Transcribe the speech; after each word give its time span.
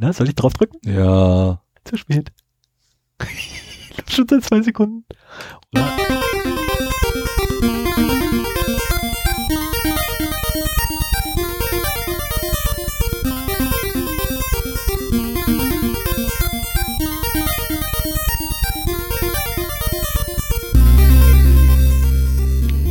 Na, 0.00 0.12
soll 0.12 0.28
ich 0.28 0.36
drauf 0.36 0.52
drücken? 0.52 0.78
Ja. 0.88 1.60
Zu 1.84 1.96
spät. 1.96 2.30
Schon 4.08 4.28
seit 4.28 4.44
zwei 4.44 4.62
Sekunden. 4.62 5.04
Oder? 5.74 5.96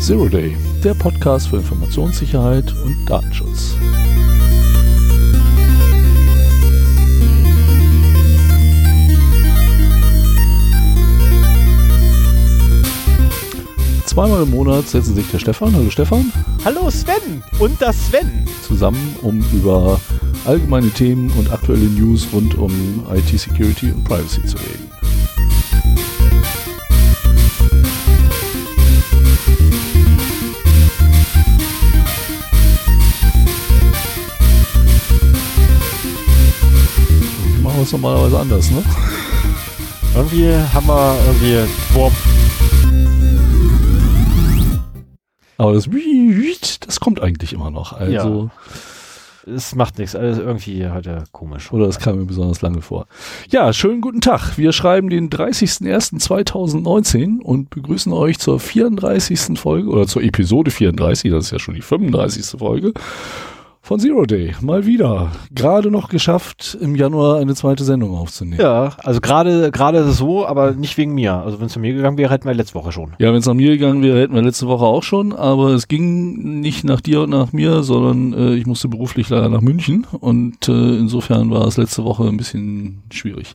Zero 0.01 0.27
Day, 0.27 0.57
der 0.83 0.93
Podcast 0.93 1.47
für 1.49 1.57
Informationssicherheit 1.57 2.73
und 2.83 3.05
Datenschutz. 3.05 3.46
Zweimal 14.17 14.41
im 14.41 14.49
Monat 14.49 14.87
setzen 14.87 15.13
sich 15.13 15.29
der 15.29 15.37
Stefan, 15.37 15.75
hallo 15.75 15.91
Stefan, 15.91 16.33
Hallo 16.65 16.89
Sven 16.89 17.43
und 17.59 17.79
das 17.79 18.07
Sven. 18.07 18.47
zusammen, 18.67 19.15
um 19.21 19.45
über 19.53 20.01
allgemeine 20.43 20.89
Themen 20.89 21.29
und 21.37 21.51
aktuelle 21.51 21.85
News 21.85 22.25
rund 22.33 22.55
um 22.55 23.05
IT-Security 23.13 23.91
und 23.91 24.03
Privacy 24.05 24.43
zu 24.43 24.57
reden. 24.57 24.89
Wir 37.53 37.61
machen 37.61 37.81
es 37.83 37.91
normalerweise 37.91 38.39
anders, 38.39 38.71
ne? 38.71 38.83
Irgendwie 40.15 40.51
haben 40.73 40.87
wir 40.87 41.15
irgendwie 41.27 41.71
Boah, 41.93 42.11
Aber 45.57 45.73
das 45.73 45.89
das 46.81 46.99
kommt 46.99 47.21
eigentlich 47.21 47.53
immer 47.53 47.71
noch. 47.71 47.93
Also, 47.93 48.51
es 49.47 49.73
macht 49.75 49.97
nichts, 49.97 50.13
alles 50.15 50.37
irgendwie 50.39 50.89
heute 50.89 51.23
komisch. 51.31 51.71
Oder 51.71 51.87
es 51.87 51.99
kam 51.99 52.19
mir 52.19 52.25
besonders 52.25 52.61
lange 52.61 52.81
vor. 52.81 53.07
Ja, 53.49 53.71
schönen 53.71 54.01
guten 54.01 54.19
Tag. 54.21 54.57
Wir 54.57 54.73
schreiben 54.73 55.09
den 55.09 55.29
30.01.2019 55.29 57.39
und 57.39 57.69
begrüßen 57.69 58.11
euch 58.11 58.39
zur 58.39 58.59
34. 58.59 59.57
Folge 59.57 59.87
oder 59.89 60.07
zur 60.07 60.23
Episode 60.23 60.71
34, 60.71 61.31
das 61.31 61.45
ist 61.45 61.51
ja 61.51 61.59
schon 61.59 61.75
die 61.75 61.81
35. 61.81 62.59
Folge 62.59 62.91
von 63.87 64.01
Zero 64.01 64.25
Day. 64.25 64.53
Mal 64.59 64.85
wieder. 64.85 65.31
Gerade 65.55 65.89
noch 65.89 66.09
geschafft, 66.09 66.77
im 66.81 66.97
Januar 66.97 67.39
eine 67.39 67.55
zweite 67.55 67.85
Sendung 67.85 68.17
aufzunehmen. 68.17 68.59
Ja, 68.59 68.97
also 69.01 69.21
gerade 69.21 69.71
gerade 69.71 69.99
ist 69.99 70.07
es 70.07 70.17
so, 70.17 70.45
aber 70.45 70.73
nicht 70.73 70.97
wegen 70.97 71.13
mir. 71.13 71.35
Also 71.35 71.61
wenn 71.61 71.67
es 71.67 71.73
zu 71.73 71.79
mir 71.79 71.93
gegangen 71.93 72.17
wäre, 72.17 72.33
hätten 72.33 72.45
wir 72.45 72.53
letzte 72.53 72.75
Woche 72.75 72.91
schon. 72.91 73.13
Ja, 73.17 73.29
wenn 73.29 73.39
es 73.39 73.45
nach 73.45 73.53
mir 73.53 73.71
gegangen 73.71 74.03
wäre, 74.03 74.19
hätten 74.19 74.35
wir 74.35 74.41
letzte 74.41 74.67
Woche 74.67 74.83
auch 74.83 75.03
schon, 75.03 75.31
aber 75.31 75.69
es 75.69 75.87
ging 75.87 76.59
nicht 76.59 76.83
nach 76.83 76.99
dir 76.99 77.21
und 77.21 77.29
nach 77.29 77.53
mir, 77.53 77.81
sondern 77.81 78.33
äh, 78.33 78.55
ich 78.55 78.65
musste 78.65 78.89
beruflich 78.89 79.29
leider 79.29 79.47
nach 79.47 79.61
München 79.61 80.05
und 80.19 80.67
äh, 80.67 80.71
insofern 80.97 81.49
war 81.49 81.65
es 81.65 81.77
letzte 81.77 82.03
Woche 82.03 82.27
ein 82.27 82.35
bisschen 82.35 83.03
schwierig. 83.09 83.53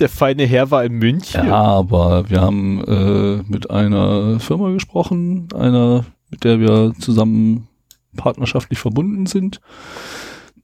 Der 0.00 0.08
feine 0.08 0.44
Herr 0.44 0.72
war 0.72 0.84
in 0.84 0.94
München. 0.94 1.46
Ja, 1.46 1.54
aber 1.54 2.28
wir 2.28 2.40
haben 2.40 2.82
äh, 2.84 3.44
mit 3.46 3.70
einer 3.70 4.40
Firma 4.40 4.72
gesprochen, 4.72 5.46
einer, 5.54 6.04
mit 6.30 6.42
der 6.42 6.58
wir 6.58 6.94
zusammen 6.98 7.68
partnerschaftlich 8.16 8.78
verbunden 8.78 9.26
sind, 9.26 9.60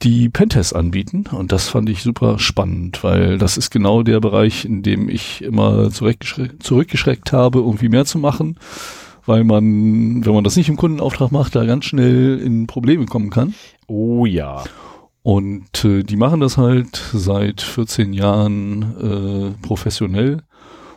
die 0.02 0.28
Pentests 0.28 0.72
anbieten. 0.72 1.24
Und 1.30 1.52
das 1.52 1.68
fand 1.68 1.88
ich 1.88 2.02
super 2.02 2.38
spannend, 2.38 3.02
weil 3.04 3.38
das 3.38 3.56
ist 3.56 3.70
genau 3.70 4.02
der 4.02 4.20
Bereich, 4.20 4.64
in 4.64 4.82
dem 4.82 5.08
ich 5.08 5.42
immer 5.42 5.90
zurückgeschre 5.90 6.58
zurückgeschreckt 6.58 7.32
habe, 7.32 7.60
irgendwie 7.60 7.88
mehr 7.88 8.04
zu 8.04 8.18
machen, 8.18 8.58
weil 9.26 9.44
man, 9.44 10.24
wenn 10.24 10.34
man 10.34 10.44
das 10.44 10.56
nicht 10.56 10.68
im 10.68 10.76
Kundenauftrag 10.76 11.32
macht, 11.32 11.54
da 11.54 11.64
ganz 11.64 11.86
schnell 11.86 12.38
in 12.38 12.66
Probleme 12.66 13.06
kommen 13.06 13.30
kann. 13.30 13.54
Oh 13.86 14.26
ja. 14.26 14.64
Und 15.22 15.84
äh, 15.84 16.02
die 16.02 16.16
machen 16.16 16.40
das 16.40 16.58
halt 16.58 17.02
seit 17.12 17.62
14 17.62 18.12
Jahren 18.12 19.54
äh, 19.62 19.66
professionell. 19.66 20.42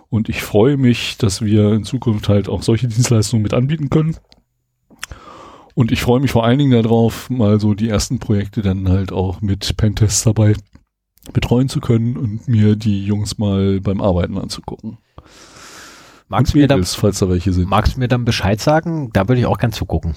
Und 0.09 0.27
ich 0.27 0.41
freue 0.41 0.77
mich, 0.77 1.17
dass 1.17 1.41
wir 1.41 1.71
in 1.73 1.83
Zukunft 1.83 2.27
halt 2.27 2.49
auch 2.49 2.61
solche 2.61 2.87
Dienstleistungen 2.87 3.43
mit 3.43 3.53
anbieten 3.53 3.89
können. 3.89 4.17
Und 5.77 5.91
ich 5.91 6.01
freue 6.01 6.19
mich 6.19 6.31
vor 6.31 6.43
allen 6.43 6.57
Dingen 6.57 6.71
darauf, 6.71 7.29
mal 7.29 7.59
so 7.59 7.75
die 7.75 7.87
ersten 7.87 8.17
Projekte 8.17 8.63
dann 8.63 8.89
halt 8.89 9.11
auch 9.11 9.41
mit 9.41 9.77
Pentests 9.77 10.23
dabei 10.23 10.55
betreuen 11.33 11.69
zu 11.69 11.81
können 11.81 12.17
und 12.17 12.47
mir 12.47 12.75
die 12.75 13.05
Jungs 13.05 13.37
mal 13.37 13.79
beim 13.79 14.01
Arbeiten 14.01 14.39
anzugucken. 14.39 14.97
Magst 16.29 16.55
du 16.55 16.57
mir 16.57 16.67
dann, 16.67 16.83
falls 16.83 17.19
da 17.19 17.29
welche 17.29 17.53
sind. 17.53 17.69
magst 17.69 17.95
du 17.95 17.99
mir 17.99 18.07
dann 18.07 18.25
Bescheid 18.25 18.59
sagen? 18.59 19.11
Da 19.13 19.27
würde 19.27 19.39
ich 19.39 19.45
auch 19.45 19.59
gern 19.59 19.71
zugucken. 19.71 20.15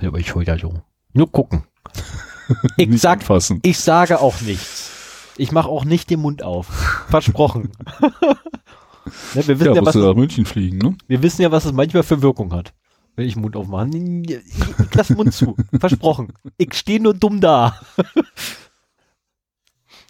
Ja, 0.00 0.08
aber 0.08 0.20
ich 0.20 0.34
hol 0.34 0.42
ja 0.42 0.58
so. 0.58 0.72
Nur 1.12 1.30
gucken. 1.30 1.64
Ich 2.78 3.00
sag, 3.00 3.20
anfassen. 3.20 3.60
ich 3.62 3.78
sage 3.78 4.20
auch 4.20 4.40
nichts. 4.42 4.90
Ich 5.38 5.50
mache 5.50 5.68
auch 5.68 5.84
nicht 5.86 6.08
den 6.10 6.20
Mund 6.20 6.42
auf. 6.42 6.66
Versprochen. 7.08 7.72
ne, 8.00 9.46
wir, 9.46 9.48
wissen 9.60 9.66
Ja, 9.66 9.74
ja, 9.74 9.86
was 9.86 9.94
nach 9.94 10.14
München 10.14 10.44
fliegen, 10.44 10.76
ne? 10.76 10.96
wir 11.08 11.22
wissen 11.22 11.40
ja, 11.40 11.50
was 11.50 11.64
es 11.64 11.72
manchmal 11.72 12.02
für 12.02 12.20
Wirkung 12.20 12.52
hat. 12.52 12.74
Wenn 13.16 13.26
ich 13.28 13.36
Mund 13.36 13.54
aufmache. 13.56 13.88
Ich, 13.96 14.30
ich 14.30 14.94
lass 14.94 15.08
den 15.08 15.16
Mund 15.16 15.32
zu. 15.32 15.56
Versprochen. 15.78 16.32
Ich 16.56 16.74
stehe 16.74 17.00
nur 17.00 17.14
dumm 17.14 17.40
da. 17.40 17.80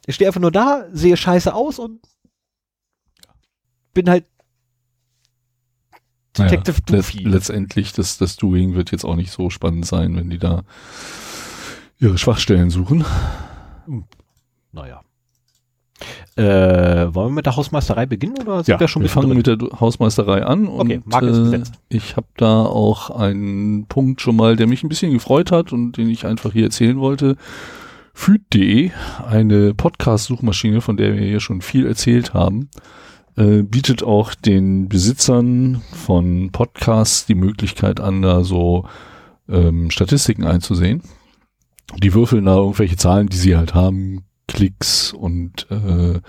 ich 0.06 0.14
stehe 0.14 0.28
einfach 0.28 0.40
nur 0.40 0.52
da, 0.52 0.86
sehe 0.92 1.16
scheiße 1.16 1.54
aus 1.54 1.78
und 1.78 2.00
bin 3.92 4.08
halt 4.10 4.26
Detective 6.36 6.78
Naja, 6.88 6.96
Doofy. 7.02 7.18
let- 7.18 7.32
letztendlich, 7.32 7.92
das, 7.92 8.18
das 8.18 8.36
Doing 8.36 8.74
wird 8.74 8.90
jetzt 8.90 9.04
auch 9.04 9.14
nicht 9.14 9.30
so 9.30 9.50
spannend 9.50 9.86
sein, 9.86 10.16
wenn 10.16 10.30
die 10.30 10.38
da 10.38 10.64
ihre 12.00 12.18
Schwachstellen 12.18 12.70
suchen. 12.70 13.04
Naja. 14.72 15.03
Äh, 16.36 17.14
wollen 17.14 17.28
wir 17.28 17.34
mit 17.36 17.46
der 17.46 17.54
Hausmeisterei 17.54 18.06
beginnen 18.06 18.34
oder 18.42 18.64
sind 18.64 18.80
wir 18.80 18.88
schon 18.88 19.02
wir 19.02 19.08
fangen 19.08 19.28
drin? 19.28 19.36
mit 19.36 19.46
der 19.46 19.58
Hausmeisterei 19.78 20.44
an 20.44 20.66
Okay, 20.66 21.00
und 21.04 21.22
ist 21.22 21.52
äh, 21.52 21.62
ich 21.90 22.16
habe 22.16 22.26
da 22.36 22.62
auch 22.62 23.10
einen 23.10 23.86
Punkt 23.86 24.20
schon 24.20 24.34
mal, 24.34 24.56
der 24.56 24.66
mich 24.66 24.82
ein 24.82 24.88
bisschen 24.88 25.12
gefreut 25.12 25.52
hat 25.52 25.72
und 25.72 25.96
den 25.96 26.10
ich 26.10 26.26
einfach 26.26 26.52
hier 26.52 26.64
erzählen 26.64 26.98
wollte. 26.98 27.36
Füd.de, 28.14 28.90
eine 29.28 29.74
Podcast-Suchmaschine, 29.74 30.80
von 30.80 30.96
der 30.96 31.14
wir 31.14 31.22
hier 31.24 31.40
schon 31.40 31.62
viel 31.62 31.86
erzählt 31.86 32.34
haben, 32.34 32.68
äh, 33.36 33.62
bietet 33.62 34.02
auch 34.02 34.34
den 34.34 34.88
Besitzern 34.88 35.82
von 35.92 36.50
Podcasts 36.50 37.26
die 37.26 37.34
Möglichkeit 37.36 38.00
an, 38.00 38.22
da 38.22 38.42
so 38.42 38.86
ähm, 39.48 39.90
Statistiken 39.90 40.44
einzusehen. 40.44 41.02
Die 42.02 42.14
würfeln 42.14 42.46
da 42.46 42.56
irgendwelche 42.56 42.96
Zahlen, 42.96 43.28
die 43.28 43.36
sie 43.36 43.56
halt 43.56 43.74
haben, 43.74 44.24
Klicks 44.46 45.12
und 45.12 45.66
äh, 45.70 46.20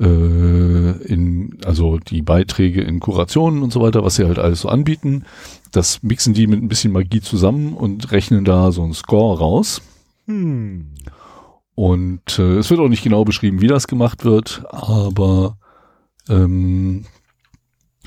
äh, 0.00 0.90
in, 1.04 1.58
also 1.64 1.98
die 1.98 2.22
Beiträge 2.22 2.82
in 2.82 3.00
Kurationen 3.00 3.62
und 3.62 3.72
so 3.72 3.80
weiter, 3.80 4.04
was 4.04 4.16
sie 4.16 4.24
halt 4.24 4.38
alles 4.38 4.60
so 4.60 4.68
anbieten. 4.68 5.24
Das 5.70 6.02
mixen 6.02 6.34
die 6.34 6.46
mit 6.46 6.62
ein 6.62 6.68
bisschen 6.68 6.92
Magie 6.92 7.20
zusammen 7.20 7.74
und 7.74 8.10
rechnen 8.12 8.44
da 8.44 8.72
so 8.72 8.82
einen 8.82 8.94
Score 8.94 9.38
raus. 9.38 9.82
Hm. 10.26 10.88
Und 11.74 12.38
äh, 12.38 12.58
es 12.58 12.70
wird 12.70 12.80
auch 12.80 12.88
nicht 12.88 13.02
genau 13.02 13.24
beschrieben, 13.24 13.60
wie 13.60 13.66
das 13.66 13.86
gemacht 13.86 14.24
wird, 14.24 14.64
aber 14.70 15.56
ähm, 16.28 17.06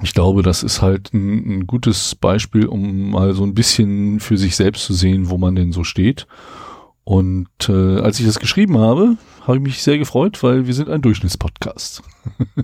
ich 0.04 0.14
glaube, 0.14 0.44
das 0.44 0.62
ist 0.64 0.82
halt 0.82 1.14
ein, 1.14 1.60
ein 1.60 1.68
gutes 1.68 2.16
Beispiel, 2.16 2.68
um 2.68 3.12
mal 3.12 3.34
so 3.34 3.44
ein 3.44 3.56
bisschen 3.56 4.20
für 4.20 4.38
sich 4.38 4.56
selbst 4.56 4.86
zu 4.86 4.94
sehen, 4.94 5.30
wo 5.30 5.38
man 5.38 5.56
denn 5.56 5.72
so 5.72 5.84
steht. 5.84 6.28
Und 7.06 7.48
äh, 7.70 8.00
als 8.00 8.20
ich 8.20 8.26
das 8.26 8.40
geschrieben 8.40 8.80
habe, 8.80 9.18
habe 9.42 9.58
ich 9.58 9.64
mich 9.64 9.84
sehr 9.84 10.00
gefreut, 10.00 10.42
weil 10.42 10.66
wir 10.66 10.74
sind 10.74 10.90
ein 10.90 11.04
Durchschnittspodcast. 11.04 12.02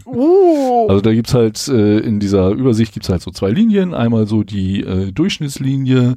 Uh. 0.08 0.88
Also 0.90 1.02
da 1.02 1.14
gibt's 1.14 1.36
halt 1.36 1.68
äh, 1.68 2.00
in 2.00 2.20
dieser 2.20 2.50
Übersicht 2.50 2.94
gibt's 2.94 3.10
halt 3.10 3.22
so 3.22 3.30
zwei 3.30 3.52
Linien. 3.52 3.94
Einmal 3.94 4.26
so 4.26 4.42
die 4.42 4.82
äh, 4.82 5.12
Durchschnittslinie 5.12 6.16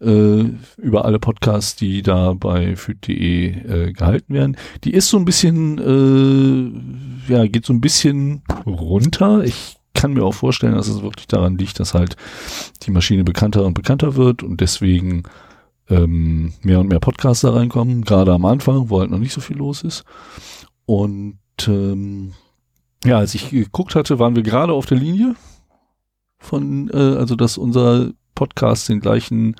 äh, 0.00 0.44
über 0.76 1.04
alle 1.04 1.18
Podcasts, 1.18 1.74
die 1.74 2.02
da 2.02 2.34
bei 2.34 2.76
füt.de 2.76 3.88
äh, 3.88 3.92
gehalten 3.92 4.32
werden. 4.32 4.56
Die 4.84 4.94
ist 4.94 5.08
so 5.08 5.16
ein 5.16 5.24
bisschen, 5.24 5.78
äh, 7.28 7.32
ja, 7.32 7.46
geht 7.48 7.66
so 7.66 7.72
ein 7.72 7.80
bisschen 7.80 8.42
runter. 8.64 9.42
Ich 9.42 9.76
kann 9.92 10.12
mir 10.12 10.22
auch 10.22 10.34
vorstellen, 10.34 10.76
dass 10.76 10.86
es 10.86 11.02
wirklich 11.02 11.26
daran 11.26 11.58
liegt, 11.58 11.80
dass 11.80 11.94
halt 11.94 12.16
die 12.84 12.92
Maschine 12.92 13.24
bekannter 13.24 13.64
und 13.64 13.74
bekannter 13.74 14.14
wird 14.14 14.44
und 14.44 14.60
deswegen 14.60 15.24
ähm, 15.88 16.52
mehr 16.62 16.80
und 16.80 16.88
mehr 16.88 17.00
Podcasts 17.00 17.42
da 17.42 17.50
reinkommen, 17.52 18.04
gerade 18.04 18.32
am 18.32 18.44
Anfang, 18.44 18.90
wo 18.90 19.00
halt 19.00 19.10
noch 19.10 19.18
nicht 19.18 19.32
so 19.32 19.40
viel 19.40 19.56
los 19.56 19.82
ist. 19.82 20.04
Und 20.84 21.38
ähm, 21.68 22.32
ja, 23.04 23.18
als 23.18 23.34
ich 23.34 23.50
geguckt 23.50 23.94
hatte, 23.94 24.18
waren 24.18 24.36
wir 24.36 24.42
gerade 24.42 24.72
auf 24.72 24.86
der 24.86 24.98
Linie 24.98 25.34
von, 26.38 26.90
äh, 26.92 26.96
also 26.96 27.36
dass 27.36 27.58
unser 27.58 28.10
Podcast 28.34 28.88
den 28.88 29.00
gleichen 29.00 29.56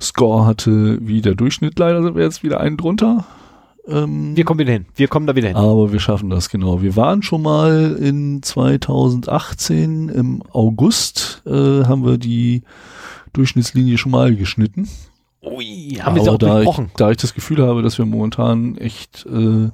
Score 0.00 0.46
hatte 0.46 0.98
wie 1.02 1.20
der 1.20 1.34
Durchschnitt. 1.34 1.78
Leider 1.78 2.02
sind 2.02 2.14
wir 2.16 2.24
jetzt 2.24 2.42
wieder 2.42 2.60
einen 2.60 2.76
drunter. 2.76 3.24
Ähm, 3.86 4.36
Wir 4.36 4.44
kommen 4.44 4.60
wieder 4.60 4.72
hin. 4.72 4.86
Wir 4.94 5.08
kommen 5.08 5.26
da 5.26 5.34
wieder 5.36 5.48
hin. 5.48 5.56
aber 5.56 5.92
wir 5.92 6.00
schaffen 6.00 6.30
das, 6.30 6.48
genau. 6.48 6.82
Wir 6.82 6.96
waren 6.96 7.22
schon 7.22 7.42
mal 7.42 7.96
in 8.00 8.42
2018 8.42 10.08
im 10.08 10.42
August, 10.52 11.42
äh, 11.46 11.84
haben 11.84 12.04
wir 12.04 12.18
die 12.18 12.62
Durchschnittslinie 13.32 13.98
schon 13.98 14.12
mal 14.12 14.34
geschnitten. 14.34 14.88
Ui, 15.42 15.98
haben 16.00 16.16
wir 16.16 16.22
auch 16.22 16.38
da 16.38 16.62
ich, 16.62 16.68
da 16.96 17.10
ich 17.10 17.16
das 17.16 17.34
Gefühl 17.34 17.66
habe, 17.66 17.82
dass 17.82 17.96
wir 17.96 18.04
momentan 18.04 18.76
echt 18.76 19.24
äh, 19.26 19.70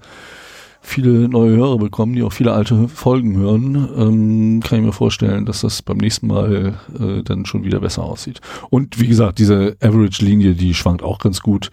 viele 0.81 1.29
neue 1.29 1.57
Hörer 1.57 1.79
bekommen, 1.79 2.15
die 2.15 2.23
auch 2.23 2.33
viele 2.33 2.53
alte 2.53 2.87
Folgen 2.87 3.37
hören, 3.37 3.89
ähm, 3.97 4.61
kann 4.63 4.79
ich 4.79 4.85
mir 4.85 4.93
vorstellen, 4.93 5.45
dass 5.45 5.63
das 5.63 5.83
beim 5.83 5.97
nächsten 5.97 6.29
Mal 6.29 6.75
äh, 7.01 7.23
dann 7.25 7.47
schon 7.47 7.65
wieder 7.65 7.81
besser 7.81 8.05
aussieht. 8.05 8.41
Und 8.71 9.01
wie 9.01 9.09
gesagt, 9.09 9.41
diese 9.41 9.77
Average-Linie, 9.81 10.55
die 10.55 10.75
schwankt 10.75 11.03
auch 11.03 11.19
ganz 11.19 11.41
gut. 11.41 11.71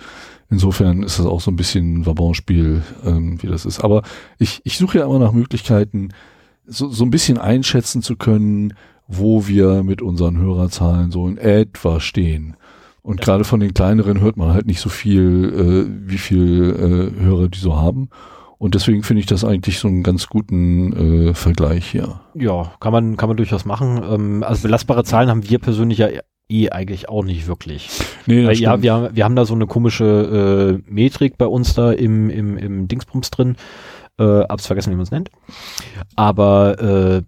Insofern 0.49 1.03
ist 1.03 1.19
das 1.19 1.27
auch 1.27 1.41
so 1.41 1.51
ein 1.51 1.55
bisschen 1.55 1.99
ein 1.99 2.05
Wabonspiel, 2.07 2.81
ähm, 3.05 3.41
wie 3.43 3.47
das 3.47 3.65
ist. 3.65 3.83
Aber 3.83 4.01
ich, 4.39 4.61
ich 4.63 4.79
suche 4.79 4.97
ja 4.97 5.05
immer 5.05 5.19
nach 5.19 5.31
Möglichkeiten, 5.31 6.09
so, 6.65 6.89
so 6.89 7.03
ein 7.03 7.11
bisschen 7.11 7.37
einschätzen 7.37 8.01
zu 8.01 8.15
können, 8.15 8.73
wo 9.07 9.47
wir 9.47 9.83
mit 9.83 10.01
unseren 10.01 10.37
Hörerzahlen 10.37 11.11
so 11.11 11.27
in 11.27 11.37
etwa 11.37 11.99
stehen. 11.99 12.55
Und 13.03 13.19
Ja. 13.19 13.25
gerade 13.25 13.43
von 13.43 13.59
den 13.59 13.73
kleineren 13.73 14.21
hört 14.21 14.37
man 14.37 14.53
halt 14.53 14.65
nicht 14.65 14.79
so 14.79 14.89
viel, 14.89 15.85
äh, 15.85 16.09
wie 16.09 16.17
viel 16.17 17.11
äh, 17.17 17.21
Hörer 17.23 17.49
die 17.49 17.59
so 17.59 17.75
haben. 17.79 18.09
Und 18.57 18.75
deswegen 18.75 19.03
finde 19.03 19.19
ich 19.19 19.25
das 19.25 19.43
eigentlich 19.43 19.77
so 19.79 19.89
einen 19.89 20.03
ganz 20.03 20.27
guten 20.27 21.27
äh, 21.29 21.33
Vergleich 21.33 21.85
hier. 21.85 22.21
Ja, 22.33 22.71
kann 22.79 22.93
man, 22.93 23.17
kann 23.17 23.27
man 23.27 23.35
durchaus 23.37 23.65
machen. 23.65 24.01
Ähm, 24.09 24.43
also 24.43 24.63
belastbare 24.63 25.03
Zahlen 25.03 25.29
haben 25.29 25.47
wir 25.49 25.59
persönlich 25.59 25.97
ja 25.97 26.07
eh 26.49 26.69
eigentlich 26.69 27.09
auch 27.09 27.25
nicht 27.25 27.47
wirklich. 27.47 27.89
Nee, 28.25 28.45
Weil, 28.45 28.55
ja, 28.57 28.81
wir, 28.81 28.93
haben- 28.93 29.15
wir 29.15 29.25
haben 29.25 29.35
da 29.35 29.43
so 29.43 29.53
eine 29.53 29.67
komische 29.67 30.81
äh, 30.87 30.91
Metrik 30.91 31.37
bei 31.37 31.45
uns 31.47 31.73
da 31.73 31.91
im, 31.91 32.29
im, 32.29 32.57
im 32.57 32.87
Dingsbums 32.87 33.31
drin. 33.31 33.57
Äh, 34.17 34.23
hab's 34.47 34.67
vergessen, 34.67 34.91
wie 34.91 34.95
man 34.95 35.03
es 35.03 35.11
nennt. 35.11 35.29
Aber 36.15 36.79
äh, 36.79 37.21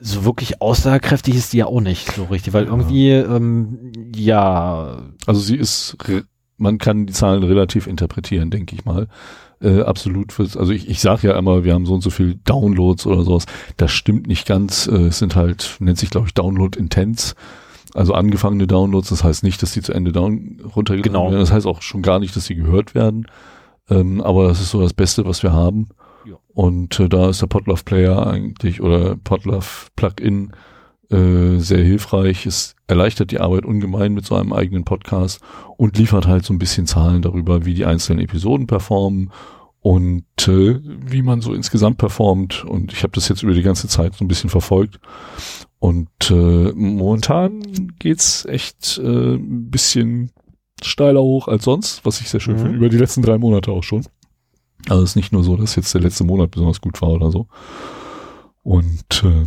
so 0.00 0.24
wirklich 0.24 0.60
aussagekräftig 0.62 1.34
ist 1.34 1.52
die 1.52 1.58
ja 1.58 1.66
auch 1.66 1.80
nicht 1.80 2.12
so 2.12 2.24
richtig, 2.24 2.52
weil 2.52 2.64
Ja. 2.64 2.70
irgendwie, 2.70 3.10
ähm, 3.10 3.92
ja, 4.14 5.02
Also 5.26 5.40
sie 5.40 5.56
ist, 5.56 5.96
man 6.56 6.78
kann 6.78 7.06
die 7.06 7.12
Zahlen 7.12 7.42
relativ 7.42 7.86
interpretieren, 7.86 8.50
denke 8.50 8.74
ich 8.74 8.84
mal. 8.84 9.08
Äh, 9.62 9.82
absolut, 9.82 10.32
fürs- 10.32 10.56
also 10.56 10.72
ich, 10.72 10.88
ich 10.88 11.00
sage 11.00 11.28
ja 11.28 11.38
immer, 11.38 11.64
wir 11.64 11.74
haben 11.74 11.84
so 11.86 11.92
und 11.94 12.00
so 12.02 12.10
viel 12.10 12.36
Downloads 12.44 13.06
oder 13.06 13.24
sowas. 13.24 13.44
Das 13.76 13.90
stimmt 13.92 14.26
nicht 14.26 14.46
ganz. 14.46 14.86
Äh, 14.86 15.06
es 15.08 15.18
sind 15.18 15.36
halt, 15.36 15.76
nennt 15.80 15.98
sich 15.98 16.08
glaube 16.10 16.28
ich 16.28 16.34
Download 16.34 16.78
Intents. 16.78 17.34
Also 17.92 18.14
angefangene 18.14 18.66
Downloads, 18.66 19.08
das 19.10 19.24
heißt 19.24 19.42
nicht, 19.42 19.62
dass 19.62 19.72
die 19.72 19.82
zu 19.82 19.92
Ende 19.92 20.12
down 20.12 20.60
runtergeladen 20.76 21.12
Genau. 21.12 21.30
werden. 21.30 21.40
Das 21.40 21.52
heißt 21.52 21.66
auch 21.66 21.82
schon 21.82 22.02
gar 22.02 22.20
nicht, 22.20 22.34
dass 22.36 22.44
sie 22.46 22.54
gehört 22.54 22.94
werden. 22.94 23.26
Ähm, 23.90 24.20
aber 24.20 24.46
das 24.48 24.60
ist 24.60 24.70
so 24.70 24.80
das 24.80 24.94
Beste, 24.94 25.26
was 25.26 25.42
wir 25.42 25.52
haben. 25.52 25.88
Und 26.54 26.98
äh, 27.00 27.08
da 27.08 27.30
ist 27.30 27.42
der 27.42 27.46
Podlove 27.46 27.82
Player 27.84 28.26
eigentlich 28.26 28.80
oder 28.80 29.16
Podlove 29.16 29.88
Plugin 29.96 30.52
äh, 31.10 31.58
sehr 31.58 31.82
hilfreich. 31.82 32.46
Es 32.46 32.76
erleichtert 32.86 33.30
die 33.30 33.40
Arbeit 33.40 33.64
ungemein 33.64 34.12
mit 34.12 34.24
so 34.26 34.34
einem 34.36 34.52
eigenen 34.52 34.84
Podcast 34.84 35.40
und 35.76 35.96
liefert 35.98 36.26
halt 36.26 36.44
so 36.44 36.52
ein 36.52 36.58
bisschen 36.58 36.86
Zahlen 36.86 37.22
darüber, 37.22 37.64
wie 37.64 37.74
die 37.74 37.84
einzelnen 37.84 38.20
Episoden 38.22 38.66
performen 38.66 39.30
und 39.80 40.24
äh, 40.46 40.78
wie 40.84 41.22
man 41.22 41.40
so 41.40 41.54
insgesamt 41.54 41.98
performt. 41.98 42.64
Und 42.64 42.92
ich 42.92 43.02
habe 43.02 43.12
das 43.14 43.28
jetzt 43.28 43.42
über 43.42 43.54
die 43.54 43.62
ganze 43.62 43.88
Zeit 43.88 44.14
so 44.14 44.24
ein 44.24 44.28
bisschen 44.28 44.50
verfolgt. 44.50 45.00
Und 45.78 46.10
äh, 46.30 46.72
momentan 46.74 47.62
geht's 47.98 48.44
echt 48.44 48.98
äh, 49.02 49.34
ein 49.36 49.70
bisschen 49.70 50.30
steiler 50.82 51.22
hoch 51.22 51.48
als 51.48 51.64
sonst, 51.64 52.04
was 52.04 52.20
ich 52.20 52.28
sehr 52.28 52.40
schön 52.40 52.56
Mhm. 52.56 52.60
finde, 52.60 52.76
über 52.76 52.88
die 52.90 52.98
letzten 52.98 53.22
drei 53.22 53.38
Monate 53.38 53.72
auch 53.72 53.82
schon. 53.82 54.04
Also 54.88 55.02
es 55.02 55.10
ist 55.10 55.16
nicht 55.16 55.32
nur 55.32 55.44
so, 55.44 55.56
dass 55.56 55.76
jetzt 55.76 55.94
der 55.94 56.00
letzte 56.00 56.24
Monat 56.24 56.50
besonders 56.50 56.80
gut 56.80 57.00
war 57.02 57.10
oder 57.10 57.30
so. 57.30 57.46
Und 58.62 59.22
äh, 59.24 59.46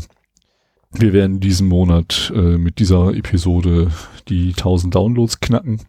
wir 0.91 1.13
werden 1.13 1.39
diesen 1.39 1.67
Monat 1.67 2.31
äh, 2.35 2.57
mit 2.57 2.79
dieser 2.79 3.13
Episode 3.13 3.91
die 4.27 4.49
1000 4.49 4.93
Downloads 4.93 5.39
knacken. 5.39 5.81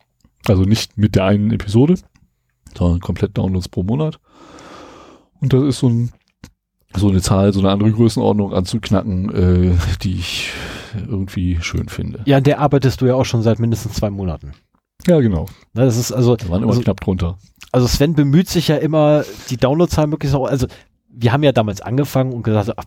Also 0.47 0.63
nicht 0.63 0.99
mit 0.99 1.15
der 1.15 1.25
einen 1.25 1.51
Episode, 1.53 1.95
sondern 2.77 3.01
komplett 3.01 3.37
Downloads 3.37 3.69
pro 3.69 3.83
Monat. 3.83 4.19
Und 5.41 5.53
das 5.53 5.63
ist 5.63 5.79
so, 5.81 5.89
ein, 5.89 6.11
so 6.95 7.09
eine 7.09 7.21
Zahl, 7.21 7.53
so 7.53 7.61
eine 7.61 7.71
andere 7.71 7.93
Größenordnung 7.93 8.53
anzuknacken, 8.53 9.31
äh, 9.35 9.77
die 10.03 10.15
ich 10.15 10.51
irgendwie 10.95 11.59
schön 11.61 11.89
finde. 11.89 12.23
ja, 12.25 12.41
der 12.41 12.61
arbeitest 12.61 13.01
du 13.01 13.07
ja 13.07 13.15
auch 13.15 13.25
schon 13.25 13.43
seit 13.43 13.59
mindestens 13.59 13.95
zwei 13.95 14.11
Monaten. 14.11 14.53
Ja, 15.07 15.21
genau. 15.21 15.47
Das 15.75 15.97
ist 15.99 16.13
also, 16.13 16.37
Da 16.37 16.49
waren 16.49 16.63
immer 16.63 16.71
also, 16.71 16.83
knapp 16.83 17.01
drunter. 17.01 17.39
Also 17.75 17.89
Sven 17.89 18.15
bemüht 18.15 18.49
sich 18.49 18.69
ja 18.69 18.77
immer, 18.77 19.25
die 19.51 19.57
Downloadzahlen 19.57 20.09
möglichst 20.09 20.37
auch, 20.37 20.47
also 20.47 20.69
wir 21.09 21.33
haben 21.33 21.43
ja 21.43 21.51
damals 21.53 21.81
angefangen 21.81 22.33
und 22.33 22.45
gesagt, 22.45 22.71
ach, 22.77 22.85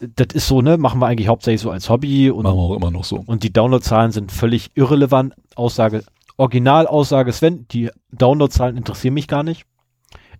das 0.00 0.26
ist 0.34 0.48
so, 0.48 0.62
ne, 0.62 0.76
machen 0.78 1.00
wir 1.00 1.06
eigentlich 1.06 1.28
hauptsächlich 1.28 1.60
so 1.60 1.70
als 1.70 1.88
Hobby 1.88 2.28
und, 2.30 2.42
Machen 2.42 2.56
wir 2.56 2.62
auch 2.62 2.76
immer 2.76 2.90
noch 2.90 3.04
so. 3.04 3.22
und 3.24 3.44
die 3.44 3.52
Downloadzahlen 3.52 4.10
sind 4.10 4.32
völlig 4.32 4.70
irrelevant. 4.74 5.34
Aussage, 5.54 6.02
Originalaussage 6.36 7.32
Sven, 7.32 7.66
die 7.70 7.90
Downloadzahlen 8.12 8.76
interessieren 8.76 9.14
mich 9.14 9.28
gar 9.28 9.42
nicht. 9.44 9.64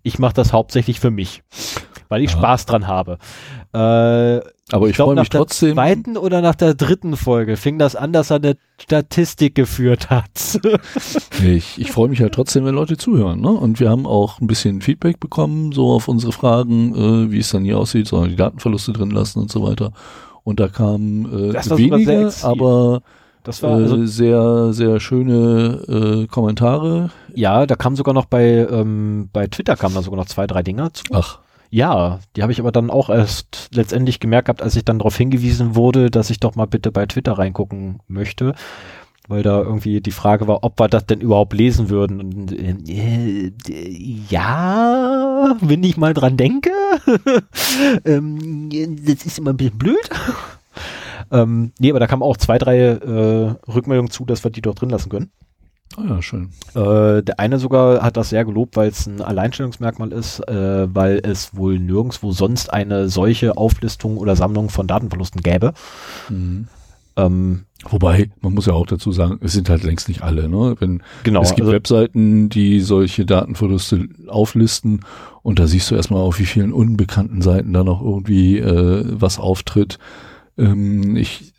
Ich 0.03 0.19
mache 0.19 0.33
das 0.33 0.51
hauptsächlich 0.53 0.99
für 0.99 1.09
mich, 1.11 1.41
weil 2.09 2.21
ich 2.21 2.31
Ja. 2.31 2.37
Spaß 2.37 2.65
dran 2.65 2.87
habe. 2.87 3.17
Äh, 3.73 3.77
Aber 4.71 4.87
ich, 4.89 4.95
glaub, 4.95 5.07
freue 5.07 5.15
nach 5.15 5.21
mich 5.23 5.29
der 5.29 5.39
trotzdem. 5.41 5.73
zweiten 5.73 6.17
oder 6.17 6.41
nach 6.41 6.55
der 6.55 6.73
dritten 6.73 7.15
Folge 7.17 7.57
fing 7.57 7.77
das 7.79 7.95
an, 7.95 8.13
dass 8.13 8.29
er 8.31 8.37
eine 8.37 8.57
Statistik 8.81 9.55
geführt 9.55 10.09
hat. 10.09 10.59
Ich, 11.45 11.77
ich 11.79 11.91
freue 11.91 12.09
mich 12.09 12.19
halt 12.21 12.33
trotzdem, 12.33 12.65
wenn 12.65 12.73
Leute 12.73 12.97
zuhören. 12.97 13.41
Ne? 13.41 13.49
Und 13.51 13.79
wir 13.79 13.89
haben 13.91 14.07
auch 14.07 14.41
ein 14.41 14.47
bisschen 14.47 14.81
Feedback 14.81 15.19
bekommen, 15.19 15.71
so 15.71 15.91
auf 15.91 16.07
unsere 16.07 16.31
Fragen, 16.31 16.95
äh, 16.95 17.31
wie 17.31 17.37
es 17.39 17.51
dann 17.51 17.63
hier 17.63 17.77
aussieht, 17.77 18.07
sollen 18.07 18.23
wir 18.23 18.29
die 18.29 18.35
Datenverluste 18.35 18.91
drin 18.91 19.11
lassen 19.11 19.39
und 19.39 19.51
so 19.51 19.61
weiter. 19.63 19.91
Und 20.43 20.59
da 20.59 20.67
kamen 20.67 21.25
äh, 21.49 21.53
Das 21.53 21.69
war 21.69 21.77
sogar 21.77 21.99
sehr 21.99 22.07
wenige, 22.07 22.25
exzessiv. 22.25 22.45
aber 22.45 23.01
Das 23.43 23.61
war 23.61 23.73
also 23.75 23.97
äh, 23.97 24.07
sehr, 24.07 24.73
sehr 24.73 24.99
schöne 24.99 26.23
äh, 26.23 26.27
Kommentare. 26.27 27.11
Ja, 27.35 27.65
da 27.67 27.75
kam 27.75 27.95
sogar 27.95 28.15
noch 28.15 28.25
bei, 28.25 28.67
ähm, 28.69 29.29
bei 29.31 29.45
Twitter 29.47 29.75
kamen 29.75 29.93
da 29.93 30.01
sogar 30.01 30.17
noch 30.17 30.25
zwei, 30.27 30.47
drei 30.47 30.63
Dinger 30.63 30.91
zu. 30.93 31.03
Ach, 31.13 31.39
Ja, 31.69 32.19
die 32.35 32.43
habe 32.43 32.51
ich 32.51 32.59
aber 32.59 32.71
dann 32.71 32.89
auch 32.89 33.09
erst 33.09 33.69
letztendlich 33.73 34.19
gemerkt 34.19 34.45
gehabt, 34.45 34.61
als 34.61 34.75
ich 34.75 34.85
dann 34.85 34.99
darauf 34.99 35.17
hingewiesen 35.17 35.75
wurde, 35.75 36.09
dass 36.09 36.29
ich 36.29 36.39
doch 36.39 36.55
mal 36.55 36.65
bitte 36.65 36.91
bei 36.91 37.05
Twitter 37.05 37.33
reingucken 37.33 37.99
möchte. 38.07 38.53
Weil 39.27 39.43
da 39.43 39.61
irgendwie 39.61 39.99
die 39.99 40.11
Frage 40.11 40.47
war, 40.47 40.63
ob 40.63 40.79
wir 40.79 40.87
das 40.87 41.05
denn 41.05 41.19
überhaupt 41.19 41.53
lesen 41.53 41.89
würden. 41.89 42.21
Und, 42.21 42.51
äh, 42.53 43.51
äh, 43.67 44.23
ja, 44.29 45.57
wenn 45.59 45.83
ich 45.83 45.97
mal 45.97 46.13
dran 46.13 46.37
denke. 46.37 46.71
ähm, 48.05 48.69
das 49.05 49.25
ist 49.25 49.37
immer 49.37 49.51
ein 49.51 49.57
bisschen 49.57 49.77
blöd. 49.77 50.09
ähm, 51.31 51.73
nee, 51.77 51.89
aber 51.89 51.99
da 51.99 52.07
kamen 52.07 52.23
auch 52.23 52.37
zwei, 52.37 52.57
drei 52.57 52.77
äh, 52.77 53.55
Rückmeldungen 53.69 54.11
zu, 54.11 54.23
dass 54.23 54.45
wir 54.45 54.51
die 54.51 54.61
doch 54.61 54.75
drin 54.75 54.89
lassen 54.89 55.09
können. 55.09 55.31
Ah 55.95 56.03
ja, 56.07 56.21
schön. 56.21 56.49
Äh, 56.75 57.23
der 57.23 57.39
eine 57.39 57.59
sogar 57.59 58.01
hat 58.03 58.17
das 58.17 58.29
sehr 58.29 58.45
gelobt, 58.45 58.75
weil 58.75 58.89
es 58.89 59.07
ein 59.07 59.21
Alleinstellungsmerkmal 59.21 60.11
ist, 60.11 60.39
äh, 60.47 60.93
weil 60.93 61.21
es 61.23 61.55
wohl 61.55 61.79
nirgendwo 61.79 62.31
sonst 62.31 62.73
eine 62.73 63.09
solche 63.09 63.57
Auflistung 63.57 64.17
oder 64.17 64.35
Sammlung 64.35 64.69
von 64.69 64.87
Datenverlusten 64.87 65.41
gäbe. 65.41 65.73
Mhm. 66.29 66.67
Ähm, 67.15 67.63
Wobei, 67.83 68.31
man 68.41 68.53
muss 68.53 68.65
ja 68.65 68.73
auch 68.73 68.87
dazu 68.87 69.11
sagen, 69.11 69.39
es 69.41 69.53
sind 69.53 69.69
halt 69.69 69.83
längst 69.83 70.07
nicht 70.07 70.23
alle. 70.23 70.49
Ne? 70.49 70.75
Wenn, 70.79 71.03
genau. 71.23 71.41
es 71.41 71.49
gibt 71.49 71.61
also, 71.61 71.73
Webseiten, 71.73 72.49
die 72.49 72.79
solche 72.79 73.25
Datenverluste 73.25 74.09
auflisten 74.27 75.01
und 75.43 75.59
da 75.59 75.67
siehst 75.67 75.91
du 75.91 75.95
erstmal 75.95 76.21
auf 76.21 76.39
wie 76.39 76.45
vielen 76.45 76.73
unbekannten 76.73 77.41
Seiten 77.41 77.73
da 77.73 77.83
noch 77.83 78.01
irgendwie 78.01 78.57
äh, 78.57 79.05
was 79.07 79.37
auftritt. 79.37 79.99
Ähm, 80.57 81.15
ich, 81.15 81.53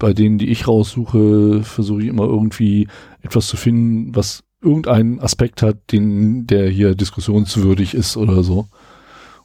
bei 0.00 0.12
denen, 0.12 0.38
die 0.38 0.48
ich 0.48 0.66
raussuche, 0.66 1.62
versuche 1.62 2.02
ich 2.02 2.08
immer 2.08 2.24
irgendwie 2.24 2.88
etwas 3.20 3.46
zu 3.46 3.56
finden, 3.56 4.16
was 4.16 4.42
irgendeinen 4.60 5.20
Aspekt 5.20 5.62
hat, 5.62 5.92
den, 5.92 6.46
der 6.46 6.68
hier 6.68 6.96
diskussionswürdig 6.96 7.94
ist 7.94 8.16
oder 8.16 8.42
so. 8.42 8.66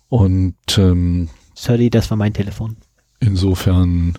Und 0.08 0.56
ähm, 0.78 1.30
sorry, 1.54 1.90
das 1.92 2.10
war 2.10 2.18
mein 2.18 2.34
Telefon. 2.34 2.78
Insofern 3.20 4.18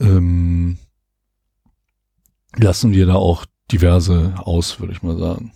ähm, 0.00 0.78
lassen 2.56 2.92
wir 2.92 3.06
da 3.06 3.14
auch 3.14 3.44
diverse 3.70 4.34
aus, 4.38 4.80
würde 4.80 4.94
ich 4.94 5.02
mal 5.02 5.18
sagen. 5.18 5.52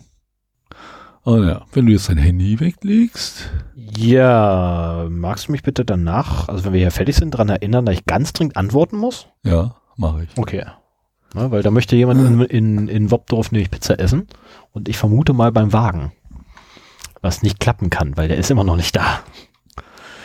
Aber 1.27 1.45
ja, 1.45 1.61
wenn 1.73 1.85
du 1.87 1.91
jetzt 1.91 2.07
dein 2.07 2.17
Handy 2.17 2.57
weglegst, 2.57 3.49
Ja, 3.75 5.07
magst 5.09 5.47
du 5.49 5.51
mich 5.51 5.61
bitte 5.61 5.83
danach, 5.83 6.47
also 6.47 6.63
wenn 6.63 6.71
wir 6.71 6.79
hier 6.79 6.91
fertig 6.91 7.17
sind, 7.17 7.33
daran 7.33 7.49
erinnern, 7.49 7.85
dass 7.85 7.95
ich 7.95 8.05
ganz 8.05 8.31
dringend 8.31 8.55
antworten 8.55 8.95
muss? 8.97 9.27
ja, 9.43 9.75
mache 9.97 10.23
ich. 10.23 10.29
Okay. 10.37 10.63
Na, 11.33 11.51
weil 11.51 11.63
da 11.63 11.69
möchte 11.71 11.97
jemand 11.97 12.21
in, 12.21 12.41
in, 12.43 12.87
in 12.87 13.11
Wobdorf 13.11 13.51
nämlich 13.51 13.69
Pizza 13.69 13.99
essen 13.99 14.27
und 14.71 14.87
ich 14.87 14.97
vermute 14.97 15.33
mal 15.33 15.51
beim 15.51 15.73
Wagen. 15.73 16.13
Was 17.21 17.43
nicht 17.43 17.59
klappen 17.59 17.89
kann, 17.89 18.15
weil 18.15 18.29
der 18.29 18.37
ist 18.37 18.49
immer 18.49 18.63
noch 18.63 18.77
nicht 18.77 18.95
da. 18.95 19.19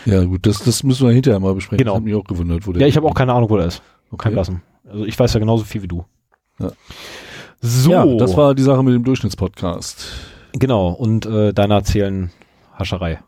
Ja, 0.05 0.23
gut, 0.23 0.47
das, 0.47 0.63
das 0.63 0.85
müssen 0.85 1.07
wir 1.09 1.13
hinterher 1.13 1.41
mal 1.41 1.55
besprechen. 1.55 1.79
Genau. 1.79 1.93
Das 1.95 1.97
hat 1.99 2.05
mich 2.05 2.15
auch 2.15 2.23
gewundert, 2.25 2.65
wo 2.67 2.73
der 2.73 2.83
Ja, 2.83 2.87
ich 2.87 2.97
habe 2.97 3.09
auch 3.09 3.15
keine 3.15 3.33
Ahnung, 3.33 3.51
wo 3.51 3.57
der 3.57 3.67
ist. 3.67 3.83
okay. 4.13 4.25
Kein 4.25 4.33
Blassen. 4.35 4.63
Also 4.89 5.05
ich 5.05 5.19
weiß 5.19 5.33
ja 5.35 5.41
genauso 5.41 5.65
viel 5.65 5.83
wie 5.83 5.89
du. 5.89 6.05
Ja. 6.61 6.71
So. 7.61 7.91
Ja, 7.91 8.07
das 8.07 8.37
war 8.37 8.55
die 8.55 8.63
Sache 8.63 8.85
mit 8.85 8.95
dem 8.95 9.03
Durchschnittspodcast. 9.03 10.07
Genau, 10.53 10.89
und 10.89 11.27
äh, 11.27 11.53
deiner 11.53 11.83
zählen 11.85 12.31
Hascherei. 12.79 13.21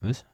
Was? 0.00 0.24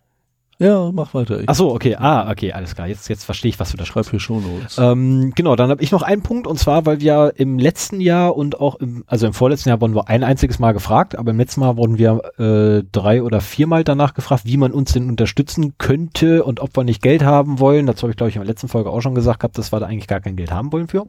Ja, 0.60 0.90
mach 0.92 1.14
weiter. 1.14 1.40
Ach 1.46 1.54
so, 1.54 1.72
okay. 1.72 1.94
Ah, 1.94 2.28
okay, 2.28 2.52
alles 2.52 2.74
klar. 2.74 2.88
Jetzt, 2.88 3.08
jetzt 3.08 3.22
verstehe 3.22 3.48
ich, 3.50 3.60
was 3.60 3.70
du 3.70 3.76
da 3.76 3.84
schreibst. 3.84 4.10
Schreib 4.10 4.10
hier 4.10 4.20
schon 4.20 4.42
los. 4.42 4.76
Ähm, 4.76 5.32
genau, 5.36 5.54
dann 5.54 5.70
habe 5.70 5.80
ich 5.84 5.92
noch 5.92 6.02
einen 6.02 6.22
Punkt 6.22 6.48
und 6.48 6.58
zwar, 6.58 6.84
weil 6.84 7.00
wir 7.00 7.34
im 7.36 7.60
letzten 7.60 8.00
Jahr 8.00 8.36
und 8.36 8.58
auch 8.58 8.74
im, 8.76 9.04
also 9.06 9.28
im 9.28 9.34
vorletzten 9.34 9.68
Jahr 9.68 9.80
wurden 9.80 9.94
wir 9.94 10.08
ein 10.08 10.24
einziges 10.24 10.58
Mal 10.58 10.72
gefragt, 10.72 11.16
aber 11.16 11.30
im 11.30 11.38
letzten 11.38 11.60
Mal 11.60 11.76
wurden 11.76 11.96
wir 11.96 12.22
äh, 12.38 12.82
drei 12.90 13.22
oder 13.22 13.40
viermal 13.40 13.84
danach 13.84 14.14
gefragt, 14.14 14.46
wie 14.46 14.56
man 14.56 14.72
uns 14.72 14.92
denn 14.92 15.08
unterstützen 15.08 15.74
könnte 15.78 16.42
und 16.42 16.58
ob 16.58 16.76
wir 16.76 16.82
nicht 16.82 17.02
Geld 17.02 17.22
haben 17.22 17.60
wollen. 17.60 17.86
Dazu 17.86 18.02
habe 18.02 18.10
ich, 18.10 18.16
glaube 18.16 18.30
ich, 18.30 18.36
in 18.36 18.42
der 18.42 18.48
letzten 18.48 18.66
Folge 18.66 18.90
auch 18.90 19.00
schon 19.00 19.14
gesagt 19.14 19.38
gehabt, 19.40 19.58
dass 19.58 19.72
wir 19.72 19.78
da 19.78 19.86
eigentlich 19.86 20.08
gar 20.08 20.20
kein 20.20 20.34
Geld 20.34 20.50
haben 20.50 20.72
wollen 20.72 20.88
für. 20.88 21.06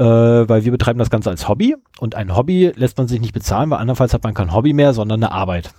Äh, 0.00 0.48
weil 0.48 0.64
wir 0.64 0.72
betreiben 0.72 0.98
das 0.98 1.10
Ganze 1.10 1.28
als 1.28 1.46
Hobby 1.46 1.76
und 1.98 2.14
ein 2.14 2.34
Hobby 2.34 2.72
lässt 2.74 2.96
man 2.96 3.06
sich 3.06 3.20
nicht 3.20 3.34
bezahlen, 3.34 3.68
weil 3.68 3.80
andernfalls 3.80 4.14
hat 4.14 4.24
man 4.24 4.32
kein 4.32 4.54
Hobby 4.54 4.72
mehr, 4.72 4.94
sondern 4.94 5.22
eine 5.22 5.30
Arbeit. 5.30 5.74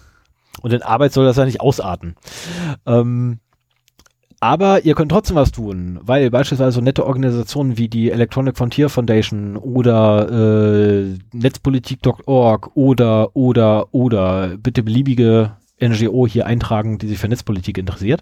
Und 0.62 0.72
in 0.74 0.84
Arbeit 0.84 1.12
soll 1.12 1.26
das 1.26 1.38
ja 1.38 1.46
nicht 1.46 1.60
ausarten. 1.60 2.16
Ähm, 2.86 3.40
aber 4.40 4.86
ihr 4.86 4.94
könnt 4.94 5.12
trotzdem 5.12 5.38
was 5.38 5.52
tun, 5.52 6.00
weil 6.04 6.30
beispielsweise 6.30 6.74
so 6.74 6.82
nette 6.82 7.08
Organisationen 7.08 7.80
wie 7.80 7.90
die 7.90 8.12
Electronic 8.12 8.56
Frontier 8.56 8.90
Foundation 8.90 9.58
oder 9.58 10.30
äh, 10.30 11.18
Netzpolitik.org 11.34 12.76
oder 12.76 13.36
oder 13.36 13.92
oder 13.92 14.56
bitte 14.58 14.84
beliebige 14.84 15.54
NGO 15.82 16.28
hier 16.28 16.46
eintragen, 16.46 17.00
die 17.00 17.08
sich 17.08 17.18
für 17.18 17.28
Netzpolitik 17.28 17.80
interessiert. 17.80 18.22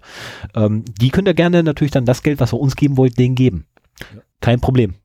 Ähm, 0.56 0.86
die 1.02 1.10
könnt 1.10 1.28
ihr 1.28 1.34
gerne 1.34 1.62
natürlich 1.62 1.92
dann 1.92 2.06
das 2.06 2.24
Geld, 2.24 2.40
was 2.40 2.54
ihr 2.54 2.60
uns 2.60 2.78
geben 2.78 2.96
wollt, 2.96 3.20
denen 3.20 3.36
geben. 3.36 3.66
Kein 4.40 4.62
Problem. 4.62 4.96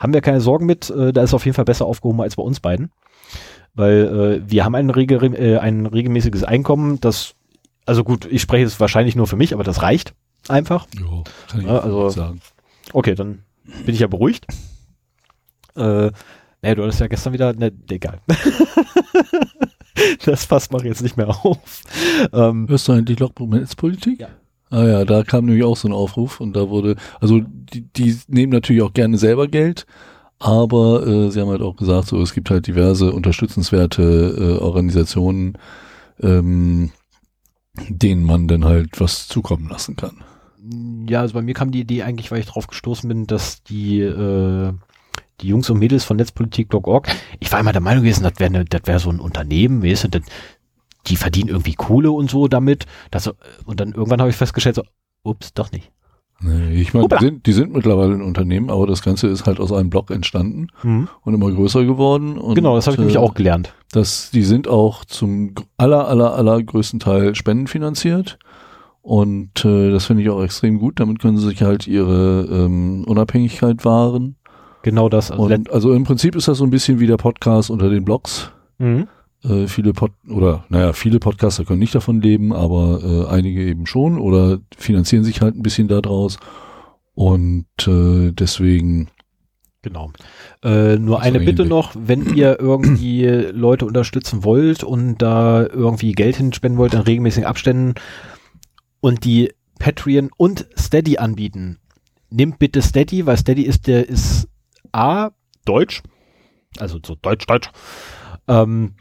Haben 0.00 0.14
wir 0.14 0.20
keine 0.20 0.40
Sorgen 0.40 0.66
mit, 0.66 0.90
äh, 0.90 1.12
da 1.12 1.22
ist 1.22 1.34
auf 1.34 1.44
jeden 1.44 1.54
Fall 1.54 1.64
besser 1.64 1.86
aufgehoben 1.86 2.20
als 2.20 2.36
bei 2.36 2.42
uns 2.42 2.60
beiden 2.60 2.90
weil 3.78 4.42
äh, 4.44 4.50
wir 4.50 4.64
haben 4.64 4.74
ein, 4.74 4.90
rege, 4.90 5.14
äh, 5.14 5.58
ein 5.58 5.86
regelmäßiges 5.86 6.44
Einkommen, 6.44 7.00
das, 7.00 7.34
also 7.86 8.04
gut, 8.04 8.26
ich 8.26 8.42
spreche 8.42 8.64
es 8.64 8.80
wahrscheinlich 8.80 9.16
nur 9.16 9.26
für 9.26 9.36
mich, 9.36 9.54
aber 9.54 9.62
das 9.62 9.82
reicht 9.82 10.14
einfach. 10.48 10.86
Ja, 10.98 11.22
kann 11.48 11.60
ich 11.60 11.66
ja, 11.66 11.78
also, 11.78 12.08
sagen. 12.10 12.40
Okay, 12.92 13.14
dann 13.14 13.44
bin 13.86 13.94
ich 13.94 14.00
ja 14.00 14.08
beruhigt. 14.08 14.46
Äh, 15.76 16.10
naja, 16.60 16.74
du 16.74 16.82
hattest 16.82 17.00
ja 17.00 17.06
gestern 17.06 17.32
wieder, 17.32 17.52
ne, 17.52 17.72
egal. 17.88 18.20
das 20.24 20.44
Fass 20.44 20.70
mache 20.70 20.82
ich 20.82 20.88
jetzt 20.88 21.02
nicht 21.02 21.16
mehr 21.16 21.28
auf. 21.28 21.82
Ähm, 22.32 22.68
Hörst 22.68 22.88
du 22.88 22.92
eigentlich 22.92 23.20
Logbuch 23.20 23.46
Netzpolitik? 23.46 24.20
Ja. 24.20 24.28
Ah 24.70 24.84
ja, 24.84 25.04
da 25.04 25.22
kam 25.22 25.46
nämlich 25.46 25.64
auch 25.64 25.76
so 25.76 25.88
ein 25.88 25.94
Aufruf 25.94 26.40
und 26.40 26.54
da 26.54 26.68
wurde, 26.68 26.96
also 27.20 27.40
die, 27.40 27.82
die 27.82 28.18
nehmen 28.28 28.52
natürlich 28.52 28.82
auch 28.82 28.92
gerne 28.92 29.16
selber 29.16 29.48
Geld, 29.48 29.86
aber 30.38 31.06
äh, 31.06 31.30
sie 31.30 31.40
haben 31.40 31.48
halt 31.48 31.62
auch 31.62 31.76
gesagt, 31.76 32.08
so 32.08 32.20
es 32.20 32.34
gibt 32.34 32.50
halt 32.50 32.66
diverse 32.66 33.12
unterstützenswerte 33.12 34.02
äh, 34.38 34.62
Organisationen, 34.62 35.56
ähm, 36.20 36.90
denen 37.88 38.24
man 38.24 38.46
dann 38.48 38.64
halt 38.64 39.00
was 39.00 39.26
zukommen 39.28 39.68
lassen 39.68 39.96
kann. 39.96 40.22
Ja, 41.08 41.20
also 41.20 41.34
bei 41.34 41.42
mir 41.42 41.54
kam 41.54 41.70
die 41.70 41.80
Idee 41.80 42.02
eigentlich, 42.02 42.30
weil 42.30 42.40
ich 42.40 42.46
drauf 42.46 42.66
gestoßen 42.66 43.08
bin, 43.08 43.26
dass 43.26 43.62
die 43.62 44.00
äh, 44.00 44.72
die 45.40 45.48
Jungs 45.48 45.70
und 45.70 45.78
Mädels 45.78 46.04
von 46.04 46.16
Netzpolitik.org, 46.16 47.08
ich 47.38 47.52
war 47.52 47.60
immer 47.60 47.72
der 47.72 47.80
Meinung 47.80 48.02
gewesen, 48.02 48.24
das 48.24 48.38
wäre 48.38 48.50
ne, 48.50 48.64
das 48.64 49.02
so 49.02 49.10
ein 49.10 49.20
Unternehmen, 49.20 49.82
weißt 49.82 50.04
du, 50.04 50.08
das, 50.08 50.22
die 51.08 51.16
verdienen 51.16 51.48
irgendwie 51.48 51.74
Kohle 51.74 52.10
und 52.10 52.30
so 52.30 52.48
damit. 52.48 52.86
Das, 53.10 53.30
und 53.64 53.80
dann 53.80 53.92
irgendwann 53.92 54.20
habe 54.20 54.30
ich 54.30 54.36
festgestellt, 54.36 54.76
so, 54.76 54.82
ups, 55.22 55.52
doch 55.54 55.72
nicht. 55.72 55.90
Nee, 56.40 56.80
ich 56.80 56.94
meine, 56.94 57.08
die 57.08 57.18
sind, 57.18 57.46
die 57.46 57.52
sind 57.52 57.72
mittlerweile 57.74 58.14
ein 58.14 58.22
Unternehmen, 58.22 58.70
aber 58.70 58.86
das 58.86 59.02
Ganze 59.02 59.26
ist 59.26 59.44
halt 59.46 59.58
aus 59.58 59.72
einem 59.72 59.90
Blog 59.90 60.12
entstanden 60.12 60.68
mhm. 60.84 61.08
und 61.22 61.34
immer 61.34 61.50
größer 61.50 61.84
geworden. 61.84 62.38
Und, 62.38 62.54
genau, 62.54 62.76
das 62.76 62.86
habe 62.86 62.94
ich 62.94 62.98
äh, 62.98 63.02
nämlich 63.02 63.18
auch 63.18 63.34
gelernt. 63.34 63.74
Das, 63.90 64.30
die 64.30 64.44
sind 64.44 64.68
auch 64.68 65.04
zum 65.04 65.54
aller, 65.76 66.06
aller, 66.06 66.34
aller 66.34 66.62
größten 66.62 67.00
Teil 67.00 67.34
spendenfinanziert. 67.34 68.38
Und 69.02 69.64
äh, 69.64 69.90
das 69.90 70.04
finde 70.04 70.22
ich 70.22 70.30
auch 70.30 70.42
extrem 70.42 70.78
gut. 70.78 71.00
Damit 71.00 71.18
können 71.18 71.38
sie 71.38 71.48
sich 71.48 71.62
halt 71.62 71.88
ihre 71.88 72.46
ähm, 72.50 73.04
Unabhängigkeit 73.06 73.84
wahren. 73.84 74.36
Genau 74.82 75.08
das. 75.08 75.32
Also, 75.32 75.42
und, 75.42 75.70
also 75.70 75.92
im 75.92 76.04
Prinzip 76.04 76.36
ist 76.36 76.46
das 76.46 76.58
so 76.58 76.64
ein 76.64 76.70
bisschen 76.70 77.00
wie 77.00 77.06
der 77.08 77.16
Podcast 77.16 77.68
unter 77.68 77.90
den 77.90 78.04
Blogs. 78.04 78.52
Mhm. 78.78 79.08
Äh, 79.44 79.66
viele 79.68 79.92
Pod 79.92 80.12
oder 80.28 80.64
naja, 80.68 80.92
viele 80.92 81.20
Podcaster 81.20 81.64
können 81.64 81.78
nicht 81.78 81.94
davon 81.94 82.20
leben, 82.20 82.52
aber 82.52 83.00
äh, 83.02 83.32
einige 83.32 83.62
eben 83.62 83.86
schon 83.86 84.18
oder 84.18 84.58
finanzieren 84.76 85.24
sich 85.24 85.40
halt 85.40 85.54
ein 85.54 85.62
bisschen 85.62 85.88
daraus. 85.88 86.38
Und 87.14 87.66
äh, 87.86 88.32
deswegen 88.32 89.08
Genau. 89.82 90.10
Äh, 90.64 90.96
nur 90.96 91.22
eine 91.22 91.38
Bitte 91.38 91.64
noch, 91.64 91.92
wenn 91.94 92.34
ihr 92.34 92.58
irgendwie 92.58 93.24
Leute 93.52 93.86
unterstützen 93.86 94.42
wollt 94.42 94.82
und 94.82 95.18
da 95.18 95.64
irgendwie 95.66 96.12
Geld 96.12 96.36
hinspenden 96.36 96.78
wollt 96.78 96.94
in 96.94 97.00
regelmäßigen 97.00 97.46
Abständen 97.46 97.94
und 99.00 99.24
die 99.24 99.52
Patreon 99.78 100.30
und 100.36 100.66
Steady 100.76 101.18
anbieten, 101.18 101.78
nehmt 102.28 102.58
bitte 102.58 102.82
Steady, 102.82 103.24
weil 103.24 103.36
Steady 103.36 103.62
ist 103.62 103.86
der 103.86 104.08
ist 104.08 104.48
A 104.90 105.30
Deutsch, 105.64 106.02
also 106.78 106.98
so 107.04 107.14
Deutsch 107.14 107.46
Deutsch. 107.46 107.70
Ähm, 108.48 108.94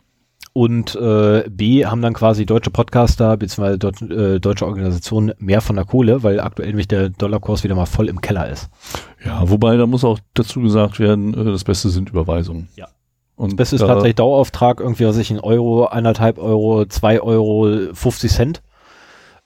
und 0.58 0.96
äh, 0.96 1.48
B 1.52 1.86
haben 1.86 2.02
dann 2.02 2.16
quasi 2.16 2.48
deutsche 2.48 2.72
Podcaster 2.72 3.38
bzw. 3.38 3.78
Deut 3.78 4.02
äh, 4.02 4.40
deutsche 4.40 4.66
Organisationen 4.66 5.36
mehr 5.38 5.62
von 5.62 5.76
der 5.76 5.86
Kohle, 5.86 6.24
weil 6.24 6.40
aktuell 6.40 6.70
nämlich 6.70 6.88
der 6.88 7.10
Dollarkurs 7.10 7.64
wieder 7.64 7.76
mal 7.76 7.86
voll 7.86 8.10
im 8.10 8.22
Keller 8.22 8.50
ist. 8.50 8.68
Ja, 9.24 9.48
wobei 9.48 9.78
da 9.78 9.86
muss 9.86 10.04
auch 10.04 10.18
dazu 10.34 10.60
gesagt 10.62 11.00
werden, 11.00 11.36
äh, 11.36 11.44
das 11.44 11.64
Beste 11.64 11.90
sind 11.90 12.10
Überweisungen. 12.10 12.70
Ja. 12.76 12.88
Und 13.36 13.52
das 13.52 13.56
Beste 13.56 13.76
ist 13.76 13.82
tatsächlich 13.82 14.16
Dauerauftrag, 14.16 14.80
irgendwie, 14.80 15.06
was 15.06 15.18
ich, 15.18 15.30
ein 15.30 15.40
Euro, 15.40 15.86
eineinhalb 15.86 16.40
Euro, 16.40 16.88
zwei 16.88 17.22
Euro, 17.22 17.94
50 17.94 18.32
Cent. 18.32 18.64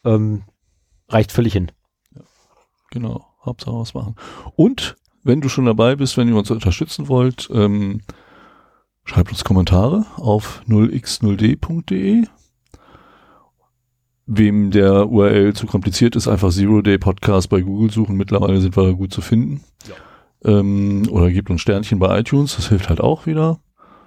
Ähm, 0.06 0.44
reicht 1.10 1.34
völlig 1.34 1.52
hin. 1.52 1.74
Ja, 2.16 2.22
genau, 2.90 3.26
Hauptsache 3.46 3.76
was 3.76 3.94
machen. 3.94 4.16
Und 4.56 4.96
wenn 5.24 5.42
du 5.42 5.50
schon 5.50 5.66
dabei 5.66 5.98
bist, 5.98 6.16
wenn 6.16 6.30
ihr 6.30 6.38
uns 6.38 6.50
unterstützen 6.52 7.10
wollt, 7.10 7.50
ähm, 7.54 8.00
Schreibt 9.06 9.32
uns 9.32 9.44
Kommentare 9.44 10.06
auf 10.16 10.62
0x0d.de. 10.68 12.24
Wem 14.28 14.72
der 14.72 15.10
URL 15.10 15.54
zu 15.54 15.66
kompliziert 15.66 16.16
ist, 16.16 16.28
einfach 16.28 16.52
Zero 16.52 16.82
Day 16.82 16.98
Podcast 16.98 17.50
bei 17.50 17.62
Google 17.62 17.92
suchen. 17.92 18.16
Mittlerweile 18.16 18.62
sind 18.62 18.78
wir 18.78 18.84
da 18.84 18.92
gut 18.92 19.12
zu 19.12 19.22
finden. 19.22 19.62
Ja. 19.88 20.60
Ähm, 20.60 21.04
oder 21.10 21.30
gebt 21.32 21.50
uns 21.50 21.62
Sternchen 21.62 22.00
bei 22.00 22.20
iTunes, 22.20 22.56
das 22.56 22.70
hilft 22.70 22.90
halt 22.90 23.02
auch 23.02 23.26
wieder. 23.26 23.60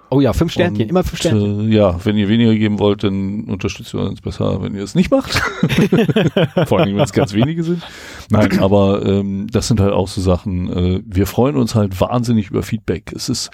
Oh 0.09 0.21
ja, 0.21 0.33
fünf 0.33 0.51
Sternchen, 0.51 0.83
Und, 0.83 0.89
immer 0.89 1.03
fünf 1.03 1.19
Sternchen. 1.19 1.71
Äh, 1.71 1.75
ja, 1.75 2.03
wenn 2.05 2.17
ihr 2.17 2.27
weniger 2.27 2.55
geben 2.55 2.79
wollt, 2.79 3.03
dann 3.03 3.45
unterstützt 3.45 3.93
ihr 3.93 4.01
uns 4.01 4.21
besser, 4.21 4.61
wenn 4.61 4.75
ihr 4.75 4.83
es 4.83 4.95
nicht 4.95 5.11
macht. 5.11 5.33
Vor 6.67 6.79
allem, 6.79 6.95
wenn 6.95 7.03
es 7.03 7.13
ganz 7.13 7.33
wenige 7.33 7.63
sind. 7.63 7.83
Nein, 8.29 8.59
aber 8.59 9.05
ähm, 9.05 9.47
das 9.51 9.67
sind 9.67 9.79
halt 9.79 9.93
auch 9.93 10.07
so 10.07 10.21
Sachen. 10.21 10.71
Äh, 10.71 11.01
wir 11.05 11.27
freuen 11.27 11.57
uns 11.57 11.75
halt 11.75 11.99
wahnsinnig 11.99 12.49
über 12.49 12.63
Feedback. 12.63 13.11
Es 13.13 13.29
ist 13.29 13.49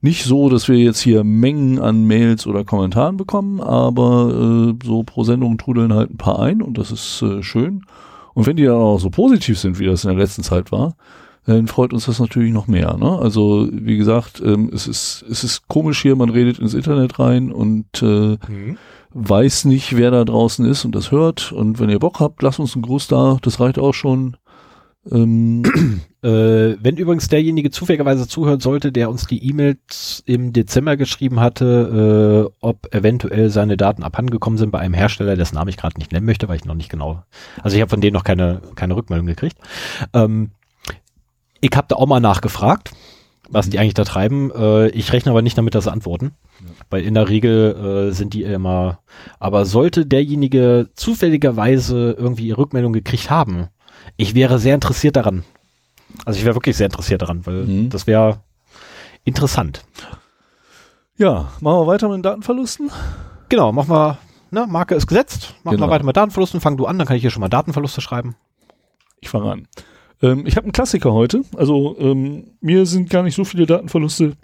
nicht 0.00 0.24
so, 0.24 0.48
dass 0.48 0.68
wir 0.68 0.76
jetzt 0.76 1.00
hier 1.00 1.24
Mengen 1.24 1.80
an 1.80 2.06
Mails 2.06 2.46
oder 2.46 2.64
Kommentaren 2.64 3.16
bekommen, 3.16 3.60
aber 3.60 4.74
äh, 4.80 4.86
so 4.86 5.02
pro 5.02 5.24
Sendung 5.24 5.58
trudeln 5.58 5.92
halt 5.92 6.10
ein 6.10 6.18
paar 6.18 6.40
ein 6.40 6.62
und 6.62 6.78
das 6.78 6.90
ist 6.90 7.22
äh, 7.22 7.42
schön. 7.42 7.84
Und 8.34 8.46
wenn 8.46 8.56
die 8.56 8.64
dann 8.64 8.76
auch 8.76 8.98
so 8.98 9.10
positiv 9.10 9.58
sind, 9.58 9.78
wie 9.78 9.86
das 9.86 10.04
in 10.04 10.10
der 10.10 10.18
letzten 10.18 10.42
Zeit 10.42 10.70
war, 10.70 10.94
dann 11.46 11.68
freut 11.68 11.92
uns 11.92 12.06
das 12.06 12.18
natürlich 12.18 12.52
noch 12.52 12.66
mehr. 12.66 12.96
Ne? 12.96 13.18
Also 13.18 13.68
wie 13.72 13.96
gesagt, 13.96 14.42
ähm, 14.44 14.70
es 14.74 14.86
ist 14.86 15.24
es 15.30 15.44
ist 15.44 15.68
komisch 15.68 16.02
hier, 16.02 16.16
man 16.16 16.30
redet 16.30 16.58
ins 16.58 16.74
Internet 16.74 17.18
rein 17.18 17.52
und 17.52 17.86
äh, 18.02 18.36
mhm. 18.48 18.78
weiß 19.14 19.64
nicht, 19.66 19.96
wer 19.96 20.10
da 20.10 20.24
draußen 20.24 20.66
ist 20.66 20.84
und 20.84 20.94
das 20.94 21.12
hört. 21.12 21.52
Und 21.52 21.78
wenn 21.78 21.88
ihr 21.88 22.00
Bock 22.00 22.18
habt, 22.20 22.42
lasst 22.42 22.58
uns 22.58 22.74
einen 22.74 22.82
Gruß 22.82 23.06
da. 23.06 23.38
Das 23.42 23.60
reicht 23.60 23.78
auch 23.78 23.94
schon. 23.94 24.36
Ähm, 25.10 25.62
äh, 26.22 26.76
wenn 26.82 26.96
übrigens 26.96 27.28
derjenige 27.28 27.70
zufälligerweise 27.70 28.26
zuhören 28.26 28.60
sollte, 28.60 28.92
der 28.92 29.10
uns 29.10 29.26
die 29.26 29.48
E-Mails 29.48 30.22
im 30.26 30.52
Dezember 30.52 30.96
geschrieben 30.96 31.40
hatte, 31.40 32.50
äh, 32.50 32.56
ob 32.60 32.92
eventuell 32.94 33.50
seine 33.50 33.76
Daten 33.76 34.02
abhandengekommen 34.02 34.58
sind 34.58 34.70
bei 34.70 34.78
einem 34.78 34.94
Hersteller, 34.94 35.36
dessen 35.36 35.56
Namen 35.56 35.68
ich 35.68 35.76
gerade 35.76 35.98
nicht 35.98 36.12
nennen 36.12 36.26
möchte, 36.26 36.48
weil 36.48 36.56
ich 36.56 36.64
noch 36.64 36.74
nicht 36.74 36.90
genau, 36.90 37.22
also 37.62 37.76
ich 37.76 37.80
habe 37.80 37.90
von 37.90 38.00
denen 38.00 38.14
noch 38.14 38.24
keine, 38.24 38.60
keine 38.74 38.96
Rückmeldung 38.96 39.26
gekriegt. 39.26 39.58
Ähm, 40.12 40.50
ich 41.60 41.70
habe 41.74 41.86
da 41.88 41.96
auch 41.96 42.06
mal 42.06 42.20
nachgefragt, 42.20 42.92
was 43.48 43.68
die 43.70 43.78
eigentlich 43.78 43.94
da 43.94 44.04
treiben. 44.04 44.50
Äh, 44.50 44.88
ich 44.88 45.12
rechne 45.12 45.30
aber 45.30 45.42
nicht 45.42 45.56
damit, 45.56 45.74
dass 45.74 45.84
sie 45.84 45.92
antworten. 45.92 46.32
Ja. 46.60 46.66
Weil 46.90 47.04
in 47.04 47.14
der 47.14 47.28
Regel 47.28 48.08
äh, 48.08 48.12
sind 48.12 48.34
die 48.34 48.42
immer. 48.42 49.00
Aber 49.38 49.64
sollte 49.64 50.06
derjenige 50.06 50.88
zufälligerweise 50.94 52.16
irgendwie 52.18 52.50
Rückmeldung 52.50 52.92
gekriegt 52.92 53.30
haben, 53.30 53.68
ich 54.16 54.34
wäre 54.34 54.58
sehr 54.58 54.74
interessiert 54.74 55.16
daran. 55.16 55.44
Also 56.24 56.38
ich 56.38 56.44
wäre 56.44 56.54
wirklich 56.54 56.76
sehr 56.76 56.86
interessiert 56.86 57.22
daran, 57.22 57.44
weil 57.46 57.64
mhm. 57.64 57.90
das 57.90 58.06
wäre 58.06 58.40
interessant. 59.24 59.84
Ja, 61.18 61.52
machen 61.60 61.80
wir 61.80 61.86
weiter 61.86 62.08
mit 62.08 62.18
den 62.18 62.22
Datenverlusten? 62.22 62.90
Genau, 63.48 63.72
machen 63.72 63.90
wir, 63.90 64.18
ne, 64.50 64.66
Marke 64.66 64.94
ist 64.94 65.06
gesetzt, 65.06 65.54
machen 65.62 65.76
genau. 65.76 65.86
wir 65.86 65.92
weiter 65.92 66.04
mit 66.04 66.16
Datenverlusten, 66.16 66.60
fang 66.60 66.76
du 66.76 66.86
an, 66.86 66.98
dann 66.98 67.06
kann 67.06 67.16
ich 67.16 67.22
hier 67.22 67.30
schon 67.30 67.40
mal 67.40 67.48
Datenverluste 67.48 68.00
schreiben. 68.00 68.36
Ich 69.20 69.28
fange 69.28 69.50
an. 69.50 69.68
Ähm, 70.22 70.46
ich 70.46 70.56
habe 70.56 70.64
einen 70.64 70.72
Klassiker 70.72 71.12
heute, 71.12 71.42
also 71.56 71.96
ähm, 71.98 72.52
mir 72.60 72.86
sind 72.86 73.10
gar 73.10 73.22
nicht 73.22 73.34
so 73.34 73.44
viele 73.44 73.66
Datenverluste 73.66 74.34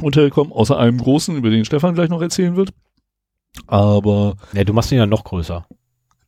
untergekommen, 0.00 0.52
außer 0.52 0.78
einem 0.78 0.98
großen, 0.98 1.36
über 1.36 1.50
den 1.50 1.64
Stefan 1.64 1.94
gleich 1.94 2.08
noch 2.08 2.22
erzählen 2.22 2.56
wird. 2.56 2.70
Aber 3.66 4.36
Ja, 4.52 4.64
du 4.64 4.72
machst 4.72 4.90
ihn 4.92 4.98
ja 4.98 5.06
noch 5.06 5.24
größer. 5.24 5.66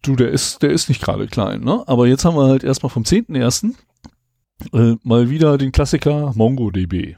Du, 0.06 0.16
der 0.16 0.30
ist, 0.30 0.62
der 0.62 0.70
ist 0.70 0.88
nicht 0.88 1.02
gerade 1.02 1.26
klein, 1.26 1.61
ne? 1.61 1.82
Aber 1.87 2.06
jetzt 2.06 2.25
haben 2.25 2.37
wir 2.37 2.46
halt 2.46 2.64
erstmal 2.64 2.90
vom 2.90 3.02
10.01. 3.02 3.75
Äh, 4.73 4.96
mal 5.02 5.30
wieder 5.30 5.58
den 5.58 5.73
Klassiker 5.73 6.32
MongoDB. 6.34 7.16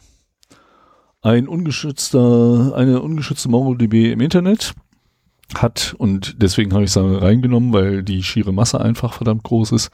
Ein 1.23 1.49
ungeschützter, 1.49 2.73
eine 2.75 3.03
ungeschützte 3.03 3.49
MongoDB 3.49 4.13
im 4.13 4.21
Internet 4.21 4.75
hat, 5.55 5.95
und 5.99 6.43
deswegen 6.43 6.73
habe 6.73 6.85
ich 6.85 6.91
es 6.91 6.97
reingenommen, 6.97 7.73
weil 7.73 8.03
die 8.03 8.23
schiere 8.23 8.53
Masse 8.53 8.81
einfach 8.81 9.13
verdammt 9.13 9.45
groß 9.45 9.73
ist, 9.73 9.91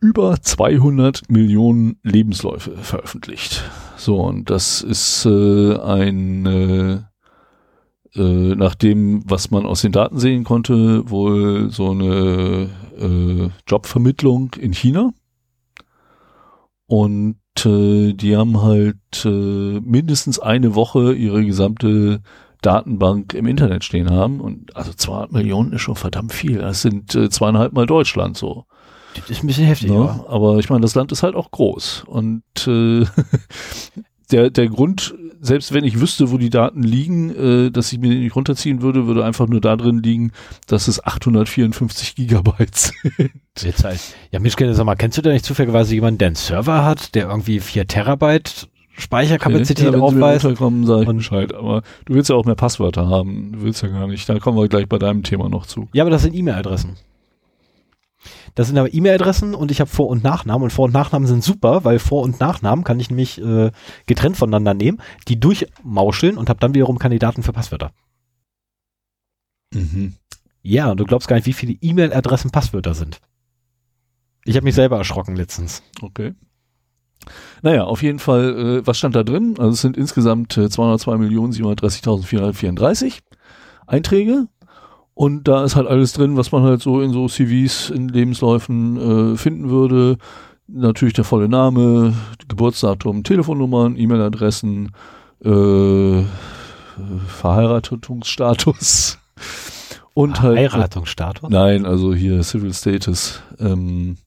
über 0.00 0.40
200 0.40 1.30
Millionen 1.30 1.98
Lebensläufe 2.02 2.76
veröffentlicht. 2.76 3.64
So, 3.96 4.20
und 4.20 4.50
das 4.50 4.82
ist 4.82 5.24
äh, 5.24 5.78
ein, 5.78 6.46
äh, 6.46 6.98
äh, 8.16 8.54
nach 8.54 8.74
dem, 8.74 9.22
was 9.26 9.50
man 9.50 9.66
aus 9.66 9.82
den 9.82 9.92
Daten 9.92 10.18
sehen 10.18 10.44
konnte, 10.44 11.08
wohl 11.10 11.70
so 11.70 11.90
eine 11.90 12.70
äh, 12.98 13.48
Jobvermittlung 13.66 14.54
in 14.58 14.72
China. 14.72 15.12
Und 16.86 17.36
äh, 17.64 18.12
die 18.12 18.36
haben 18.36 18.62
halt 18.62 19.24
äh, 19.24 19.28
mindestens 19.80 20.38
eine 20.38 20.74
Woche 20.74 21.12
ihre 21.14 21.44
gesamte 21.44 22.20
Datenbank 22.62 23.34
im 23.34 23.46
Internet 23.46 23.84
stehen 23.84 24.10
haben. 24.10 24.40
Und 24.40 24.74
also 24.76 24.92
200 24.92 25.32
Millionen 25.32 25.72
ist 25.72 25.82
schon 25.82 25.96
verdammt 25.96 26.32
viel. 26.32 26.58
Das 26.58 26.82
sind 26.82 27.14
äh, 27.14 27.28
zweieinhalb 27.28 27.72
Mal 27.72 27.86
Deutschland 27.86 28.36
so. 28.36 28.64
Das 29.14 29.30
ist 29.30 29.42
ein 29.42 29.46
bisschen 29.46 29.66
heftig, 29.66 29.90
Ne? 29.90 29.96
ja. 29.96 30.24
Aber 30.28 30.58
ich 30.58 30.68
meine, 30.68 30.82
das 30.82 30.94
Land 30.94 31.10
ist 31.12 31.22
halt 31.22 31.34
auch 31.34 31.50
groß. 31.50 32.04
Und 32.06 32.42
äh, 32.66 33.04
der, 34.30 34.50
der 34.50 34.68
Grund, 34.68 35.14
selbst 35.46 35.72
wenn 35.72 35.84
ich 35.84 36.00
wüsste, 36.00 36.30
wo 36.30 36.38
die 36.38 36.50
Daten 36.50 36.82
liegen, 36.82 37.30
äh, 37.66 37.70
dass 37.70 37.92
ich 37.92 37.98
mir 37.98 38.10
die 38.10 38.18
nicht 38.18 38.36
runterziehen 38.36 38.82
würde, 38.82 39.06
würde 39.06 39.24
einfach 39.24 39.46
nur 39.48 39.60
da 39.60 39.76
drin 39.76 40.02
liegen, 40.02 40.32
dass 40.66 40.88
es 40.88 41.02
854 41.04 42.14
Gigabyte 42.16 42.74
sind. 43.16 43.30
Jetzt 43.60 43.84
halt. 43.84 44.00
Ja, 44.32 44.38
Mischke, 44.40 44.72
sag 44.74 44.84
mal, 44.84 44.96
kennst 44.96 45.16
du 45.18 45.22
da 45.22 45.30
nicht 45.32 45.44
zufälligerweise 45.44 45.94
jemanden, 45.94 46.18
der 46.18 46.26
einen 46.28 46.36
Server 46.36 46.84
hat, 46.84 47.14
der 47.14 47.28
irgendwie 47.28 47.60
4 47.60 47.86
Terabyte 47.86 48.68
Speicherkapazität 48.98 49.84
ja, 49.84 49.92
sie 49.92 49.98
mir 49.98 50.02
aufweist? 50.02 50.44
runterkommen, 50.44 50.86
sage 50.86 51.02
ich 51.02 51.08
Und- 51.08 51.16
Bescheid. 51.18 51.54
Aber 51.54 51.82
du 52.06 52.14
willst 52.14 52.30
ja 52.30 52.36
auch 52.36 52.44
mehr 52.46 52.54
Passwörter 52.54 53.08
haben. 53.08 53.52
Du 53.52 53.62
willst 53.62 53.82
ja 53.82 53.88
gar 53.88 54.06
nicht. 54.06 54.26
Da 54.28 54.38
kommen 54.38 54.56
wir 54.58 54.68
gleich 54.68 54.88
bei 54.88 54.98
deinem 54.98 55.22
Thema 55.22 55.48
noch 55.50 55.66
zu. 55.66 55.88
Ja, 55.92 56.02
aber 56.02 56.10
das 56.10 56.22
sind 56.22 56.34
E-Mail-Adressen. 56.34 56.96
Das 58.56 58.66
sind 58.68 58.78
aber 58.78 58.92
E-Mail-Adressen 58.92 59.54
und 59.54 59.70
ich 59.70 59.80
habe 59.80 59.90
Vor- 59.90 60.08
und 60.08 60.24
Nachnamen 60.24 60.64
und 60.64 60.70
Vor- 60.70 60.86
und 60.86 60.94
Nachnamen 60.94 61.28
sind 61.28 61.44
super, 61.44 61.84
weil 61.84 61.98
Vor- 61.98 62.22
und 62.22 62.40
Nachnamen 62.40 62.84
kann 62.84 62.98
ich 62.98 63.10
nämlich 63.10 63.38
äh, 63.40 63.70
getrennt 64.06 64.38
voneinander 64.38 64.72
nehmen, 64.72 65.02
die 65.28 65.38
durchmauscheln 65.38 66.38
und 66.38 66.48
habe 66.48 66.58
dann 66.58 66.74
wiederum 66.74 66.98
Kandidaten 66.98 67.42
für 67.42 67.52
Passwörter. 67.52 67.92
Mhm. 69.74 70.14
Ja, 70.62 70.90
und 70.90 70.98
du 70.98 71.04
glaubst 71.04 71.28
gar 71.28 71.36
nicht, 71.36 71.44
wie 71.46 71.52
viele 71.52 71.74
E-Mail-Adressen 71.74 72.50
Passwörter 72.50 72.94
sind. 72.94 73.20
Ich 74.46 74.56
habe 74.56 74.64
mich 74.64 74.74
selber 74.74 74.96
erschrocken 74.96 75.36
letztens. 75.36 75.82
Okay. 76.00 76.32
Naja, 77.60 77.84
auf 77.84 78.02
jeden 78.02 78.20
Fall, 78.20 78.58
äh, 78.58 78.86
was 78.86 78.96
stand 78.96 79.16
da 79.16 79.22
drin? 79.22 79.56
Also 79.58 79.72
es 79.72 79.82
sind 79.82 79.98
insgesamt 79.98 80.56
äh, 80.56 80.66
202.730.434 80.66 83.18
Einträge. 83.86 84.48
Und 85.16 85.48
da 85.48 85.64
ist 85.64 85.76
halt 85.76 85.86
alles 85.86 86.12
drin, 86.12 86.36
was 86.36 86.52
man 86.52 86.62
halt 86.62 86.82
so 86.82 87.00
in 87.00 87.10
so 87.10 87.26
CVs, 87.26 87.88
in 87.88 88.08
Lebensläufen 88.08 89.32
äh, 89.32 89.36
finden 89.38 89.70
würde. 89.70 90.18
Natürlich 90.68 91.14
der 91.14 91.24
volle 91.24 91.48
Name, 91.48 92.12
Geburtsdatum, 92.48 93.24
Telefonnummern, 93.24 93.96
E-Mail-Adressen, 93.96 94.92
äh, 95.42 96.22
Verheiratungsstatus 97.28 99.18
und 100.12 100.42
halt 100.42 100.58
Heiratungsstatus? 100.58 101.48
Nein, 101.48 101.86
also 101.86 102.14
hier 102.14 102.42
Civil 102.42 102.74
Status. 102.74 103.40
Ähm, 103.58 104.18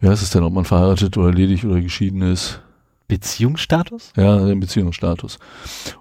wie 0.00 0.08
heißt 0.08 0.22
es 0.22 0.30
denn, 0.30 0.44
ob 0.44 0.54
man 0.54 0.64
verheiratet 0.64 1.14
oder 1.18 1.30
ledig 1.30 1.66
oder 1.66 1.82
geschieden 1.82 2.22
ist? 2.22 2.62
Beziehungsstatus? 3.08 4.12
Ja, 4.16 4.44
den 4.44 4.60
Beziehungsstatus. 4.60 5.38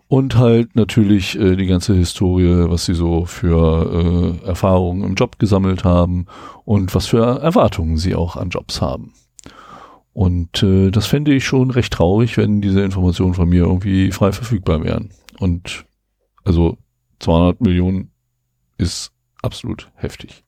Und 0.07 0.37
halt 0.37 0.75
natürlich 0.75 1.37
äh, 1.37 1.55
die 1.55 1.65
ganze 1.65 1.93
Historie, 1.93 2.69
was 2.69 2.85
sie 2.85 2.93
so 2.93 3.25
für 3.25 4.39
äh, 4.43 4.47
Erfahrungen 4.47 5.03
im 5.03 5.15
Job 5.15 5.39
gesammelt 5.39 5.83
haben 5.83 6.25
und 6.65 6.93
was 6.93 7.07
für 7.07 7.39
Erwartungen 7.41 7.97
sie 7.97 8.15
auch 8.15 8.35
an 8.35 8.49
Jobs 8.49 8.81
haben. 8.81 9.13
Und 10.13 10.61
äh, 10.63 10.91
das 10.91 11.07
fände 11.07 11.33
ich 11.33 11.45
schon 11.45 11.71
recht 11.71 11.93
traurig, 11.93 12.37
wenn 12.37 12.61
diese 12.61 12.81
Informationen 12.81 13.33
von 13.33 13.47
mir 13.47 13.63
irgendwie 13.63 14.11
frei 14.11 14.31
verfügbar 14.31 14.83
wären. 14.83 15.09
Und 15.39 15.85
also 16.43 16.77
200 17.19 17.61
Millionen 17.61 18.11
ist 18.77 19.11
absolut 19.41 19.91
heftig. 19.95 20.43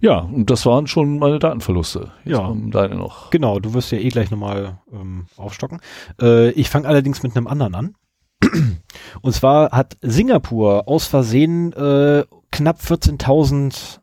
Ja, 0.00 0.18
und 0.20 0.50
das 0.50 0.66
waren 0.66 0.86
schon 0.86 1.18
meine 1.18 1.38
Datenverluste. 1.38 2.12
Jetzt 2.24 2.32
Ja. 2.38 2.54
deine 2.70 2.96
noch. 2.96 3.30
Genau, 3.30 3.58
du 3.60 3.74
wirst 3.74 3.92
ja 3.92 3.98
eh 3.98 4.08
gleich 4.08 4.30
nochmal 4.30 4.78
ähm, 4.92 5.26
aufstocken. 5.36 5.80
Äh, 6.20 6.50
ich 6.50 6.68
fange 6.70 6.88
allerdings 6.88 7.22
mit 7.22 7.36
einem 7.36 7.46
anderen 7.46 7.74
an. 7.74 7.94
Und 9.22 9.32
zwar 9.34 9.70
hat 9.72 9.96
Singapur 10.00 10.88
aus 10.88 11.06
Versehen 11.06 11.72
äh, 11.74 12.24
knapp 12.50 12.80
14.000 12.80 14.00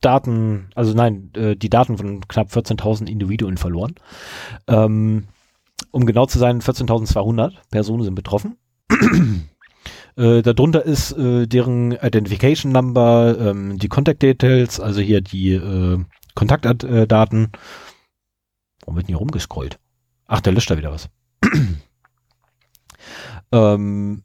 Daten, 0.00 0.68
also 0.74 0.94
nein, 0.94 1.30
äh, 1.34 1.56
die 1.56 1.70
Daten 1.70 1.96
von 1.98 2.20
knapp 2.28 2.48
14.000 2.50 3.08
Individuen 3.08 3.56
verloren. 3.56 3.94
Ähm, 4.68 5.24
um 5.90 6.06
genau 6.06 6.26
zu 6.26 6.38
sein, 6.38 6.60
14.200 6.60 7.52
Personen 7.70 8.04
sind 8.04 8.14
betroffen. 8.14 8.56
Äh, 10.18 10.42
darunter 10.42 10.84
ist 10.84 11.12
äh, 11.12 11.46
deren 11.46 11.92
Identification 11.92 12.72
Number, 12.72 13.36
ähm, 13.38 13.78
die 13.78 13.88
Contact 13.88 14.20
Details, 14.20 14.80
also 14.80 15.00
hier 15.00 15.20
die 15.20 15.52
äh, 15.52 16.04
Kontaktdaten. 16.34 17.52
Warum 18.80 18.96
wird 18.96 19.06
denn 19.06 19.14
hier 19.14 19.18
rumgescrollt? 19.18 19.78
Ach, 20.26 20.40
der 20.40 20.52
löscht 20.52 20.70
da 20.70 20.76
wieder 20.76 20.90
was. 20.90 21.08
ähm, 23.52 24.24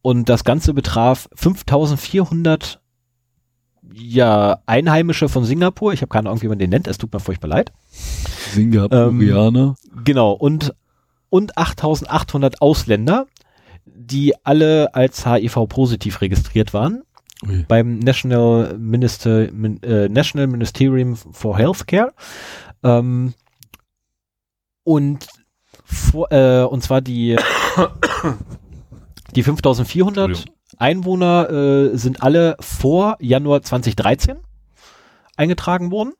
und 0.00 0.28
das 0.28 0.44
Ganze 0.44 0.72
betraf 0.74 1.28
5400 1.34 2.80
ja, 3.92 4.60
Einheimische 4.66 5.28
von 5.28 5.44
Singapur. 5.44 5.92
Ich 5.92 6.02
habe 6.02 6.10
keine 6.10 6.28
Ahnung, 6.28 6.42
wie 6.42 6.48
man 6.48 6.60
den 6.60 6.70
nennt. 6.70 6.86
Es 6.86 6.98
tut 6.98 7.12
mir 7.12 7.20
furchtbar 7.20 7.48
leid. 7.48 7.72
Singapurianer. 7.90 9.74
Genau. 10.04 10.32
Und, 10.32 10.74
und 11.30 11.58
8800 11.58 12.62
Ausländer, 12.62 13.26
die 13.86 14.34
alle 14.44 14.94
als 14.94 15.24
HIV-positiv 15.24 16.20
registriert 16.20 16.74
waren 16.74 17.02
Ui. 17.46 17.64
beim 17.68 17.98
National, 17.98 18.76
Minister, 18.78 19.50
Min, 19.52 19.82
äh, 19.82 20.08
National 20.08 20.46
Ministerium 20.46 21.16
for 21.16 21.56
Healthcare. 21.56 22.12
Ähm, 22.82 23.34
und, 24.84 25.26
vor, 25.84 26.30
äh, 26.30 26.62
und 26.62 26.82
zwar 26.82 27.00
die, 27.00 27.36
die 29.34 29.42
5400 29.42 30.28
Entschuldigung. 30.28 30.56
Einwohner 30.78 31.50
äh, 31.50 31.96
sind 31.96 32.22
alle 32.22 32.56
vor 32.60 33.16
Januar 33.20 33.62
2013 33.62 34.38
eingetragen 35.36 35.90
worden 35.90 36.14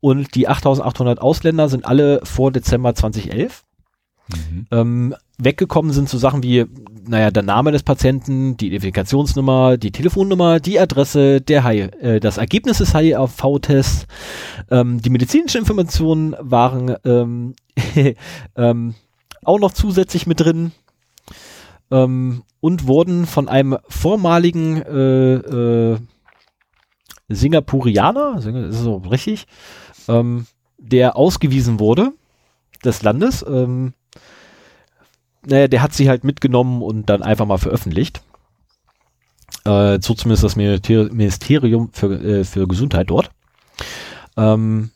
und 0.00 0.34
die 0.34 0.48
8800 0.48 1.20
Ausländer 1.20 1.68
sind 1.68 1.86
alle 1.86 2.20
vor 2.24 2.52
Dezember 2.52 2.94
2011. 2.94 3.65
Mhm. 4.28 4.66
Ähm, 4.70 5.14
weggekommen 5.38 5.92
sind 5.92 6.08
so 6.08 6.18
Sachen 6.18 6.42
wie, 6.42 6.64
naja, 7.06 7.30
der 7.30 7.42
Name 7.42 7.70
des 7.72 7.82
Patienten, 7.82 8.56
die 8.56 8.68
Identifikationsnummer, 8.68 9.76
die 9.76 9.92
Telefonnummer, 9.92 10.58
die 10.58 10.80
Adresse, 10.80 11.40
der 11.40 11.62
Hi 11.64 11.80
äh, 11.80 12.20
das 12.20 12.38
Ergebnis 12.38 12.78
des 12.78 12.94
HIV-Tests, 12.94 14.06
ähm, 14.70 15.00
die 15.00 15.10
medizinischen 15.10 15.58
Informationen 15.58 16.34
waren 16.40 16.96
ähm, 17.04 17.54
ähm, 18.56 18.94
auch 19.44 19.60
noch 19.60 19.72
zusätzlich 19.72 20.26
mit 20.26 20.40
drin 20.40 20.72
ähm, 21.90 22.42
und 22.60 22.86
wurden 22.88 23.26
von 23.26 23.48
einem 23.48 23.76
vormaligen 23.88 24.82
äh, 24.82 25.34
äh, 25.34 25.98
Singapurianer, 27.28 28.40
Sing- 28.40 28.70
ist 28.70 28.80
so 28.80 28.96
richtig, 28.96 29.46
ähm, 30.08 30.46
der 30.78 31.16
ausgewiesen 31.16 31.78
wurde 31.80 32.12
des 32.84 33.02
Landes, 33.02 33.44
ähm, 33.48 33.94
naja, 35.46 35.68
der 35.68 35.82
hat 35.82 35.94
sie 35.94 36.08
halt 36.08 36.24
mitgenommen 36.24 36.82
und 36.82 37.08
dann 37.08 37.22
einfach 37.22 37.46
mal 37.46 37.58
veröffentlicht. 37.58 38.22
Äh, 39.64 39.98
so 40.00 40.14
zumindest 40.14 40.44
das 40.44 40.56
Minister- 40.56 41.12
Ministerium 41.12 41.90
für, 41.92 42.12
äh, 42.12 42.44
für 42.44 42.66
Gesundheit 42.66 43.10
dort. 43.10 43.30
Ähm, 44.36 44.90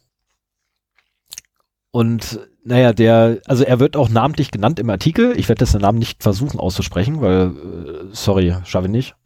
und 1.92 2.40
naja, 2.64 2.92
der, 2.92 3.40
also 3.46 3.64
er 3.64 3.80
wird 3.80 3.96
auch 3.96 4.08
namentlich 4.08 4.50
genannt 4.50 4.78
im 4.78 4.90
Artikel. 4.90 5.36
Ich 5.38 5.48
werde 5.48 5.60
dessen 5.60 5.80
Namen 5.80 5.98
nicht 5.98 6.22
versuchen 6.22 6.60
auszusprechen, 6.60 7.20
weil, 7.20 7.48
äh, 7.48 8.08
sorry, 8.12 8.54
schaffe 8.64 8.86
ich 8.86 8.92
nicht. 8.92 9.16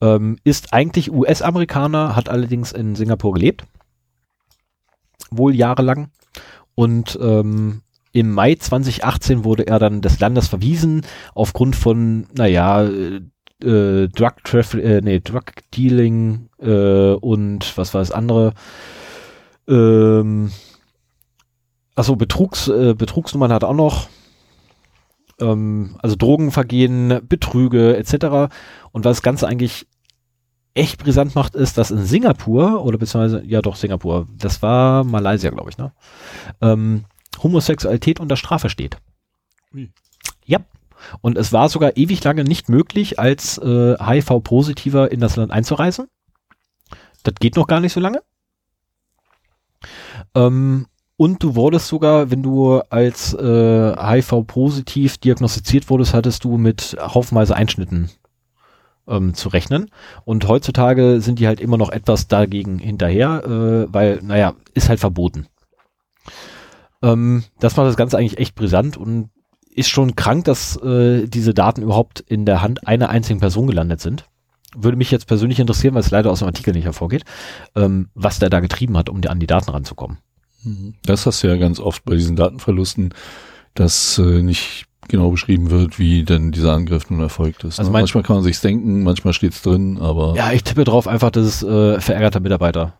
Ähm, 0.00 0.38
ist 0.44 0.72
eigentlich 0.72 1.10
US-Amerikaner, 1.10 2.14
hat 2.14 2.28
allerdings 2.28 2.72
in 2.72 2.94
Singapur 2.94 3.34
gelebt. 3.34 3.64
Wohl 5.30 5.54
jahrelang. 5.54 6.10
Und 6.74 7.18
ähm, 7.20 7.82
im 8.12 8.32
Mai 8.32 8.54
2018 8.54 9.44
wurde 9.44 9.66
er 9.66 9.78
dann 9.78 10.00
des 10.00 10.20
Landes 10.20 10.48
verwiesen 10.48 11.02
aufgrund 11.34 11.76
von, 11.76 12.26
naja, 12.34 12.84
äh, 12.84 13.20
äh, 13.62 14.08
Drug 14.08 14.34
äh, 14.74 15.00
nee, 15.02 15.20
Drug 15.20 15.44
Dealing 15.74 16.48
äh, 16.60 17.12
und 17.12 17.76
was 17.76 17.94
war 17.94 18.00
das 18.00 18.12
andere? 18.12 18.54
Ähm, 19.68 20.50
achso, 21.94 22.16
Betrugs, 22.16 22.68
äh, 22.68 22.94
Betrugsnummern 22.94 23.52
hat 23.52 23.62
er 23.62 23.70
auch 23.70 23.74
noch. 23.74 24.08
Ähm, 25.40 25.96
also 26.00 26.16
Drogenvergehen, 26.16 27.20
Betrüge 27.28 27.96
etc. 27.96 28.52
Und 28.92 29.04
was 29.04 29.18
das 29.18 29.22
Ganze 29.22 29.46
eigentlich 29.46 29.86
echt 30.74 30.98
brisant 31.02 31.34
macht, 31.34 31.56
ist, 31.56 31.76
dass 31.76 31.90
in 31.90 32.04
Singapur, 32.04 32.84
oder 32.84 32.98
beziehungsweise, 32.98 33.44
ja 33.44 33.60
doch, 33.60 33.76
Singapur, 33.76 34.28
das 34.38 34.62
war 34.62 35.04
Malaysia, 35.04 35.50
glaube 35.50 35.70
ich, 35.70 35.78
ne? 35.78 35.92
Ähm, 36.60 37.04
Homosexualität 37.42 38.20
unter 38.20 38.36
Strafe 38.36 38.68
steht. 38.68 38.98
Ui. 39.74 39.90
Ja. 40.44 40.58
Und 41.20 41.38
es 41.38 41.52
war 41.52 41.68
sogar 41.68 41.96
ewig 41.96 42.24
lange 42.24 42.44
nicht 42.44 42.68
möglich, 42.68 43.18
als 43.18 43.58
äh, 43.58 43.96
HIV-Positiver 43.98 45.12
in 45.12 45.20
das 45.20 45.36
Land 45.36 45.52
einzureisen. 45.52 46.08
Das 47.22 47.34
geht 47.38 47.56
noch 47.56 47.66
gar 47.66 47.80
nicht 47.80 47.92
so 47.92 48.00
lange. 48.00 48.22
Ähm, 50.34 50.86
und 51.16 51.42
du 51.42 51.56
wurdest 51.56 51.88
sogar, 51.88 52.30
wenn 52.30 52.42
du 52.42 52.80
als 52.90 53.34
äh, 53.34 53.96
HIV-positiv 53.96 55.18
diagnostiziert 55.18 55.90
wurdest, 55.90 56.14
hattest 56.14 56.44
du 56.44 56.58
mit 56.58 56.96
haufenweise 57.00 57.56
Einschnitten 57.56 58.10
ähm, 59.08 59.34
zu 59.34 59.48
rechnen. 59.48 59.90
Und 60.24 60.46
heutzutage 60.46 61.20
sind 61.20 61.40
die 61.40 61.46
halt 61.46 61.60
immer 61.60 61.76
noch 61.76 61.90
etwas 61.90 62.28
dagegen 62.28 62.78
hinterher, 62.78 63.42
äh, 63.44 63.92
weil, 63.92 64.20
naja, 64.22 64.54
ist 64.74 64.88
halt 64.88 65.00
verboten. 65.00 65.48
Ähm, 67.02 67.44
das 67.60 67.76
macht 67.76 67.86
das 67.86 67.96
Ganze 67.96 68.18
eigentlich 68.18 68.38
echt 68.38 68.54
brisant 68.54 68.96
und 68.96 69.30
ist 69.70 69.88
schon 69.88 70.16
krank, 70.16 70.44
dass 70.44 70.76
äh, 70.82 71.26
diese 71.28 71.54
Daten 71.54 71.82
überhaupt 71.82 72.20
in 72.20 72.44
der 72.44 72.62
Hand 72.62 72.86
einer 72.86 73.10
einzigen 73.10 73.40
Person 73.40 73.66
gelandet 73.68 74.00
sind. 74.00 74.26
Würde 74.76 74.96
mich 74.96 75.10
jetzt 75.10 75.26
persönlich 75.26 75.60
interessieren, 75.60 75.94
weil 75.94 76.02
es 76.02 76.10
leider 76.10 76.30
aus 76.30 76.40
dem 76.40 76.48
Artikel 76.48 76.74
nicht 76.74 76.84
hervorgeht, 76.84 77.24
ähm, 77.74 78.08
was 78.14 78.38
der 78.38 78.50
da 78.50 78.60
getrieben 78.60 78.96
hat, 78.96 79.08
um 79.08 79.20
an 79.26 79.40
die 79.40 79.46
Daten 79.46 79.70
ranzukommen. 79.70 80.18
Mhm. 80.64 80.94
Das 81.04 81.26
hast 81.26 81.42
du 81.42 81.46
ja 81.46 81.56
ganz 81.56 81.80
oft 81.80 82.04
bei 82.04 82.16
diesen 82.16 82.36
Datenverlusten, 82.36 83.14
dass 83.74 84.18
äh, 84.18 84.42
nicht 84.42 84.86
genau 85.08 85.30
beschrieben 85.30 85.70
wird, 85.70 85.98
wie 85.98 86.24
denn 86.24 86.52
dieser 86.52 86.74
Angriff 86.74 87.08
nun 87.08 87.20
erfolgt 87.20 87.64
ist. 87.64 87.78
Also 87.78 87.90
ne? 87.90 87.98
manchmal 87.98 88.22
kann 88.24 88.36
man 88.36 88.42
sich's 88.42 88.60
denken, 88.60 89.02
manchmal 89.04 89.32
steht's 89.32 89.62
drin, 89.62 89.98
aber 89.98 90.34
Ja, 90.36 90.52
ich 90.52 90.64
tippe 90.64 90.84
drauf 90.84 91.06
einfach, 91.06 91.30
das 91.30 91.46
ist 91.46 91.62
äh, 91.62 92.00
verärgerter 92.00 92.40
Mitarbeiter. 92.40 92.98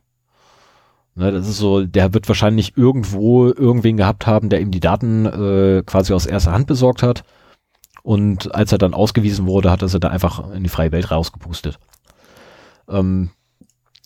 Ne, 1.18 1.32
das 1.32 1.48
ist 1.48 1.58
so, 1.58 1.84
der 1.84 2.14
wird 2.14 2.28
wahrscheinlich 2.28 2.76
irgendwo 2.76 3.48
irgendwen 3.48 3.96
gehabt 3.96 4.28
haben, 4.28 4.50
der 4.50 4.60
ihm 4.60 4.70
die 4.70 4.78
Daten 4.78 5.26
äh, 5.26 5.82
quasi 5.84 6.12
aus 6.12 6.26
erster 6.26 6.52
Hand 6.52 6.68
besorgt 6.68 7.02
hat. 7.02 7.24
Und 8.04 8.54
als 8.54 8.70
er 8.70 8.78
dann 8.78 8.94
ausgewiesen 8.94 9.44
wurde, 9.44 9.72
hat 9.72 9.82
er 9.82 9.88
sie 9.88 9.98
da 9.98 10.10
einfach 10.10 10.52
in 10.52 10.62
die 10.62 10.68
freie 10.68 10.92
Welt 10.92 11.10
rausgepustet. 11.10 11.80
Ähm, 12.88 13.30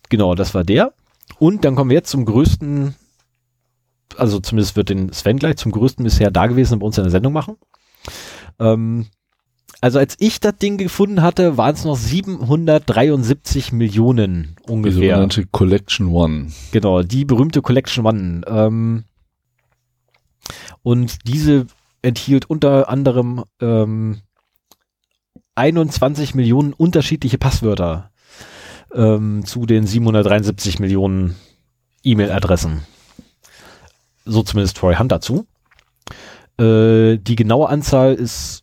genau, 0.09 0.33
das 0.33 0.55
war 0.55 0.63
der. 0.63 0.93
Und 1.37 1.63
dann 1.63 1.75
kommen 1.75 1.91
wir 1.91 1.97
jetzt 1.97 2.09
zum 2.09 2.25
größten, 2.25 2.95
also 4.17 4.39
zumindest 4.39 4.75
wird 4.75 4.89
den 4.89 5.13
Sven 5.13 5.37
gleich 5.37 5.57
zum 5.57 5.71
größten 5.71 6.03
bisher 6.03 6.31
dagewesen 6.31 6.79
bei 6.79 6.85
uns 6.87 6.97
in 6.97 7.03
der 7.03 7.11
Sendung 7.11 7.31
machen. 7.31 7.57
Ähm, 8.57 9.05
also 9.83 9.99
als 9.99 10.15
ich 10.19 10.39
das 10.39 10.55
Ding 10.55 10.77
gefunden 10.77 11.21
hatte, 11.21 11.57
waren 11.57 11.75
es 11.75 11.83
noch 11.83 11.97
773 11.97 13.73
Millionen 13.73 14.55
die 14.65 14.71
ungefähr. 14.71 14.93
sogenannte 14.93 15.45
Collection 15.47 16.07
One. 16.07 16.53
Genau, 16.71 17.03
die 17.03 17.25
berühmte 17.25 17.61
Collection 17.61 18.05
One. 18.05 18.43
Ähm, 18.47 19.03
und 20.83 21.27
diese 21.27 21.67
enthielt 22.01 22.49
unter 22.49 22.87
anderem 22.87 23.43
ähm, 23.59 24.21
21 25.55 26.33
Millionen 26.33 26.71
unterschiedliche 26.71 27.37
Passwörter 27.37 28.09
ähm, 28.93 29.43
zu 29.43 29.65
den 29.65 29.85
773 29.85 30.79
Millionen 30.79 31.35
E-Mail-Adressen. 32.03 32.83
So 34.23 34.43
zumindest 34.43 34.77
Troy 34.77 34.95
Hunt 34.95 35.11
dazu. 35.11 35.45
Äh, 36.57 37.17
die 37.17 37.35
genaue 37.35 37.67
Anzahl 37.67 38.13
ist 38.13 38.62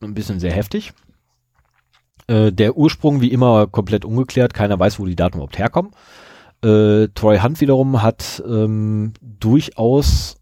ein 0.00 0.14
bisschen 0.14 0.40
sehr 0.40 0.52
heftig. 0.52 0.92
Äh, 2.26 2.52
der 2.52 2.76
Ursprung 2.76 3.20
wie 3.20 3.32
immer 3.32 3.66
komplett 3.66 4.04
ungeklärt. 4.04 4.54
Keiner 4.54 4.78
weiß, 4.78 4.98
wo 4.98 5.06
die 5.06 5.16
Daten 5.16 5.36
überhaupt 5.36 5.58
herkommen. 5.58 5.92
Äh, 6.62 7.08
Troy 7.14 7.38
Hunt 7.38 7.60
wiederum 7.60 8.02
hat 8.02 8.42
ähm, 8.46 9.12
durchaus 9.22 10.36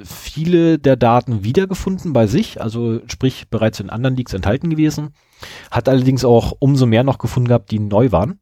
viele 0.00 0.78
der 0.78 0.96
Daten 0.96 1.44
wiedergefunden 1.44 2.12
bei 2.12 2.26
sich, 2.26 2.60
also 2.60 3.00
sprich 3.08 3.48
bereits 3.48 3.80
in 3.80 3.90
anderen 3.90 4.16
Leaks 4.16 4.32
enthalten 4.32 4.70
gewesen, 4.70 5.10
hat 5.70 5.88
allerdings 5.88 6.24
auch 6.24 6.52
umso 6.60 6.86
mehr 6.86 7.02
noch 7.02 7.18
gefunden 7.18 7.48
gehabt, 7.48 7.72
die 7.72 7.80
neu 7.80 8.12
waren 8.12 8.38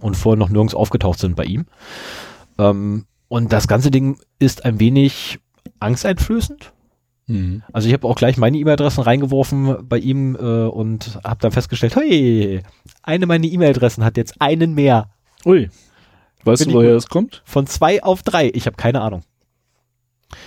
und 0.00 0.16
vorher 0.16 0.38
noch 0.38 0.48
nirgends 0.48 0.74
aufgetaucht 0.74 1.18
sind 1.18 1.36
bei 1.36 1.44
ihm. 1.44 1.66
Ähm, 2.58 3.06
und 3.28 3.52
das 3.52 3.68
ganze 3.68 3.90
Ding 3.90 4.18
ist 4.38 4.64
ein 4.64 4.80
wenig 4.80 5.38
angsteinflößend. 5.80 6.73
Mhm. 7.26 7.62
Also 7.72 7.88
ich 7.88 7.94
habe 7.94 8.06
auch 8.06 8.16
gleich 8.16 8.36
meine 8.36 8.56
E-Mail-Adressen 8.58 9.02
reingeworfen 9.02 9.88
bei 9.88 9.98
ihm 9.98 10.36
äh, 10.36 10.66
und 10.66 11.18
habe 11.24 11.40
dann 11.40 11.52
festgestellt, 11.52 11.96
hey, 11.96 12.62
eine 13.02 13.26
meiner 13.26 13.46
E-Mail-Adressen 13.46 14.04
hat 14.04 14.16
jetzt 14.16 14.40
einen 14.40 14.74
mehr. 14.74 15.10
Ui. 15.44 15.70
Weißt 16.44 16.64
Bin 16.64 16.72
du, 16.72 16.78
woher 16.78 16.92
das 16.92 17.08
kommt? 17.08 17.42
Von 17.44 17.66
zwei 17.66 18.02
auf 18.02 18.22
drei. 18.22 18.50
Ich 18.54 18.66
habe 18.66 18.76
keine 18.76 19.00
Ahnung. 19.00 19.22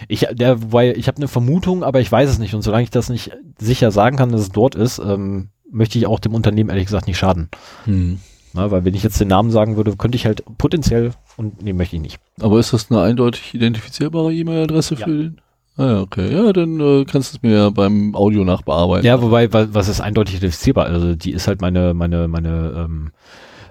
Ich, 0.08 0.28
der, 0.32 0.72
weil 0.72 0.98
ich 0.98 1.08
habe 1.08 1.18
eine 1.18 1.28
Vermutung, 1.28 1.84
aber 1.84 2.00
ich 2.02 2.12
weiß 2.12 2.30
es 2.30 2.40
nicht. 2.40 2.54
Und 2.54 2.62
solange 2.62 2.84
ich 2.84 2.90
das 2.92 3.10
nicht 3.10 3.32
sicher 3.58 3.92
sagen 3.92 4.18
kann, 4.18 4.32
dass 4.32 4.42
es 4.42 4.52
dort 4.52 4.76
ist, 4.76 5.00
ähm, 5.00 5.50
möchte 5.72 5.98
ich 5.98 6.06
auch 6.06 6.20
dem 6.20 6.36
Unternehmen 6.36 6.70
ehrlich 6.70 6.86
gesagt 6.86 7.08
nicht 7.08 7.18
schaden. 7.18 7.50
Mhm. 7.86 8.20
Na, 8.54 8.72
weil 8.72 8.86
wenn 8.86 8.94
ich 8.96 9.04
jetzt 9.04 9.20
den 9.20 9.28
Namen 9.28 9.52
sagen 9.52 9.76
würde, 9.76 9.96
könnte 9.96 10.16
ich 10.16 10.26
halt 10.26 10.44
potenziell 10.58 11.12
und 11.36 11.62
nee, 11.62 11.74
möchte 11.74 11.96
ich 11.96 12.02
nicht. 12.02 12.20
Aber 12.40 12.60
ist 12.60 12.74
das 12.74 12.90
eine 12.90 13.02
eindeutig 13.02 13.54
identifizierbare 13.54 14.34
E-Mail-Adresse 14.34 14.96
Ja. 14.96 15.06
für 15.06 15.18
den? 15.18 15.42
Ah 15.78 15.86
ja, 15.86 16.02
okay. 16.02 16.34
Ja, 16.34 16.52
dann 16.54 16.80
äh, 16.80 17.06
kannst 17.06 17.34
du 17.34 17.38
es 17.38 17.44
mir 17.44 17.72
beim 17.72 18.16
Audio 18.16 18.44
nachbearbeiten. 18.44 19.06
Ja, 19.06 19.22
wobei, 19.22 19.52
wa- 19.54 19.68
was 19.72 19.88
ist 19.88 20.02
eindeutig 20.02 20.36
identifizierbar? 20.38 20.88
Also 20.88 21.14
die 21.16 21.32
ist 21.32 21.48
halt 21.48 21.62
meine, 21.62 21.94
meine, 21.94 22.28
meine, 22.28 22.74
ähm, 22.86 23.12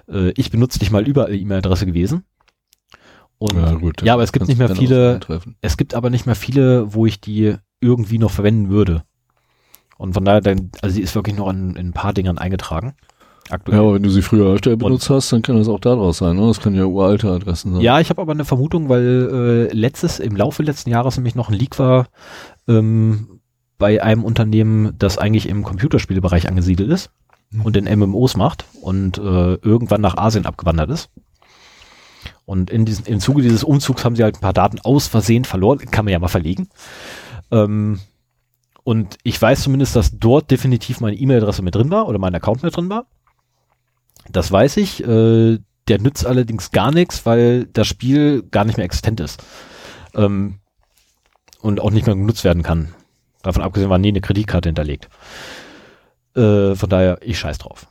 äh, 0.09 0.31
ich 0.37 0.49
benutze 0.49 0.79
dich 0.79 0.89
mal 0.89 1.05
überall 1.07 1.35
E-Mail-Adresse 1.35 1.85
gewesen. 1.85 2.23
Und 3.39 3.57
ja, 3.57 3.73
gut. 3.73 4.01
ja, 4.01 4.13
aber 4.13 4.23
es 4.23 4.31
gibt 4.31 4.47
nicht 4.47 4.57
mehr 4.57 4.67
viele- 4.87 5.19
es 5.61 5.77
gibt 5.77 5.93
aber 5.93 6.09
nicht 6.09 6.25
mehr 6.25 6.35
viele, 6.35 6.93
wo 6.93 7.05
ich 7.05 7.19
die 7.21 7.55
irgendwie 7.81 8.17
noch 8.17 8.31
verwenden 8.31 8.69
würde. 8.69 9.03
Und 9.97 10.13
von 10.13 10.25
daher, 10.25 10.41
dann, 10.41 10.71
also 10.81 10.93
sie 10.95 11.01
ist 11.01 11.13
wirklich 11.13 11.35
noch 11.35 11.49
in, 11.49 11.75
in 11.75 11.87
ein 11.89 11.93
paar 11.93 12.13
Dingern 12.13 12.37
eingetragen. 12.37 12.93
Aktuell. 13.49 13.77
Ja, 13.77 13.83
aber 13.83 13.95
wenn 13.95 14.03
du 14.03 14.09
sie 14.09 14.21
früher 14.21 14.53
öfter 14.53 14.75
benutzt 14.75 15.09
hast, 15.09 15.31
dann 15.31 15.41
kann 15.41 15.57
das 15.57 15.67
auch 15.69 15.79
daraus 15.79 16.17
sein. 16.17 16.35
Ne? 16.35 16.47
Das 16.47 16.59
können 16.59 16.75
ja 16.75 16.85
uralte 16.85 17.29
Adressen 17.31 17.73
sein. 17.73 17.81
Ja, 17.81 17.99
ich 17.99 18.09
habe 18.09 18.21
aber 18.21 18.33
eine 18.33 18.45
Vermutung, 18.45 18.89
weil 18.89 19.69
äh, 19.71 19.73
letztes, 19.75 20.19
im 20.19 20.35
Laufe 20.35 20.63
letzten 20.63 20.89
Jahres 20.89 21.15
nämlich 21.17 21.35
noch 21.35 21.49
ein 21.49 21.55
Leak 21.55 21.79
war 21.79 22.07
ähm, 22.67 23.39
bei 23.77 24.03
einem 24.03 24.23
Unternehmen, 24.23 24.93
das 24.97 25.17
eigentlich 25.17 25.47
im 25.47 25.63
Computerspielebereich 25.63 26.47
angesiedelt 26.47 26.89
ist 26.91 27.09
Mhm. 27.51 27.61
und 27.61 27.77
in 27.77 27.99
MMOs 27.99 28.35
macht 28.35 28.65
und 28.81 29.17
äh, 29.17 29.53
irgendwann 29.55 30.01
nach 30.01 30.17
Asien 30.17 30.45
abgewandert 30.45 30.89
ist. 30.89 31.09
Und 32.45 32.69
in 32.69 32.85
diesen, 32.85 33.05
im 33.05 33.19
Zuge 33.19 33.41
dieses 33.41 33.63
Umzugs 33.63 34.03
haben 34.03 34.15
sie 34.15 34.23
halt 34.23 34.35
ein 34.37 34.41
paar 34.41 34.53
Daten 34.53 34.79
aus 34.79 35.07
Versehen 35.07 35.45
verloren. 35.45 35.79
Kann 35.79 36.05
man 36.05 36.11
ja 36.11 36.19
mal 36.19 36.27
verlegen. 36.27 36.69
Ähm, 37.51 37.99
und 38.83 39.17
ich 39.23 39.41
weiß 39.41 39.63
zumindest, 39.63 39.95
dass 39.95 40.17
dort 40.17 40.49
definitiv 40.49 41.01
meine 41.01 41.17
E-Mail-Adresse 41.17 41.61
mit 41.61 41.75
drin 41.75 41.89
war 41.89 42.07
oder 42.07 42.19
mein 42.19 42.35
Account 42.35 42.63
mit 42.63 42.75
drin 42.75 42.89
war. 42.89 43.05
Das 44.31 44.51
weiß 44.51 44.77
ich. 44.77 45.03
Äh, 45.03 45.59
der 45.87 46.01
nützt 46.01 46.25
allerdings 46.25 46.71
gar 46.71 46.91
nichts, 46.91 47.25
weil 47.25 47.65
das 47.65 47.87
Spiel 47.87 48.43
gar 48.51 48.65
nicht 48.65 48.77
mehr 48.77 48.85
existent 48.85 49.19
ist. 49.19 49.43
Ähm, 50.13 50.59
und 51.61 51.79
auch 51.79 51.91
nicht 51.91 52.05
mehr 52.05 52.15
genutzt 52.15 52.43
werden 52.43 52.63
kann. 52.63 52.93
Davon 53.41 53.63
abgesehen 53.63 53.89
war 53.89 53.97
nie 53.97 54.09
eine 54.09 54.21
Kreditkarte 54.21 54.69
hinterlegt. 54.69 55.09
Äh, 56.35 56.75
von 56.75 56.89
daher, 56.89 57.19
ich 57.21 57.39
scheiß 57.39 57.57
drauf. 57.59 57.87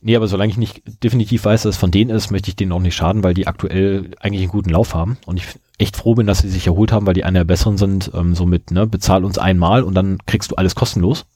Nee, 0.00 0.16
aber 0.16 0.28
solange 0.28 0.50
ich 0.52 0.58
nicht 0.58 0.82
definitiv 1.02 1.44
weiß, 1.44 1.62
dass 1.62 1.74
es 1.74 1.80
von 1.80 1.90
denen 1.90 2.10
ist, 2.10 2.30
möchte 2.30 2.48
ich 2.48 2.56
denen 2.56 2.72
auch 2.72 2.80
nicht 2.80 2.94
schaden, 2.94 3.24
weil 3.24 3.34
die 3.34 3.48
aktuell 3.48 4.12
eigentlich 4.20 4.42
einen 4.42 4.52
guten 4.52 4.70
Lauf 4.70 4.94
haben. 4.94 5.18
Und 5.26 5.38
ich 5.38 5.46
echt 5.76 5.96
froh 5.96 6.14
bin, 6.14 6.26
dass 6.26 6.38
sie 6.38 6.48
sich 6.48 6.66
erholt 6.66 6.92
haben, 6.92 7.06
weil 7.06 7.14
die 7.14 7.24
einer 7.24 7.40
der 7.40 7.44
besseren 7.44 7.78
sind. 7.78 8.10
Ähm, 8.14 8.34
somit, 8.34 8.70
ne, 8.70 8.86
bezahl 8.86 9.24
uns 9.24 9.38
einmal 9.38 9.82
und 9.82 9.94
dann 9.94 10.18
kriegst 10.26 10.50
du 10.50 10.56
alles 10.56 10.74
kostenlos. 10.74 11.26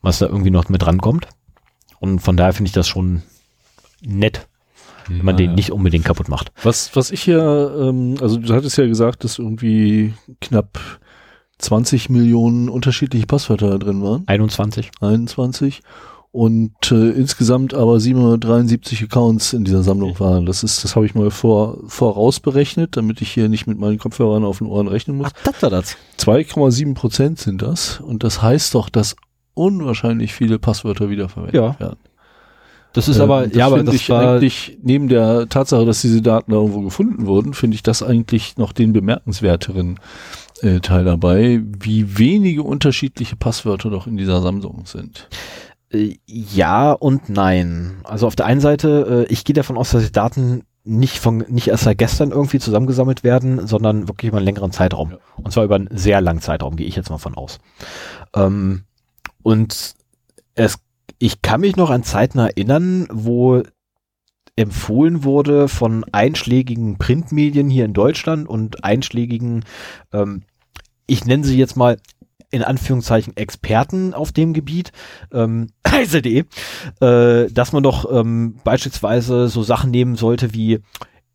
Was 0.00 0.18
da 0.18 0.26
irgendwie 0.26 0.50
noch 0.50 0.68
mit 0.68 0.86
rankommt. 0.86 1.26
Und 2.00 2.18
von 2.20 2.36
daher 2.36 2.52
finde 2.52 2.68
ich 2.68 2.74
das 2.74 2.88
schon 2.88 3.22
nett, 4.00 4.48
wenn 5.08 5.24
man 5.24 5.38
Ja, 5.38 5.46
den 5.46 5.54
nicht 5.54 5.70
unbedingt 5.70 6.04
kaputt 6.04 6.28
macht. 6.28 6.50
Was, 6.62 6.96
was 6.96 7.10
ich 7.10 7.26
ja, 7.26 7.88
ähm, 7.88 8.16
also 8.20 8.38
du 8.38 8.52
hattest 8.54 8.78
ja 8.78 8.86
gesagt, 8.86 9.22
dass 9.22 9.38
irgendwie 9.38 10.14
knapp 10.40 10.78
20 11.58 12.08
Millionen 12.08 12.68
unterschiedliche 12.68 13.26
Passwörter 13.26 13.70
da 13.70 13.78
drin 13.78 14.02
waren. 14.02 14.24
21. 14.26 14.90
21. 15.00 15.82
und 16.32 16.90
äh, 16.90 17.10
insgesamt 17.10 17.74
aber 17.74 18.00
773 18.00 19.02
Accounts 19.02 19.52
in 19.52 19.64
dieser 19.64 19.82
Sammlung 19.82 20.18
waren. 20.20 20.46
Das 20.46 20.62
ist, 20.62 20.84
das 20.84 20.96
habe 20.96 21.04
ich 21.04 21.14
mal 21.14 21.30
vor, 21.30 21.78
vorausberechnet, 21.86 22.96
damit 22.96 23.20
ich 23.20 23.30
hier 23.32 23.48
nicht 23.48 23.66
mit 23.66 23.78
meinen 23.78 23.98
Kopfhörern 23.98 24.44
auf 24.44 24.58
den 24.58 24.68
Ohren 24.68 24.88
rechnen 24.88 25.18
muss. 25.18 25.26
Ach, 25.26 25.42
das 25.44 25.62
war 25.62 25.70
das. 25.70 25.96
2,7 26.18 26.94
Prozent 26.94 27.38
sind 27.40 27.60
das 27.62 28.00
und 28.00 28.22
das 28.24 28.40
heißt 28.40 28.74
doch, 28.74 28.88
dass 28.88 29.16
unwahrscheinlich 29.60 30.32
viele 30.32 30.58
Passwörter 30.58 31.10
wiederverwendet 31.10 31.54
Ja. 31.54 31.78
werden. 31.78 31.98
Das 32.92 33.06
ist 33.08 33.16
Ähm, 33.18 33.22
aber, 33.22 33.46
das 33.46 33.56
ja, 33.56 33.66
aber 33.66 33.76
finde 33.76 33.92
das 33.92 34.00
ich 34.00 34.12
eigentlich, 34.12 34.78
neben 34.82 35.08
der 35.08 35.48
Tatsache, 35.48 35.84
dass 35.84 36.00
diese 36.02 36.22
Daten 36.22 36.50
da 36.50 36.56
irgendwo 36.58 36.80
gefunden 36.80 37.26
wurden, 37.26 37.54
finde 37.54 37.76
ich 37.76 37.82
das 37.84 38.02
eigentlich 38.02 38.56
noch 38.56 38.72
den 38.72 38.92
bemerkenswerteren 38.92 40.00
äh, 40.62 40.80
Teil 40.80 41.04
dabei, 41.04 41.62
wie 41.64 42.18
wenige 42.18 42.64
unterschiedliche 42.64 43.36
Passwörter 43.36 43.90
doch 43.90 44.06
in 44.08 44.16
dieser 44.16 44.42
Sammlung 44.42 44.86
sind. 44.86 45.28
Äh, 45.92 46.16
Ja 46.26 46.90
und 46.92 47.28
nein. 47.28 47.98
Also 48.02 48.26
auf 48.26 48.34
der 48.34 48.46
einen 48.46 48.60
Seite, 48.60 49.26
äh, 49.28 49.32
ich 49.32 49.44
gehe 49.44 49.54
davon 49.54 49.76
aus, 49.78 49.90
dass 49.90 50.04
die 50.04 50.12
Daten 50.12 50.62
nicht 50.82 51.18
von 51.18 51.44
nicht 51.48 51.68
erst 51.68 51.84
seit 51.84 51.98
gestern 51.98 52.30
irgendwie 52.30 52.58
zusammengesammelt 52.58 53.22
werden, 53.22 53.66
sondern 53.66 54.08
wirklich 54.08 54.28
über 54.30 54.38
einen 54.38 54.46
längeren 54.46 54.72
Zeitraum. 54.72 55.10
Ja. 55.12 55.18
Und 55.36 55.52
zwar 55.52 55.64
über 55.64 55.76
einen 55.76 55.88
sehr 55.92 56.20
langen 56.20 56.40
Zeitraum, 56.40 56.74
gehe 56.74 56.86
ich 56.86 56.96
jetzt 56.96 57.10
mal 57.10 57.18
von 57.18 57.34
aus. 57.36 57.58
Ähm, 58.34 58.82
und 59.42 59.94
es, 60.54 60.78
ich 61.18 61.42
kann 61.42 61.60
mich 61.60 61.76
noch 61.76 61.90
an 61.90 62.02
Zeiten 62.02 62.38
erinnern, 62.38 63.06
wo 63.10 63.62
empfohlen 64.56 65.24
wurde 65.24 65.68
von 65.68 66.04
einschlägigen 66.12 66.98
Printmedien 66.98 67.70
hier 67.70 67.84
in 67.84 67.94
Deutschland 67.94 68.48
und 68.48 68.84
einschlägigen, 68.84 69.64
ähm, 70.12 70.42
ich 71.06 71.24
nenne 71.24 71.44
sie 71.44 71.58
jetzt 71.58 71.76
mal 71.76 71.98
in 72.50 72.62
Anführungszeichen 72.62 73.36
Experten 73.36 74.12
auf 74.12 74.32
dem 74.32 74.52
Gebiet, 74.52 74.92
ähm, 75.32 75.68
äh, 75.84 76.44
dass 77.50 77.72
man 77.72 77.82
doch 77.82 78.10
ähm, 78.12 78.58
beispielsweise 78.64 79.48
so 79.48 79.62
Sachen 79.62 79.90
nehmen 79.90 80.16
sollte 80.16 80.52
wie 80.52 80.80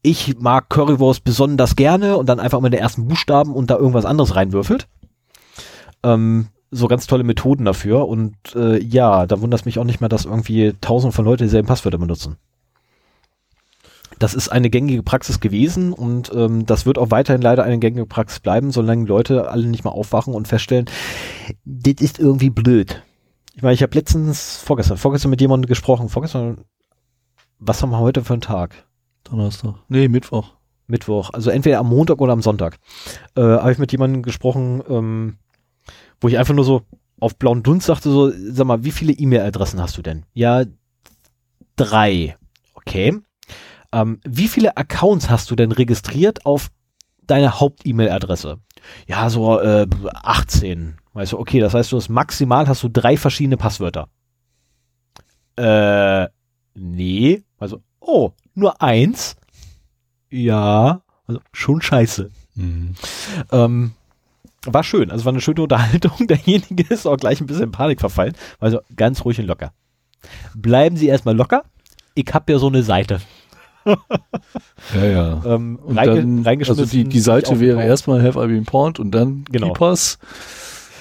ich 0.05 0.37
mag 0.37 0.69
Currywurst 0.69 1.23
besonders 1.23 1.75
gerne 1.75 2.15
und 2.17 2.29
dann 2.29 2.39
einfach 2.39 2.59
mal 2.59 2.69
den 2.69 2.79
ersten 2.79 3.07
Buchstaben 3.07 3.55
und 3.55 3.71
da 3.71 3.77
irgendwas 3.77 4.05
anderes 4.05 4.35
reinwürfelt. 4.35 4.87
Ähm, 6.03 6.49
so 6.75 6.87
ganz 6.87 7.07
tolle 7.07 7.23
Methoden 7.23 7.65
dafür 7.65 8.07
und 8.07 8.35
äh, 8.55 8.81
ja, 8.83 9.25
da 9.25 9.41
wundert 9.41 9.61
es 9.61 9.65
mich 9.65 9.79
auch 9.79 9.83
nicht 9.83 10.01
mehr, 10.01 10.09
dass 10.09 10.25
irgendwie 10.25 10.73
tausend 10.81 11.13
von 11.13 11.25
Leuten 11.25 11.43
dieselben 11.43 11.67
Passwörter 11.67 11.97
benutzen. 11.97 12.37
Das 14.19 14.33
ist 14.33 14.49
eine 14.49 14.69
gängige 14.69 15.03
Praxis 15.03 15.39
gewesen 15.39 15.91
und 15.91 16.31
ähm, 16.33 16.65
das 16.65 16.85
wird 16.85 16.97
auch 16.97 17.11
weiterhin 17.11 17.41
leider 17.41 17.63
eine 17.63 17.79
gängige 17.79 18.05
Praxis 18.05 18.39
bleiben, 18.39 18.71
solange 18.71 19.05
Leute 19.05 19.49
alle 19.49 19.67
nicht 19.67 19.83
mal 19.83 19.91
aufwachen 19.91 20.33
und 20.33 20.47
feststellen, 20.47 20.85
das 21.65 21.95
ist 21.99 22.19
irgendwie 22.19 22.49
blöd. 22.49 23.03
Ich 23.55 23.61
meine, 23.61 23.73
ich 23.73 23.83
habe 23.83 23.95
letztens, 23.95 24.57
vorgestern, 24.57 24.97
vorgestern 24.97 25.31
mit 25.31 25.41
jemandem 25.41 25.67
gesprochen, 25.67 26.09
vorgestern, 26.09 26.65
was 27.59 27.81
haben 27.81 27.91
wir 27.91 27.99
heute 27.99 28.23
für 28.23 28.33
einen 28.33 28.41
Tag? 28.41 28.85
Donnerstag. 29.23 29.75
Nee, 29.89 30.07
Mittwoch. 30.07 30.53
Mittwoch, 30.87 31.31
also 31.33 31.49
entweder 31.49 31.79
am 31.79 31.89
Montag 31.89 32.21
oder 32.21 32.33
am 32.33 32.41
Sonntag, 32.41 32.77
äh, 33.35 33.41
habe 33.41 33.71
ich 33.71 33.79
mit 33.79 33.91
jemandem 33.91 34.21
gesprochen, 34.21 34.83
ähm, 34.87 35.37
wo 36.25 36.27
ich 36.27 36.39
einfach 36.39 36.55
nur 36.55 36.65
so 36.65 36.81
auf 37.19 37.37
blauen 37.37 37.61
Dunst 37.61 37.85
sagte, 37.85 38.09
so, 38.09 38.31
sag 38.31 38.65
mal, 38.65 38.83
wie 38.83 38.89
viele 38.89 39.13
E-Mail-Adressen 39.13 39.79
hast 39.79 39.95
du 39.95 40.01
denn? 40.01 40.25
Ja, 40.33 40.63
drei. 41.75 42.35
Okay. 42.73 43.19
Ähm, 43.91 44.19
wie 44.23 44.47
viele 44.47 44.75
Accounts 44.75 45.29
hast 45.29 45.51
du 45.51 45.55
denn 45.55 45.71
registriert 45.71 46.47
auf 46.47 46.71
deine 47.21 47.59
Haupt-E-Mail-Adresse? 47.59 48.57
Ja, 49.05 49.29
so 49.29 49.59
äh, 49.59 49.85
18. 50.15 50.95
Weißt 51.13 51.33
du, 51.33 51.37
okay, 51.37 51.59
das 51.59 51.75
heißt, 51.75 51.91
du 51.91 51.97
hast 51.97 52.09
maximal 52.09 52.67
hast 52.67 52.81
du 52.81 52.89
drei 52.89 53.17
verschiedene 53.17 53.57
Passwörter. 53.57 54.09
Äh, 55.57 56.27
nee. 56.73 57.43
Also, 57.59 57.83
oh, 57.99 58.31
nur 58.55 58.81
eins? 58.81 59.35
Ja, 60.31 61.03
also 61.27 61.39
schon 61.53 61.83
scheiße. 61.83 62.31
Mhm. 62.55 62.95
Ähm, 63.51 63.91
war 64.65 64.83
schön, 64.83 65.11
also 65.11 65.25
war 65.25 65.33
eine 65.33 65.41
schöne 65.41 65.61
Unterhaltung. 65.61 66.11
Derjenige 66.27 66.85
ist 66.93 67.05
auch 67.05 67.17
gleich 67.17 67.41
ein 67.41 67.47
bisschen 67.47 67.63
in 67.65 67.71
Panik 67.71 67.99
verfallen. 67.99 68.33
Also 68.59 68.79
ganz 68.95 69.23
ruhig 69.25 69.39
und 69.39 69.45
locker. 69.45 69.71
Bleiben 70.55 70.97
Sie 70.97 71.07
erstmal 71.07 71.35
locker. 71.35 71.63
Ich 72.15 72.27
habe 72.33 72.51
ja 72.53 72.59
so 72.59 72.67
eine 72.67 72.83
Seite. 72.83 73.19
Ja, 73.85 75.05
ja. 75.05 75.41
Ähm, 75.45 75.77
Und 75.83 75.97
reinge- 75.97 76.43
dann, 76.43 76.57
also 76.59 76.85
die, 76.85 77.03
die 77.03 77.19
Seite 77.19 77.59
wäre 77.59 77.83
erstmal 77.83 78.23
Have 78.23 78.43
I 78.43 78.47
Been 78.47 78.65
Pawned 78.65 78.99
und 78.99 79.11
dann 79.11 79.45
Genau. 79.51 79.67
Keepers. 79.73 80.17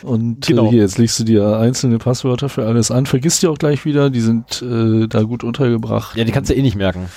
Und 0.02 0.46
Genau. 0.46 0.66
äh, 0.66 0.70
hier, 0.70 0.82
jetzt 0.82 0.98
legst 0.98 1.18
du 1.18 1.24
dir 1.24 1.56
einzelne 1.58 1.96
Passwörter 1.98 2.50
für 2.50 2.66
alles 2.66 2.90
an. 2.90 3.06
Vergiss 3.06 3.40
die 3.40 3.46
auch 3.46 3.56
gleich 3.56 3.84
wieder, 3.86 4.10
die 4.10 4.20
sind 4.20 4.60
äh, 4.60 5.06
da 5.08 5.22
gut 5.22 5.44
untergebracht. 5.44 6.16
Ja, 6.16 6.24
die 6.24 6.32
kannst 6.32 6.50
du 6.50 6.54
eh 6.54 6.60
nicht 6.60 6.76
merken. 6.76 7.08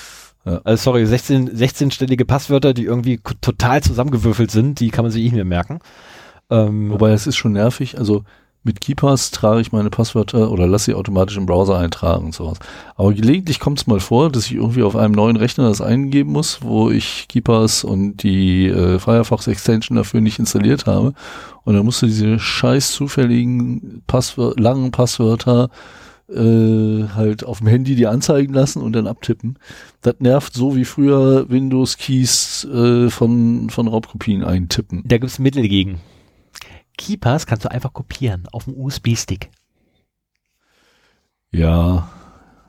Ja. 0.45 0.61
Also 0.63 0.83
sorry, 0.83 1.05
16, 1.05 1.49
16-stellige 1.49 2.23
Passwörter, 2.23 2.73
die 2.73 2.85
irgendwie 2.85 3.19
total 3.41 3.83
zusammengewürfelt 3.83 4.51
sind, 4.51 4.79
die 4.79 4.89
kann 4.89 5.03
man 5.03 5.11
sich 5.11 5.21
eh 5.21 5.25
nicht 5.25 5.33
mehr 5.35 5.43
merken. 5.43 5.79
Ähm, 6.49 6.89
Wobei 6.91 7.11
es 7.11 7.27
ist 7.27 7.35
schon 7.35 7.53
nervig. 7.53 7.97
Also 7.97 8.23
mit 8.63 8.81
Keepers 8.81 9.31
trage 9.31 9.61
ich 9.61 9.71
meine 9.71 9.89
Passwörter 9.89 10.51
oder 10.51 10.67
lasse 10.67 10.85
sie 10.85 10.93
automatisch 10.93 11.37
im 11.37 11.45
Browser 11.45 11.77
eintragen 11.77 12.25
und 12.25 12.35
sowas. 12.35 12.59
Aber 12.95 13.13
gelegentlich 13.13 13.59
kommt 13.61 13.79
es 13.79 13.87
mal 13.87 14.01
vor, 14.01 14.29
dass 14.29 14.47
ich 14.47 14.55
irgendwie 14.55 14.83
auf 14.83 14.95
einem 14.95 15.13
neuen 15.13 15.37
Rechner 15.37 15.69
das 15.69 15.79
eingeben 15.79 16.33
muss, 16.33 16.59
wo 16.61 16.91
ich 16.91 17.27
Keepers 17.29 17.85
und 17.85 18.23
die 18.23 18.67
äh, 18.67 18.99
Firefox 18.99 19.47
Extension 19.47 19.95
dafür 19.95 20.19
nicht 20.19 20.37
installiert 20.37 20.85
habe. 20.85 21.13
Und 21.63 21.75
dann 21.75 21.85
musst 21.85 22.01
du 22.01 22.07
diese 22.07 22.39
scheiß 22.39 22.91
zufälligen 22.91 24.03
Passwör 24.05 24.53
langen 24.57 24.91
Passwörter 24.91 25.69
äh, 26.29 27.07
halt 27.15 27.45
auf 27.45 27.59
dem 27.59 27.67
Handy 27.67 27.95
dir 27.95 28.11
anzeigen 28.11 28.53
lassen 28.53 28.81
und 28.81 28.91
dann 28.93 29.07
abtippen. 29.07 29.57
Das 30.01 30.15
nervt 30.19 30.53
so 30.53 30.75
wie 30.75 30.83
früher 30.83 31.49
Windows-Keys 31.49 32.65
äh, 32.65 33.09
von, 33.09 33.69
von 33.69 33.87
Raubkopien 33.87 34.43
eintippen. 34.43 35.03
da 35.05 35.17
gibt's 35.19 35.39
Mittel 35.39 35.69
gegen. 35.69 36.01
Keepers 36.97 37.45
kannst 37.45 37.63
du 37.65 37.71
einfach 37.71 37.93
kopieren 37.93 38.47
auf 38.51 38.65
dem 38.65 38.75
USB-Stick. 38.77 39.49
Ja, 41.51 42.09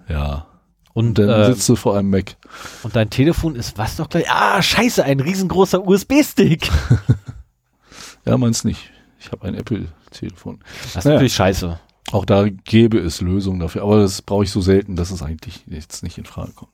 ja. 0.08 0.46
Und, 0.94 1.18
Dann 1.18 1.28
äh, 1.28 1.44
sitzt 1.46 1.68
du 1.68 1.76
vor 1.76 1.96
einem 1.96 2.10
Mac. 2.10 2.36
und 2.82 2.96
dein 2.96 3.08
Telefon 3.10 3.54
ist 3.54 3.78
was 3.78 3.96
doch 3.96 4.08
gleich? 4.08 4.30
Ah, 4.30 4.60
scheiße, 4.62 5.04
ein 5.04 5.20
riesengroßer 5.20 5.86
USB-Stick. 5.86 6.70
Ja, 8.24 8.36
meins 8.36 8.62
nicht. 8.62 8.90
Ich 9.18 9.32
habe 9.32 9.46
ein 9.48 9.54
Apple-Telefon. 9.54 10.58
Das 10.82 10.96
ist 10.96 11.04
Naja. 11.06 11.14
natürlich 11.14 11.32
scheiße. 11.34 11.80
Auch 12.10 12.24
da 12.24 12.48
gäbe 12.48 12.98
es 12.98 13.20
Lösungen 13.20 13.60
dafür, 13.60 13.82
aber 13.82 14.00
das 14.00 14.22
brauche 14.22 14.44
ich 14.44 14.50
so 14.50 14.62
selten, 14.62 14.96
dass 14.96 15.10
es 15.10 15.22
eigentlich 15.22 15.62
jetzt 15.66 16.02
nicht 16.02 16.16
in 16.16 16.24
Frage 16.24 16.52
kommt. 16.54 16.70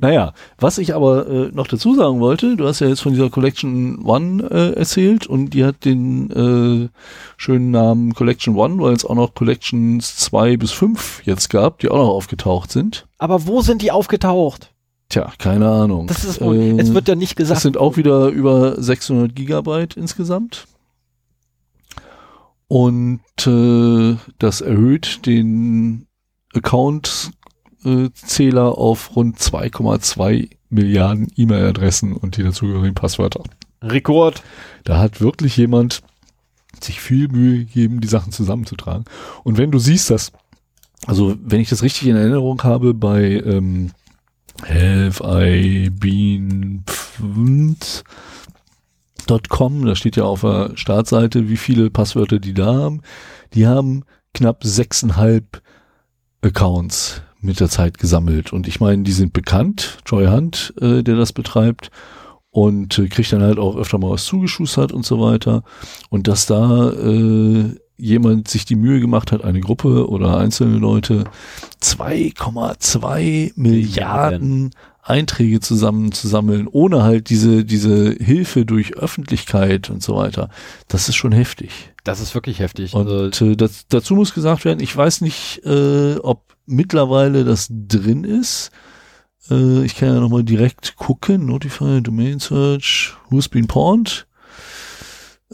Naja, 0.00 0.32
was 0.58 0.78
ich 0.78 0.94
aber 0.94 1.26
äh, 1.28 1.50
noch 1.52 1.66
dazu 1.66 1.94
sagen 1.94 2.20
wollte, 2.20 2.56
du 2.56 2.66
hast 2.66 2.80
ja 2.80 2.88
jetzt 2.88 3.00
von 3.02 3.12
dieser 3.12 3.28
Collection 3.28 4.02
One 4.04 4.42
äh, 4.50 4.72
erzählt 4.78 5.26
und 5.26 5.50
die 5.50 5.64
hat 5.64 5.84
den 5.84 6.30
äh, 6.30 6.88
schönen 7.36 7.70
Namen 7.70 8.14
Collection 8.14 8.56
One, 8.56 8.78
weil 8.82 8.94
es 8.94 9.04
auch 9.04 9.14
noch 9.14 9.34
Collections 9.34 10.16
2 10.16 10.56
bis 10.56 10.72
5 10.72 11.22
jetzt 11.26 11.50
gab, 11.50 11.80
die 11.80 11.90
auch 11.90 11.98
noch 11.98 12.08
aufgetaucht 12.08 12.70
sind. 12.72 13.06
Aber 13.18 13.46
wo 13.46 13.60
sind 13.60 13.82
die 13.82 13.92
aufgetaucht? 13.92 14.72
Tja, 15.10 15.32
keine 15.38 15.68
Ahnung. 15.68 16.06
Das 16.06 16.24
ist 16.24 16.40
wohl, 16.40 16.56
Äh, 16.56 16.80
es 16.80 16.94
wird 16.94 17.08
ja 17.08 17.14
nicht 17.14 17.36
gesagt. 17.36 17.56
Das 17.56 17.62
sind 17.62 17.76
auch 17.76 17.96
wieder 17.96 18.28
über 18.28 18.80
600 18.80 19.34
Gigabyte 19.34 19.96
insgesamt. 19.96 20.66
Und 22.68 23.20
äh, 23.46 24.16
das 24.38 24.60
erhöht 24.60 25.26
den 25.26 26.06
Account-Zähler 26.54 28.78
auf 28.78 29.16
rund 29.16 29.38
2,2 29.38 30.50
Milliarden 30.68 31.32
E-Mail-Adressen 31.34 32.12
und 32.12 32.36
die 32.36 32.42
dazugehörigen 32.42 32.94
Passwörter. 32.94 33.42
Rekord. 33.82 34.42
Da 34.84 34.98
hat 34.98 35.22
wirklich 35.22 35.56
jemand 35.56 36.02
sich 36.80 37.00
viel 37.00 37.28
Mühe 37.28 37.60
gegeben, 37.60 38.02
die 38.02 38.08
Sachen 38.08 38.32
zusammenzutragen. 38.32 39.06
Und 39.44 39.56
wenn 39.56 39.70
du 39.70 39.78
siehst, 39.78 40.10
dass, 40.10 40.32
also 41.06 41.36
wenn 41.42 41.60
ich 41.60 41.70
das 41.70 41.82
richtig 41.82 42.08
in 42.08 42.16
Erinnerung 42.16 42.62
habe, 42.64 42.92
bei 42.92 43.40
ähm, 43.44 43.92
Have 44.62 45.22
I 45.24 45.88
been 45.88 46.82
pfund 46.86 48.04
.com, 49.28 49.84
da 49.84 49.94
steht 49.94 50.16
ja 50.16 50.24
auf 50.24 50.40
der 50.42 50.72
Startseite, 50.74 51.48
wie 51.48 51.56
viele 51.56 51.90
Passwörter 51.90 52.38
die 52.38 52.54
da 52.54 52.74
haben. 52.74 53.02
Die 53.54 53.66
haben 53.66 54.04
knapp 54.34 54.64
sechseinhalb 54.64 55.62
Accounts 56.42 57.22
mit 57.40 57.60
der 57.60 57.68
Zeit 57.68 57.98
gesammelt. 57.98 58.52
Und 58.52 58.66
ich 58.68 58.80
meine, 58.80 59.02
die 59.02 59.12
sind 59.12 59.32
bekannt. 59.32 59.98
Joy 60.06 60.26
Hunt, 60.26 60.74
äh, 60.80 61.02
der 61.02 61.16
das 61.16 61.32
betreibt 61.32 61.90
und 62.50 62.98
äh, 62.98 63.08
kriegt 63.08 63.32
dann 63.32 63.42
halt 63.42 63.58
auch 63.58 63.76
öfter 63.76 63.98
mal 63.98 64.10
was 64.10 64.24
zugeschustert 64.24 64.92
und 64.92 65.04
so 65.04 65.20
weiter. 65.20 65.62
Und 66.10 66.26
dass 66.28 66.46
da 66.46 66.90
äh, 66.90 67.74
jemand 67.96 68.48
sich 68.48 68.64
die 68.64 68.76
Mühe 68.76 69.00
gemacht 69.00 69.32
hat, 69.32 69.44
eine 69.44 69.60
Gruppe 69.60 70.08
oder 70.08 70.38
einzelne 70.38 70.78
Leute 70.78 71.24
2,2 71.82 73.52
Milliarden 73.56 74.70
Einträge 75.08 75.60
zusammenzusammeln, 75.60 76.68
ohne 76.70 77.02
halt 77.02 77.30
diese, 77.30 77.64
diese 77.64 78.12
Hilfe 78.12 78.64
durch 78.64 78.96
Öffentlichkeit 78.96 79.90
und 79.90 80.02
so 80.02 80.16
weiter. 80.16 80.50
Das 80.88 81.08
ist 81.08 81.16
schon 81.16 81.32
heftig. 81.32 81.92
Das 82.04 82.20
ist 82.20 82.34
wirklich 82.34 82.60
heftig. 82.60 82.94
Und 82.94 83.08
Also, 83.08 83.46
äh, 83.46 83.56
das, 83.56 83.86
dazu 83.88 84.14
muss 84.14 84.34
gesagt 84.34 84.64
werden, 84.64 84.80
ich 84.80 84.96
weiß 84.96 85.20
nicht, 85.20 85.62
äh, 85.64 86.16
ob 86.16 86.42
mittlerweile 86.66 87.44
das 87.44 87.68
drin 87.70 88.24
ist. 88.24 88.70
Äh, 89.50 89.84
ich 89.84 89.96
kann 89.96 90.08
ja 90.08 90.20
nochmal 90.20 90.44
direkt 90.44 90.96
gucken. 90.96 91.46
Notify, 91.46 92.00
Domain 92.02 92.40
Search, 92.40 93.14
Who's 93.30 93.48
Been 93.48 93.66
Pawned. 93.66 94.26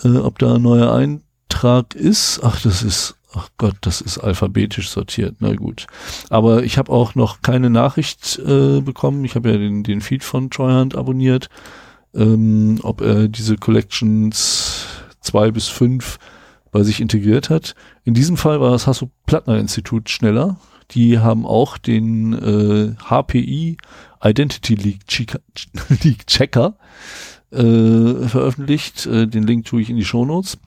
Äh, 0.02 0.16
ob 0.16 0.38
da 0.38 0.56
ein 0.56 0.62
neuer 0.62 0.92
Eintrag 0.92 1.94
ist. 1.94 2.40
Ach, 2.42 2.60
das 2.60 2.82
ist, 2.82 3.14
ach 3.34 3.48
Gott, 3.58 3.76
das 3.82 4.00
ist 4.00 4.18
alphabetisch 4.18 4.90
sortiert. 4.90 5.36
Na 5.40 5.54
gut. 5.54 5.86
Aber 6.30 6.62
ich 6.62 6.78
habe 6.78 6.92
auch 6.92 7.14
noch 7.14 7.42
keine 7.42 7.70
Nachricht 7.70 8.38
äh, 8.38 8.80
bekommen. 8.80 9.24
Ich 9.24 9.34
habe 9.34 9.50
ja 9.50 9.58
den, 9.58 9.82
den 9.82 10.00
Feed 10.00 10.24
von 10.24 10.50
Treuhand 10.50 10.96
abonniert. 10.96 11.48
Ähm, 12.14 12.78
ob 12.82 13.00
er 13.00 13.28
diese 13.28 13.56
Collections 13.56 14.86
zwei 15.20 15.50
bis 15.50 15.68
fünf 15.68 16.18
bei 16.70 16.82
sich 16.82 17.00
integriert 17.00 17.50
hat. 17.50 17.74
In 18.04 18.14
diesem 18.14 18.36
Fall 18.36 18.60
war 18.60 18.70
das 18.70 18.86
Hasso-Plattner-Institut 18.86 20.10
schneller. 20.10 20.56
Die 20.90 21.18
haben 21.18 21.46
auch 21.46 21.78
den 21.78 22.32
äh, 22.34 22.94
HPI 23.08 23.76
Identity 24.22 24.74
League 24.74 25.06
Checker, 25.06 25.40
League 26.02 26.26
Checker 26.26 26.76
äh, 27.52 28.28
veröffentlicht. 28.28 29.06
Äh, 29.06 29.26
den 29.26 29.44
Link 29.44 29.66
tue 29.66 29.82
ich 29.82 29.90
in 29.90 29.96
die 29.96 30.04
Show 30.04 30.24
Notes. 30.24 30.58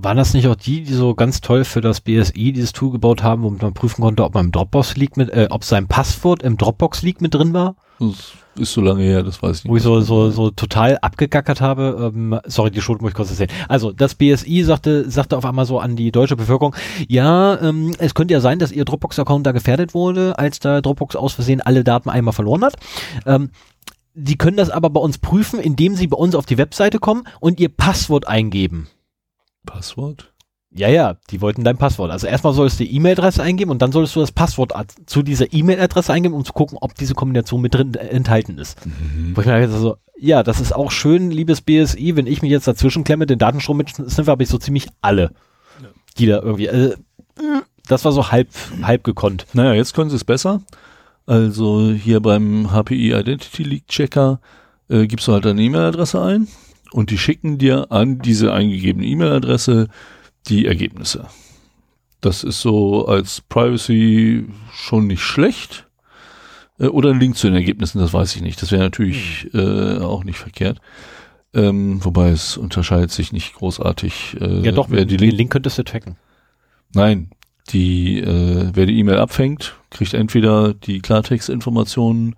Waren 0.00 0.16
das 0.16 0.32
nicht 0.32 0.46
auch 0.46 0.54
die, 0.54 0.84
die 0.84 0.94
so 0.94 1.16
ganz 1.16 1.40
toll 1.40 1.64
für 1.64 1.80
das 1.80 2.00
BSI 2.00 2.52
dieses 2.52 2.72
Tool 2.72 2.92
gebaut 2.92 3.24
haben, 3.24 3.42
womit 3.42 3.62
man 3.62 3.74
prüfen 3.74 4.00
konnte, 4.00 4.22
ob 4.22 4.32
man 4.32 4.46
im 4.46 4.52
Dropbox 4.52 4.96
liegt 4.96 5.16
mit, 5.16 5.28
äh, 5.30 5.48
ob 5.50 5.64
sein 5.64 5.88
Passwort 5.88 6.44
im 6.44 6.56
Dropbox 6.56 7.02
liegt 7.02 7.20
mit 7.20 7.34
drin 7.34 7.52
war? 7.52 7.74
Das 7.98 8.32
ist 8.54 8.74
so 8.74 8.80
lange 8.80 9.02
her, 9.02 9.24
das 9.24 9.42
weiß 9.42 9.58
ich 9.58 9.64
nicht. 9.64 9.72
Wo 9.72 9.76
ich 9.76 9.82
so, 9.82 10.00
so, 10.00 10.30
so 10.30 10.52
total 10.52 10.98
abgegackert 10.98 11.60
habe. 11.60 12.12
Ähm, 12.14 12.38
sorry, 12.46 12.70
die 12.70 12.80
Schuld 12.80 13.02
muss 13.02 13.10
ich 13.10 13.16
kurz 13.16 13.30
erzählen. 13.30 13.50
Also, 13.66 13.90
das 13.90 14.14
BSI 14.14 14.62
sagte, 14.62 15.10
sagte 15.10 15.36
auf 15.36 15.44
einmal 15.44 15.66
so 15.66 15.80
an 15.80 15.96
die 15.96 16.12
deutsche 16.12 16.36
Bevölkerung, 16.36 16.76
ja, 17.08 17.60
ähm, 17.60 17.92
es 17.98 18.14
könnte 18.14 18.34
ja 18.34 18.40
sein, 18.40 18.60
dass 18.60 18.70
ihr 18.70 18.84
Dropbox-Account 18.84 19.44
da 19.44 19.50
gefährdet 19.50 19.94
wurde, 19.94 20.38
als 20.38 20.60
da 20.60 20.80
Dropbox 20.80 21.16
aus 21.16 21.32
Versehen 21.32 21.60
alle 21.60 21.82
Daten 21.82 22.08
einmal 22.08 22.34
verloren 22.34 22.62
hat. 22.64 22.76
Ähm, 23.26 23.50
die 24.14 24.38
können 24.38 24.58
das 24.58 24.70
aber 24.70 24.90
bei 24.90 25.00
uns 25.00 25.18
prüfen, 25.18 25.58
indem 25.58 25.96
sie 25.96 26.06
bei 26.06 26.16
uns 26.16 26.36
auf 26.36 26.46
die 26.46 26.56
Webseite 26.56 27.00
kommen 27.00 27.24
und 27.40 27.58
ihr 27.58 27.68
Passwort 27.68 28.28
eingeben. 28.28 28.86
Passwort? 29.68 30.32
Ja, 30.70 30.88
ja, 30.88 31.16
die 31.30 31.40
wollten 31.40 31.64
dein 31.64 31.78
Passwort. 31.78 32.10
Also 32.10 32.26
erstmal 32.26 32.52
solltest 32.52 32.80
du 32.80 32.84
die 32.84 32.94
E-Mail-Adresse 32.96 33.42
eingeben 33.42 33.70
und 33.70 33.80
dann 33.80 33.92
solltest 33.92 34.16
du 34.16 34.20
das 34.20 34.32
Passwort 34.32 34.72
zu 35.06 35.22
dieser 35.22 35.52
E-Mail-Adresse 35.52 36.12
eingeben, 36.12 36.34
um 36.34 36.44
zu 36.44 36.52
gucken, 36.52 36.76
ob 36.80 36.94
diese 36.94 37.14
Kombination 37.14 37.60
mit 37.60 37.74
drin 37.74 37.94
enthalten 37.94 38.58
ist. 38.58 38.84
Mhm. 38.84 39.34
Wo 39.34 39.40
ich 39.40 39.46
mir 39.46 39.68
so, 39.68 39.96
ja, 40.18 40.42
das 40.42 40.60
ist 40.60 40.74
auch 40.74 40.90
schön, 40.90 41.30
liebes 41.30 41.62
BSI, 41.62 42.16
wenn 42.16 42.26
ich 42.26 42.42
mich 42.42 42.50
jetzt 42.50 42.68
dazwischen 42.68 43.04
klemme, 43.04 43.26
den 43.26 43.38
Datenstrom 43.38 43.78
mit 43.78 43.88
Sniffer 43.90 44.32
habe 44.32 44.42
ich 44.42 44.48
so 44.48 44.58
ziemlich 44.58 44.88
alle, 45.00 45.32
ja. 45.82 45.88
die 46.18 46.26
da 46.26 46.42
irgendwie, 46.42 46.66
äh, 46.66 46.96
das 47.86 48.04
war 48.04 48.12
so 48.12 48.30
halb, 48.30 48.48
halb 48.82 49.04
gekonnt. 49.04 49.46
Naja, 49.54 49.72
jetzt 49.72 49.94
können 49.94 50.10
sie 50.10 50.16
es 50.16 50.24
besser. 50.24 50.60
Also 51.24 51.90
hier 51.90 52.20
beim 52.20 52.70
HPI 52.72 53.12
Identity 53.12 53.62
Leak 53.62 53.88
Checker 53.88 54.40
äh, 54.88 55.06
gibst 55.06 55.28
du 55.28 55.32
halt 55.32 55.46
deine 55.46 55.62
E-Mail-Adresse 55.62 56.20
ein 56.20 56.48
und 56.92 57.10
die 57.10 57.18
schicken 57.18 57.58
dir 57.58 57.90
an 57.90 58.18
diese 58.18 58.52
eingegebene 58.52 59.06
E-Mail-Adresse 59.06 59.88
die 60.48 60.66
Ergebnisse. 60.66 61.26
Das 62.20 62.42
ist 62.42 62.60
so 62.60 63.06
als 63.06 63.42
Privacy 63.42 64.46
schon 64.72 65.06
nicht 65.06 65.22
schlecht. 65.22 65.86
Äh, 66.78 66.86
oder 66.86 67.10
ein 67.10 67.20
Link 67.20 67.36
zu 67.36 67.46
den 67.46 67.56
Ergebnissen, 67.56 67.98
das 67.98 68.12
weiß 68.12 68.34
ich 68.36 68.42
nicht. 68.42 68.60
Das 68.62 68.72
wäre 68.72 68.82
natürlich 68.82 69.48
hm. 69.52 69.60
äh, 69.60 69.98
auch 70.02 70.24
nicht 70.24 70.38
verkehrt. 70.38 70.80
Ähm, 71.54 72.04
wobei 72.04 72.28
es 72.30 72.56
unterscheidet 72.56 73.10
sich 73.10 73.32
nicht 73.32 73.54
großartig. 73.54 74.36
Äh, 74.40 74.60
ja 74.60 74.72
doch, 74.72 74.90
wer 74.90 75.04
die 75.04 75.16
Link, 75.16 75.34
Link 75.34 75.52
könntest 75.52 75.78
du 75.78 75.82
tracken. 75.82 76.16
Nein, 76.94 77.30
die, 77.70 78.18
äh, 78.18 78.70
wer 78.72 78.86
die 78.86 78.98
E-Mail 78.98 79.18
abfängt, 79.18 79.76
kriegt 79.90 80.14
entweder 80.14 80.74
die 80.74 81.00
Klartextinformationen 81.00 82.36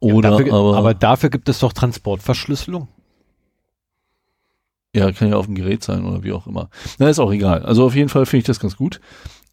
oder 0.00 0.30
ja, 0.30 0.36
dafür, 0.38 0.54
aber. 0.54 0.76
Aber 0.76 0.94
dafür 0.94 1.30
gibt 1.30 1.48
es 1.48 1.60
doch 1.60 1.72
Transportverschlüsselung. 1.72 2.88
Ja, 4.96 5.12
kann 5.12 5.28
ja 5.28 5.36
auf 5.36 5.46
dem 5.46 5.54
Gerät 5.54 5.84
sein 5.84 6.04
oder 6.04 6.22
wie 6.24 6.32
auch 6.32 6.46
immer. 6.46 6.70
Na, 6.98 7.08
ist 7.08 7.18
auch 7.18 7.32
egal. 7.32 7.62
Also 7.62 7.84
auf 7.84 7.94
jeden 7.94 8.08
Fall 8.08 8.24
finde 8.24 8.38
ich 8.40 8.46
das 8.46 8.60
ganz 8.60 8.76
gut. 8.76 9.00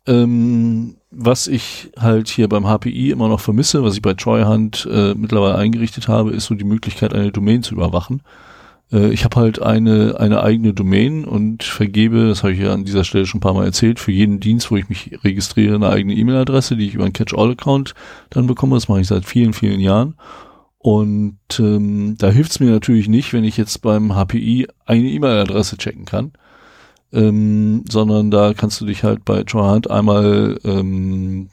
Ähm, 0.08 0.96
was 1.12 1.48
ich 1.48 1.92
halt 2.00 2.30
hier 2.30 2.48
beim 2.48 2.66
HPI 2.66 3.12
immer 3.12 3.28
noch 3.28 3.40
vermisse, 3.40 3.84
was 3.84 3.96
ich 3.96 4.02
bei 4.02 4.14
Treuhand 4.14 4.88
äh, 4.92 5.14
mittlerweile 5.16 5.56
eingerichtet 5.56 6.08
habe, 6.08 6.32
ist 6.32 6.46
so 6.46 6.56
die 6.56 6.64
Möglichkeit, 6.64 7.14
eine 7.14 7.32
Domain 7.32 7.62
zu 7.62 7.76
überwachen. 7.76 8.22
Äh, 8.92 9.10
ich 9.12 9.26
habe 9.26 9.40
halt 9.40 9.62
eine, 9.62 10.16
eine 10.20 10.44
eigene 10.44 10.74
Domain 10.74 11.26
und 11.26 11.64
vergebe, 11.64 12.28
das 12.28 12.44
habe 12.44 12.54
ich 12.54 12.60
ja 12.60 12.74
an 12.74 12.86
dieser 12.86 13.04
Stelle 13.04 13.26
schon 13.26 13.40
ein 13.40 13.42
paar 13.42 13.54
Mal 13.54 13.66
erzählt, 13.66 14.00
für 14.00 14.12
jeden 14.12 14.40
Dienst, 14.40 14.72
wo 14.72 14.78
ich 14.78 14.88
mich 14.88 15.20
registriere, 15.24 15.76
eine 15.76 15.90
eigene 15.90 16.14
E-Mail-Adresse, 16.16 16.78
die 16.78 16.88
ich 16.88 16.96
über 16.96 17.04
einen 17.04 17.14
Catch-all-Account 17.14 17.94
dann 18.30 18.48
bekomme. 18.48 18.76
Das 18.76 18.88
mache 18.88 19.02
ich 19.02 19.08
seit 19.08 19.26
vielen, 19.26 19.54
vielen 19.54 19.80
Jahren. 19.80 20.16
Und 20.84 21.40
ähm, 21.60 22.16
da 22.18 22.30
hilft 22.30 22.52
es 22.52 22.60
mir 22.60 22.70
natürlich 22.70 23.08
nicht, 23.08 23.32
wenn 23.32 23.46
ich 23.46 23.56
jetzt 23.56 23.82
beim 23.82 24.16
HPI 24.16 24.68
eine 24.86 25.08
E-Mail-Adresse 25.08 25.78
checken 25.78 26.04
kann, 26.04 26.34
ähm, 27.14 27.86
sondern 27.90 28.32
da 28.32 28.54
kannst 28.54 28.82
du 28.82 28.86
dich 28.86 29.06
halt 29.06 29.24
bei 29.24 29.46
Trahand 29.46 29.90
einmal 29.90 30.60
ähm, 30.66 31.48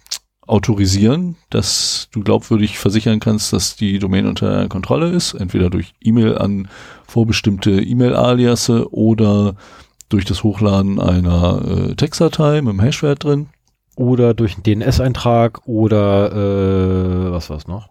autorisieren, 0.48 1.36
dass 1.48 2.08
du 2.10 2.24
glaubwürdig 2.24 2.80
versichern 2.80 3.20
kannst, 3.20 3.52
dass 3.52 3.76
die 3.76 4.00
Domain 4.00 4.26
unter 4.26 4.50
deiner 4.50 4.68
Kontrolle 4.68 5.10
ist, 5.10 5.34
entweder 5.34 5.70
durch 5.70 5.94
E-Mail 6.00 6.36
an 6.36 6.66
vorbestimmte 7.06 7.70
E-Mail-Aliasse 7.70 8.92
oder 8.92 9.54
durch 10.08 10.24
das 10.24 10.42
Hochladen 10.42 10.98
einer 10.98 11.90
äh, 11.90 11.94
Textdatei 11.94 12.62
mit 12.62 12.70
einem 12.70 12.80
Hashwert 12.80 13.22
drin. 13.22 13.46
Oder 13.94 14.34
durch 14.34 14.54
einen 14.54 14.64
DNS-Eintrag 14.64 15.68
oder 15.68 16.32
äh, 16.32 17.30
was 17.30 17.48
war 17.48 17.58
es 17.58 17.68
noch? 17.68 17.90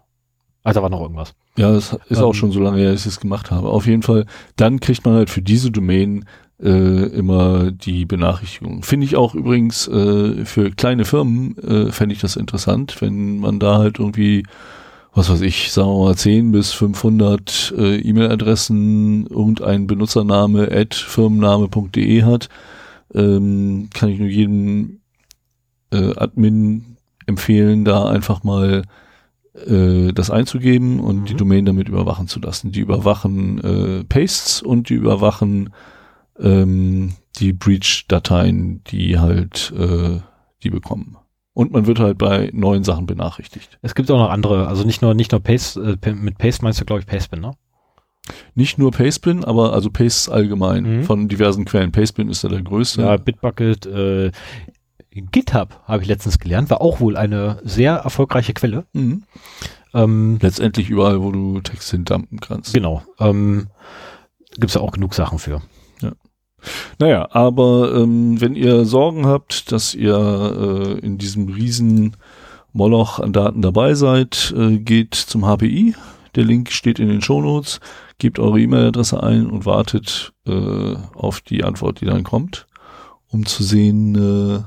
Da 0.62 0.82
war 0.82 0.90
noch 0.90 1.00
irgendwas. 1.00 1.34
Ja, 1.56 1.72
das 1.72 1.96
ist 2.08 2.18
ähm, 2.18 2.24
auch 2.24 2.34
schon 2.34 2.52
so 2.52 2.60
lange 2.60 2.78
her, 2.78 2.92
dass 2.92 3.00
ich 3.00 3.12
es 3.12 3.20
gemacht 3.20 3.50
habe. 3.50 3.68
Auf 3.68 3.86
jeden 3.86 4.02
Fall, 4.02 4.26
dann 4.56 4.80
kriegt 4.80 5.04
man 5.04 5.14
halt 5.14 5.30
für 5.30 5.42
diese 5.42 5.70
Domain 5.70 6.24
äh, 6.62 7.06
immer 7.06 7.70
die 7.70 8.04
Benachrichtigung. 8.04 8.82
Finde 8.82 9.06
ich 9.06 9.16
auch 9.16 9.34
übrigens 9.34 9.88
äh, 9.88 10.44
für 10.44 10.70
kleine 10.70 11.04
Firmen 11.04 11.56
äh, 11.58 11.90
fände 11.90 12.14
ich 12.14 12.20
das 12.20 12.36
interessant, 12.36 13.00
wenn 13.00 13.38
man 13.38 13.58
da 13.58 13.78
halt 13.78 13.98
irgendwie, 13.98 14.44
was 15.14 15.30
weiß 15.30 15.40
ich, 15.40 15.72
sagen 15.72 15.88
wir 15.88 16.04
mal 16.04 16.16
10 16.16 16.52
bis 16.52 16.72
500 16.72 17.74
äh, 17.78 17.96
E-Mail-Adressen, 17.96 19.26
irgendein 19.26 19.86
Benutzername 19.86 20.70
at 20.70 20.94
firmenname.de 20.94 22.22
hat, 22.24 22.48
ähm, 23.14 23.88
kann 23.94 24.10
ich 24.10 24.18
nur 24.18 24.28
jedem 24.28 25.00
äh, 25.90 26.14
Admin 26.16 26.96
empfehlen, 27.26 27.84
da 27.84 28.08
einfach 28.08 28.44
mal 28.44 28.82
äh, 29.66 30.12
das 30.12 30.30
einzugeben 30.30 31.00
und 31.00 31.20
mhm. 31.20 31.24
die 31.26 31.34
Domain 31.34 31.64
damit 31.64 31.88
überwachen 31.88 32.28
zu 32.28 32.40
lassen. 32.40 32.72
Die 32.72 32.80
überwachen 32.80 33.60
äh, 33.62 34.04
Pastes 34.04 34.62
und 34.62 34.88
die 34.88 34.94
überwachen 34.94 35.70
ähm, 36.38 37.14
die 37.38 37.52
Breach-Dateien, 37.52 38.82
die 38.84 39.18
halt 39.18 39.72
äh, 39.76 40.20
die 40.62 40.70
bekommen. 40.70 41.16
Und 41.52 41.72
man 41.72 41.86
wird 41.86 41.98
halt 41.98 42.18
bei 42.18 42.50
neuen 42.52 42.84
Sachen 42.84 43.06
benachrichtigt. 43.06 43.78
Es 43.82 43.94
gibt 43.94 44.10
auch 44.10 44.18
noch 44.18 44.30
andere, 44.30 44.68
also 44.68 44.84
nicht 44.84 45.02
nur 45.02 45.14
nicht 45.14 45.32
nur 45.32 45.40
Paste, 45.40 45.98
äh, 46.02 46.12
mit 46.12 46.38
Paste 46.38 46.64
meinst 46.64 46.80
du 46.80 46.84
glaube 46.84 47.00
ich 47.00 47.06
Pastebin, 47.06 47.40
ne? 47.40 47.52
Nicht 48.54 48.78
nur 48.78 48.92
Pastebin, 48.92 49.44
aber 49.44 49.72
also 49.72 49.90
Pastes 49.90 50.28
allgemein 50.28 50.98
mhm. 50.98 51.04
von 51.04 51.28
diversen 51.28 51.64
Quellen. 51.64 51.90
Pastebin 51.90 52.28
ist 52.28 52.42
ja 52.42 52.48
der 52.48 52.62
größte. 52.62 53.02
Ja, 53.02 53.16
Bitbucket, 53.16 53.86
äh, 53.86 54.30
GitHub, 55.12 55.80
habe 55.84 56.02
ich 56.02 56.08
letztens 56.08 56.38
gelernt, 56.38 56.70
war 56.70 56.80
auch 56.80 57.00
wohl 57.00 57.16
eine 57.16 57.60
sehr 57.64 57.94
erfolgreiche 57.94 58.54
Quelle. 58.54 58.86
Mhm. 58.92 59.24
Ähm, 59.92 60.38
Letztendlich 60.40 60.88
überall, 60.88 61.20
wo 61.20 61.32
du 61.32 61.60
Text 61.60 61.90
hindumpen 61.90 62.40
kannst. 62.40 62.72
Genau. 62.72 63.02
Ähm, 63.18 63.68
Gibt 64.52 64.66
es 64.66 64.74
ja 64.74 64.80
auch 64.80 64.92
genug 64.92 65.14
Sachen 65.14 65.38
für. 65.38 65.62
Ja. 66.00 66.12
Naja, 66.98 67.28
aber 67.32 67.94
ähm, 67.94 68.40
wenn 68.40 68.54
ihr 68.54 68.84
Sorgen 68.84 69.26
habt, 69.26 69.72
dass 69.72 69.94
ihr 69.94 70.16
äh, 70.16 71.04
in 71.04 71.18
diesem 71.18 71.48
riesen 71.48 72.16
Moloch 72.72 73.18
an 73.18 73.32
Daten 73.32 73.62
dabei 73.62 73.94
seid, 73.94 74.54
äh, 74.56 74.78
geht 74.78 75.14
zum 75.14 75.44
HPI. 75.44 75.94
Der 76.36 76.44
Link 76.44 76.70
steht 76.70 77.00
in 77.00 77.08
den 77.08 77.22
Shownotes. 77.22 77.80
Gebt 78.18 78.38
eure 78.38 78.60
E-Mail-Adresse 78.60 79.22
ein 79.22 79.46
und 79.46 79.66
wartet 79.66 80.32
äh, 80.46 80.94
auf 81.14 81.40
die 81.40 81.64
Antwort, 81.64 82.00
die 82.00 82.06
dann 82.06 82.22
kommt, 82.22 82.66
um 83.28 83.46
zu 83.46 83.64
sehen, 83.64 84.14
äh, 84.14 84.62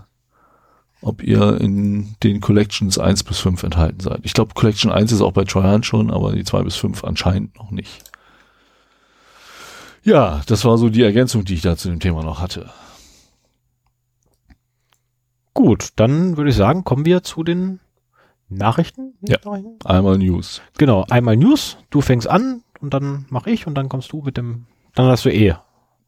ob 1.03 1.21
ihr 1.21 1.59
in 1.59 2.15
den 2.23 2.41
Collections 2.41 2.97
1 2.97 3.23
bis 3.23 3.39
5 3.39 3.63
enthalten 3.63 3.99
seid. 3.99 4.19
Ich 4.23 4.33
glaube, 4.33 4.53
Collection 4.53 4.91
1 4.91 5.11
ist 5.11 5.21
auch 5.21 5.33
bei 5.33 5.43
Tryon 5.43 5.83
schon, 5.83 6.09
aber 6.09 6.33
die 6.33 6.43
2 6.43 6.63
bis 6.63 6.75
5 6.75 7.03
anscheinend 7.03 7.57
noch 7.57 7.71
nicht. 7.71 8.03
Ja, 10.03 10.41
das 10.47 10.65
war 10.65 10.77
so 10.77 10.89
die 10.89 11.01
Ergänzung, 11.01 11.45
die 11.45 11.53
ich 11.53 11.61
da 11.61 11.77
zu 11.77 11.89
dem 11.89 11.99
Thema 11.99 12.23
noch 12.23 12.39
hatte. 12.39 12.69
Gut, 15.53 15.89
dann 15.95 16.35
würde 16.35 16.49
ich 16.49 16.55
sagen, 16.55 16.83
kommen 16.83 17.05
wir 17.05 17.23
zu 17.23 17.43
den 17.43 17.79
Nachrichten. 18.49 19.13
Ja, 19.21 19.37
einmal 19.85 20.17
News. 20.17 20.61
Genau, 20.77 21.05
einmal 21.09 21.37
News. 21.37 21.77
Du 21.89 22.01
fängst 22.01 22.27
an 22.27 22.63
und 22.81 22.93
dann 22.93 23.25
mache 23.29 23.51
ich 23.51 23.67
und 23.67 23.75
dann 23.75 23.87
kommst 23.87 24.11
du 24.11 24.21
mit 24.21 24.37
dem, 24.37 24.65
dann 24.95 25.07
hast 25.07 25.25
du 25.25 25.29
eh. 25.31 25.55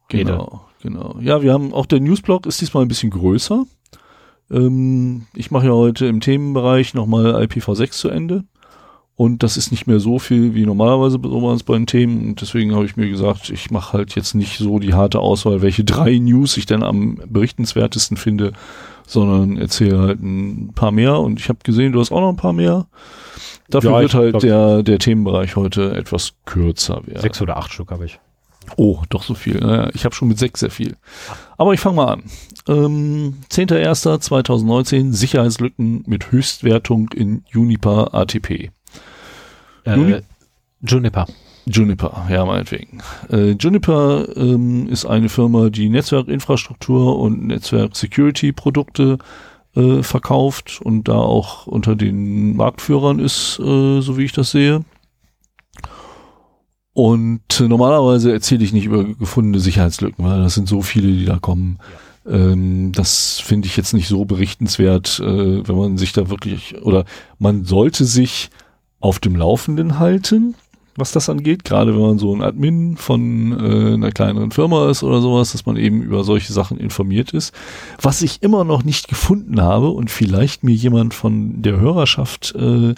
Genau, 0.08 0.66
genau. 0.82 1.16
Ja, 1.20 1.42
wir 1.42 1.52
haben 1.52 1.72
auch 1.72 1.86
der 1.86 2.00
Newsblog 2.00 2.46
ist 2.46 2.60
diesmal 2.60 2.84
ein 2.84 2.88
bisschen 2.88 3.10
größer. 3.10 3.66
Ähm, 4.50 5.26
ich 5.34 5.50
mache 5.50 5.66
ja 5.66 5.72
heute 5.72 6.06
im 6.06 6.20
Themenbereich 6.20 6.94
nochmal 6.94 7.34
IPv6 7.42 7.90
zu 7.92 8.08
Ende. 8.08 8.44
Und 9.16 9.42
das 9.42 9.56
ist 9.56 9.70
nicht 9.70 9.86
mehr 9.86 9.98
so 9.98 10.18
viel 10.18 10.54
wie 10.54 10.66
normalerweise 10.66 11.18
so 11.22 11.58
bei 11.64 11.74
den 11.78 11.86
Themen. 11.86 12.28
Und 12.28 12.40
deswegen 12.42 12.74
habe 12.74 12.84
ich 12.84 12.96
mir 12.98 13.08
gesagt, 13.08 13.48
ich 13.48 13.70
mache 13.70 13.94
halt 13.94 14.14
jetzt 14.14 14.34
nicht 14.34 14.58
so 14.58 14.78
die 14.78 14.92
harte 14.92 15.20
Auswahl, 15.20 15.62
welche 15.62 15.84
drei 15.84 16.18
News 16.18 16.58
ich 16.58 16.66
denn 16.66 16.82
am 16.82 17.18
berichtenswertesten 17.26 18.18
finde, 18.18 18.52
sondern 19.06 19.56
erzähle 19.56 20.00
halt 20.00 20.22
ein 20.22 20.72
paar 20.74 20.92
mehr. 20.92 21.18
Und 21.18 21.40
ich 21.40 21.48
habe 21.48 21.60
gesehen, 21.64 21.92
du 21.92 22.00
hast 22.00 22.12
auch 22.12 22.20
noch 22.20 22.28
ein 22.28 22.36
paar 22.36 22.52
mehr. 22.52 22.86
Dafür 23.70 23.92
Ja, 23.92 24.00
wird 24.02 24.14
halt 24.14 24.30
glaub- 24.32 24.42
der, 24.42 24.82
der 24.82 24.98
Themenbereich 24.98 25.56
heute 25.56 25.96
etwas 25.96 26.34
kürzer 26.44 27.00
werden. 27.06 27.22
Sechs 27.22 27.40
oder 27.40 27.56
acht 27.56 27.72
Stück 27.72 27.90
habe 27.90 28.04
ich. 28.04 28.20
Oh, 28.76 29.02
doch 29.08 29.22
so 29.22 29.34
viel. 29.34 29.58
Naja, 29.60 29.90
ich 29.94 30.04
habe 30.04 30.14
schon 30.14 30.28
mit 30.28 30.38
sechs 30.38 30.60
sehr 30.60 30.70
viel. 30.70 30.96
Aber 31.56 31.72
ich 31.74 31.80
fange 31.80 31.96
mal 31.96 32.12
an. 32.14 32.22
Ähm, 32.68 33.34
10.01.2019, 33.50 35.12
Sicherheitslücken 35.12 36.02
mit 36.06 36.32
Höchstwertung 36.32 37.10
in 37.14 37.44
Juniper 37.50 38.14
ATP. 38.14 38.70
Juni- 39.86 40.12
Äh, 40.14 40.22
Juniper. 40.86 41.26
Juniper, 41.68 42.26
ja, 42.30 42.44
meinetwegen. 42.44 43.02
Äh, 43.30 43.52
Juniper 43.52 44.26
ähm, 44.36 44.88
ist 44.88 45.04
eine 45.04 45.28
Firma, 45.28 45.68
die 45.68 45.88
Netzwerkinfrastruktur 45.88 47.18
und 47.18 47.44
Netzwerk-Security-Produkte 47.46 49.18
äh, 49.74 50.02
verkauft 50.02 50.80
und 50.82 51.08
da 51.08 51.14
auch 51.16 51.66
unter 51.66 51.96
den 51.96 52.56
Marktführern 52.56 53.18
ist, 53.18 53.58
äh, 53.58 54.00
so 54.00 54.16
wie 54.16 54.24
ich 54.24 54.32
das 54.32 54.52
sehe. 54.52 54.84
Und 56.96 57.60
äh, 57.60 57.68
normalerweise 57.68 58.32
erzähle 58.32 58.64
ich 58.64 58.72
nicht 58.72 58.86
über 58.86 59.04
gefundene 59.04 59.60
Sicherheitslücken, 59.60 60.24
weil 60.24 60.42
das 60.42 60.54
sind 60.54 60.66
so 60.66 60.80
viele, 60.80 61.08
die 61.08 61.26
da 61.26 61.36
kommen. 61.36 61.78
Ähm, 62.26 62.92
das 62.92 63.38
finde 63.38 63.68
ich 63.68 63.76
jetzt 63.76 63.92
nicht 63.92 64.08
so 64.08 64.24
berichtenswert, 64.24 65.20
äh, 65.20 65.68
wenn 65.68 65.76
man 65.76 65.98
sich 65.98 66.14
da 66.14 66.30
wirklich, 66.30 66.80
oder 66.80 67.04
man 67.38 67.66
sollte 67.66 68.06
sich 68.06 68.48
auf 68.98 69.18
dem 69.18 69.36
Laufenden 69.36 69.98
halten, 69.98 70.54
was 70.96 71.12
das 71.12 71.28
angeht, 71.28 71.64
gerade 71.64 71.92
wenn 71.94 72.00
man 72.00 72.18
so 72.18 72.34
ein 72.34 72.40
Admin 72.40 72.96
von 72.96 73.52
äh, 73.52 73.92
einer 73.92 74.10
kleineren 74.10 74.50
Firma 74.50 74.88
ist 74.88 75.02
oder 75.02 75.20
sowas, 75.20 75.52
dass 75.52 75.66
man 75.66 75.76
eben 75.76 76.00
über 76.00 76.24
solche 76.24 76.54
Sachen 76.54 76.78
informiert 76.78 77.32
ist. 77.32 77.54
Was 78.00 78.22
ich 78.22 78.42
immer 78.42 78.64
noch 78.64 78.84
nicht 78.84 79.06
gefunden 79.06 79.60
habe 79.60 79.90
und 79.90 80.10
vielleicht 80.10 80.64
mir 80.64 80.74
jemand 80.74 81.12
von 81.12 81.60
der 81.60 81.78
Hörerschaft 81.78 82.54
äh, 82.54 82.94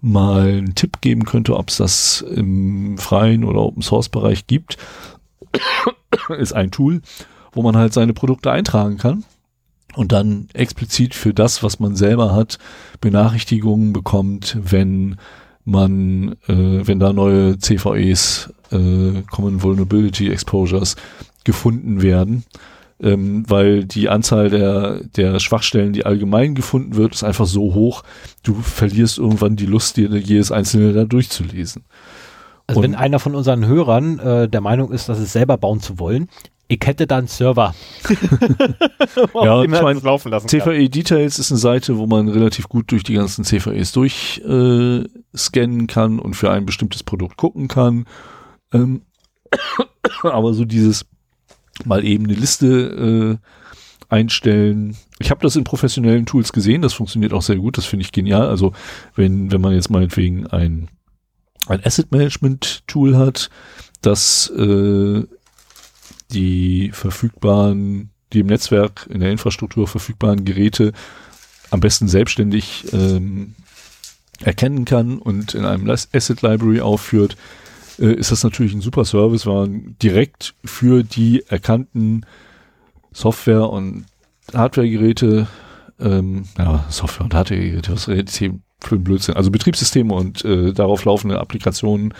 mal 0.00 0.48
einen 0.48 0.74
Tipp 0.74 1.00
geben 1.00 1.24
könnte, 1.24 1.56
ob 1.56 1.68
es 1.68 1.76
das 1.76 2.22
im 2.22 2.96
freien 2.98 3.44
oder 3.44 3.60
Open 3.60 3.82
Source 3.82 4.08
Bereich 4.08 4.46
gibt, 4.46 4.78
ist 6.38 6.52
ein 6.52 6.70
Tool, 6.70 7.02
wo 7.52 7.62
man 7.62 7.76
halt 7.76 7.92
seine 7.92 8.12
Produkte 8.12 8.50
eintragen 8.50 8.96
kann 8.96 9.24
und 9.94 10.12
dann 10.12 10.48
explizit 10.52 11.14
für 11.14 11.34
das, 11.34 11.62
was 11.62 11.80
man 11.80 11.96
selber 11.96 12.34
hat, 12.34 12.58
Benachrichtigungen 13.00 13.92
bekommt, 13.92 14.56
wenn 14.60 15.16
man, 15.64 16.36
äh, 16.48 16.86
wenn 16.86 17.00
da 17.00 17.12
neue 17.12 17.58
CVEs, 17.58 18.52
äh, 18.70 19.22
Common 19.30 19.62
Vulnerability 19.62 20.30
Exposures, 20.30 20.96
gefunden 21.44 22.02
werden. 22.02 22.44
Ähm, 23.02 23.44
weil 23.48 23.84
die 23.84 24.10
Anzahl 24.10 24.50
der, 24.50 25.02
der 25.16 25.40
Schwachstellen, 25.40 25.94
die 25.94 26.04
allgemein 26.04 26.54
gefunden 26.54 26.96
wird, 26.96 27.14
ist 27.14 27.24
einfach 27.24 27.46
so 27.46 27.72
hoch, 27.74 28.02
du 28.42 28.54
verlierst 28.54 29.16
irgendwann 29.18 29.56
die 29.56 29.66
Lust, 29.66 29.96
dir 29.96 30.10
jedes 30.18 30.52
einzelne 30.52 30.92
da 30.92 31.04
durchzulesen. 31.04 31.84
Also 32.66 32.80
Und- 32.80 32.84
wenn 32.84 32.94
einer 32.94 33.18
von 33.18 33.34
unseren 33.34 33.66
Hörern 33.66 34.18
äh, 34.18 34.48
der 34.48 34.60
Meinung 34.60 34.92
ist, 34.92 35.08
dass 35.08 35.18
es 35.18 35.32
selber 35.32 35.56
bauen 35.56 35.80
zu 35.80 35.98
wollen, 35.98 36.28
ich 36.68 36.80
hätte 36.84 37.08
da 37.08 37.18
einen 37.18 37.26
Server. 37.26 37.74
Ja, 39.34 39.62
ich 39.62 39.68
mein, 39.68 40.00
laufen 40.02 40.30
lassen 40.30 40.46
kann. 40.46 40.60
CVE 40.60 40.88
Details 40.88 41.38
ist 41.40 41.50
eine 41.50 41.58
Seite, 41.58 41.98
wo 41.98 42.06
man 42.06 42.28
relativ 42.28 42.68
gut 42.68 42.92
durch 42.92 43.02
die 43.02 43.14
ganzen 43.14 43.44
CVEs 43.44 43.90
durch 43.90 44.40
äh, 44.46 45.04
kann 45.88 46.20
und 46.20 46.34
für 46.34 46.50
ein 46.50 46.66
bestimmtes 46.66 47.02
Produkt 47.02 47.36
gucken 47.36 47.66
kann. 47.66 48.06
Ähm, 48.72 49.02
aber 50.22 50.54
so 50.54 50.64
dieses 50.64 51.06
mal 51.86 52.04
eben 52.04 52.24
eine 52.24 52.34
Liste 52.34 53.38
äh, 53.40 53.46
einstellen. 54.08 54.96
Ich 55.18 55.30
habe 55.30 55.42
das 55.42 55.56
in 55.56 55.64
professionellen 55.64 56.26
Tools 56.26 56.52
gesehen, 56.52 56.82
das 56.82 56.92
funktioniert 56.92 57.32
auch 57.32 57.42
sehr 57.42 57.56
gut, 57.56 57.78
das 57.78 57.86
finde 57.86 58.04
ich 58.04 58.12
genial. 58.12 58.48
Also 58.48 58.72
wenn, 59.14 59.52
wenn 59.52 59.60
man 59.60 59.74
jetzt 59.74 59.90
meinetwegen 59.90 60.46
ein, 60.48 60.88
ein 61.66 61.84
Asset 61.84 62.10
Management 62.10 62.82
Tool 62.86 63.16
hat, 63.16 63.50
das 64.02 64.50
äh, 64.50 65.22
die 66.32 66.90
verfügbaren, 66.92 68.10
die 68.32 68.40
im 68.40 68.46
Netzwerk, 68.46 69.06
in 69.10 69.20
der 69.20 69.30
Infrastruktur 69.30 69.86
verfügbaren 69.88 70.44
Geräte 70.44 70.92
am 71.70 71.80
besten 71.80 72.08
selbstständig 72.08 72.86
ähm, 72.92 73.54
erkennen 74.40 74.84
kann 74.84 75.18
und 75.18 75.54
in 75.54 75.64
einem 75.64 75.88
Asset 75.88 76.42
Library 76.42 76.80
aufführt, 76.80 77.36
äh, 78.00 78.14
ist 78.14 78.32
das 78.32 78.42
natürlich 78.42 78.72
ein 78.72 78.80
super 78.80 79.04
Service, 79.04 79.46
weil 79.46 79.68
man 79.68 79.96
direkt 80.02 80.54
für 80.64 81.02
die 81.02 81.44
erkannten 81.48 82.24
Software- 83.12 83.70
und 83.70 84.06
Hardware-Geräte, 84.54 85.46
ähm, 86.00 86.44
ja, 86.58 86.84
Software- 86.88 87.24
und 87.24 87.34
Hardware-Geräte, 87.34 87.92
was 87.92 88.08
redet 88.08 88.30
hier 88.30 88.54
für 88.80 88.96
ein 88.96 89.04
Blödsinn, 89.04 89.36
also 89.36 89.50
Betriebssysteme 89.50 90.14
und 90.14 90.44
äh, 90.44 90.72
darauf 90.72 91.04
laufende 91.04 91.38
Applikationen, 91.38 92.14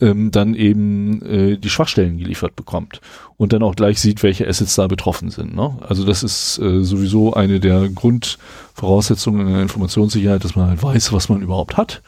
ähm, 0.00 0.30
dann 0.30 0.54
eben 0.54 1.20
äh, 1.22 1.56
die 1.58 1.68
Schwachstellen 1.68 2.16
geliefert 2.18 2.56
bekommt 2.56 3.00
und 3.36 3.52
dann 3.52 3.62
auch 3.62 3.74
gleich 3.74 4.00
sieht, 4.00 4.22
welche 4.22 4.48
Assets 4.48 4.76
da 4.76 4.86
betroffen 4.86 5.30
sind. 5.30 5.54
Ne? 5.54 5.76
Also 5.86 6.04
das 6.04 6.22
ist 6.22 6.58
äh, 6.58 6.82
sowieso 6.82 7.34
eine 7.34 7.60
der 7.60 7.88
Grundvoraussetzungen 7.88 9.46
in 9.46 9.52
der 9.52 9.62
Informationssicherheit, 9.62 10.44
dass 10.44 10.56
man 10.56 10.68
halt 10.68 10.82
weiß, 10.82 11.12
was 11.12 11.28
man 11.28 11.42
überhaupt 11.42 11.76
hat 11.76 12.02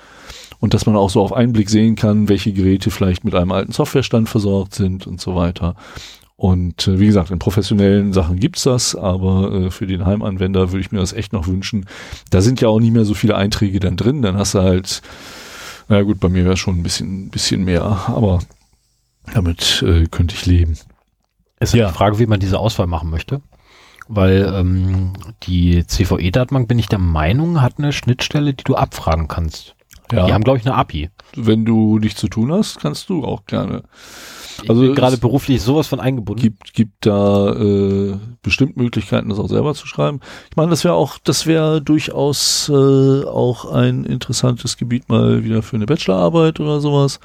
und 0.63 0.73
dass 0.73 0.87
man 0.87 0.97
auch 0.97 1.11
so 1.11 1.21
auf 1.21 1.33
einen 1.35 1.53
Blick 1.53 1.69
sehen 1.69 1.97
kann, 1.97 2.29
welche 2.29 2.53
Geräte 2.53 2.91
vielleicht 2.91 3.25
mit 3.25 3.35
einem 3.35 3.53
alten 3.53 3.73
Softwarestand 3.73 4.29
versorgt 4.29 4.75
sind 4.75 5.07
und 5.07 5.21
so 5.21 5.35
weiter. 5.35 5.75
Und 6.37 6.89
äh, 6.89 6.99
wie 6.99 7.07
gesagt, 7.07 7.31
in 7.31 7.39
professionellen 7.39 8.13
Sachen 8.13 8.39
gibt's 8.39 8.63
das, 8.63 8.97
aber 8.97 9.53
äh, 9.53 9.71
für 9.71 9.87
den 9.87 10.07
Heimanwender 10.07 10.71
würde 10.73 10.81
ich 10.81 10.93
mir 10.93 11.01
das 11.01 11.13
echt 11.13 11.33
noch 11.33 11.47
wünschen. 11.47 11.87
Da 12.31 12.41
sind 12.41 12.61
ja 12.61 12.69
auch 12.69 12.81
nicht 12.81 12.93
mehr 12.93 13.05
so 13.05 13.15
viele 13.15 13.37
Einträge 13.37 13.81
dann 13.81 13.97
drin, 13.97 14.23
dann 14.23 14.37
hast 14.39 14.55
du 14.55 14.61
halt 14.61 15.03
na 15.89 16.01
gut, 16.03 16.21
bei 16.21 16.29
mir 16.29 16.45
wäre 16.45 16.57
schon 16.57 16.79
ein 16.79 16.83
bisschen, 16.83 17.29
bisschen 17.29 17.65
mehr, 17.65 17.83
aber 17.83 18.39
damit 19.35 19.85
äh, 19.87 20.07
könnte 20.07 20.35
ich 20.35 20.47
leben. 20.47 20.79
Es 21.59 21.71
ist 21.71 21.79
Ja. 21.79 21.89
die 21.89 21.95
Frage, 21.95 22.19
wie 22.19 22.27
man 22.27 22.41
diese 22.41 22.59
Auswahl 22.59 22.87
machen 22.87 23.11
möchte. 23.11 23.43
Weil 24.09 24.53
ähm, 24.55 25.13
die 25.45 25.87
CVE-Datenbank, 25.87 26.67
bin 26.67 26.79
ich 26.79 26.89
der 26.89 26.99
Meinung, 26.99 27.63
hat 27.63 27.75
eine 27.79 27.93
Schnittstelle, 27.93 28.53
die 28.55 28.65
du 28.65 28.75
abfragen 28.75 29.29
kannst. 29.29 29.75
Ja, 30.11 30.27
Die 30.27 30.33
haben, 30.33 30.45
glaube 30.45 30.59
ich, 30.59 30.67
eine 30.67 30.75
API. 30.75 31.11
wenn 31.37 31.65
du 31.65 31.99
nichts 31.99 32.21
zu 32.21 32.29
tun 32.29 32.53
hast, 32.53 32.81
kannst 32.81 33.09
du 33.09 33.25
auch 33.25 33.47
gerne. 33.47 33.83
Also 34.69 34.93
gerade 34.93 35.17
beruflich 35.17 35.63
sowas 35.63 35.87
von 35.87 36.01
eingebunden. 36.01 36.43
Gibt, 36.43 36.75
gibt 36.75 37.07
da 37.07 37.53
äh, 37.53 38.19
bestimmt 38.43 38.77
Möglichkeiten, 38.77 39.29
das 39.31 39.39
auch 39.39 39.49
selber 39.49 39.75
zu 39.75 39.87
schreiben. 39.87 40.21
Ich 40.51 40.57
meine, 40.57 40.71
das 40.71 40.85
wäre 40.85 40.95
auch, 40.95 41.19
das 41.25 41.47
wäre 41.47 41.81
durchaus 41.81 42.69
äh, 42.69 43.25
auch 43.25 43.73
ein 43.73 44.05
interessantes 44.05 44.77
Gebiet 44.77 45.09
mal 45.09 45.45
wieder 45.45 45.63
für 45.63 45.77
eine 45.77 45.87
Bachelorarbeit 45.87 46.61
oder 46.61 46.81
sowas, 46.81 47.19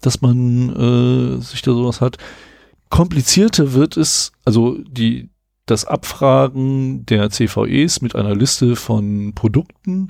dass 0.00 0.20
man 0.20 1.38
äh, 1.38 1.42
sich 1.42 1.62
da 1.62 1.72
sowas 1.72 2.00
hat. 2.00 2.18
Komplizierter 2.88 3.72
wird 3.72 3.96
es, 3.96 4.32
also 4.44 4.78
die 4.88 5.30
das 5.66 5.84
Abfragen 5.84 7.06
der 7.06 7.30
CVEs 7.30 8.00
mit 8.02 8.16
einer 8.16 8.34
Liste 8.34 8.74
von 8.74 9.32
Produkten 9.34 10.08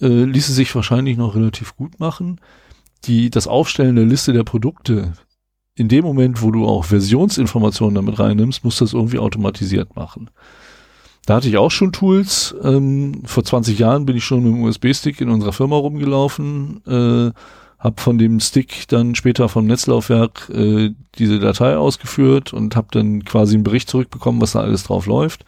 äh, 0.00 0.24
ließe 0.24 0.52
sich 0.52 0.74
wahrscheinlich 0.74 1.16
noch 1.16 1.34
relativ 1.34 1.76
gut 1.76 2.00
machen. 2.00 2.40
Die, 3.04 3.30
das 3.30 3.46
Aufstellen 3.46 3.96
der 3.96 4.04
Liste 4.04 4.32
der 4.32 4.44
Produkte 4.44 5.14
in 5.74 5.88
dem 5.88 6.04
Moment, 6.04 6.42
wo 6.42 6.50
du 6.50 6.66
auch 6.66 6.84
Versionsinformationen 6.84 7.94
damit 7.94 8.18
reinnimmst, 8.18 8.64
musst 8.64 8.80
du 8.80 8.84
das 8.84 8.92
irgendwie 8.92 9.18
automatisiert 9.18 9.96
machen. 9.96 10.30
Da 11.26 11.36
hatte 11.36 11.48
ich 11.48 11.56
auch 11.56 11.70
schon 11.70 11.92
Tools. 11.92 12.54
Ähm, 12.62 13.22
vor 13.24 13.44
20 13.44 13.78
Jahren 13.78 14.04
bin 14.04 14.16
ich 14.16 14.24
schon 14.24 14.42
mit 14.42 14.52
dem 14.52 14.62
USB-Stick 14.62 15.20
in 15.20 15.30
unserer 15.30 15.52
Firma 15.52 15.76
rumgelaufen, 15.76 16.82
äh, 16.86 17.32
habe 17.78 18.00
von 18.00 18.18
dem 18.18 18.40
Stick 18.40 18.88
dann 18.88 19.14
später 19.14 19.48
vom 19.48 19.66
Netzlaufwerk 19.66 20.50
äh, 20.50 20.90
diese 21.14 21.38
Datei 21.38 21.76
ausgeführt 21.76 22.52
und 22.52 22.76
habe 22.76 22.88
dann 22.90 23.24
quasi 23.24 23.54
einen 23.54 23.64
Bericht 23.64 23.88
zurückbekommen, 23.88 24.40
was 24.40 24.52
da 24.52 24.60
alles 24.60 24.84
drauf 24.84 25.06
läuft. 25.06 25.44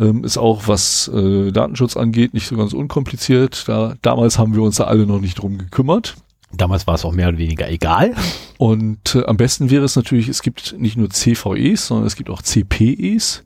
Ähm, 0.00 0.24
ist 0.24 0.38
auch, 0.38 0.66
was 0.66 1.08
äh, 1.08 1.52
Datenschutz 1.52 1.96
angeht, 1.96 2.32
nicht 2.32 2.46
so 2.46 2.56
ganz 2.56 2.72
unkompliziert. 2.72 3.68
Da, 3.68 3.94
damals 4.00 4.38
haben 4.38 4.54
wir 4.54 4.62
uns 4.62 4.76
da 4.76 4.84
alle 4.84 5.06
noch 5.06 5.20
nicht 5.20 5.38
drum 5.38 5.58
gekümmert. 5.58 6.16
Damals 6.52 6.86
war 6.86 6.94
es 6.94 7.04
auch 7.04 7.12
mehr 7.12 7.28
oder 7.28 7.38
weniger 7.38 7.70
egal. 7.70 8.14
Und 8.58 9.14
äh, 9.14 9.24
am 9.26 9.36
besten 9.36 9.70
wäre 9.70 9.84
es 9.84 9.96
natürlich, 9.96 10.28
es 10.28 10.42
gibt 10.42 10.74
nicht 10.78 10.96
nur 10.96 11.10
CVEs, 11.10 11.86
sondern 11.86 12.06
es 12.06 12.16
gibt 12.16 12.30
auch 12.30 12.42
CPEs. 12.42 13.44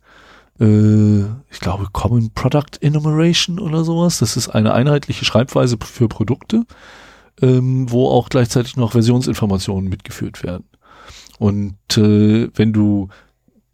Äh, 0.61 1.23
ich 1.51 1.61
glaube 1.61 1.89
Common 1.93 2.31
Product 2.33 2.79
Enumeration 2.81 3.59
oder 3.59 3.85
sowas. 3.85 4.19
Das 4.19 4.37
ist 4.37 4.49
eine 4.49 4.73
einheitliche 4.73 5.25
Schreibweise 5.25 5.77
für 5.83 6.09
Produkte, 6.09 6.65
ähm, 7.43 7.91
wo 7.91 8.09
auch 8.09 8.29
gleichzeitig 8.29 8.77
noch 8.77 8.93
Versionsinformationen 8.93 9.91
mitgeführt 9.91 10.45
werden. 10.45 10.67
Und 11.39 11.99
äh, 11.99 12.49
wenn 12.55 12.73
du 12.73 13.09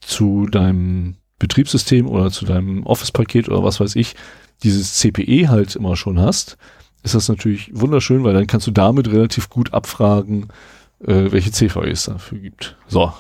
zu 0.01 0.47
deinem 0.47 1.17
Betriebssystem 1.41 2.07
oder 2.07 2.31
zu 2.31 2.45
deinem 2.45 2.87
Office-Paket 2.87 3.49
oder 3.49 3.65
was 3.65 3.81
weiß 3.81 3.97
ich, 3.97 4.15
dieses 4.63 4.95
CPE 4.95 5.49
halt 5.49 5.75
immer 5.75 5.97
schon 5.97 6.21
hast, 6.21 6.57
ist 7.03 7.17
das 7.17 7.29
natürlich 7.29 7.71
wunderschön, 7.73 8.23
weil 8.23 8.35
dann 8.35 8.47
kannst 8.47 8.69
du 8.69 8.71
damit 8.71 9.11
relativ 9.11 9.49
gut 9.49 9.73
abfragen, 9.73 10.49
äh, 11.01 11.33
welche 11.33 11.51
CVE 11.51 11.91
es 11.91 12.05
dafür 12.05 12.39
gibt. 12.39 12.77
So. 12.87 13.13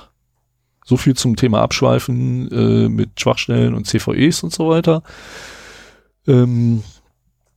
So 0.84 0.96
viel 0.96 1.14
zum 1.14 1.36
Thema 1.36 1.62
Abschweifen 1.62 2.50
äh, 2.50 2.88
mit 2.88 3.20
Schwachstellen 3.20 3.74
und 3.74 3.86
CVEs 3.86 4.42
und 4.42 4.52
so 4.52 4.68
weiter. 4.68 5.02
Ähm, 6.26 6.82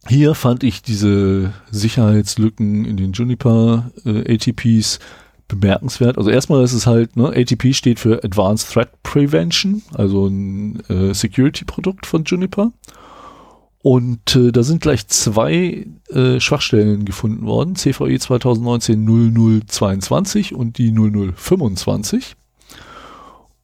hier 0.08 0.36
fand 0.36 0.64
ich 0.64 0.82
diese 0.82 1.54
Sicherheitslücken 1.72 2.86
in 2.86 2.98
den 2.98 3.14
Juniper 3.14 3.92
äh, 4.06 4.34
ATPs 4.34 5.00
bemerkenswert. 5.60 6.18
Also 6.18 6.30
erstmal 6.30 6.64
ist 6.64 6.74
es 6.74 6.88
halt, 6.88 7.16
ne, 7.16 7.28
ATP 7.28 7.74
steht 7.74 8.00
für 8.00 8.24
Advanced 8.24 8.72
Threat 8.72 9.04
Prevention, 9.04 9.82
also 9.94 10.28
ein 10.28 10.82
äh, 10.90 11.14
Security-Produkt 11.14 12.06
von 12.06 12.24
Juniper. 12.24 12.72
Und 13.84 14.36
äh, 14.38 14.52
da 14.54 14.64
sind 14.64 14.82
gleich 14.82 15.08
zwei 15.08 15.86
äh, 16.10 16.40
Schwachstellen 16.40 17.04
gefunden 17.04 17.46
worden, 17.46 17.76
CVE 17.76 18.18
2019 18.18 19.64
0022 19.68 20.56
und 20.56 20.78
die 20.78 20.92
0025. 20.92 22.38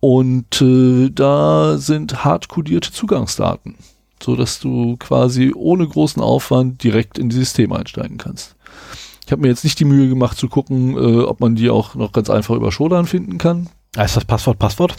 Und 0.01 0.61
äh, 0.61 1.09
da 1.09 1.77
sind 1.77 2.23
hardcodierte 2.25 2.91
Zugangsdaten, 2.91 3.75
so 4.21 4.35
dass 4.35 4.59
du 4.59 4.97
quasi 4.97 5.53
ohne 5.55 5.87
großen 5.87 6.21
Aufwand 6.21 6.83
direkt 6.83 7.17
in 7.17 7.29
die 7.29 7.35
System 7.37 7.71
einsteigen 7.71 8.17
kannst. 8.17 8.55
Ich 9.29 9.31
habe 9.31 9.43
mir 9.43 9.49
jetzt 9.49 9.63
nicht 9.63 9.79
die 9.79 9.85
Mühe 9.85 10.09
gemacht 10.09 10.39
zu 10.39 10.47
gucken, 10.47 10.97
äh, 10.97 11.21
ob 11.21 11.39
man 11.39 11.53
die 11.53 11.69
auch 11.69 11.93
noch 11.93 12.13
ganz 12.13 12.31
einfach 12.31 12.55
über 12.55 12.71
Shodan 12.71 13.05
finden 13.05 13.37
kann. 13.37 13.69
Ist 13.95 14.15
das 14.15 14.25
Passwort 14.25 14.57
Passwort? 14.57 14.95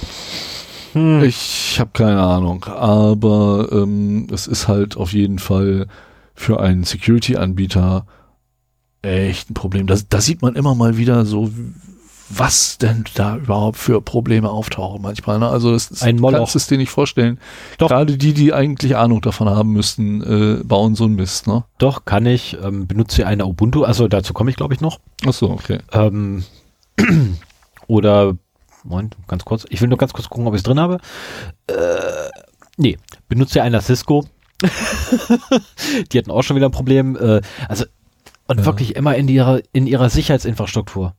Hm. 0.93 1.25
Ich 1.25 1.81
habe 1.81 1.91
keine 1.93 2.21
Ahnung, 2.21 2.63
aber 2.63 3.71
ähm, 3.73 4.29
es 4.33 4.47
ist 4.47 4.69
halt 4.69 4.97
auf 4.97 5.15
jeden 5.15 5.41
Fall 5.41 5.89
für 6.37 6.61
einen 6.61 6.85
Security-Anbieter 6.85 8.07
echt 9.03 9.51
ein 9.51 9.55
Problem. 9.55 9.89
Da, 9.89 9.97
da 10.09 10.21
sieht 10.21 10.43
man 10.43 10.55
immer 10.55 10.77
mal 10.77 10.97
wieder 10.97 11.25
so, 11.25 11.51
was 12.31 12.79
denn 12.79 13.05
da 13.15 13.37
überhaupt 13.37 13.77
für 13.77 14.01
Probleme 14.01 14.49
auftauchen 14.49 15.03
manchmal. 15.03 15.39
Ne? 15.41 15.49
Also 15.49 15.75
es 15.75 15.91
ist, 15.91 16.03
ein 16.03 16.23
kannst 16.23 16.55
es 16.55 16.69
dir 16.69 16.79
nicht 16.79 16.91
vorstellen. 16.91 17.39
Doch. 17.79 17.89
Gerade 17.89 18.17
die, 18.17 18.33
die 18.33 18.53
eigentlich 18.53 18.97
Ahnung 18.97 19.21
davon 19.21 19.49
haben 19.49 19.73
müssten, 19.73 20.23
äh, 20.23 20.65
bauen 20.65 20.95
so 20.95 21.05
einen 21.05 21.17
Mist. 21.17 21.49
Ne? 21.49 21.65
Doch, 21.79 22.05
kann 22.05 22.27
ich. 22.27 22.57
Ähm, 22.63 22.87
benutze 22.87 23.27
eine 23.27 23.47
Ubuntu, 23.47 23.83
also 23.83 24.07
dazu 24.07 24.33
komme 24.33 24.51
ich 24.51 24.57
glaube 24.57 24.75
ich 24.75 24.81
noch. 24.81 25.01
Ach 25.27 25.33
so, 25.33 25.51
okay. 25.51 25.81
Ähm, 25.93 26.45
oder 27.89 28.37
Moment, 28.85 29.17
ganz 29.27 29.45
kurz. 29.45 29.67
Ich 29.69 29.81
will 29.81 29.89
nur 29.89 29.99
ganz 29.99 30.13
kurz 30.13 30.29
gucken, 30.29 30.47
ob 30.47 30.55
ich 30.55 30.59
es 30.59 30.63
drin 30.65 30.81
habe. 30.81 30.99
Äh, 31.67 31.75
nee, 32.77 32.97
benutzt 33.29 33.55
ja 33.55 33.63
einer 33.63 33.81
Cisco. 33.81 34.25
die 36.13 36.19
hatten 36.19 36.31
auch 36.31 36.43
schon 36.43 36.57
wieder 36.57 36.69
ein 36.69 36.73
Problem. 36.73 37.17
Äh, 37.17 37.41
also, 37.69 37.85
und 38.47 38.61
Ja. 38.61 38.67
wirklich 38.67 38.97
immer 38.97 39.15
in 39.17 39.29
ihrer, 39.29 39.61
in 39.73 39.87
ihrer 39.87 40.11
Sicherheitsinfrastruktur. 40.11 41.15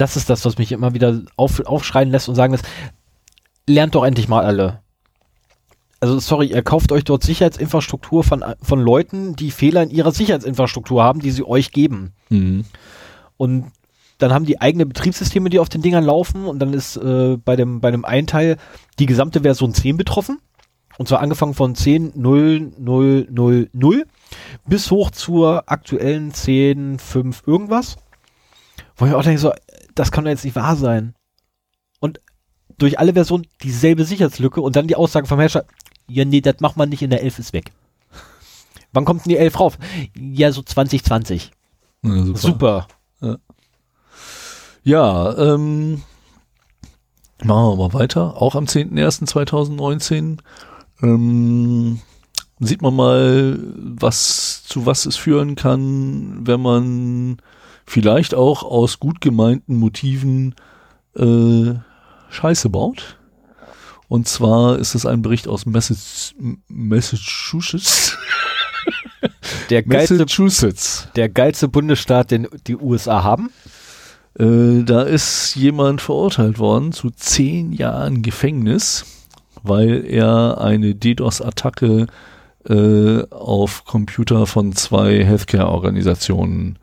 Das 0.00 0.16
ist 0.16 0.30
das, 0.30 0.46
was 0.46 0.56
mich 0.56 0.72
immer 0.72 0.94
wieder 0.94 1.20
auf, 1.36 1.60
aufschreien 1.60 2.10
lässt 2.10 2.28
und 2.28 2.34
sagen 2.34 2.52
lässt, 2.52 2.64
lernt 3.66 3.94
doch 3.94 4.04
endlich 4.04 4.28
mal 4.28 4.44
alle. 4.44 4.80
Also, 6.00 6.18
sorry, 6.18 6.46
ihr 6.46 6.62
kauft 6.62 6.90
euch 6.92 7.04
dort 7.04 7.22
Sicherheitsinfrastruktur 7.22 8.24
von, 8.24 8.42
von 8.62 8.80
Leuten, 8.80 9.36
die 9.36 9.50
Fehler 9.50 9.82
in 9.82 9.90
ihrer 9.90 10.12
Sicherheitsinfrastruktur 10.12 11.02
haben, 11.04 11.20
die 11.20 11.30
sie 11.30 11.46
euch 11.46 11.70
geben. 11.72 12.14
Mhm. 12.30 12.64
Und 13.36 13.72
dann 14.16 14.32
haben 14.32 14.46
die 14.46 14.60
eigene 14.62 14.86
Betriebssysteme, 14.86 15.50
die 15.50 15.58
auf 15.58 15.68
den 15.68 15.82
Dingern 15.82 16.04
laufen 16.04 16.46
und 16.46 16.58
dann 16.60 16.72
ist 16.72 16.96
äh, 16.96 17.36
bei 17.36 17.56
dem 17.56 17.80
bei 17.80 17.90
dem 17.90 18.06
einen 18.06 18.26
Teil 18.26 18.56
die 18.98 19.06
gesamte 19.06 19.42
Version 19.42 19.74
10 19.74 19.98
betroffen. 19.98 20.38
Und 20.96 21.08
zwar 21.08 21.20
angefangen 21.20 21.54
von 21.54 21.74
10 21.74 22.12
0 22.14 22.72
0 22.78 23.28
0 23.30 23.70
0 23.72 24.06
bis 24.66 24.90
hoch 24.90 25.10
zur 25.10 25.70
aktuellen 25.70 26.32
10 26.32 26.98
5 26.98 27.42
irgendwas. 27.46 27.96
Wo 28.96 29.06
ich 29.06 29.14
auch 29.14 29.22
denke 29.22 29.40
so, 29.40 29.52
das 29.94 30.12
kann 30.12 30.24
doch 30.24 30.30
jetzt 30.30 30.44
nicht 30.44 30.56
wahr 30.56 30.76
sein. 30.76 31.14
Und 31.98 32.20
durch 32.78 32.98
alle 32.98 33.12
Versionen 33.12 33.46
dieselbe 33.62 34.04
Sicherheitslücke 34.04 34.60
und 34.60 34.76
dann 34.76 34.88
die 34.88 34.96
Aussage 34.96 35.26
vom 35.26 35.38
Herrscher, 35.38 35.64
ja 36.08 36.24
nee, 36.24 36.40
das 36.40 36.60
macht 36.60 36.76
man 36.76 36.88
nicht 36.88 37.02
in 37.02 37.10
der 37.10 37.22
11 37.22 37.38
ist 37.38 37.52
weg. 37.52 37.72
Wann 38.92 39.04
kommt 39.04 39.24
denn 39.24 39.30
die 39.30 39.36
11 39.36 39.60
rauf? 39.60 39.78
Ja, 40.16 40.50
so 40.52 40.62
2020. 40.62 41.52
Ja, 42.02 42.24
super. 42.24 42.38
Super. 42.38 42.86
Ja, 44.82 45.36
ähm, 45.36 46.02
machen 47.44 47.78
wir 47.78 47.88
mal 47.88 47.92
weiter. 47.92 48.40
Auch 48.40 48.54
am 48.54 48.64
10.01.2019 48.64 50.38
ähm, 51.02 52.00
sieht 52.58 52.82
man 52.82 52.96
mal, 52.96 53.58
was 53.76 54.64
zu 54.64 54.86
was 54.86 55.06
es 55.06 55.16
führen 55.16 55.54
kann, 55.54 56.46
wenn 56.46 56.60
man 56.60 57.36
vielleicht 57.86 58.34
auch 58.34 58.62
aus 58.62 59.00
gut 59.00 59.20
gemeinten 59.20 59.76
Motiven 59.76 60.54
äh, 61.16 61.74
Scheiße 62.30 62.68
baut. 62.70 63.16
Und 64.08 64.26
zwar 64.26 64.78
ist 64.78 64.94
es 64.94 65.06
ein 65.06 65.22
Bericht 65.22 65.46
aus 65.48 65.66
Massach- 65.66 66.34
Massachusetts. 66.68 68.16
Der 69.70 69.82
geilste 69.84 70.14
Massachusetts. 70.14 71.08
der 71.16 71.28
geilste 71.28 71.68
Bundesstaat, 71.68 72.30
den 72.30 72.48
die 72.66 72.76
USA 72.76 73.22
haben. 73.22 73.50
Äh, 74.38 74.82
da 74.84 75.02
ist 75.02 75.54
jemand 75.56 76.00
verurteilt 76.00 76.58
worden 76.58 76.92
zu 76.92 77.10
zehn 77.10 77.72
Jahren 77.72 78.22
Gefängnis, 78.22 79.04
weil 79.62 80.04
er 80.06 80.60
eine 80.60 80.94
DDoS-Attacke 80.94 82.06
äh, 82.68 83.22
auf 83.30 83.84
Computer 83.84 84.46
von 84.46 84.72
zwei 84.74 85.24
Healthcare-Organisationen 85.24 86.78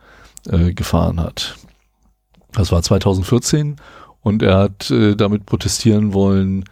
äh, 0.49 0.73
gefahren 0.73 1.19
hat. 1.19 1.55
Das 2.53 2.71
war 2.71 2.81
2014 2.81 3.75
und 4.21 4.41
er 4.41 4.57
hat 4.57 4.89
äh, 4.91 5.15
damit 5.15 5.45
protestieren 5.45 6.13
wollen, 6.13 6.65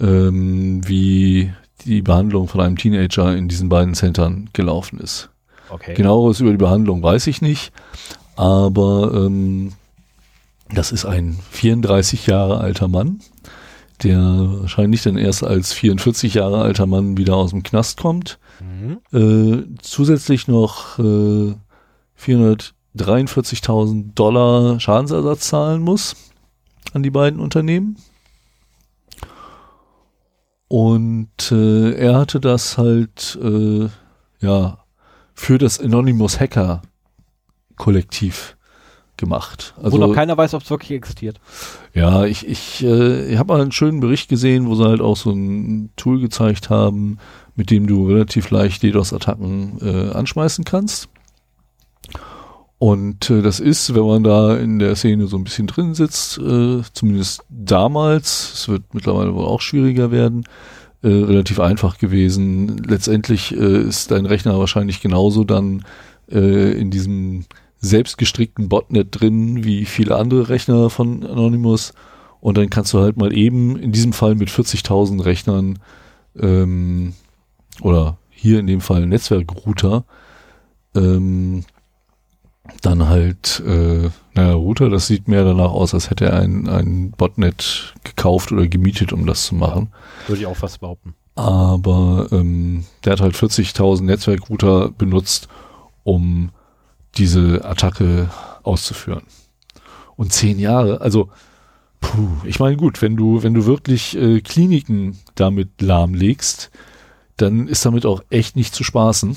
ähm, 0.00 0.86
wie 0.86 1.52
die 1.84 2.02
Behandlung 2.02 2.48
von 2.48 2.60
einem 2.60 2.76
Teenager 2.76 3.36
in 3.36 3.48
diesen 3.48 3.68
beiden 3.68 3.94
Centern 3.94 4.50
gelaufen 4.52 4.98
ist. 4.98 5.30
Okay. 5.70 5.94
Genaueres 5.94 6.40
über 6.40 6.50
die 6.50 6.56
Behandlung 6.56 7.02
weiß 7.02 7.26
ich 7.28 7.42
nicht, 7.42 7.72
aber 8.36 9.12
ähm, 9.14 9.72
das 10.72 10.92
ist 10.92 11.04
ein 11.04 11.38
34 11.50 12.26
Jahre 12.26 12.58
alter 12.58 12.88
Mann, 12.88 13.20
der 14.02 14.18
wahrscheinlich 14.18 15.02
dann 15.02 15.16
erst 15.16 15.44
als 15.44 15.72
44 15.72 16.34
Jahre 16.34 16.62
alter 16.62 16.86
Mann 16.86 17.16
wieder 17.16 17.36
aus 17.36 17.50
dem 17.50 17.62
Knast 17.62 18.00
kommt. 18.00 18.38
Mhm. 18.60 18.98
Äh, 19.12 19.76
zusätzlich 19.82 20.48
noch 20.48 20.98
äh, 20.98 21.54
443.000 22.96 24.14
Dollar 24.14 24.80
Schadensersatz 24.80 25.48
zahlen 25.48 25.82
muss 25.82 26.16
an 26.92 27.02
die 27.02 27.10
beiden 27.10 27.40
Unternehmen. 27.40 27.96
Und 30.68 31.50
äh, 31.50 31.92
er 31.94 32.16
hatte 32.16 32.40
das 32.40 32.78
halt 32.78 33.38
äh, 33.42 33.88
ja 34.40 34.78
für 35.34 35.58
das 35.58 35.80
Anonymous 35.80 36.38
Hacker 36.38 36.82
Kollektiv 37.76 38.56
gemacht. 39.16 39.74
Wo 39.80 39.96
noch 39.98 40.14
keiner 40.14 40.36
weiß, 40.36 40.54
ob 40.54 40.62
es 40.62 40.70
wirklich 40.70 40.92
existiert. 40.92 41.40
Ja, 41.94 42.24
ich, 42.24 42.46
ich, 42.46 42.82
äh, 42.84 43.32
ich 43.32 43.38
habe 43.38 43.52
mal 43.52 43.60
einen 43.60 43.72
schönen 43.72 44.00
Bericht 44.00 44.28
gesehen, 44.28 44.66
wo 44.66 44.74
sie 44.74 44.84
halt 44.84 45.00
auch 45.00 45.16
so 45.16 45.30
ein 45.30 45.90
Tool 45.96 46.20
gezeigt 46.20 46.70
haben, 46.70 47.18
mit 47.54 47.70
dem 47.70 47.86
du 47.86 48.08
relativ 48.08 48.50
leicht 48.50 48.82
DDoS-Attacken 48.82 49.78
äh, 49.80 50.10
anschmeißen 50.12 50.64
kannst. 50.64 51.08
Und 52.80 53.28
äh, 53.28 53.42
das 53.42 53.60
ist, 53.60 53.94
wenn 53.94 54.06
man 54.06 54.24
da 54.24 54.56
in 54.56 54.78
der 54.78 54.96
Szene 54.96 55.26
so 55.26 55.36
ein 55.36 55.44
bisschen 55.44 55.66
drin 55.66 55.92
sitzt, 55.92 56.38
äh, 56.38 56.80
zumindest 56.94 57.44
damals, 57.50 58.54
es 58.54 58.68
wird 58.70 58.94
mittlerweile 58.94 59.34
wohl 59.34 59.44
auch 59.44 59.60
schwieriger 59.60 60.10
werden, 60.10 60.44
äh, 61.02 61.08
relativ 61.08 61.60
einfach 61.60 61.98
gewesen. 61.98 62.78
Letztendlich 62.78 63.54
äh, 63.54 63.82
ist 63.82 64.10
dein 64.10 64.24
Rechner 64.24 64.58
wahrscheinlich 64.58 65.02
genauso 65.02 65.44
dann 65.44 65.84
äh, 66.32 66.72
in 66.72 66.90
diesem 66.90 67.44
selbstgestrickten 67.80 68.70
Botnet 68.70 69.08
drin 69.10 69.62
wie 69.62 69.84
viele 69.84 70.16
andere 70.16 70.48
Rechner 70.48 70.88
von 70.88 71.22
Anonymous. 71.22 71.92
Und 72.40 72.56
dann 72.56 72.70
kannst 72.70 72.94
du 72.94 73.00
halt 73.00 73.18
mal 73.18 73.36
eben, 73.36 73.78
in 73.78 73.92
diesem 73.92 74.14
Fall 74.14 74.36
mit 74.36 74.48
40.000 74.48 75.22
Rechnern 75.22 75.80
ähm, 76.34 77.12
oder 77.82 78.16
hier 78.30 78.58
in 78.58 78.66
dem 78.66 78.80
Fall 78.80 79.06
Netzwerkrouter, 79.06 80.06
ähm, 80.94 81.64
dann 82.82 83.08
halt, 83.08 83.62
äh, 83.66 84.10
naja, 84.34 84.54
Router, 84.54 84.90
das 84.90 85.06
sieht 85.06 85.28
mehr 85.28 85.44
danach 85.44 85.70
aus, 85.70 85.94
als 85.94 86.10
hätte 86.10 86.26
er 86.26 86.40
ein, 86.40 86.68
ein 86.68 87.10
Botnet 87.10 87.94
gekauft 88.04 88.52
oder 88.52 88.66
gemietet, 88.66 89.12
um 89.12 89.26
das 89.26 89.44
zu 89.44 89.54
machen. 89.54 89.92
Würde 90.26 90.40
ich 90.40 90.46
auch 90.46 90.56
fast 90.56 90.80
behaupten. 90.80 91.14
Aber 91.34 92.28
ähm, 92.32 92.84
der 93.04 93.12
hat 93.12 93.20
halt 93.20 93.34
40.000 93.34 94.02
Netzwerkrouter 94.02 94.90
benutzt, 94.90 95.48
um 96.04 96.50
diese 97.16 97.64
Attacke 97.64 98.30
auszuführen. 98.62 99.22
Und 100.16 100.32
zehn 100.32 100.58
Jahre, 100.58 101.00
also 101.00 101.26
puh, 101.26 101.30
Puh, 102.00 102.28
ich 102.44 102.58
meine, 102.58 102.76
gut, 102.76 103.02
wenn 103.02 103.16
du, 103.16 103.42
wenn 103.42 103.54
du 103.54 103.66
wirklich 103.66 104.16
äh, 104.16 104.40
Kliniken 104.40 105.18
damit 105.34 105.80
lahmlegst, 105.80 106.70
dann 107.36 107.68
ist 107.68 107.84
damit 107.84 108.06
auch 108.06 108.22
echt 108.30 108.56
nicht 108.56 108.74
zu 108.74 108.84
spaßen. 108.84 109.36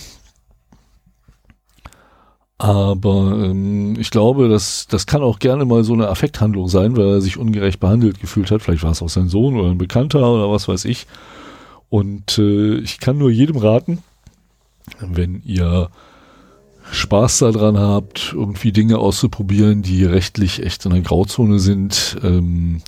Aber 2.57 3.37
ähm, 3.43 3.95
ich 3.99 4.11
glaube, 4.11 4.47
das, 4.47 4.87
das 4.87 5.05
kann 5.05 5.21
auch 5.21 5.39
gerne 5.39 5.65
mal 5.65 5.83
so 5.83 5.93
eine 5.93 6.07
Affekthandlung 6.07 6.67
sein, 6.67 6.95
weil 6.95 7.07
er 7.07 7.21
sich 7.21 7.37
ungerecht 7.37 7.79
behandelt 7.79 8.21
gefühlt 8.21 8.51
hat. 8.51 8.61
Vielleicht 8.61 8.83
war 8.83 8.91
es 8.91 9.01
auch 9.01 9.09
sein 9.09 9.27
Sohn 9.27 9.57
oder 9.57 9.69
ein 9.69 9.77
Bekannter 9.77 10.31
oder 10.31 10.49
was 10.51 10.67
weiß 10.67 10.85
ich. 10.85 11.07
Und 11.89 12.37
äh, 12.37 12.75
ich 12.77 12.99
kann 12.99 13.17
nur 13.17 13.31
jedem 13.31 13.57
raten, 13.57 13.99
wenn 14.99 15.41
ihr 15.45 15.89
Spaß 16.91 17.39
daran 17.39 17.77
habt, 17.77 18.33
irgendwie 18.33 18.71
Dinge 18.71 18.99
auszuprobieren, 18.99 19.81
die 19.81 20.05
rechtlich 20.05 20.63
echt 20.63 20.85
in 20.85 20.91
der 20.91 21.01
Grauzone 21.01 21.59
sind, 21.59 22.17
ähm, 22.23 22.81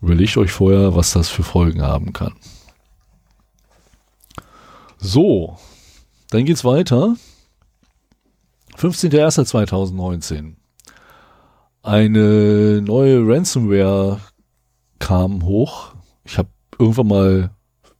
überlegt 0.00 0.36
euch 0.36 0.52
vorher, 0.52 0.94
was 0.94 1.12
das 1.12 1.28
für 1.28 1.42
Folgen 1.42 1.82
haben 1.82 2.12
kann. 2.12 2.34
So, 4.98 5.56
dann 6.30 6.44
geht's 6.44 6.64
weiter. 6.64 7.16
15.01.2019. 8.80 10.54
Eine 11.82 12.80
neue 12.80 13.26
Ransomware 13.26 14.20
kam 14.98 15.44
hoch. 15.44 15.92
Ich 16.24 16.38
habe 16.38 16.48
irgendwann 16.78 17.08
mal 17.08 17.50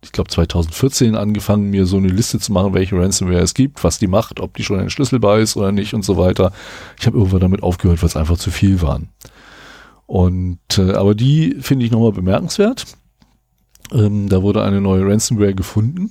ich 0.03 0.13
glaube 0.13 0.31
2014 0.31 1.15
angefangen, 1.15 1.69
mir 1.69 1.85
so 1.85 1.99
eine 1.99 2.09
Liste 2.09 2.39
zu 2.39 2.53
machen, 2.53 2.73
welche 2.73 2.97
Ransomware 2.97 3.43
es 3.43 3.53
gibt, 3.53 3.85
was 3.85 3.99
die 3.99 4.07
macht, 4.07 4.41
ob 4.41 4.57
die 4.57 4.65
schon 4.65 4.81
entschlüsselbar 4.81 5.41
ist 5.41 5.59
oder 5.59 5.73
nicht 5.73 5.93
und 5.93 6.03
so 6.03 6.17
weiter. 6.17 6.53
Ich 6.99 7.07
habe 7.07 7.19
irgendwann 7.19 7.41
damit 7.41 7.63
aufgehört, 7.63 8.01
weil 8.01 8.09
es 8.09 8.17
einfach 8.17 8.39
zu 8.39 8.51
viel 8.51 8.81
waren. 8.81 9.11
Und 10.07 10.59
äh, 10.79 10.93
aber 10.93 11.15
die 11.15 11.57
finde 11.61 11.85
ich 11.85 11.93
nochmal 11.93 12.13
bemerkenswert. 12.13 12.87
Ähm, 13.93 14.31
da 14.31 14.43
wurde 14.43 14.63
eine 14.63 14.81
neue 14.81 15.07
Ransomware 15.07 15.55
gefunden 15.55 16.11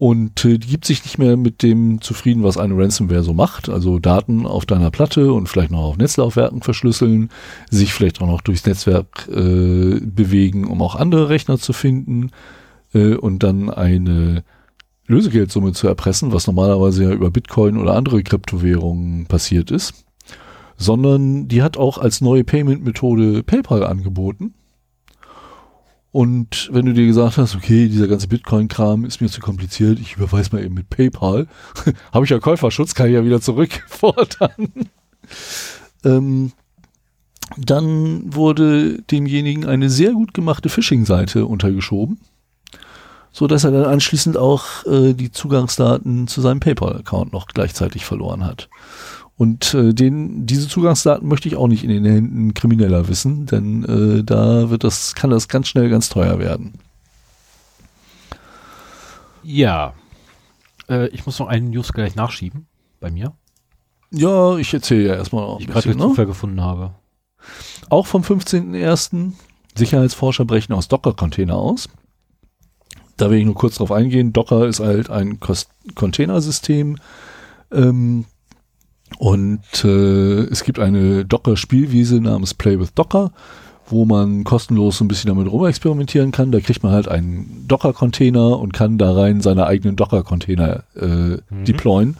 und 0.00 0.46
äh, 0.46 0.56
die 0.56 0.66
gibt 0.66 0.86
sich 0.86 1.04
nicht 1.04 1.18
mehr 1.18 1.36
mit 1.36 1.62
dem 1.62 2.00
zufrieden, 2.00 2.42
was 2.42 2.56
eine 2.56 2.74
Ransomware 2.74 3.22
so 3.22 3.34
macht. 3.34 3.68
Also 3.68 3.98
Daten 3.98 4.46
auf 4.46 4.64
deiner 4.64 4.90
Platte 4.90 5.30
und 5.30 5.46
vielleicht 5.46 5.70
noch 5.70 5.82
auf 5.82 5.98
Netzlaufwerken 5.98 6.62
verschlüsseln, 6.62 7.28
sich 7.68 7.92
vielleicht 7.92 8.22
auch 8.22 8.26
noch 8.26 8.40
durchs 8.40 8.64
Netzwerk 8.64 9.28
äh, 9.28 10.00
bewegen, 10.00 10.66
um 10.66 10.80
auch 10.80 10.96
andere 10.96 11.28
Rechner 11.28 11.58
zu 11.58 11.74
finden 11.74 12.30
äh, 12.94 13.12
und 13.12 13.42
dann 13.42 13.68
eine 13.68 14.42
Lösegeldsumme 15.06 15.72
zu 15.72 15.86
erpressen, 15.86 16.32
was 16.32 16.46
normalerweise 16.46 17.04
ja 17.04 17.10
über 17.10 17.30
Bitcoin 17.30 17.76
oder 17.76 17.94
andere 17.94 18.22
Kryptowährungen 18.22 19.26
passiert 19.26 19.70
ist, 19.70 20.06
sondern 20.78 21.46
die 21.46 21.62
hat 21.62 21.76
auch 21.76 21.98
als 21.98 22.22
neue 22.22 22.44
Payment-Methode 22.44 23.42
PayPal 23.42 23.84
angeboten. 23.84 24.54
Und 26.12 26.68
wenn 26.72 26.86
du 26.86 26.92
dir 26.92 27.06
gesagt 27.06 27.36
hast, 27.36 27.54
okay, 27.54 27.88
dieser 27.88 28.08
ganze 28.08 28.26
Bitcoin-Kram 28.26 29.04
ist 29.04 29.20
mir 29.20 29.28
zu 29.28 29.40
kompliziert, 29.40 30.00
ich 30.00 30.16
überweise 30.16 30.50
mal 30.52 30.64
eben 30.64 30.74
mit 30.74 30.90
PayPal, 30.90 31.46
habe 32.12 32.24
ich 32.24 32.30
ja 32.30 32.40
Käuferschutz, 32.40 32.94
kann 32.94 33.06
ich 33.06 33.14
ja 33.14 33.24
wieder 33.24 33.40
zurückfordern. 33.40 34.72
ähm, 36.04 36.52
dann 37.56 38.34
wurde 38.34 39.02
demjenigen 39.02 39.66
eine 39.66 39.90
sehr 39.90 40.12
gut 40.12 40.34
gemachte 40.34 40.68
Phishing-Seite 40.68 41.46
untergeschoben 41.46 42.18
so 43.32 43.46
dass 43.46 43.64
er 43.64 43.70
dann 43.70 43.84
anschließend 43.84 44.36
auch 44.36 44.84
äh, 44.86 45.14
die 45.14 45.30
Zugangsdaten 45.30 46.26
zu 46.26 46.40
seinem 46.40 46.60
PayPal-Account 46.60 47.32
noch 47.32 47.46
gleichzeitig 47.46 48.04
verloren 48.04 48.44
hat. 48.44 48.68
Und 49.40 49.72
äh, 49.72 49.94
den, 49.94 50.44
diese 50.44 50.68
Zugangsdaten 50.68 51.26
möchte 51.26 51.48
ich 51.48 51.56
auch 51.56 51.66
nicht 51.66 51.82
in 51.82 51.88
den 51.88 52.04
Händen 52.04 52.52
Krimineller 52.52 53.08
wissen, 53.08 53.46
denn 53.46 53.84
äh, 53.84 54.22
da 54.22 54.68
wird 54.68 54.84
das, 54.84 55.14
kann 55.14 55.30
das 55.30 55.48
ganz 55.48 55.66
schnell 55.66 55.88
ganz 55.88 56.10
teuer 56.10 56.38
werden. 56.38 56.74
Ja. 59.42 59.94
Äh, 60.90 61.08
ich 61.08 61.24
muss 61.24 61.38
noch 61.38 61.48
einen 61.48 61.70
News 61.70 61.94
gleich 61.94 62.16
nachschieben 62.16 62.66
bei 63.00 63.10
mir. 63.10 63.32
Ja, 64.10 64.58
ich 64.58 64.74
erzähle 64.74 65.08
ja 65.08 65.14
erstmal 65.14 65.46
noch. 65.46 65.58
Ich 65.58 65.68
gerade 65.68 65.88
ne? 65.88 65.96
Zufall 65.96 66.26
gefunden 66.26 66.60
habe. 66.60 66.92
Auch 67.88 68.06
vom 68.06 68.20
15.01. 68.20 69.32
Sicherheitsforscher 69.74 70.44
brechen 70.44 70.74
aus 70.74 70.88
Docker-Container 70.88 71.56
aus. 71.56 71.88
Da 73.16 73.30
will 73.30 73.38
ich 73.38 73.46
nur 73.46 73.54
kurz 73.54 73.76
drauf 73.76 73.90
eingehen. 73.90 74.34
Docker 74.34 74.66
ist 74.66 74.80
halt 74.80 75.08
ein 75.08 75.40
Containersystem. 75.94 76.98
Ähm, 77.72 78.26
und 79.18 79.84
äh, 79.84 80.44
es 80.44 80.64
gibt 80.64 80.78
eine 80.78 81.24
Docker-Spielwiese 81.24 82.20
namens 82.20 82.54
Play 82.54 82.78
with 82.78 82.94
Docker, 82.94 83.32
wo 83.86 84.04
man 84.04 84.44
kostenlos 84.44 84.98
so 84.98 85.04
ein 85.04 85.08
bisschen 85.08 85.28
damit 85.28 85.50
rumexperimentieren 85.50 86.30
kann. 86.30 86.52
Da 86.52 86.60
kriegt 86.60 86.82
man 86.82 86.92
halt 86.92 87.08
einen 87.08 87.64
Docker-Container 87.66 88.58
und 88.58 88.72
kann 88.72 88.98
da 88.98 89.12
rein 89.12 89.40
seine 89.40 89.66
eigenen 89.66 89.96
Docker-Container 89.96 90.84
äh, 90.96 91.06
mhm. 91.06 91.64
deployen 91.66 92.16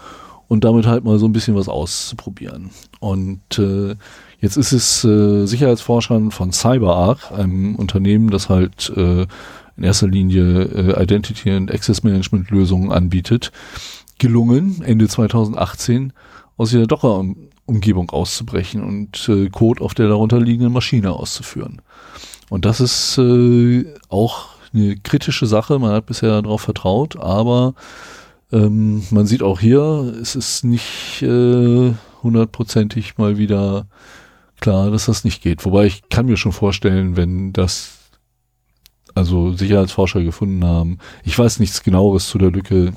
und 0.48 0.64
damit 0.64 0.86
halt 0.86 1.04
mal 1.04 1.18
so 1.18 1.26
ein 1.26 1.32
bisschen 1.32 1.54
was 1.54 1.68
auszuprobieren. 1.68 2.70
Und 2.98 3.58
äh, 3.58 3.94
jetzt 4.40 4.56
ist 4.56 4.72
es 4.72 5.04
äh, 5.04 5.46
Sicherheitsforschern 5.46 6.32
von 6.32 6.52
CyberArk, 6.52 7.30
einem 7.30 7.76
Unternehmen, 7.76 8.30
das 8.30 8.48
halt 8.48 8.92
äh, 8.96 9.26
in 9.76 9.84
erster 9.84 10.08
Linie 10.08 10.62
äh, 10.64 11.02
Identity 11.02 11.54
und 11.54 11.72
Access 11.72 12.02
Management 12.02 12.50
Lösungen 12.50 12.90
anbietet, 12.90 13.52
gelungen, 14.18 14.82
Ende 14.82 15.06
2018 15.06 16.12
aus 16.60 16.74
ihrer 16.74 16.86
Docker-Umgebung 16.86 18.10
auszubrechen 18.10 18.82
und 18.82 19.26
äh, 19.30 19.48
Code 19.48 19.82
auf 19.82 19.94
der 19.94 20.08
darunter 20.08 20.38
liegenden 20.38 20.74
Maschine 20.74 21.10
auszuführen. 21.12 21.80
Und 22.50 22.66
das 22.66 22.80
ist 22.80 23.16
äh, 23.16 23.86
auch 24.10 24.48
eine 24.74 24.96
kritische 24.96 25.46
Sache. 25.46 25.78
Man 25.78 25.92
hat 25.92 26.04
bisher 26.04 26.42
darauf 26.42 26.60
vertraut, 26.60 27.18
aber 27.18 27.72
ähm, 28.52 29.04
man 29.10 29.26
sieht 29.26 29.42
auch 29.42 29.58
hier, 29.58 30.14
es 30.20 30.36
ist 30.36 30.64
nicht 30.64 31.22
äh, 31.22 31.94
hundertprozentig 32.22 33.16
mal 33.16 33.38
wieder 33.38 33.86
klar, 34.60 34.90
dass 34.90 35.06
das 35.06 35.24
nicht 35.24 35.42
geht. 35.42 35.64
Wobei 35.64 35.86
ich 35.86 36.10
kann 36.10 36.26
mir 36.26 36.36
schon 36.36 36.52
vorstellen, 36.52 37.16
wenn 37.16 37.54
das 37.54 37.92
also 39.14 39.54
Sicherheitsforscher 39.54 40.22
gefunden 40.22 40.62
haben. 40.62 40.98
Ich 41.24 41.38
weiß 41.38 41.58
nichts 41.58 41.82
genaueres 41.82 42.28
zu 42.28 42.36
der 42.36 42.50
Lücke. 42.50 42.92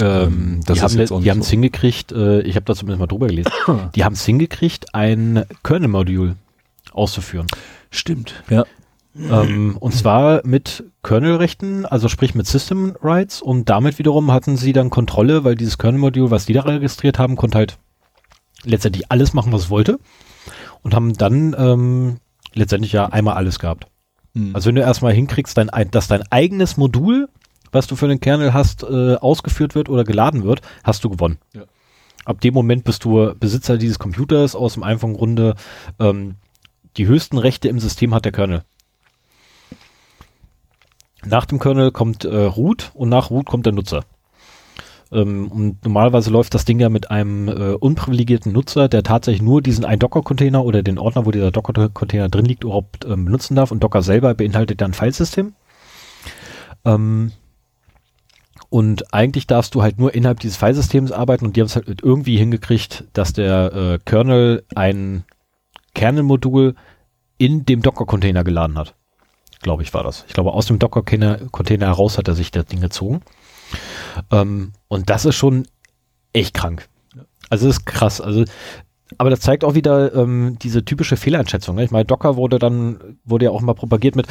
Ähm, 0.00 0.60
die 0.68 0.80
haben 0.80 1.00
es 1.00 1.08
so. 1.08 1.20
hingekriegt, 1.20 2.12
äh, 2.12 2.42
ich 2.42 2.56
habe 2.56 2.64
da 2.64 2.74
zumindest 2.74 3.00
mal 3.00 3.06
drüber 3.06 3.26
gelesen, 3.26 3.50
die 3.94 4.04
haben 4.04 4.12
es 4.12 4.24
hingekriegt, 4.24 4.94
ein 4.94 5.44
Kernel-Modul 5.62 6.36
auszuführen. 6.92 7.46
Stimmt, 7.90 8.42
ja. 8.48 8.64
Ähm, 9.18 9.76
und 9.78 9.92
zwar 9.92 10.46
mit 10.46 10.84
Kernel-Rechten, 11.02 11.84
also 11.84 12.08
sprich 12.08 12.36
mit 12.36 12.46
System 12.46 12.96
Rights 13.02 13.42
und 13.42 13.68
damit 13.68 13.98
wiederum 13.98 14.30
hatten 14.30 14.56
sie 14.56 14.72
dann 14.72 14.88
Kontrolle, 14.88 15.42
weil 15.42 15.56
dieses 15.56 15.78
Kernel-Modul, 15.78 16.30
was 16.30 16.46
die 16.46 16.52
da 16.52 16.62
registriert 16.62 17.18
haben, 17.18 17.34
konnte 17.34 17.58
halt 17.58 17.78
letztendlich 18.62 19.10
alles 19.10 19.34
machen, 19.34 19.52
was 19.52 19.62
es 19.62 19.70
wollte 19.70 19.98
und 20.82 20.94
haben 20.94 21.14
dann 21.14 21.56
ähm, 21.58 22.16
letztendlich 22.54 22.92
ja 22.92 23.06
einmal 23.06 23.34
alles 23.34 23.58
gehabt. 23.58 23.86
Mhm. 24.34 24.54
Also 24.54 24.68
wenn 24.68 24.76
du 24.76 24.82
erstmal 24.82 25.12
hinkriegst, 25.12 25.56
dein, 25.56 25.70
dass 25.90 26.08
dein 26.08 26.22
eigenes 26.30 26.76
Modul, 26.76 27.28
was 27.72 27.86
du 27.86 27.96
für 27.96 28.08
den 28.08 28.20
Kernel 28.20 28.52
hast, 28.52 28.82
äh, 28.82 29.14
ausgeführt 29.14 29.74
wird 29.74 29.88
oder 29.88 30.04
geladen 30.04 30.44
wird, 30.44 30.62
hast 30.84 31.04
du 31.04 31.10
gewonnen. 31.10 31.38
Ja. 31.54 31.62
Ab 32.24 32.40
dem 32.40 32.54
Moment 32.54 32.84
bist 32.84 33.04
du 33.04 33.34
Besitzer 33.38 33.78
dieses 33.78 33.98
Computers 33.98 34.54
aus 34.54 34.74
dem 34.74 34.82
einfachen 34.82 35.14
Grunde. 35.14 35.54
Ähm, 35.98 36.36
die 36.96 37.06
höchsten 37.06 37.38
Rechte 37.38 37.68
im 37.68 37.80
System 37.80 38.14
hat 38.14 38.24
der 38.24 38.32
Kernel. 38.32 38.62
Nach 41.24 41.44
dem 41.44 41.58
Kernel 41.58 41.92
kommt 41.92 42.24
äh, 42.24 42.34
Root 42.36 42.92
und 42.94 43.08
nach 43.08 43.30
Root 43.30 43.46
kommt 43.46 43.66
der 43.66 43.72
Nutzer. 43.72 44.04
Ähm, 45.12 45.48
und 45.48 45.84
normalerweise 45.84 46.30
läuft 46.30 46.54
das 46.54 46.64
Ding 46.64 46.78
ja 46.80 46.88
mit 46.88 47.10
einem 47.10 47.48
äh, 47.48 47.74
unprivilegierten 47.74 48.52
Nutzer, 48.52 48.88
der 48.88 49.02
tatsächlich 49.02 49.42
nur 49.42 49.60
diesen 49.60 49.84
einen 49.84 49.98
Docker-Container 49.98 50.64
oder 50.64 50.82
den 50.82 50.98
Ordner, 50.98 51.26
wo 51.26 51.30
dieser 51.30 51.50
Docker-Container 51.50 52.28
drin 52.28 52.46
liegt, 52.46 52.64
überhaupt 52.64 53.04
ähm, 53.04 53.24
benutzen 53.24 53.54
darf. 53.54 53.70
Und 53.70 53.82
Docker 53.82 54.02
selber 54.02 54.34
beinhaltet 54.34 54.80
dann 54.80 54.92
ein 54.92 54.94
Filesystem. 54.94 55.54
Ähm, 56.84 57.32
und 58.70 59.12
eigentlich 59.12 59.48
darfst 59.48 59.74
du 59.74 59.82
halt 59.82 59.98
nur 59.98 60.14
innerhalb 60.14 60.38
dieses 60.38 60.56
Filesystems 60.56 61.10
arbeiten 61.10 61.44
und 61.44 61.56
die 61.56 61.60
haben 61.60 61.66
es 61.66 61.74
halt 61.74 62.02
irgendwie 62.02 62.36
hingekriegt, 62.36 63.04
dass 63.12 63.32
der 63.32 63.72
äh, 63.74 63.98
Kernel 64.04 64.64
ein 64.76 65.24
Kernel-Modul 65.94 66.76
in 67.36 67.66
dem 67.66 67.82
Docker-Container 67.82 68.44
geladen 68.44 68.78
hat. 68.78 68.94
Glaube 69.60 69.82
ich, 69.82 69.92
war 69.92 70.04
das. 70.04 70.24
Ich 70.28 70.34
glaube, 70.34 70.52
aus 70.52 70.66
dem 70.66 70.78
Docker-Container 70.78 71.86
heraus 71.86 72.16
hat 72.16 72.28
er 72.28 72.34
sich 72.34 72.52
das 72.52 72.66
Ding 72.66 72.80
gezogen. 72.80 73.22
Ähm, 74.30 74.72
und 74.86 75.10
das 75.10 75.24
ist 75.24 75.34
schon 75.34 75.66
echt 76.32 76.54
krank. 76.54 76.88
Also 77.48 77.66
das 77.66 77.78
ist 77.78 77.86
krass. 77.86 78.20
Also, 78.20 78.44
aber 79.18 79.30
das 79.30 79.40
zeigt 79.40 79.64
auch 79.64 79.74
wieder 79.74 80.14
ähm, 80.14 80.58
diese 80.62 80.84
typische 80.84 81.16
Fehleinschätzung. 81.16 81.74
Ne? 81.74 81.84
Ich 81.84 81.90
meine, 81.90 82.04
Docker 82.04 82.36
wurde 82.36 82.60
dann, 82.60 83.18
wurde 83.24 83.46
ja 83.46 83.50
auch 83.50 83.62
mal 83.62 83.74
propagiert 83.74 84.14
mit 84.14 84.28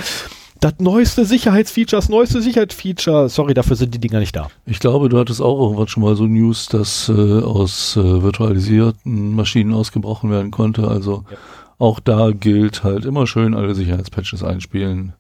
das 0.60 0.74
neueste 0.80 1.26
Sicherheitsfeature, 1.26 2.02
das 2.02 2.10
neueste 2.10 2.42
Sicherheitsfeature. 2.42 3.30
Sorry, 3.30 3.54
dafür 3.54 3.76
sind 3.76 3.94
die 3.94 4.00
Dinger 4.00 4.20
nicht 4.20 4.36
da. 4.36 4.50
Ich 4.66 4.80
glaube, 4.80 5.10
du 5.10 5.18
hattest 5.18 5.42
auch 5.42 5.60
irgendwann 5.60 5.88
schon 5.88 6.04
mal 6.04 6.16
so 6.16 6.26
News, 6.26 6.68
dass 6.68 7.10
äh, 7.10 7.42
aus 7.42 7.96
äh, 7.98 8.24
virtualisierten 8.24 9.36
Maschinen 9.36 9.74
ausgebrochen 9.74 10.32
werden 10.32 10.52
konnte. 10.52 10.88
Also 10.88 11.24
ja. 11.30 11.38
Auch 11.80 12.02
da 12.02 12.32
gilt 12.32 12.84
halt 12.84 13.06
immer 13.06 13.26
schön 13.26 13.56
alle 13.56 13.74
Sicherheitspatches 13.74 14.44
einspielen. 14.44 15.14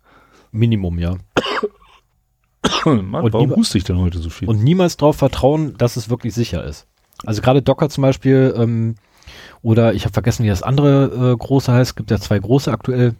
Minimum, 0.51 0.99
ja. 0.99 1.15
Mann, 2.85 3.23
Und 3.23 3.33
warum 3.33 3.55
huste 3.55 3.77
ich 3.77 3.85
denn 3.85 3.97
heute 3.97 4.19
so 4.19 4.29
viel? 4.29 4.49
Und 4.49 4.61
niemals 4.61 4.97
darauf 4.97 5.15
vertrauen, 5.15 5.75
dass 5.77 5.95
es 5.95 6.09
wirklich 6.09 6.33
sicher 6.33 6.63
ist. 6.65 6.85
Also 7.25 7.41
gerade 7.41 7.61
Docker 7.61 7.89
zum 7.89 8.01
Beispiel, 8.01 8.53
ähm, 8.57 8.95
oder 9.61 9.93
ich 9.93 10.03
habe 10.03 10.11
vergessen, 10.13 10.43
wie 10.43 10.49
das 10.49 10.61
andere 10.61 11.31
äh, 11.33 11.37
große 11.37 11.71
heißt. 11.71 11.95
Gibt 11.95 12.11
ja 12.11 12.19
zwei 12.19 12.39
große 12.39 12.71
aktuell. 12.71 13.15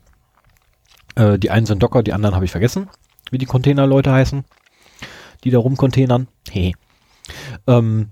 Äh, 1.19 1.37
die 1.37 1.51
einen 1.51 1.65
sind 1.65 1.83
Docker, 1.83 2.01
die 2.01 2.13
anderen 2.13 2.35
habe 2.35 2.45
ich 2.45 2.51
vergessen, 2.51 2.89
wie 3.29 3.37
die 3.37 3.45
Containerleute 3.45 4.11
heißen, 4.11 4.45
die 5.43 5.51
da 5.51 5.59
rumcontainern. 5.59 6.27
Hey. 6.49 6.75
Ähm, 7.67 8.11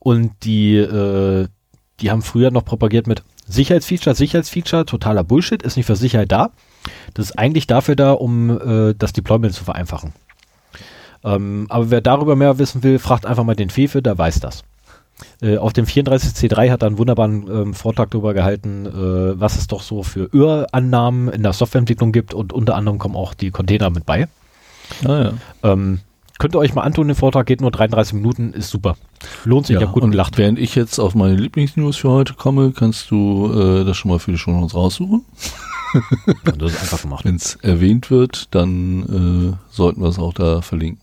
und 0.00 0.32
die, 0.42 0.76
äh, 0.76 1.46
die 2.00 2.10
haben 2.10 2.22
früher 2.22 2.50
noch 2.50 2.64
propagiert 2.64 3.06
mit 3.06 3.22
Sicherheitsfeature, 3.46 4.16
Sicherheitsfeature, 4.16 4.86
totaler 4.86 5.24
Bullshit, 5.24 5.62
ist 5.62 5.76
nicht 5.76 5.86
für 5.86 5.96
Sicherheit 5.96 6.32
da. 6.32 6.50
Das 7.14 7.26
ist 7.26 7.38
eigentlich 7.38 7.66
dafür 7.66 7.96
da, 7.96 8.12
um 8.12 8.50
äh, 8.50 8.94
das 8.94 9.12
Deployment 9.12 9.54
zu 9.54 9.64
vereinfachen. 9.64 10.12
Ähm, 11.22 11.66
aber 11.68 11.90
wer 11.90 12.00
darüber 12.00 12.34
mehr 12.34 12.58
wissen 12.58 12.82
will, 12.82 12.98
fragt 12.98 13.26
einfach 13.26 13.44
mal 13.44 13.56
den 13.56 13.70
Fefe, 13.70 14.02
der 14.02 14.18
weiß 14.18 14.40
das. 14.40 14.64
Äh, 15.42 15.56
auf 15.56 15.72
dem 15.72 15.86
34C3 15.86 16.70
hat 16.70 16.82
er 16.82 16.88
einen 16.88 16.98
wunderbaren 16.98 17.48
ähm, 17.50 17.74
Vortrag 17.74 18.10
darüber 18.10 18.34
gehalten, 18.34 18.86
äh, 18.86 19.40
was 19.40 19.58
es 19.58 19.66
doch 19.66 19.82
so 19.82 20.02
für 20.02 20.28
Örannahmen 20.34 21.28
in 21.28 21.42
der 21.42 21.52
Softwareentwicklung 21.52 22.12
gibt 22.12 22.34
und 22.34 22.52
unter 22.52 22.74
anderem 22.74 22.98
kommen 22.98 23.16
auch 23.16 23.34
die 23.34 23.50
Container 23.50 23.90
mit 23.90 24.06
bei. 24.06 24.28
ah, 25.04 25.22
ja. 25.22 25.32
Ähm, 25.62 26.00
könnt 26.38 26.54
ihr 26.54 26.58
euch 26.58 26.74
mal 26.74 26.82
antun, 26.82 27.08
den 27.08 27.16
Vortrag 27.16 27.46
geht 27.46 27.60
nur 27.60 27.70
33 27.70 28.14
Minuten, 28.14 28.52
ist 28.52 28.70
super. 28.70 28.96
Lohnt 29.44 29.66
sich, 29.66 29.78
ja, 29.78 29.86
gut 29.86 30.02
und 30.02 30.12
gelacht. 30.12 30.38
während 30.38 30.58
ich 30.58 30.74
jetzt 30.74 30.98
auf 30.98 31.14
meine 31.14 31.36
Lieblingsnews 31.36 31.96
für 31.96 32.10
heute 32.10 32.34
komme, 32.34 32.72
kannst 32.72 33.10
du 33.10 33.52
äh, 33.52 33.84
das 33.84 33.96
schon 33.96 34.10
mal 34.10 34.18
für 34.18 34.32
die 34.32 34.38
Show 34.38 34.50
Notes 34.50 34.74
raussuchen. 34.74 35.24
Das 36.56 36.72
ist 36.72 36.82
einfach 36.82 37.02
gemacht. 37.02 37.24
Wenn 37.24 37.34
es 37.34 37.56
erwähnt 37.56 38.12
wird, 38.12 38.54
dann 38.54 39.56
äh, 39.56 39.74
sollten 39.74 40.00
wir 40.00 40.08
es 40.08 40.20
auch 40.20 40.32
da 40.32 40.62
verlinken. 40.62 41.02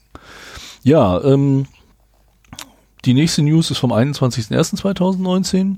Ja, 0.83 1.21
ähm, 1.25 1.65
die 3.07 3.13
nächste 3.13 3.41
News 3.41 3.71
ist 3.71 3.77
vom 3.77 3.93
21.01.2019 3.93 5.77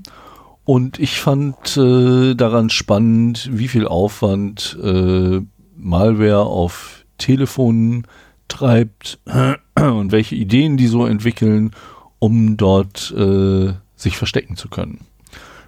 und 0.64 0.98
ich 0.98 1.20
fand 1.20 1.76
äh, 1.76 2.34
daran 2.34 2.70
spannend, 2.70 3.48
wie 3.52 3.68
viel 3.68 3.86
Aufwand 3.86 4.76
äh, 4.82 5.40
Malware 5.76 6.44
auf 6.44 7.04
Telefonen 7.18 8.08
treibt 8.48 9.20
und 9.76 10.10
welche 10.10 10.34
Ideen 10.34 10.76
die 10.76 10.88
so 10.88 11.06
entwickeln, 11.06 11.70
um 12.18 12.56
dort 12.56 13.14
äh, 13.16 13.74
sich 13.94 14.16
verstecken 14.16 14.56
zu 14.56 14.68
können. 14.68 15.06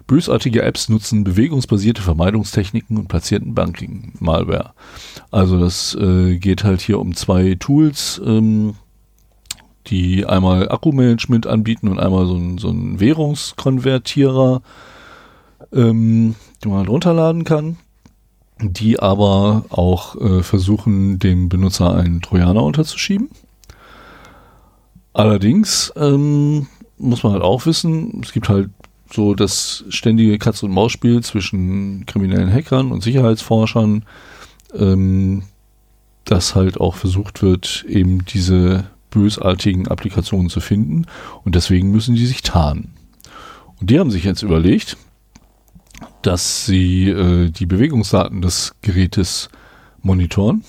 Bösartige 0.09 0.63
Apps 0.63 0.89
nutzen 0.89 1.23
bewegungsbasierte 1.23 2.03
Vermeidungstechniken 2.03 2.99
und 2.99 3.07
platzierten 3.07 3.55
Banking-Malware. 3.55 4.73
Also 5.31 5.61
das 5.61 5.95
äh, 5.95 6.39
geht 6.39 6.65
halt 6.65 6.81
hier 6.81 6.99
um 6.99 7.15
zwei 7.15 7.55
Tools, 7.55 8.21
ähm, 8.27 8.75
die 9.87 10.27
einmal 10.27 10.71
Akkumanagement 10.71 11.47
anbieten 11.47 11.89
und 11.89 11.99
einmal 11.99 12.27
so 12.27 12.37
ein, 12.37 12.59
so 12.59 12.73
Währungskonvertierer, 12.73 14.63
ähm, 15.73 16.35
die 16.63 16.69
man 16.69 16.79
halt 16.79 16.89
runterladen 16.89 17.45
kann, 17.45 17.77
die 18.61 19.01
aber 19.01 19.65
auch 19.71 20.21
äh, 20.21 20.43
versuchen, 20.43 21.19
dem 21.19 21.49
Benutzer 21.49 21.95
einen 21.95 22.21
Trojaner 22.21 22.63
unterzuschieben. 22.63 23.31
Allerdings 25.13 25.93
ähm, 25.97 26.69
muss 26.99 27.23
man 27.23 27.33
halt 27.33 27.43
auch 27.43 27.67
wissen, 27.67 28.21
es 28.23 28.33
gibt 28.33 28.49
halt 28.49 28.71
so 29.13 29.35
das 29.35 29.85
ständige 29.91 30.39
Katz- 30.39 30.63
und 30.63 30.71
Maus-Spiel 30.71 31.23
zwischen 31.23 32.07
kriminellen 32.07 32.53
Hackern 32.53 32.93
und 32.93 33.03
Sicherheitsforschern, 33.03 34.05
ähm, 34.75 35.43
dass 36.25 36.55
halt 36.55 36.81
auch 36.81 36.95
versucht 36.95 37.43
wird, 37.43 37.85
eben 37.89 38.25
diese 38.25 38.85
bösartigen 39.13 39.89
Applikationen 39.89 40.51
zu 40.51 40.61
finden 40.61 41.07
und 41.45 41.55
deswegen 41.55 41.91
müssen 41.91 42.15
die 42.15 42.27
sich 42.27 42.43
tarnen. 42.43 42.95
Und 43.81 43.91
die 43.91 44.01
haben 44.01 44.11
sich 44.11 44.25
jetzt 44.25 44.43
überlegt, 44.43 44.97
dass 46.23 46.67
sie 46.67 47.09
äh, 47.09 47.51
die 47.51 47.67
Bewegungsdaten 47.67 48.43
des 48.43 48.75
Gerätes 48.83 49.49
monitoren 50.01 50.65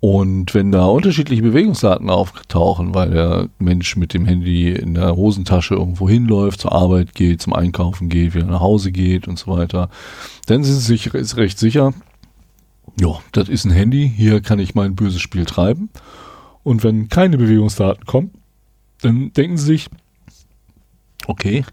und 0.00 0.54
wenn 0.54 0.70
da 0.72 0.86
unterschiedliche 0.86 1.42
Bewegungsdaten 1.42 2.10
auftauchen, 2.10 2.94
weil 2.94 3.10
der 3.10 3.48
Mensch 3.58 3.96
mit 3.96 4.14
dem 4.14 4.26
Handy 4.26 4.70
in 4.70 4.94
der 4.94 5.16
Hosentasche 5.16 5.74
irgendwo 5.74 6.08
hinläuft, 6.08 6.60
zur 6.60 6.72
Arbeit 6.72 7.14
geht, 7.14 7.42
zum 7.42 7.54
Einkaufen 7.54 8.08
geht, 8.08 8.34
wieder 8.34 8.46
nach 8.46 8.60
Hause 8.60 8.92
geht 8.92 9.26
und 9.26 9.38
so 9.38 9.50
weiter, 9.50 9.88
dann 10.46 10.62
sind 10.62 10.74
sie 10.74 10.96
sich 10.96 11.12
recht 11.14 11.58
sicher, 11.58 11.92
ja, 13.00 13.18
das 13.32 13.48
ist 13.48 13.64
ein 13.64 13.72
Handy, 13.72 14.12
hier 14.14 14.40
kann 14.40 14.58
ich 14.58 14.74
mein 14.74 14.94
böses 14.94 15.20
Spiel 15.20 15.44
treiben. 15.44 15.88
Und 16.66 16.82
wenn 16.82 17.08
keine 17.08 17.38
Bewegungsdaten 17.38 18.06
kommen, 18.06 18.32
dann 19.00 19.32
denken 19.32 19.56
sie 19.56 19.66
sich, 19.66 19.88
okay, 21.28 21.64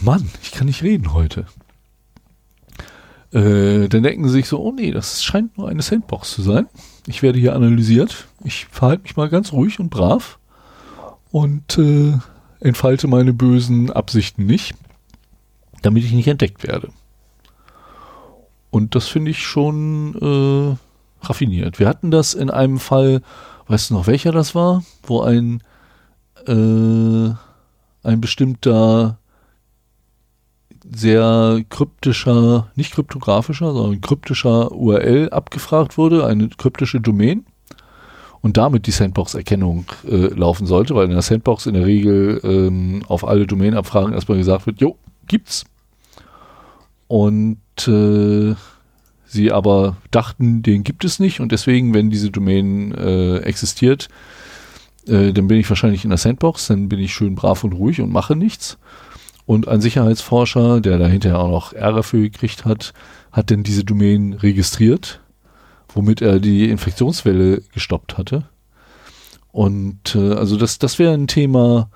Mann, 0.00 0.30
ich 0.44 0.52
kann 0.52 0.68
nicht 0.68 0.84
reden 0.84 1.12
heute. 1.12 1.46
Äh, 3.32 3.88
dann 3.88 4.04
denken 4.04 4.28
sie 4.28 4.34
sich 4.34 4.46
so, 4.46 4.60
oh 4.60 4.70
nee, 4.70 4.92
das 4.92 5.24
scheint 5.24 5.58
nur 5.58 5.68
eine 5.68 5.82
Sandbox 5.82 6.30
zu 6.30 6.42
sein. 6.42 6.68
Ich 7.08 7.24
werde 7.24 7.40
hier 7.40 7.56
analysiert. 7.56 8.28
Ich 8.44 8.66
verhalte 8.66 9.02
mich 9.02 9.16
mal 9.16 9.28
ganz 9.28 9.52
ruhig 9.52 9.80
und 9.80 9.90
brav 9.90 10.38
und 11.32 11.78
äh, 11.78 12.16
entfalte 12.60 13.08
meine 13.08 13.32
bösen 13.32 13.90
Absichten 13.90 14.46
nicht, 14.46 14.76
damit 15.82 16.04
ich 16.04 16.12
nicht 16.12 16.28
entdeckt 16.28 16.62
werde. 16.62 16.90
Und 18.70 18.94
das 18.94 19.08
finde 19.08 19.32
ich 19.32 19.44
schon 19.44 20.76
äh, 20.78 20.85
raffiniert. 21.22 21.78
Wir 21.78 21.88
hatten 21.88 22.10
das 22.10 22.34
in 22.34 22.50
einem 22.50 22.78
Fall, 22.78 23.22
weißt 23.68 23.90
du 23.90 23.94
noch, 23.94 24.06
welcher 24.06 24.32
das 24.32 24.54
war, 24.54 24.82
wo 25.02 25.22
ein 25.22 25.62
äh, 26.46 27.30
ein 28.06 28.20
bestimmter 28.20 29.18
sehr 30.94 31.64
kryptischer, 31.68 32.68
nicht 32.76 32.92
kryptografischer, 32.92 33.72
sondern 33.72 34.00
kryptischer 34.00 34.70
URL 34.72 35.30
abgefragt 35.30 35.98
wurde, 35.98 36.24
eine 36.26 36.48
kryptische 36.48 37.00
Domain 37.00 37.44
und 38.40 38.56
damit 38.56 38.86
die 38.86 38.92
Sandbox-Erkennung 38.92 39.86
äh, 40.08 40.28
laufen 40.28 40.66
sollte, 40.66 40.94
weil 40.94 41.06
in 41.06 41.10
der 41.10 41.22
Sandbox 41.22 41.66
in 41.66 41.74
der 41.74 41.86
Regel 41.86 42.40
ähm, 42.44 43.02
auf 43.08 43.26
alle 43.26 43.46
Domain-Abfragen 43.46 44.12
erstmal 44.12 44.38
gesagt 44.38 44.66
wird, 44.66 44.80
jo, 44.80 44.96
gibt's. 45.26 45.64
Und 47.08 47.58
äh, 47.88 48.54
sie 49.26 49.52
aber 49.52 49.96
dachten, 50.10 50.62
den 50.62 50.84
gibt 50.84 51.04
es 51.04 51.18
nicht 51.18 51.40
und 51.40 51.52
deswegen, 51.52 51.94
wenn 51.94 52.10
diese 52.10 52.30
Domain 52.30 52.92
äh, 52.92 53.38
existiert, 53.38 54.08
äh, 55.06 55.32
dann 55.32 55.48
bin 55.48 55.58
ich 55.58 55.68
wahrscheinlich 55.68 56.04
in 56.04 56.10
der 56.10 56.18
Sandbox, 56.18 56.68
dann 56.68 56.88
bin 56.88 56.98
ich 56.98 57.14
schön 57.14 57.34
brav 57.34 57.64
und 57.64 57.72
ruhig 57.72 58.00
und 58.00 58.10
mache 58.10 58.36
nichts. 58.36 58.78
Und 59.44 59.68
ein 59.68 59.80
Sicherheitsforscher, 59.80 60.80
der 60.80 60.98
da 60.98 61.06
hinterher 61.06 61.38
auch 61.38 61.50
noch 61.50 61.72
Ärger 61.72 62.02
für 62.02 62.20
gekriegt 62.20 62.64
hat, 62.64 62.92
hat 63.30 63.50
denn 63.50 63.62
diese 63.62 63.84
Domain 63.84 64.32
registriert, 64.32 65.20
womit 65.94 66.20
er 66.20 66.40
die 66.40 66.68
Infektionswelle 66.68 67.62
gestoppt 67.72 68.18
hatte. 68.18 68.48
Und 69.52 70.16
äh, 70.16 70.34
also 70.34 70.56
das, 70.56 70.78
das 70.78 70.98
wäre 70.98 71.14
ein 71.14 71.28
Thema, 71.28 71.90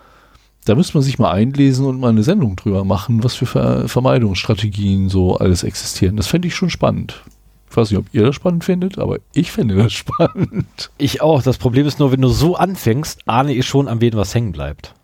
da 0.65 0.75
müsste 0.75 0.95
man 0.97 1.03
sich 1.03 1.19
mal 1.19 1.31
einlesen 1.31 1.87
und 1.87 2.01
mal 2.01 2.09
eine 2.11 2.23
Sendung 2.23 2.57
drüber 2.57 2.85
machen, 2.85 3.25
was 3.25 3.35
für 3.35 3.47
Ver 3.47 3.89
Vermeidungsstrategien 3.89 5.09
so 5.09 5.37
alles 5.37 5.63
existieren. 5.63 6.17
Das 6.17 6.27
fände 6.27 6.49
ich 6.49 6.55
schon 6.55 6.71
spannend. 6.71 7.23
Ich 7.71 7.77
weiß 7.77 7.91
nicht, 7.91 7.99
ob 7.99 8.07
ihr 8.13 8.25
das 8.25 8.35
spannend 8.35 8.65
findet, 8.65 8.99
aber 8.99 9.19
ich 9.33 9.53
finde 9.53 9.77
das 9.77 9.93
spannend. 9.95 10.91
Ich 10.99 11.23
auch. 11.23 11.43
Das 11.43 11.57
Problem 11.59 11.87
ist 11.87 11.99
nur, 11.99 12.13
wenn 12.13 12.21
du 12.21 12.29
so 12.29 12.57
anfängst, 12.57 13.21
ahne 13.27 13.55
ich 13.55 13.67
schon, 13.67 13.89
an 13.89 14.01
wen 14.01 14.15
was 14.15 14.35
hängen 14.35 14.53
bleibt. 14.53 14.95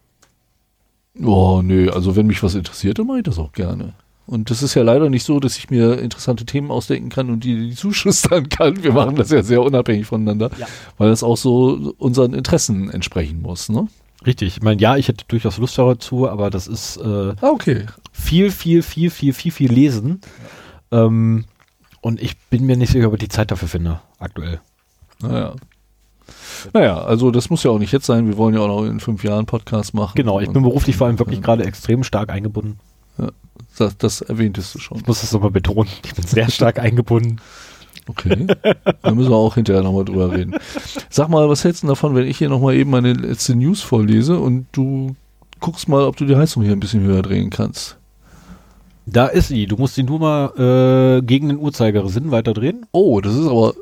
Oh, 1.23 1.63
nö, 1.63 1.91
also 1.91 2.15
wenn 2.17 2.27
mich 2.27 2.43
was 2.43 2.55
interessiert, 2.55 2.99
dann 2.99 3.07
mache 3.07 3.19
ich 3.19 3.25
das 3.25 3.39
auch 3.39 3.53
gerne. 3.53 3.95
Und 4.27 4.51
das 4.51 4.63
ist 4.63 4.75
ja 4.75 4.83
leider 4.83 5.09
nicht 5.09 5.25
so, 5.25 5.39
dass 5.39 5.57
ich 5.57 5.71
mir 5.71 5.99
interessante 6.01 6.45
Themen 6.45 6.71
ausdenken 6.73 7.09
kann 7.11 7.31
und 7.31 7.45
die, 7.45 7.69
die 7.71 7.75
zuschustern 7.77 8.49
kann. 8.51 8.83
Wir 8.83 8.93
machen 8.93 9.15
das 9.17 9.31
ja 9.31 9.43
sehr 9.43 9.63
unabhängig 9.63 10.07
voneinander, 10.07 10.51
Ja. 10.59 10.67
weil 10.99 11.09
das 11.11 11.23
auch 11.23 11.37
so 11.37 11.95
unseren 11.99 12.35
Interessen 12.35 12.91
entsprechen 12.91 13.41
muss, 13.41 13.69
ne? 13.69 13.87
Richtig. 14.25 14.57
Ich 14.57 14.63
meine, 14.63 14.81
ja, 14.81 14.97
ich 14.97 15.09
hätte 15.09 15.25
durchaus 15.29 15.59
Lust 15.59 15.77
dazu, 15.79 16.29
aber 16.29 16.51
das 16.51 16.67
ist 16.67 16.97
äh, 16.97 17.35
Ah, 17.41 17.49
okay. 17.49 17.87
viel, 18.13 18.51
viel, 18.51 18.83
viel, 18.83 19.11
viel, 19.11 19.33
viel, 19.33 19.53
viel 19.53 19.73
lesen. 19.73 20.21
Ähm, 20.91 21.45
und 22.01 22.23
ich 22.23 22.37
bin 22.51 22.65
mir 22.65 22.77
nicht 22.77 22.93
sicher, 22.93 23.09
ob 23.09 23.15
ich 23.15 23.21
die 23.21 23.29
Zeit 23.29 23.51
dafür 23.51 23.69
finde, 23.69 24.01
aktuell. 24.19 24.61
Naja. 25.21 25.55
Naja, 26.73 26.99
also 27.03 27.31
das 27.31 27.51
muss 27.51 27.63
ja 27.63 27.71
auch 27.71 27.79
nicht 27.79 27.93
jetzt 27.93 28.07
sein. 28.07 28.27
Wir 28.27 28.37
wollen 28.37 28.55
ja 28.55 28.61
auch 28.61 28.69
noch 28.69 28.85
in 28.85 28.99
fünf 29.01 29.23
Jahren 29.23 29.47
Podcast 29.47 29.95
machen. 29.95 30.13
Genau, 30.17 30.41
ich 30.41 30.51
bin 30.51 30.63
beruflich 30.63 30.97
vor 30.97 31.07
allem 31.07 31.19
wirklich 31.19 31.39
Ja. 31.39 31.45
gerade 31.45 31.65
extrem 31.65 32.03
stark 32.03 32.31
eingebunden. 32.31 32.79
Das, 33.79 33.97
das 33.99 34.21
erwähntest 34.23 34.75
du 34.75 34.79
schon. 34.79 34.99
Ich 34.99 35.07
muss 35.07 35.21
das 35.21 35.33
nochmal 35.33 35.51
betonen. 35.51 35.89
Ich 36.05 36.15
bin 36.15 36.27
sehr 36.27 36.51
stark 36.51 36.79
eingebunden. 36.81 37.37
Okay. 38.09 38.47
da 39.03 39.11
müssen 39.11 39.31
wir 39.31 39.37
auch 39.37 39.55
hinterher 39.55 39.83
nochmal 39.83 40.05
drüber 40.05 40.33
reden. 40.33 40.55
Sag 41.11 41.29
mal, 41.29 41.49
was 41.49 41.65
hältst 41.65 41.83
du 41.83 41.89
davon, 41.89 42.15
wenn 42.15 42.27
ich 42.27 42.39
hier 42.39 42.49
nochmal 42.49 42.75
eben 42.75 42.91
meine 42.91 43.13
letzte 43.13 43.57
News 43.57 43.83
vorlese 43.83 44.39
und 44.39 44.67
du 44.73 45.17
guckst 45.61 45.89
mal, 45.89 46.05
ob 46.05 46.17
du 46.17 46.25
die 46.25 46.37
Heizung 46.37 46.63
hier 46.63 46.73
ein 46.73 46.81
bisschen 46.81 47.03
höher 47.03 47.23
drehen 47.23 47.51
kannst? 47.51 47.99
Da 49.07 49.27
ist 49.27 49.49
sie. 49.49 49.67
Du 49.67 49.77
musst 49.77 49.95
sie 49.95 50.03
nur 50.03 50.19
mal 50.19 51.19
äh, 51.19 51.23
gegen 51.23 51.49
den 51.49 51.59
Uhrzeigersinn 51.59 52.31
weiter 52.31 52.55
drehen. 52.55 52.87
Oh, 52.93 53.21
das 53.21 53.35
ist 53.35 53.47
aber 53.47 53.75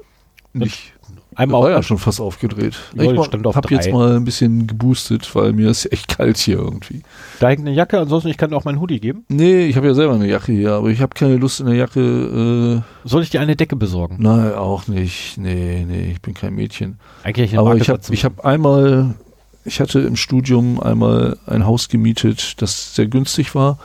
nicht. 0.52 0.93
Einmal 1.36 1.62
war 1.62 1.70
ja 1.70 1.82
schon 1.82 1.98
fast 1.98 2.20
aufgedreht. 2.20 2.76
Ja, 2.94 3.10
ich 3.10 3.24
stand 3.24 3.46
auf 3.46 3.56
habe 3.56 3.74
jetzt 3.74 3.90
mal 3.90 4.16
ein 4.16 4.24
bisschen 4.24 4.66
geboostet, 4.66 5.34
weil 5.34 5.52
mir 5.52 5.70
ist 5.70 5.90
echt 5.92 6.08
kalt 6.08 6.38
hier 6.38 6.58
irgendwie. 6.58 7.02
Da 7.40 7.48
hängt 7.48 7.60
eine 7.60 7.72
Jacke, 7.72 7.98
ansonsten 7.98 8.28
ich 8.28 8.36
kann 8.36 8.50
dir 8.50 8.56
auch 8.56 8.64
meinen 8.64 8.80
Hoodie 8.80 9.00
geben. 9.00 9.24
Nee, 9.28 9.66
ich 9.66 9.76
habe 9.76 9.86
ja 9.86 9.94
selber 9.94 10.14
eine 10.14 10.26
Jacke 10.26 10.52
hier, 10.52 10.72
aber 10.72 10.88
ich 10.88 11.00
habe 11.00 11.14
keine 11.14 11.36
Lust 11.36 11.60
in 11.60 11.66
der 11.66 11.74
Jacke. 11.74 12.82
Äh, 13.04 13.08
Soll 13.08 13.22
ich 13.22 13.30
dir 13.30 13.40
eine 13.40 13.56
Decke 13.56 13.76
besorgen? 13.76 14.16
nein, 14.18 14.54
auch 14.54 14.86
nicht. 14.88 15.36
Nee, 15.38 15.84
nee, 15.88 16.10
ich 16.12 16.20
bin 16.22 16.34
kein 16.34 16.54
Mädchen. 16.54 16.98
Eigentlich 17.22 17.50
eine 17.52 17.60
Aber 17.60 17.76
ich 17.76 17.88
habe 17.88 18.00
ich 18.10 18.24
hab 18.24 18.44
einmal, 18.44 19.14
ich 19.64 19.80
hatte 19.80 20.00
im 20.00 20.16
Studium 20.16 20.80
einmal 20.80 21.38
ein 21.46 21.66
Haus 21.66 21.88
gemietet, 21.88 22.60
das 22.62 22.94
sehr 22.94 23.06
günstig 23.06 23.54
war. 23.54 23.78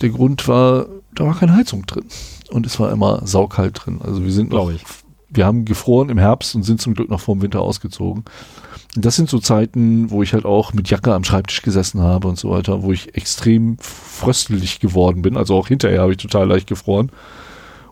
Der 0.00 0.08
Grund 0.10 0.48
war, 0.48 0.86
da 1.14 1.24
war 1.24 1.38
keine 1.38 1.54
Heizung 1.54 1.86
drin. 1.86 2.04
Und 2.50 2.66
es 2.66 2.78
war 2.78 2.92
immer 2.92 3.26
saukalt 3.26 3.80
drin. 3.84 4.00
Also 4.02 4.22
wir 4.24 4.32
sind 4.32 4.50
noch, 4.50 4.70
ich. 4.70 4.82
Wir 5.28 5.46
haben 5.46 5.64
gefroren 5.64 6.08
im 6.10 6.18
Herbst 6.18 6.54
und 6.54 6.62
sind 6.62 6.80
zum 6.80 6.94
Glück 6.94 7.10
noch 7.10 7.20
vor 7.20 7.34
dem 7.36 7.42
Winter 7.42 7.60
ausgezogen. 7.60 8.24
Und 8.96 9.04
das 9.04 9.16
sind 9.16 9.28
so 9.28 9.38
Zeiten, 9.40 10.10
wo 10.10 10.22
ich 10.22 10.32
halt 10.34 10.44
auch 10.44 10.72
mit 10.72 10.88
Jacke 10.90 11.12
am 11.14 11.24
Schreibtisch 11.24 11.62
gesessen 11.62 12.00
habe 12.00 12.28
und 12.28 12.38
so 12.38 12.50
weiter, 12.50 12.82
wo 12.82 12.92
ich 12.92 13.16
extrem 13.16 13.76
fröstelig 13.80 14.78
geworden 14.80 15.22
bin. 15.22 15.36
Also 15.36 15.56
auch 15.56 15.68
hinterher 15.68 16.02
habe 16.02 16.12
ich 16.12 16.18
total 16.18 16.48
leicht 16.48 16.68
gefroren. 16.68 17.10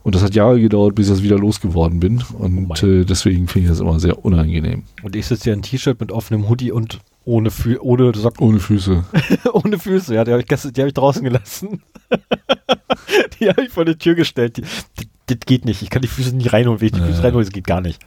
Und 0.05 0.15
das 0.17 0.23
hat 0.23 0.35
Jahre 0.35 0.61
gedauert, 0.61 0.97
bis 0.97 1.07
ich 1.07 1.13
das 1.13 1.23
wieder 1.23 1.39
losgeworden 1.39 2.01
bin. 2.01 2.23
Und 2.39 2.69
Oh 2.71 2.87
äh, 2.87 3.05
deswegen 3.05 3.47
finde 3.49 3.67
ich 3.67 3.71
das 3.71 3.81
immer 3.81 3.99
sehr 4.01 4.25
unangenehm. 4.25 4.83
Und 5.03 5.15
ich 5.17 5.27
sitze 5.27 5.45
hier 5.45 5.53
in 5.55 5.63
T-Shirt 5.63 6.01
mit 6.01 6.11
offenem 6.11 6.49
Hoodie 6.49 6.73
und 6.73 6.99
ohne, 7.25 7.53
Fü 7.53 7.79
ohne 7.79 8.13
Socken, 8.15 8.45
Ohne 8.47 8.59
Füße. 8.59 9.05
ohne 9.53 9.79
Füße. 9.79 10.13
Ja, 10.15 10.25
die 10.25 10.33
habe 10.33 10.43
ich, 10.43 10.49
gestern- 10.49 10.73
die 10.73 10.81
hab 10.81 10.89
ich 10.89 10.95
draußen 10.95 11.23
gelassen. 11.23 11.83
die 13.41 13.49
habe 13.49 13.63
ich 13.65 13.71
vor 13.71 13.85
die 13.85 13.97
Tür 13.97 14.15
gestellt. 14.17 14.57
Die, 14.57 14.63
die, 15.01 15.09
das 15.27 15.39
geht 15.47 15.65
nicht. 15.65 15.83
Ich 15.83 15.91
kann 15.91 16.03
die 16.03 16.09
Füße 16.09 16.35
nicht 16.35 16.53
reinholen. 16.53 16.81
Wenn 16.81 16.87
ich 16.87 16.93
die. 16.93 17.01
Füße 17.01 17.23
reinhole, 17.23 17.45
das 17.45 17.53
geht 17.53 17.67
gar 17.67 17.81
nicht. 17.81 18.01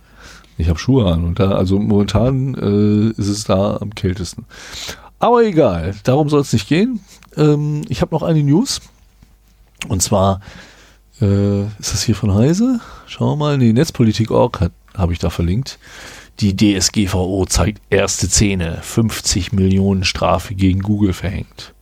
Ich 0.57 0.70
habe 0.70 0.80
Schuhe 0.80 1.11
an 1.11 1.26
und 1.26 1.39
da, 1.39 1.51
also 1.51 1.80
momentan 1.80 2.55
äh, 2.55 3.20
ist 3.20 3.28
es 3.28 3.43
da 3.43 3.78
am 3.78 3.93
kältesten. 3.93 4.45
Aber 5.20 5.43
egal, 5.43 5.95
darum 6.03 6.30
soll 6.30 6.41
es 6.41 6.53
nicht 6.53 6.68
gehen. 6.68 7.01
Ähm, 7.36 7.82
ich 7.89 8.01
habe 8.01 8.16
noch 8.16 8.24
eine 8.24 8.41
News. 8.41 8.82
Und 9.88 10.01
zwar 10.01 10.39
äh, 11.22 11.63
ist 11.63 11.93
das 11.93 12.03
hier 12.03 12.16
von 12.16 12.34
Heise? 12.34 12.80
Schauen 13.05 13.32
wir 13.32 13.36
mal. 13.36 13.57
Nee, 13.57 13.74
Netzpolitik.org 13.74 14.72
habe 14.95 15.13
ich 15.13 15.20
da 15.20 15.30
verlinkt. 15.30 15.78
Die 16.39 16.55
DSGVO 16.55 17.45
zeigt 17.45 17.82
erste 17.89 18.28
Szene. 18.28 18.80
50 18.82 19.53
Millionen 19.53 20.03
Strafe 20.03 20.55
gegen 20.55 20.82
Google 20.82 21.13
verhängt. 21.13 21.74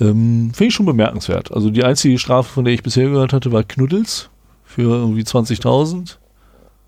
Ähm, 0.00 0.50
Finde 0.54 0.68
ich 0.68 0.74
schon 0.74 0.86
bemerkenswert. 0.86 1.52
Also 1.52 1.70
die 1.70 1.84
einzige 1.84 2.18
Strafe, 2.18 2.52
von 2.52 2.64
der 2.64 2.74
ich 2.74 2.82
bisher 2.82 3.08
gehört 3.08 3.32
hatte, 3.32 3.52
war 3.52 3.62
Knuddels 3.62 4.30
für 4.64 4.82
irgendwie 4.82 5.22
20.000. 5.22 6.16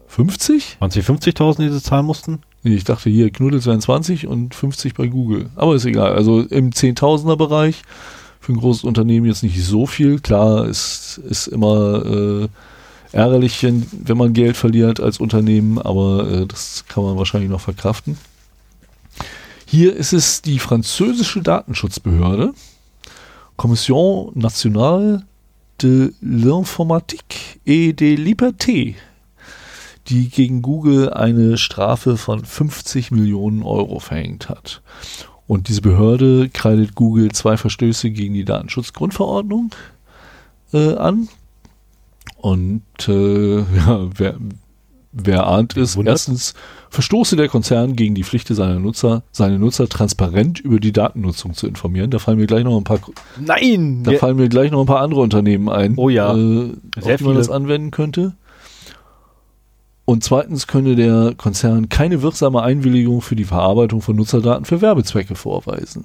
50? 0.08 0.76
Waren 0.78 0.88
es 0.88 0.94
die 0.94 1.02
50.000, 1.02 1.58
die 1.58 1.70
sie 1.70 1.82
zahlen 1.82 2.06
mussten? 2.06 2.40
Nee, 2.62 2.76
ich 2.76 2.84
dachte 2.84 3.10
hier 3.10 3.30
Knuddels 3.30 3.66
wären 3.66 3.80
20 3.80 4.26
und 4.26 4.54
50 4.54 4.94
bei 4.94 5.08
Google. 5.08 5.50
Aber 5.56 5.74
ist 5.74 5.84
egal. 5.84 6.14
Also 6.14 6.40
im 6.40 6.72
Zehntausender 6.72 7.36
Bereich. 7.36 7.82
Für 8.40 8.52
ein 8.52 8.58
großes 8.58 8.84
Unternehmen 8.84 9.26
jetzt 9.26 9.42
nicht 9.42 9.62
so 9.64 9.86
viel. 9.86 10.20
Klar, 10.20 10.66
es 10.66 11.18
ist 11.18 11.46
immer 11.46 12.04
äh, 12.04 12.48
ärgerlich, 13.12 13.62
wenn, 13.62 13.86
wenn 13.90 14.18
man 14.18 14.34
Geld 14.34 14.56
verliert 14.56 15.00
als 15.00 15.18
Unternehmen, 15.18 15.78
aber 15.78 16.30
äh, 16.30 16.46
das 16.46 16.84
kann 16.86 17.04
man 17.04 17.16
wahrscheinlich 17.16 17.50
noch 17.50 17.60
verkraften. 17.60 18.18
Hier 19.66 19.96
ist 19.96 20.12
es 20.12 20.42
die 20.42 20.58
französische 20.58 21.40
Datenschutzbehörde, 21.40 22.52
Commission 23.56 24.32
Nationale 24.34 25.24
de 25.78 26.14
l'Informatique 26.20 27.60
et 27.66 27.92
de 27.92 28.14
Liberté, 28.14 28.96
die 30.08 30.28
gegen 30.28 30.62
Google 30.62 31.12
eine 31.12 31.56
Strafe 31.56 32.16
von 32.16 32.44
50 32.44 33.10
Millionen 33.10 33.62
Euro 33.62 33.98
verhängt 33.98 34.48
hat. 34.48 34.82
Und 35.46 35.68
diese 35.68 35.82
Behörde 35.82 36.48
kreidet 36.48 36.94
Google 36.94 37.32
zwei 37.32 37.56
Verstöße 37.56 38.10
gegen 38.10 38.34
die 38.34 38.44
Datenschutzgrundverordnung 38.44 39.70
äh, 40.72 40.94
an. 40.94 41.28
Und 42.36 42.82
äh, 43.08 43.58
ja, 43.76 44.08
wer, 44.16 44.36
wer 45.14 45.46
ahnt 45.46 45.76
es, 45.76 45.96
Wundert? 45.96 46.12
erstens 46.14 46.54
verstoße 46.90 47.36
der 47.36 47.48
Konzern 47.48 47.96
gegen 47.96 48.14
die 48.14 48.24
Pflicht 48.24 48.48
seiner 48.48 48.78
Nutzer, 48.78 49.22
seine 49.32 49.58
Nutzer 49.58 49.88
transparent 49.88 50.60
über 50.60 50.78
die 50.80 50.92
Datennutzung 50.92 51.54
zu 51.54 51.66
informieren. 51.66 52.10
Da 52.10 52.18
fallen 52.18 52.38
mir 52.38 52.46
gleich 52.46 52.64
noch 52.64 52.76
ein 52.76 52.84
paar, 52.84 52.98
Nein! 53.40 54.02
da 54.04 54.12
fallen 54.12 54.36
mir 54.36 54.48
gleich 54.48 54.70
noch 54.70 54.80
ein 54.80 54.86
paar 54.86 55.00
andere 55.00 55.20
Unternehmen 55.20 55.68
ein, 55.68 55.94
Oh 55.96 56.08
ja. 56.08 56.34
äh, 56.36 56.72
auf 57.02 57.16
die 57.16 57.24
man 57.24 57.36
das 57.36 57.48
anwenden 57.50 57.90
könnte. 57.90 58.34
Und 60.06 60.22
zweitens 60.22 60.66
könne 60.66 60.96
der 60.96 61.34
Konzern 61.36 61.88
keine 61.88 62.20
wirksame 62.20 62.62
Einwilligung 62.62 63.22
für 63.22 63.36
die 63.36 63.44
Verarbeitung 63.44 64.02
von 64.02 64.14
Nutzerdaten 64.16 64.66
für 64.66 64.82
Werbezwecke 64.82 65.34
vorweisen. 65.34 66.04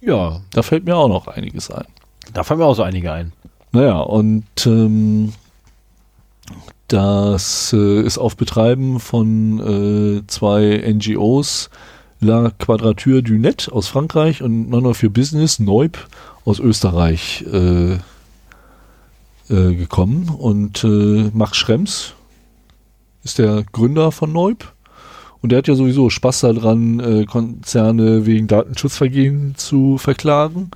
ja, 0.00 0.40
Da 0.52 0.62
fällt 0.62 0.84
mir 0.84 0.96
auch 0.96 1.08
noch 1.08 1.28
einiges 1.28 1.70
ein. 1.70 1.84
da 2.32 2.42
fallen 2.42 2.58
mir 2.60 2.66
auch 2.66 2.74
so 2.74 2.82
einige 2.82 3.12
ein. 3.12 3.32
Naja, 3.72 4.00
und 4.00 4.44
ähm, 4.66 5.32
das 6.88 7.72
äh, 7.72 8.02
ist 8.02 8.18
auf 8.18 8.36
Betreiben 8.36 9.00
von 9.00 9.60
äh, 9.60 10.26
zwei 10.26 10.84
NGOs, 10.86 11.70
La 12.20 12.50
Quadrature 12.50 13.22
du 13.22 13.34
Net 13.34 13.70
aus 13.70 13.88
Frankreich 13.88 14.42
und 14.42 14.70
None 14.70 14.94
für 14.94 15.10
Business, 15.10 15.58
Neub 15.58 15.98
aus 16.44 16.58
Österreich 16.58 17.44
äh, 17.52 17.94
äh, 17.94 17.98
gekommen. 19.48 20.28
Und 20.28 20.84
äh, 20.84 21.30
Max 21.34 21.56
Schrems 21.56 22.14
ist 23.24 23.38
der 23.38 23.64
Gründer 23.72 24.12
von 24.12 24.32
Neub. 24.32 24.72
Und 25.42 25.50
der 25.50 25.58
hat 25.58 25.68
ja 25.68 25.74
sowieso 25.74 26.08
Spaß 26.08 26.40
daran, 26.40 27.00
äh, 27.00 27.24
Konzerne 27.26 28.24
wegen 28.24 28.46
Datenschutzvergehen 28.46 29.54
zu 29.56 29.98
verklagen. 29.98 30.70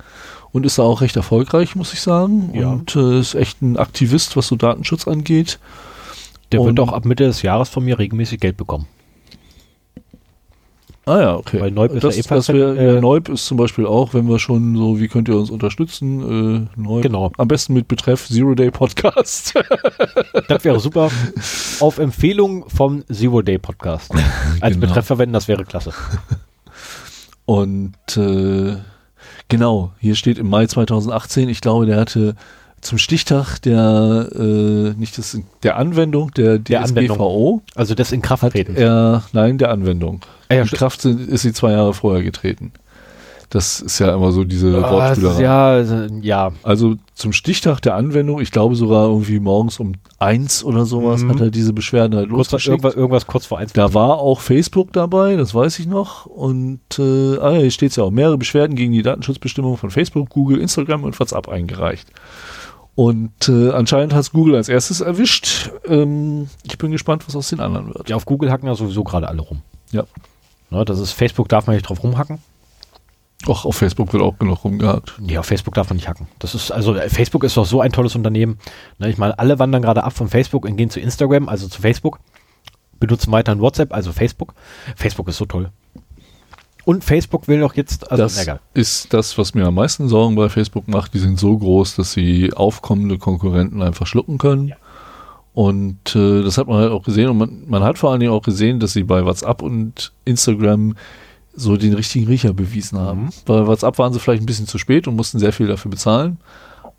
Und 0.51 0.65
ist 0.65 0.77
da 0.79 0.83
auch 0.83 1.01
recht 1.01 1.15
erfolgreich, 1.15 1.75
muss 1.75 1.93
ich 1.93 2.01
sagen. 2.01 2.51
Ja. 2.55 2.69
Und 2.71 2.95
äh, 2.95 3.19
ist 3.19 3.35
echt 3.35 3.61
ein 3.61 3.77
Aktivist, 3.77 4.35
was 4.35 4.47
so 4.47 4.55
Datenschutz 4.55 5.07
angeht. 5.07 5.59
Der 6.51 6.61
Und- 6.61 6.67
wird 6.67 6.79
auch 6.79 6.91
ab 6.93 7.05
Mitte 7.05 7.25
des 7.25 7.41
Jahres 7.43 7.69
von 7.69 7.85
mir 7.85 7.99
regelmäßig 7.99 8.39
Geld 8.39 8.57
bekommen. 8.57 8.87
Ah 11.05 11.19
ja, 11.21 11.35
okay. 11.37 11.59
Weil 11.59 11.71
Neub 11.71 11.91
ist 11.91 12.03
das, 12.03 12.17
ja 12.17 12.23
das 12.27 12.49
wär, 12.49 12.75
äh, 12.77 13.01
Neub 13.01 13.29
ist 13.29 13.47
zum 13.47 13.57
Beispiel 13.57 13.87
auch, 13.87 14.13
wenn 14.13 14.27
wir 14.29 14.37
schon 14.37 14.75
so, 14.75 14.99
wie 14.99 15.07
könnt 15.07 15.27
ihr 15.27 15.37
uns 15.37 15.49
unterstützen? 15.49 16.67
Äh, 16.75 16.79
Neub. 16.79 17.01
Genau. 17.01 17.31
Am 17.37 17.47
besten 17.47 17.73
mit 17.73 17.87
Betreff 17.87 18.27
Zero 18.27 18.53
Day 18.55 18.69
Podcast. 18.71 19.53
Das 20.47 20.63
wäre 20.63 20.79
super. 20.79 21.09
Auf 21.79 21.97
Empfehlung 21.99 22.69
vom 22.69 23.03
Zero 23.11 23.41
Day 23.41 23.57
Podcast. 23.57 24.11
Als 24.61 24.75
Genau. 24.75 24.87
Betreff 24.87 25.05
verwenden, 25.07 25.33
das 25.33 25.47
wäre 25.47 25.63
klasse. 25.63 25.93
Und 27.45 27.95
äh, 28.17 28.75
genau, 29.49 29.91
hier 29.99 30.15
steht 30.15 30.37
im 30.37 30.49
Mai 30.49 30.65
2018, 30.67 31.49
ich 31.49 31.61
glaube, 31.61 31.85
der 31.85 31.97
hatte 31.99 32.35
zum 32.81 32.97
Stichtag 32.97 33.59
der 33.59 34.29
äh, 34.33 34.93
nicht 34.97 35.17
des, 35.17 35.37
der 35.63 35.75
Anwendung 35.77 36.31
der 36.31 36.59
Der 36.59 36.81
Anwendung. 36.81 37.17
DSGVO 37.17 37.61
Also 37.75 37.93
das 37.93 38.13
in 38.13 38.21
Kraft 38.21 38.43
hat 38.43 38.53
treten. 38.53 38.75
er 38.77 39.23
nein 39.33 39.57
der 39.57 39.71
Anwendung. 39.71 40.21
Ah, 40.47 40.55
ja, 40.55 40.61
in 40.61 40.67
Kraft 40.69 41.01
sind, 41.01 41.27
ist 41.27 41.41
sie 41.41 41.51
zwei 41.51 41.71
Jahre 41.71 41.93
vorher 41.93 42.23
getreten. 42.23 42.71
Das 43.51 43.81
ist 43.81 43.97
ja 43.97 44.13
immer 44.13 44.31
so 44.31 44.43
diese 44.43 44.77
Ah, 44.85 44.91
Wortspielerei. 44.91 45.33
ist 45.33 45.39
ja, 45.41 45.67
also, 45.69 45.95
ja. 46.21 46.51
Also 46.61 46.97
zum 47.15 47.33
Stichtag 47.33 47.79
der 47.81 47.95
Anwendung, 47.95 48.39
ich 48.41 48.51
glaube 48.51 48.75
sogar 48.75 49.07
irgendwie 49.07 49.39
morgens 49.39 49.79
um 49.79 49.93
eins 50.19 50.63
oder 50.63 50.85
sowas, 50.85 51.23
Mhm. 51.23 51.29
hat 51.31 51.41
er 51.41 51.49
diese 51.49 51.73
Beschwerden 51.73 52.15
halt 52.15 52.29
Kurz, 52.29 52.51
losgeschickt. 52.51 52.69
irgendwas, 52.73 52.93
irgendwas 52.93 53.25
kurz 53.25 53.47
vor 53.47 53.57
eins. 53.57 53.73
Da 53.73 53.95
war 53.95 54.19
auch 54.19 54.39
Facebook 54.41 54.93
dabei, 54.93 55.35
das 55.35 55.55
weiß 55.55 55.79
ich 55.79 55.87
noch. 55.87 56.27
Und 56.27 56.79
äh, 56.99 57.37
ah, 57.39 57.53
ja, 57.53 57.59
hier 57.61 57.71
steht 57.71 57.95
ja 57.95 58.03
auch, 58.03 58.11
mehrere 58.11 58.37
Beschwerden 58.37 58.75
gegen 58.75 58.91
die 58.91 59.01
Datenschutzbestimmungen 59.01 59.77
von 59.77 59.89
Facebook, 59.89 60.29
Google, 60.29 60.59
Instagram 60.59 61.03
und 61.03 61.19
WhatsApp 61.19 61.49
eingereicht. 61.49 62.07
Und 62.93 63.47
äh, 63.49 63.71
anscheinend 63.71 64.13
hat 64.13 64.21
es 64.21 64.31
Google 64.31 64.55
als 64.57 64.69
erstes 64.69 65.01
erwischt. 65.01 65.71
Ähm, 65.87 66.49
ich 66.63 66.77
bin 66.77 66.91
gespannt, 66.91 67.23
was 67.27 67.35
aus 67.35 67.49
den 67.49 67.61
anderen 67.61 67.87
wird. 67.95 68.09
Ja, 68.09 68.15
auf 68.15 68.25
Google 68.25 68.51
hacken 68.51 68.67
ja 68.67 68.75
sowieso 68.75 69.03
gerade 69.03 69.27
alle 69.27 69.41
rum. 69.41 69.61
Ja. 69.91 70.03
Ne, 70.69 70.85
das 70.85 70.99
ist 70.99 71.13
Facebook, 71.13 71.47
darf 71.49 71.65
man 71.65 71.75
nicht 71.77 71.87
drauf 71.89 72.03
rumhacken. 72.03 72.37
Auch 73.47 73.65
auf 73.65 73.77
Facebook 73.77 74.11
wird 74.11 74.21
auch 74.21 74.37
genug 74.37 74.63
rumgehakt. 74.63 75.13
Nee, 75.19 75.37
auf 75.37 75.45
Facebook 75.45 75.73
darf 75.73 75.89
man 75.89 75.95
nicht 75.95 76.09
hacken. 76.09 76.27
Das 76.39 76.55
ist, 76.55 76.71
also 76.71 76.95
äh, 76.95 77.09
Facebook 77.09 77.43
ist 77.45 77.55
doch 77.55 77.65
so 77.65 77.79
ein 77.79 77.91
tolles 77.91 78.15
Unternehmen. 78.15 78.59
Ne, 78.97 79.09
ich 79.09 79.17
meine, 79.17 79.39
alle 79.39 79.59
wandern 79.59 79.81
gerade 79.81 80.03
ab 80.03 80.13
von 80.13 80.27
Facebook 80.27 80.65
und 80.65 80.75
gehen 80.75 80.89
zu 80.89 80.99
Instagram, 80.99 81.47
also 81.47 81.67
zu 81.67 81.81
Facebook. 81.81 82.19
Benutzen 82.99 83.31
weiterhin 83.31 83.61
WhatsApp, 83.61 83.93
also 83.93 84.11
Facebook. 84.11 84.53
Facebook 84.97 85.29
ist 85.29 85.37
so 85.37 85.45
toll. 85.45 85.71
Und 86.83 87.03
Facebook 87.03 87.47
will 87.47 87.59
doch 87.59 87.75
jetzt, 87.75 88.11
also 88.11 88.23
das 88.23 88.41
egal. 88.41 88.59
ist 88.73 89.13
das, 89.13 89.37
was 89.37 89.53
mir 89.53 89.65
am 89.67 89.75
meisten 89.75 90.09
Sorgen 90.09 90.35
bei 90.35 90.49
Facebook 90.49 90.87
macht. 90.87 91.13
Die 91.13 91.19
sind 91.19 91.39
so 91.39 91.57
groß, 91.57 91.95
dass 91.95 92.11
sie 92.11 92.51
aufkommende 92.53 93.17
Konkurrenten 93.17 93.81
einfach 93.81 94.05
schlucken 94.05 94.37
können. 94.37 94.69
Ja. 94.69 94.75
Und 95.53 96.15
äh, 96.15 96.41
das 96.43 96.57
hat 96.57 96.67
man 96.67 96.77
halt 96.77 96.91
auch 96.91 97.03
gesehen. 97.03 97.29
Und 97.29 97.37
man, 97.37 97.63
man 97.67 97.83
hat 97.83 97.97
vor 97.97 98.11
allen 98.11 98.19
Dingen 98.19 98.31
auch 98.31 98.41
gesehen, 98.41 98.79
dass 98.79 98.93
sie 98.93 99.03
bei 99.03 99.23
WhatsApp 99.23 99.61
und 99.61 100.11
Instagram 100.25 100.95
so 101.59 101.77
den 101.77 101.93
richtigen 101.93 102.27
Riecher 102.27 102.53
bewiesen 102.53 102.97
haben. 102.97 103.23
Mhm. 103.23 103.29
Bei 103.45 103.67
WhatsApp 103.67 103.97
waren 103.97 104.13
sie 104.13 104.19
vielleicht 104.19 104.43
ein 104.43 104.45
bisschen 104.45 104.67
zu 104.67 104.77
spät 104.77 105.07
und 105.07 105.15
mussten 105.15 105.39
sehr 105.39 105.53
viel 105.53 105.67
dafür 105.67 105.91
bezahlen. 105.91 106.37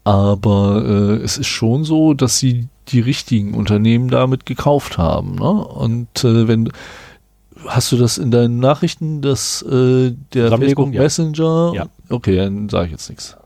Aber 0.05 0.85
äh, 0.85 1.23
es 1.23 1.39
ist 1.39 1.49
schon 1.49 1.85
so, 1.85 2.15
dass 2.15 2.39
sie 2.39 2.69
die 2.89 3.01
richtigen 3.01 3.55
Unternehmen 3.55 4.09
damit 4.09 4.47
gekauft 4.47 4.99
haben. 4.99 5.35
Ne? 5.37 5.51
Und 5.51 6.25
äh, 6.25 6.49
wenn 6.49 6.71
hast 7.67 7.93
du 7.93 7.97
das 7.97 8.19
in 8.19 8.31
deinen 8.31 8.59
Nachrichten, 8.59 9.21
dass 9.21 9.63
äh, 9.63 10.13
der 10.33 10.49
Facebook 10.57 10.91
Messenger? 10.91 11.73
Ja. 11.75 11.87
Okay, 12.09 12.37
dann 12.37 12.69
sage 12.69 12.87
ich 12.87 12.93
jetzt 12.93 13.09
nichts. 13.09 13.37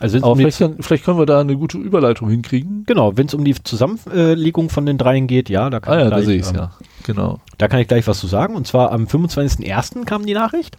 Also 0.00 0.18
Aber 0.18 0.36
vielleicht, 0.36 0.58
kann, 0.58 0.76
vielleicht, 0.80 1.04
können 1.04 1.18
wir 1.18 1.26
da 1.26 1.40
eine 1.40 1.56
gute 1.56 1.78
Überleitung 1.78 2.30
hinkriegen. 2.30 2.84
Genau, 2.86 3.16
wenn 3.16 3.26
es 3.26 3.34
um 3.34 3.44
die 3.44 3.54
Zusammenlegung 3.54 4.70
von 4.70 4.86
den 4.86 4.98
dreien 4.98 5.26
geht, 5.26 5.48
ja, 5.48 5.70
da 5.70 5.78
kann 5.78 5.92
ah, 5.92 5.96
ich 5.98 6.02
ja, 6.02 6.08
gleich, 6.08 6.20
da 6.20 6.26
sehe 6.26 6.40
ich 6.40 6.48
ähm, 6.48 6.54
ja. 6.54 6.70
Genau. 7.04 7.40
Da 7.58 7.68
kann 7.68 7.80
ich 7.80 7.88
gleich 7.88 8.06
was 8.06 8.18
zu 8.18 8.26
sagen. 8.26 8.56
Und 8.56 8.66
zwar 8.66 8.92
am 8.92 9.04
25.01. 9.04 10.04
kam 10.06 10.26
die 10.26 10.34
Nachricht. 10.34 10.78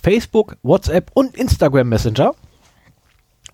Facebook, 0.00 0.56
WhatsApp 0.62 1.10
und 1.14 1.36
Instagram 1.36 1.88
Messenger 1.88 2.32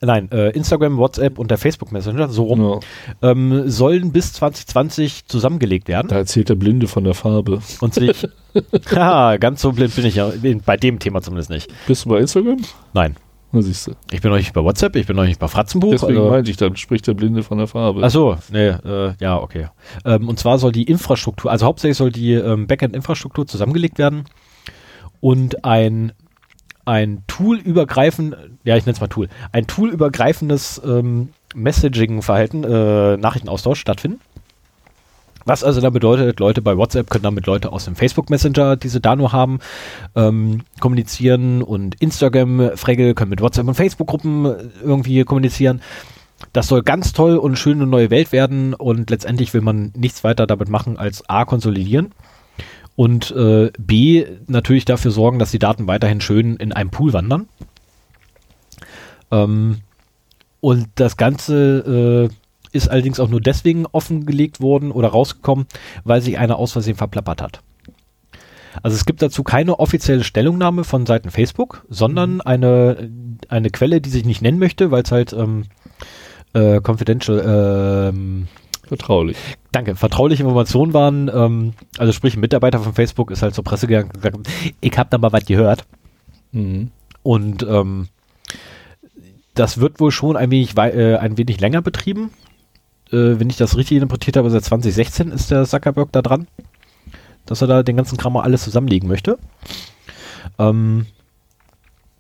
Nein, 0.00 0.30
äh, 0.30 0.50
Instagram, 0.50 0.98
WhatsApp 0.98 1.38
und 1.38 1.50
der 1.50 1.58
Facebook 1.58 1.90
Messenger, 1.90 2.28
so 2.28 2.44
rum, 2.44 2.80
ja. 3.22 3.30
ähm, 3.30 3.68
sollen 3.68 4.12
bis 4.12 4.32
2020 4.34 5.26
zusammengelegt 5.26 5.88
werden. 5.88 6.08
Da 6.08 6.16
erzählt 6.16 6.48
der 6.48 6.54
Blinde 6.54 6.86
von 6.86 7.04
der 7.04 7.14
Farbe. 7.14 7.60
Und 7.80 7.94
sich, 7.94 8.28
ja, 8.94 9.36
ganz 9.38 9.62
so 9.62 9.72
blind 9.72 9.94
bin 9.96 10.04
ich 10.04 10.16
ja, 10.16 10.30
bei 10.64 10.76
dem 10.76 10.98
Thema 10.98 11.22
zumindest 11.22 11.50
nicht. 11.50 11.72
Bist 11.86 12.04
du 12.04 12.10
bei 12.10 12.20
Instagram? 12.20 12.58
Nein. 12.92 13.16
Na, 13.52 13.62
siehst 13.62 13.86
du. 13.86 13.92
Ich 14.10 14.20
bin 14.20 14.30
noch 14.30 14.38
nicht 14.38 14.52
bei 14.52 14.62
WhatsApp, 14.62 14.96
ich 14.96 15.06
bin 15.06 15.16
noch 15.16 15.24
nicht 15.24 15.38
bei 15.38 15.48
Fratzenbuch. 15.48 15.92
Deswegen 15.92 16.18
also, 16.18 16.30
meinte 16.30 16.50
ich, 16.50 16.56
dann 16.56 16.76
spricht 16.76 17.06
der 17.06 17.14
Blinde 17.14 17.42
von 17.42 17.58
der 17.58 17.66
Farbe. 17.66 18.02
Ach 18.04 18.10
so, 18.10 18.36
nee, 18.50 18.68
äh, 18.68 19.14
ja, 19.20 19.38
okay. 19.38 19.68
Ähm, 20.04 20.28
und 20.28 20.38
zwar 20.38 20.58
soll 20.58 20.72
die 20.72 20.84
Infrastruktur, 20.84 21.50
also 21.50 21.66
hauptsächlich 21.66 21.96
soll 21.96 22.10
die 22.10 22.32
ähm, 22.32 22.66
Backend-Infrastruktur 22.66 23.46
zusammengelegt 23.46 23.98
werden 23.98 24.24
und 25.20 25.64
ein 25.64 26.12
ein 26.86 27.24
Tool-übergreifend, 27.26 28.36
ja, 28.62 28.76
ich 28.76 28.86
nenne 28.86 28.94
es 28.94 29.00
mal 29.00 29.08
Tool, 29.08 29.28
ein 29.50 29.66
Tool-übergreifendes 29.66 30.80
ähm, 30.86 31.30
Messaging-Verhalten, 31.54 32.62
äh, 32.62 33.16
Nachrichtenaustausch 33.16 33.80
stattfinden. 33.80 34.20
Was 35.46 35.64
also 35.64 35.80
da 35.80 35.90
bedeutet, 35.90 36.40
Leute 36.40 36.60
bei 36.60 36.76
WhatsApp 36.76 37.08
können 37.08 37.22
damit 37.22 37.46
Leute 37.46 37.72
aus 37.72 37.86
dem 37.86 37.96
Facebook 37.96 38.28
Messenger, 38.30 38.76
die 38.76 38.88
sie 38.88 39.00
da 39.00 39.16
nur 39.16 39.32
haben, 39.32 39.60
ähm, 40.14 40.62
kommunizieren 40.80 41.62
und 41.62 41.94
Instagram-Fregel 42.00 43.14
können 43.14 43.30
mit 43.30 43.40
WhatsApp 43.40 43.66
und 43.66 43.74
Facebook-Gruppen 43.74 44.72
irgendwie 44.82 45.24
kommunizieren. 45.24 45.80
Das 46.52 46.66
soll 46.66 46.82
ganz 46.82 47.12
toll 47.12 47.36
und 47.36 47.56
schön 47.56 47.80
eine 47.80 47.86
neue 47.86 48.10
Welt 48.10 48.32
werden 48.32 48.74
und 48.74 49.08
letztendlich 49.08 49.54
will 49.54 49.62
man 49.62 49.92
nichts 49.96 50.24
weiter 50.24 50.46
damit 50.46 50.68
machen 50.68 50.98
als 50.98 51.26
A, 51.30 51.44
konsolidieren 51.44 52.12
und 52.96 53.30
äh, 53.30 53.70
B, 53.78 54.26
natürlich 54.46 54.86
dafür 54.86 55.10
sorgen, 55.10 55.38
dass 55.38 55.50
die 55.50 55.58
Daten 55.58 55.86
weiterhin 55.86 56.20
schön 56.20 56.56
in 56.56 56.72
einem 56.72 56.90
Pool 56.90 57.12
wandern. 57.12 57.48
Ähm, 59.30 59.82
und 60.60 60.88
das 60.96 61.16
Ganze 61.16 62.30
äh, 62.30 62.34
ist 62.76 62.88
allerdings 62.88 63.20
auch 63.20 63.28
nur 63.28 63.40
deswegen 63.40 63.86
offengelegt 63.86 64.60
worden 64.60 64.90
oder 64.90 65.08
rausgekommen, 65.08 65.66
weil 66.04 66.20
sich 66.20 66.38
einer 66.38 66.58
aus 66.58 66.72
Versehen 66.72 66.96
verplappert 66.96 67.42
hat. 67.42 67.60
Also 68.82 68.94
es 68.94 69.06
gibt 69.06 69.22
dazu 69.22 69.42
keine 69.42 69.78
offizielle 69.78 70.24
Stellungnahme 70.24 70.84
von 70.84 71.06
Seiten 71.06 71.30
Facebook, 71.30 71.84
sondern 71.88 72.34
mhm. 72.34 72.40
eine, 72.42 73.10
eine 73.48 73.70
Quelle, 73.70 74.00
die 74.00 74.10
sich 74.10 74.24
nicht 74.24 74.42
nennen 74.42 74.58
möchte, 74.58 74.90
weil 74.90 75.02
es 75.02 75.12
halt 75.12 75.32
ähm, 75.32 75.64
äh, 76.52 76.80
confidential 76.80 78.10
ähm, 78.12 78.48
Vertraulich. 78.86 79.36
Danke. 79.72 79.96
Vertrauliche 79.96 80.44
Informationen 80.44 80.94
waren, 80.94 81.28
ähm, 81.32 81.72
also 81.98 82.12
sprich, 82.12 82.36
ein 82.36 82.40
Mitarbeiter 82.40 82.78
von 82.78 82.94
Facebook 82.94 83.32
ist 83.32 83.42
halt 83.42 83.54
zur 83.54 83.64
Presse 83.64 83.88
gegangen 83.88 84.10
und 84.14 84.22
gesagt, 84.22 84.36
ich 84.80 84.96
habe 84.96 85.10
da 85.10 85.18
mal 85.18 85.32
was 85.32 85.44
gehört. 85.44 85.84
Mhm. 86.52 86.92
Und 87.24 87.66
ähm, 87.68 88.06
das 89.54 89.80
wird 89.80 89.98
wohl 89.98 90.12
schon 90.12 90.36
ein 90.36 90.52
wenig, 90.52 90.76
äh, 90.76 91.16
ein 91.16 91.36
wenig 91.36 91.60
länger 91.60 91.82
betrieben. 91.82 92.30
Äh, 93.10 93.38
wenn 93.38 93.50
ich 93.50 93.56
das 93.56 93.76
richtig 93.76 93.96
interpretiert 93.96 94.36
habe, 94.36 94.50
seit 94.50 94.64
2016 94.64 95.30
ist 95.30 95.50
der 95.50 95.64
Zuckerberg 95.64 96.10
da 96.12 96.22
dran, 96.22 96.48
dass 97.44 97.62
er 97.62 97.68
da 97.68 97.82
den 97.82 97.96
ganzen 97.96 98.18
Kram 98.18 98.32
mal 98.32 98.42
alles 98.42 98.64
zusammenlegen 98.64 99.08
möchte. 99.08 99.38
Ähm, 100.58 101.06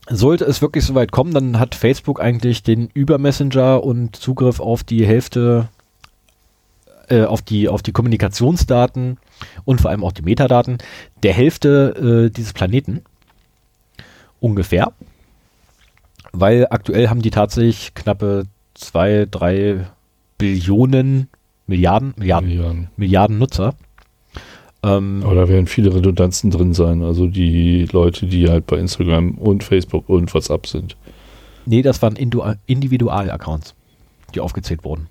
sollte 0.08 0.44
es 0.44 0.62
wirklich 0.62 0.84
soweit 0.84 1.10
kommen, 1.10 1.34
dann 1.34 1.58
hat 1.58 1.74
Facebook 1.74 2.20
eigentlich 2.20 2.62
den 2.62 2.88
Über-Messenger 2.94 3.82
und 3.82 4.14
Zugriff 4.14 4.60
auf 4.60 4.84
die 4.84 5.04
Hälfte 5.04 5.68
äh, 7.08 7.24
auf, 7.24 7.42
die, 7.42 7.68
auf 7.68 7.82
die 7.82 7.92
Kommunikationsdaten 7.92 9.18
und 9.64 9.80
vor 9.80 9.90
allem 9.90 10.04
auch 10.04 10.12
die 10.12 10.22
Metadaten 10.22 10.78
der 11.22 11.32
Hälfte 11.32 12.26
äh, 12.26 12.30
dieses 12.30 12.52
Planeten. 12.52 13.02
Ungefähr. 14.40 14.92
Weil 16.32 16.66
aktuell 16.70 17.08
haben 17.08 17.22
die 17.22 17.30
tatsächlich 17.30 17.94
knappe 17.94 18.44
zwei, 18.74 19.26
drei 19.30 19.86
Billionen, 20.38 21.28
Milliarden, 21.66 22.14
Milliarden, 22.16 22.48
Milliarden, 22.48 22.88
Milliarden 22.96 23.38
Nutzer. 23.38 23.74
Ähm, 24.82 25.22
Aber 25.24 25.34
da 25.34 25.48
werden 25.48 25.66
viele 25.66 25.94
Redundanzen 25.94 26.50
drin 26.50 26.74
sein, 26.74 27.02
also 27.02 27.26
die 27.26 27.86
Leute, 27.90 28.26
die 28.26 28.48
halt 28.48 28.66
bei 28.66 28.78
Instagram 28.78 29.32
und 29.38 29.64
Facebook 29.64 30.08
und 30.08 30.32
WhatsApp 30.32 30.66
sind. 30.66 30.96
Nee, 31.64 31.82
das 31.82 32.00
waren 32.02 32.14
Individual-Accounts, 32.14 33.74
die 34.34 34.40
aufgezählt 34.40 34.84
wurden. 34.84 35.08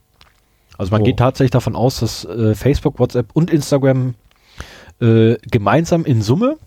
Also 0.77 0.91
man 0.91 1.01
oh. 1.01 1.05
geht 1.05 1.17
tatsächlich 1.17 1.51
davon 1.51 1.75
aus, 1.75 1.99
dass 1.99 2.25
äh, 2.25 2.55
Facebook, 2.55 2.99
WhatsApp 2.99 3.27
und 3.33 3.49
Instagram 3.49 4.15
äh, 5.01 5.35
gemeinsam 5.51 6.05
in 6.05 6.21
Summe 6.21 6.57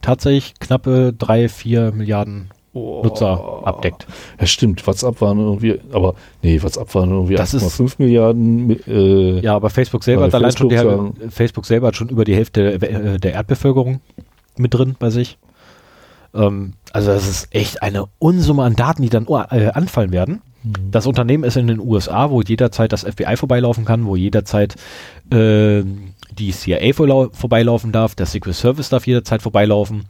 tatsächlich 0.00 0.54
knappe 0.58 1.12
drei, 1.16 1.48
vier 1.48 1.92
Milliarden 1.92 2.50
oh. 2.72 3.02
Nutzer 3.02 3.62
abdeckt. 3.64 4.06
Ja, 4.40 4.46
stimmt. 4.46 4.86
WhatsApp 4.86 5.20
waren 5.20 5.38
irgendwie, 5.38 5.80
aber 5.92 6.14
nee, 6.42 6.62
WhatsApp 6.62 6.94
waren 6.94 7.10
irgendwie 7.10 7.38
1,5 7.38 7.94
Milliarden. 7.98 8.70
Äh, 8.86 9.40
ja, 9.40 9.56
aber 9.56 9.70
Facebook 9.70 10.04
selber 10.04 10.24
hat 10.24 10.34
allein 10.34 10.56
schon 10.56 10.68
die, 10.68 11.30
Facebook 11.30 11.66
selber 11.66 11.88
hat 11.88 11.96
schon 11.96 12.08
über 12.08 12.24
die 12.24 12.34
Hälfte 12.34 12.74
äh, 12.74 13.18
der 13.18 13.32
Erdbevölkerung 13.32 14.00
mit 14.56 14.74
drin 14.74 14.96
bei 14.98 15.10
sich. 15.10 15.38
Ähm, 16.34 16.74
also 16.92 17.10
das 17.10 17.28
ist 17.28 17.54
echt 17.54 17.82
eine 17.82 18.06
Unsumme 18.18 18.62
an 18.62 18.76
Daten, 18.76 19.02
die 19.02 19.10
dann 19.10 19.26
äh, 19.26 19.68
anfallen 19.68 20.12
werden. 20.12 20.42
Mhm. 20.62 20.90
Das 20.90 21.06
Unternehmen 21.06 21.44
ist 21.44 21.56
in 21.56 21.66
den 21.66 21.80
USA, 21.80 22.30
wo 22.30 22.40
jederzeit 22.42 22.92
das 22.92 23.02
FBI 23.02 23.36
vorbeilaufen 23.36 23.84
kann, 23.84 24.06
wo 24.06 24.16
jederzeit 24.16 24.76
äh, 25.30 25.82
die 26.38 26.52
CIA 26.52 26.92
vorbeilaufen 26.94 27.92
darf, 27.92 28.14
der 28.14 28.26
Secret 28.26 28.54
Service 28.54 28.88
darf 28.88 29.06
jederzeit 29.06 29.42
vorbeilaufen. 29.42 30.04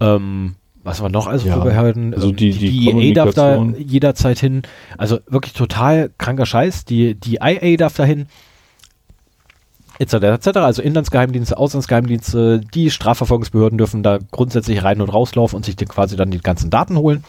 Ähm, 0.00 0.56
was 0.86 1.02
wir 1.02 1.08
noch 1.08 1.26
also 1.26 1.48
ja, 1.48 1.54
vorbehalten? 1.54 2.14
Also 2.14 2.30
die, 2.30 2.52
die, 2.52 2.70
die 2.70 3.08
EA 3.08 3.14
darf 3.14 3.34
da 3.34 3.60
jederzeit 3.76 4.38
hin. 4.38 4.62
Also 4.96 5.18
wirklich 5.26 5.52
total 5.52 6.10
kranker 6.16 6.46
Scheiß. 6.46 6.84
Die, 6.84 7.16
die 7.16 7.38
IA 7.42 7.76
darf 7.76 7.94
da 7.94 8.04
hin. 8.04 8.26
Etc. 9.98 10.14
etc. 10.14 10.46
Also 10.58 10.82
Inlandsgeheimdienste, 10.82 11.58
Auslandsgeheimdienste, 11.58 12.60
die 12.60 12.90
Strafverfolgungsbehörden 12.90 13.78
dürfen 13.78 14.04
da 14.04 14.18
grundsätzlich 14.30 14.84
rein 14.84 15.00
und 15.00 15.08
rauslaufen 15.08 15.56
und 15.56 15.64
sich 15.64 15.76
quasi 15.76 16.16
dann 16.16 16.30
die 16.30 16.38
ganzen 16.38 16.70
Daten 16.70 16.96
holen. 16.96 17.24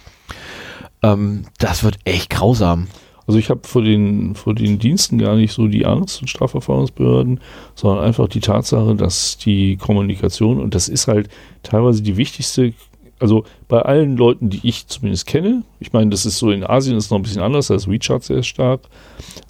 Ähm, 1.01 1.45
das 1.57 1.83
wird 1.83 1.97
echt 2.03 2.29
grausam. 2.29 2.87
Also 3.25 3.39
ich 3.39 3.49
habe 3.49 3.61
vor 3.67 3.81
den, 3.81 4.35
vor 4.35 4.53
den 4.53 4.77
Diensten 4.77 5.17
gar 5.17 5.35
nicht 5.35 5.51
so 5.51 5.67
die 5.67 5.85
Angst 5.85 6.21
und 6.21 6.29
Strafverfahrensbehörden, 6.29 7.39
sondern 7.73 8.05
einfach 8.05 8.27
die 8.27 8.39
Tatsache, 8.39 8.95
dass 8.95 9.37
die 9.37 9.77
Kommunikation, 9.77 10.61
und 10.61 10.75
das 10.75 10.87
ist 10.87 11.07
halt 11.07 11.29
teilweise 11.63 12.03
die 12.03 12.17
wichtigste, 12.17 12.73
also 13.19 13.45
bei 13.67 13.81
allen 13.81 14.17
Leuten, 14.17 14.49
die 14.49 14.59
ich 14.63 14.87
zumindest 14.87 15.25
kenne, 15.25 15.63
ich 15.79 15.93
meine, 15.93 16.11
das 16.11 16.25
ist 16.25 16.37
so 16.37 16.51
in 16.51 16.63
Asien 16.63 16.97
ist 16.97 17.09
noch 17.09 17.17
ein 17.17 17.23
bisschen 17.23 17.41
anders, 17.41 17.67
da 17.67 17.75
ist 17.75 17.89
WeChat 17.89 18.23
sehr 18.23 18.43
stark, 18.43 18.81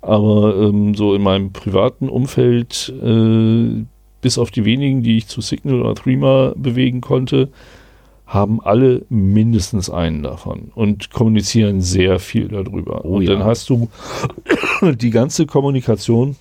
aber 0.01 0.55
ähm, 0.57 0.95
so 0.95 1.13
in 1.13 1.21
meinem 1.21 1.51
privaten 1.51 2.09
Umfeld, 2.09 2.93
äh, 3.03 3.85
bis 4.21 4.37
auf 4.37 4.51
die 4.51 4.65
wenigen, 4.65 5.03
die 5.03 5.17
ich 5.17 5.27
zu 5.27 5.41
Signal 5.41 5.81
oder 5.81 5.95
Threema 5.95 6.53
bewegen 6.55 7.01
konnte, 7.01 7.49
haben 8.25 8.61
alle 8.61 9.05
mindestens 9.09 9.89
einen 9.89 10.23
davon 10.23 10.71
und 10.75 11.11
kommunizieren 11.11 11.81
sehr 11.81 12.19
viel 12.19 12.49
darüber. 12.49 13.05
Oh, 13.05 13.17
und 13.17 13.23
ja. 13.23 13.33
dann 13.33 13.45
hast 13.45 13.69
du 13.69 13.89
die 14.81 15.11
ganze 15.11 15.45
Kommunikation 15.45 16.35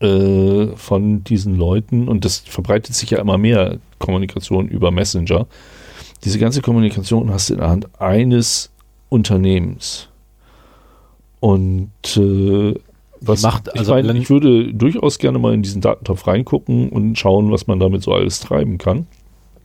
äh, 0.00 0.68
von 0.74 1.22
diesen 1.24 1.56
Leuten 1.56 2.08
und 2.08 2.24
das 2.24 2.38
verbreitet 2.38 2.94
sich 2.94 3.10
ja 3.10 3.18
immer 3.18 3.36
mehr 3.36 3.78
Kommunikation 3.98 4.68
über 4.68 4.90
Messenger. 4.90 5.46
Diese 6.24 6.38
ganze 6.38 6.62
Kommunikation 6.62 7.30
hast 7.30 7.50
du 7.50 7.54
in 7.54 7.60
der 7.60 7.68
Hand 7.68 8.00
eines 8.00 8.70
Unternehmens. 9.08 10.08
Und 11.40 11.90
äh, 12.16 12.74
was 13.20 13.42
macht, 13.42 13.76
also 13.76 13.96
ich, 13.96 14.04
meine, 14.04 14.18
ich 14.18 14.30
würde 14.30 14.72
durchaus 14.74 15.18
gerne 15.18 15.38
mal 15.38 15.54
in 15.54 15.62
diesen 15.62 15.80
Datentopf 15.80 16.26
reingucken 16.26 16.88
und 16.88 17.16
schauen, 17.18 17.50
was 17.50 17.66
man 17.66 17.78
damit 17.78 18.02
so 18.02 18.12
alles 18.12 18.40
treiben 18.40 18.78
kann. 18.78 19.06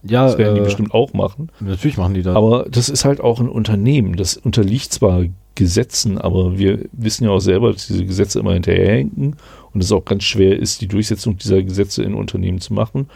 Ja, 0.04 0.26
das 0.26 0.38
werden 0.38 0.56
die 0.56 0.62
äh, 0.62 0.66
bestimmt 0.66 0.94
auch 0.94 1.14
machen. 1.14 1.50
Natürlich 1.60 1.98
machen 1.98 2.14
die 2.14 2.24
das. 2.24 2.36
Aber 2.36 2.66
das 2.70 2.90
ist 2.90 3.06
halt 3.06 3.22
auch 3.22 3.40
ein 3.40 3.50
Unternehmen. 3.50 4.16
Das 4.16 4.38
unterliegt 4.38 4.92
zwar 4.92 5.26
Gesetzen, 5.56 6.18
aber 6.18 6.58
wir 6.58 6.86
wissen 6.92 7.26
ja 7.26 7.32
auch 7.32 7.40
selber, 7.40 7.72
dass 7.72 7.88
diese 7.88 8.06
Gesetze 8.06 8.40
immer 8.40 8.54
hinterherhängen 8.54 9.36
und 9.74 9.84
es 9.84 9.92
auch 9.92 10.06
ganz 10.06 10.24
schwer 10.24 10.58
ist, 10.58 10.82
die 10.82 10.88
Durchsetzung 10.88 11.38
dieser 11.38 11.62
Gesetze 11.62 12.04
in 12.04 12.16
Unternehmen 12.16 12.62
zu 12.62 12.74
machen. 12.74 13.10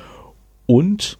Und 0.67 1.17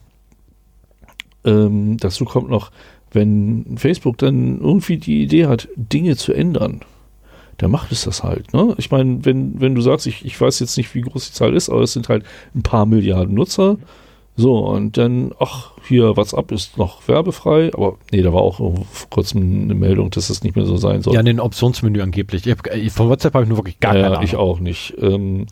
ähm, 1.46 1.98
dazu 1.98 2.26
kommt 2.26 2.50
noch, 2.50 2.72
wenn 3.12 3.78
Facebook 3.78 4.18
dann 4.18 4.60
irgendwie 4.60 4.98
die 4.98 5.24
Idee 5.24 5.48
hat, 5.48 5.70
Dinge 5.76 6.18
zu 6.18 6.34
ändern, 6.34 6.82
dann 7.58 7.72
macht 7.72 7.92
es 7.92 8.04
das 8.04 8.24
halt. 8.24 8.54
Ne? 8.54 8.76
Ich 8.78 8.92
meine, 8.92 9.24
wenn, 9.24 9.60
wenn 9.62 9.76
du 9.76 9.82
sagst, 9.82 10.08
ich, 10.08 10.26
ich 10.26 10.40
weiß 10.40 10.60
jetzt 10.60 10.78
nicht, 10.78 10.94
wie 10.94 11.02
groß 11.02 11.28
die 11.28 11.34
Zahl 11.34 11.56
ist, 11.56 11.70
aber 11.70 11.82
es 11.82 11.94
sind 11.94 12.10
halt 12.10 12.26
ein 12.54 12.64
paar 12.64 12.86
Milliarden 12.86 13.34
Nutzer. 13.34 13.78
So, 14.38 14.58
und 14.58 14.98
dann, 14.98 15.32
ach, 15.40 15.72
hier, 15.88 16.18
WhatsApp 16.18 16.52
ist 16.52 16.78
noch 16.78 17.08
werbefrei, 17.08 17.72
aber 17.74 17.98
nee, 18.12 18.22
da 18.22 18.34
war 18.34 18.42
auch 18.42 18.58
vor 18.58 19.10
kurzem 19.10 19.64
eine 19.64 19.76
Meldung, 19.76 20.10
dass 20.10 20.28
das 20.28 20.44
nicht 20.44 20.58
mehr 20.58 20.66
so 20.66 20.76
sein 20.76 21.02
soll. 21.02 21.14
Ja, 21.14 21.22
in 21.22 21.26
den 21.26 21.40
Optionsmenü 21.40 22.02
angeblich. 22.02 22.46
Ich 22.46 22.52
hab, 22.52 22.68
von 22.92 23.10
WhatsApp 23.10 23.34
habe 23.34 23.46
ich 23.46 23.50
nur 23.50 23.60
wirklich 23.60 23.80
gar 23.80 23.96
ja, 23.96 24.02
keine 24.02 24.16
Ahnung. 24.18 24.26
ich 24.26 24.36
auch 24.36 24.60
nicht. 24.60 24.94
Ähm, 25.00 25.46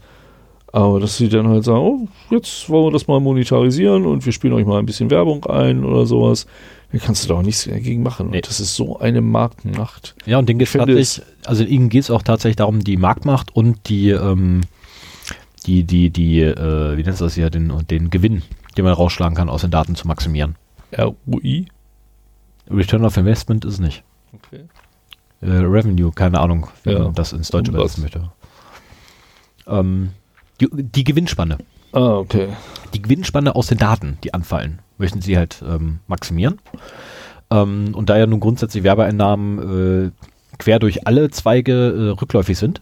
aber 0.73 0.99
dass 0.99 1.17
sie 1.17 1.29
dann 1.29 1.47
halt 1.47 1.63
sagen, 1.63 1.79
oh, 1.79 2.07
jetzt 2.31 2.67
wollen 2.69 2.87
wir 2.87 2.91
das 2.91 3.07
mal 3.07 3.19
monetarisieren 3.19 4.05
und 4.05 4.25
wir 4.25 4.33
spielen 4.33 4.53
euch 4.53 4.65
mal 4.65 4.79
ein 4.79 4.85
bisschen 4.87 5.09
Werbung 5.11 5.45
ein 5.45 5.85
oder 5.85 6.05
sowas, 6.07 6.47
dann 6.91 6.99
kannst 6.99 7.23
du 7.23 7.29
da 7.29 7.35
auch 7.35 7.41
nichts 7.43 7.65
dagegen 7.65 8.01
machen. 8.03 8.31
Nee. 8.31 8.37
Und 8.37 8.47
das 8.47 8.59
ist 8.59 8.75
so 8.75 8.97
eine 8.99 9.21
Markenmacht. 9.21 10.15
Ja, 10.25 10.39
und 10.39 10.49
denen 10.49 10.57
geht 10.59 10.71
tatsächlich, 10.73 11.21
also 11.45 11.63
ihnen 11.63 11.89
geht 11.89 12.01
es 12.03 12.11
auch 12.11 12.23
tatsächlich 12.23 12.55
darum, 12.55 12.83
die 12.83 12.97
Marktmacht 12.97 13.55
und 13.55 13.87
die, 13.87 14.09
ähm, 14.09 14.61
die, 15.67 15.83
die, 15.83 16.09
die, 16.09 16.41
äh, 16.41 16.97
wie 16.97 17.03
nennt 17.03 17.21
das 17.21 17.35
hier, 17.35 17.49
den, 17.51 17.71
den 17.89 18.09
Gewinn, 18.09 18.41
den 18.75 18.83
man 18.85 18.93
rausschlagen 18.95 19.35
kann, 19.37 19.49
aus 19.49 19.61
den 19.61 19.71
Daten 19.71 19.95
zu 19.95 20.07
maximieren. 20.07 20.55
ROI? 20.97 21.65
Return 22.69 23.05
of 23.05 23.15
Investment 23.17 23.63
ist 23.65 23.73
es 23.75 23.79
nicht. 23.79 24.03
Okay. 24.33 24.63
Äh, 25.41 25.65
Revenue, 25.65 26.11
keine 26.11 26.39
Ahnung, 26.39 26.67
wie 26.83 26.93
Ja. 26.93 26.99
man 27.03 27.13
das 27.13 27.31
ins 27.33 27.49
Deutsche 27.49 27.71
übersetzen 27.71 28.01
möchte. 28.01 28.31
Ähm, 29.67 30.09
die, 30.59 30.69
die 30.71 31.03
Gewinnspanne. 31.03 31.57
Ah, 31.91 32.17
okay. 32.17 32.49
Die 32.93 33.01
Gewinnspanne 33.01 33.55
aus 33.55 33.67
den 33.67 33.77
Daten, 33.77 34.17
die 34.23 34.33
anfallen, 34.33 34.79
möchten 34.97 35.21
sie 35.21 35.37
halt 35.37 35.63
ähm, 35.67 35.99
maximieren. 36.07 36.59
Ähm, 37.51 37.93
und 37.93 38.09
da 38.09 38.17
ja 38.17 38.25
nun 38.25 38.39
grundsätzlich 38.39 38.83
Werbeeinnahmen 38.83 40.07
äh, 40.07 40.11
quer 40.57 40.79
durch 40.79 41.07
alle 41.07 41.29
Zweige 41.29 41.73
äh, 41.73 42.19
rückläufig 42.19 42.57
sind, 42.57 42.81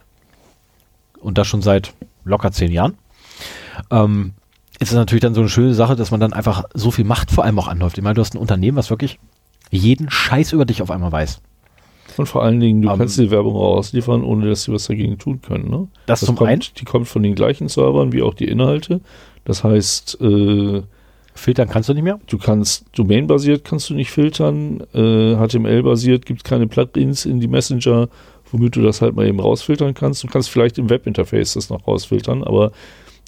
und 1.22 1.38
das 1.38 1.48
schon 1.48 1.62
seit 1.62 1.94
locker 2.24 2.52
zehn 2.52 2.72
Jahren, 2.72 2.98
ähm, 3.90 4.34
ist 4.80 4.90
es 4.90 4.96
natürlich 4.96 5.22
dann 5.22 5.36
so 5.36 5.42
eine 5.42 5.50
schöne 5.50 5.74
Sache, 5.74 5.96
dass 5.96 6.12
man 6.12 6.20
dann 6.20 6.34
einfach 6.34 6.64
so 6.74 6.92
viel 6.92 7.06
Macht 7.06 7.32
vor 7.32 7.44
allem 7.44 7.60
auch 7.60 7.68
anläuft. 7.68 7.98
Ich 7.98 8.04
meine, 8.04 8.16
du 8.16 8.22
hast 8.22 8.34
ein 8.34 8.40
Unternehmen, 8.40 8.78
was 8.78 8.90
wirklich 8.90 9.20
jeden 9.70 10.10
Scheiß 10.10 10.54
über 10.54 10.66
dich 10.66 10.82
auf 10.82 10.90
einmal 10.90 11.12
weiß. 11.12 11.42
Und 12.18 12.26
vor 12.26 12.44
allen 12.44 12.60
Dingen, 12.60 12.82
du 12.82 12.90
Ähm, 12.90 12.98
kannst 12.98 13.18
die 13.20 13.32
Werbung 13.32 13.56
auch 13.56 13.78
ausliefern, 13.78 14.24
ohne 14.24 14.48
dass 14.48 14.64
sie 14.64 14.74
was 14.74 14.88
dagegen 14.88 15.18
tun 15.18 15.42
können. 15.42 15.70
Ne? 15.70 15.88
Das, 16.06 16.22
zum 16.22 16.36
kommt, 16.36 16.50
einen 16.50 16.62
Die 16.78 16.86
kommt 16.86 17.08
von 17.08 17.24
den 17.24 17.36
gleichen 17.36 17.68
Servern 17.68 18.12
wie 18.12 18.22
auch 18.22 18.34
die 18.34 18.46
Inhalte. 18.46 19.02
Das 19.46 19.64
heißt, 19.64 20.20
äh, 20.22 20.82
filtern 21.34 21.70
kannst 21.70 21.90
du 21.90 21.94
nicht 21.94 22.04
mehr. 22.04 22.20
du 22.28 22.38
kannst 22.38 22.86
domain-basiert 22.96 23.64
kannst 23.64 23.90
du 23.90 23.94
nicht 23.94 24.12
filtern, 24.12 24.82
äh, 24.94 25.36
HTML-basiert 25.36 26.26
gibt 26.26 26.42
es 26.42 26.44
keine 26.44 26.68
Plugins 26.68 27.26
in 27.26 27.40
die 27.40 27.48
Messenger, 27.48 28.10
womit 28.52 28.76
du 28.76 28.82
das 28.82 29.02
halt 29.02 29.16
mal 29.16 29.26
eben 29.26 29.40
rausfiltern 29.40 29.94
kannst. 29.94 30.24
Du 30.24 30.28
kannst 30.28 30.50
vielleicht 30.50 30.78
im 30.78 30.90
Webinterface 30.90 31.54
das 31.54 31.70
noch 31.70 31.88
rausfiltern, 31.88 32.44
aber 32.44 32.72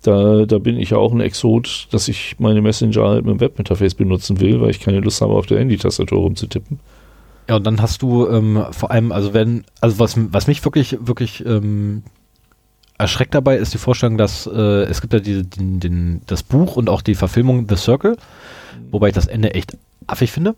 da, 0.04 0.46
da 0.46 0.58
bin 0.60 0.78
ich 0.78 0.90
ja 0.90 0.98
auch 0.98 1.14
ein 1.14 1.22
Exot, 1.22 1.88
dass 1.92 2.10
ich 2.10 2.36
meine 2.38 2.62
Messenger 2.62 3.08
halt 3.08 3.26
mit 3.26 3.36
dem 3.36 3.40
Webinterface 3.40 3.96
benutzen 3.96 4.42
will, 4.42 4.60
weil 4.60 4.72
ich 4.72 4.82
keine 4.82 5.00
Lust 5.00 5.22
habe, 5.22 5.34
auf 5.34 5.46
der 5.46 5.60
Handy-Tastatur 5.60 6.20
rumzutippen. 6.20 6.80
Ja, 7.50 7.56
und 7.58 7.66
dann 7.66 7.82
hast 7.82 8.02
du 8.02 8.28
ähm, 8.28 8.66
vor 8.72 8.91
allem, 8.91 9.12
also 9.12 9.34
wenn, 9.34 9.66
also 9.82 10.00
was, 10.00 10.16
was 10.18 10.48
mich 10.48 10.64
wirklich, 10.64 10.98
wirklich 11.02 11.46
ähm, 11.46 12.04
erschreckt 12.98 13.36
dabei, 13.36 13.58
ist 13.58 13.74
die 13.74 13.78
Vorstellung, 13.78 14.18
dass 14.18 14.48
äh, 14.48 14.84
es 14.84 15.02
gibt 15.02 15.14
ja 15.14 15.20
die, 15.20 15.44
den, 15.44 15.80
den, 15.80 16.22
das 16.26 16.44
Buch 16.44 16.78
und 16.78 16.89
auch 16.89 17.02
die 17.02 17.16
Verfilmung 17.16 17.68
The 17.68 17.76
Circle, 17.76 18.18
wobei 18.91 19.10
ich 19.10 19.14
das 19.14 19.28
Ende 19.28 19.54
echt 19.54 19.78
affig 20.08 20.32
finde. 20.32 20.56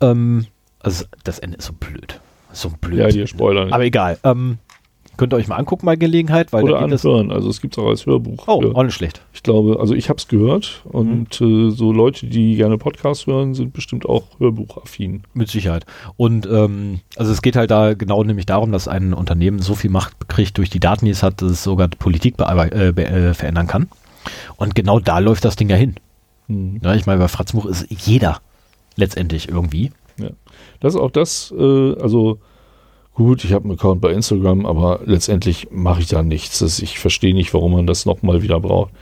Ähm, 0.00 0.46
also 0.80 1.04
das 1.24 1.38
Ende 1.38 1.58
ist 1.58 1.66
so 1.66 1.72
blöd. 1.72 2.20
So 2.52 2.70
blöd. 2.70 2.98
Ja, 2.98 3.08
hier 3.08 3.26
spoilern. 3.26 3.72
Aber 3.72 3.84
egal. 3.84 4.18
Ähm, 4.22 4.58
könnt 5.16 5.32
ihr 5.32 5.36
euch 5.36 5.48
mal 5.48 5.56
angucken 5.56 5.86
bei 5.86 5.96
Gelegenheit, 5.96 6.52
weil 6.52 6.64
Oder 6.64 6.80
anhören. 6.80 7.30
Also 7.30 7.48
es 7.48 7.60
gibt 7.60 7.76
es 7.76 7.82
auch 7.82 7.88
als 7.88 8.06
Hörbuch. 8.06 8.44
Oh, 8.46 8.60
für- 8.60 8.74
auch 8.74 8.82
nicht 8.82 8.94
schlecht. 8.94 9.22
Ich 9.32 9.42
glaube, 9.42 9.78
also 9.80 9.94
ich 9.94 10.08
habe 10.08 10.18
es 10.18 10.28
gehört 10.28 10.82
und 10.84 11.40
äh, 11.40 11.70
so 11.70 11.92
Leute, 11.92 12.26
die 12.26 12.56
gerne 12.56 12.78
Podcasts 12.78 13.26
hören, 13.26 13.54
sind 13.54 13.72
bestimmt 13.72 14.06
auch 14.06 14.24
hörbuchaffin. 14.38 15.22
Mit 15.34 15.48
Sicherheit. 15.48 15.86
Und 16.16 16.46
ähm, 16.46 17.00
also 17.16 17.32
es 17.32 17.42
geht 17.42 17.56
halt 17.56 17.70
da 17.70 17.94
genau 17.94 18.22
nämlich 18.24 18.46
darum, 18.46 18.72
dass 18.72 18.88
ein 18.88 19.14
Unternehmen 19.14 19.58
so 19.60 19.74
viel 19.74 19.90
Macht 19.90 20.28
kriegt 20.28 20.58
durch 20.58 20.70
die 20.70 20.80
Daten, 20.80 21.04
die 21.04 21.10
es 21.10 21.22
hat, 21.22 21.42
dass 21.42 21.50
es 21.50 21.62
sogar 21.64 21.88
die 21.88 21.96
Politik 21.96 22.34
äh, 22.38 22.88
äh, 22.88 23.34
verändern 23.34 23.66
kann. 23.66 23.88
Und 24.56 24.74
genau 24.74 25.00
da 25.00 25.18
läuft 25.18 25.44
das 25.44 25.56
Ding 25.56 25.68
ja 25.68 25.76
hin. 25.76 25.96
Hm. 26.48 26.80
Ja, 26.82 26.94
ich 26.94 27.06
meine, 27.06 27.20
bei 27.20 27.28
Fratzmuch 27.28 27.66
ist 27.66 27.86
jeder 27.90 28.40
letztendlich 28.96 29.48
irgendwie. 29.48 29.90
Das 30.80 30.94
ist 30.94 31.00
auch 31.00 31.10
das, 31.10 31.52
äh, 31.58 31.94
also 32.00 32.38
gut, 33.14 33.44
ich 33.44 33.52
habe 33.52 33.64
einen 33.64 33.74
Account 33.74 34.00
bei 34.00 34.12
Instagram, 34.12 34.66
aber 34.66 35.00
letztendlich 35.06 35.68
mache 35.70 36.00
ich 36.00 36.08
da 36.08 36.22
nichts. 36.22 36.58
Das, 36.58 36.80
ich 36.80 36.98
verstehe 36.98 37.34
nicht, 37.34 37.54
warum 37.54 37.72
man 37.72 37.86
das 37.86 38.06
nochmal 38.06 38.42
wieder 38.42 38.60
braucht. 38.60 38.92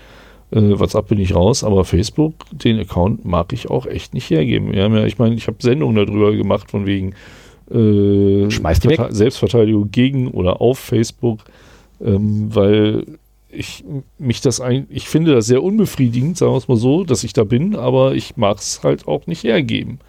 Äh, 0.51 0.79
WhatsApp 0.79 1.09
bin 1.09 1.19
ich 1.19 1.35
raus, 1.35 1.65
aber 1.65 1.85
Facebook, 1.85 2.35
den 2.53 2.79
Account 2.79 3.25
mag 3.25 3.53
ich 3.53 3.71
auch 3.71 3.87
echt 3.87 4.13
nicht 4.15 4.29
hergeben. 4.29 4.75
Ja, 4.75 4.93
ich 5.05 5.19
meine, 5.19 5.35
ich 5.35 5.47
habe 5.47 5.57
Sendungen 5.61 5.97
darüber 5.97 6.33
gemacht, 6.33 6.71
von 6.71 6.85
wegen 6.87 7.15
äh, 7.71 8.51
Schmeiß 8.51 8.81
die 8.81 8.91
weg. 8.91 9.01
Verte- 9.01 9.15
Selbstverteidigung 9.15 9.91
gegen 9.91 10.29
oder 10.29 10.61
auf 10.61 10.79
Facebook, 10.79 11.41
ähm, 12.05 12.55
weil 12.55 13.07
ich 13.51 13.85
mich 14.19 14.41
das 14.41 14.61
ein, 14.61 14.87
ich 14.91 15.09
finde 15.09 15.35
das 15.35 15.47
sehr 15.47 15.63
unbefriedigend, 15.63 16.37
sagen 16.37 16.53
wir 16.53 16.59
es 16.59 16.69
mal 16.69 16.77
so, 16.77 17.05
dass 17.05 17.25
ich 17.25 17.33
da 17.33 17.45
bin, 17.45 17.77
aber 17.77 18.15
ich 18.15 18.37
mag 18.37 18.59
es 18.59 18.83
halt 18.83 19.09
auch 19.09 19.27
nicht 19.27 19.45
hergeben. 19.45 20.01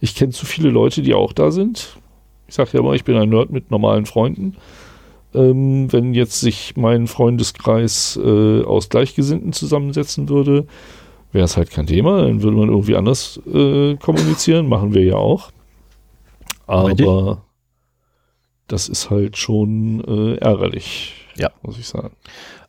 Ich 0.00 0.14
kenne 0.14 0.32
zu 0.32 0.46
viele 0.46 0.70
Leute, 0.70 1.02
die 1.02 1.14
auch 1.14 1.32
da 1.32 1.50
sind. 1.50 1.96
Ich 2.50 2.56
sage 2.56 2.70
ja 2.74 2.80
immer, 2.80 2.94
ich 2.94 3.04
bin 3.04 3.16
ein 3.16 3.28
Nerd 3.28 3.50
mit 3.50 3.70
normalen 3.70 4.06
Freunden. 4.06 4.56
Ähm, 5.32 5.92
wenn 5.92 6.14
jetzt 6.14 6.40
sich 6.40 6.76
mein 6.76 7.06
Freundeskreis 7.06 8.18
äh, 8.20 8.64
aus 8.64 8.88
Gleichgesinnten 8.88 9.52
zusammensetzen 9.52 10.28
würde, 10.28 10.66
wäre 11.30 11.44
es 11.44 11.56
halt 11.56 11.70
kein 11.70 11.86
Thema. 11.86 12.22
Dann 12.22 12.42
würde 12.42 12.56
man 12.56 12.68
irgendwie 12.68 12.96
anders 12.96 13.40
äh, 13.46 13.94
kommunizieren. 13.98 14.68
Machen 14.68 14.94
wir 14.94 15.04
ja 15.04 15.14
auch. 15.14 15.52
Aber 16.66 17.44
das 18.66 18.88
ist 18.88 19.10
halt 19.10 19.36
schon 19.36 20.02
äh, 20.04 20.34
ärgerlich, 20.38 21.28
Ja. 21.36 21.50
muss 21.62 21.78
ich 21.78 21.86
sagen. 21.86 22.16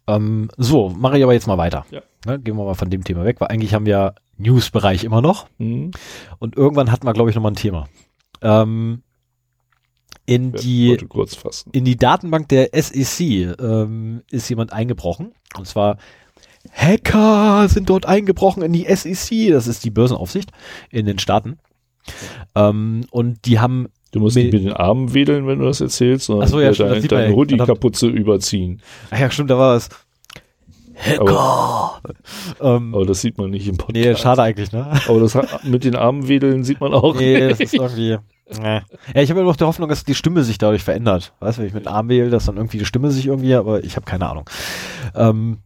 Ähm, 0.06 0.50
so, 0.58 0.90
mache 0.90 1.18
ich 1.18 1.24
aber 1.24 1.34
jetzt 1.34 1.48
mal 1.48 1.58
weiter. 1.58 1.88
Ja. 1.90 2.02
Ne, 2.28 2.40
gehen 2.40 2.56
wir 2.56 2.66
mal 2.66 2.76
von 2.76 2.92
dem 2.92 3.04
Thema 3.04 3.26
weg, 3.26 3.42
weil 3.42 3.48
eigentlich 3.48 3.74
haben 3.74 3.88
wir 3.88 4.14
News-Bereich 4.38 5.04
immer 5.04 5.22
noch. 5.22 5.48
Hm. 5.58 5.90
Und 6.38 6.56
irgendwann 6.56 6.92
hatten 6.92 7.08
wir, 7.08 7.14
glaube 7.14 7.32
ich, 7.32 7.36
nochmal 7.36 7.54
ein 7.54 7.56
Thema. 7.56 7.88
Ähm, 8.44 9.02
in 10.26 10.52
die 10.54 10.98
in 11.72 11.84
die 11.86 11.98
Datenbank 11.98 12.48
der 12.50 12.70
SEC 12.74 13.58
ähm, 13.60 14.22
ist 14.32 14.50
jemand 14.50 14.72
eingebrochen. 14.74 15.34
Und 15.58 15.68
zwar 15.68 15.98
Hacker 16.72 17.68
sind 17.70 17.90
dort 17.90 18.06
eingebrochen 18.06 18.62
in 18.64 18.72
die 18.74 18.86
SEC. 18.94 19.52
Das 19.52 19.68
ist 19.68 19.84
die 19.84 19.90
Börsenaufsicht 19.90 20.52
in 20.92 21.06
den 21.06 21.18
Staaten. 21.20 21.58
Ähm, 22.56 23.06
und 23.12 23.46
die 23.46 23.60
haben, 23.60 23.88
Du 24.12 24.20
musst 24.20 24.36
Mit- 24.36 24.46
nicht 24.46 24.54
mit 24.54 24.64
den 24.66 24.74
Armen 24.74 25.14
wedeln, 25.14 25.48
wenn 25.48 25.60
du 25.60 25.66
das 25.66 25.80
erzählst, 25.80 26.26
sondern 26.26 26.48
so, 26.50 26.60
ja, 26.60 26.68
das 26.70 26.78
deine, 26.80 27.00
deine. 27.02 27.34
Hoodie-Kapuze 27.36 28.08
überziehen. 28.08 28.82
ach 29.10 29.20
ja 29.20 29.32
stimmt, 29.32 29.50
da 29.50 29.58
war 29.58 29.76
es. 29.78 29.88
Hacker! 30.96 32.02
ähm, 32.62 32.93
Aber 32.93 33.06
das 33.06 33.22
sieht 33.22 33.38
man 33.38 33.50
nicht 33.50 33.68
im 33.68 33.78
Podcast. 33.78 34.06
nee, 34.06 34.16
schade 34.16 34.42
eigentlich, 34.43 34.72
ne? 34.72 34.86
Aber 35.08 35.20
das 35.20 35.38
mit 35.64 35.84
den 35.84 35.96
Armen 35.96 36.28
wedeln 36.28 36.64
sieht 36.64 36.80
man 36.82 36.93
auch 36.93 37.16
Nee, 37.18 37.39
das 37.50 37.60
nicht. 37.60 37.74
ist 37.74 37.80
irgendwie. 37.80 38.18
Ja, 38.62 38.82
ich 39.14 39.30
habe 39.30 39.40
immer 39.40 39.50
noch 39.50 39.56
die 39.56 39.64
Hoffnung, 39.64 39.88
dass 39.90 40.04
die 40.04 40.16
Stimme 40.16 40.44
sich 40.44 40.58
dadurch 40.58 40.84
verändert. 40.84 41.34
Weißt 41.40 41.58
du, 41.58 41.62
wenn 41.62 41.68
ich 41.68 41.74
mit 41.74 41.88
Arm 41.88 42.10
wähle, 42.10 42.30
dass 42.30 42.46
dann 42.46 42.58
irgendwie 42.58 42.80
die 42.80 42.86
Stimme 42.86 43.12
sich 43.12 43.28
irgendwie, 43.28 43.54
aber 43.56 43.84
ich 43.84 43.96
habe 43.96 44.06
keine 44.06 44.30
Ahnung. 44.30 44.50
Ähm, 45.16 45.60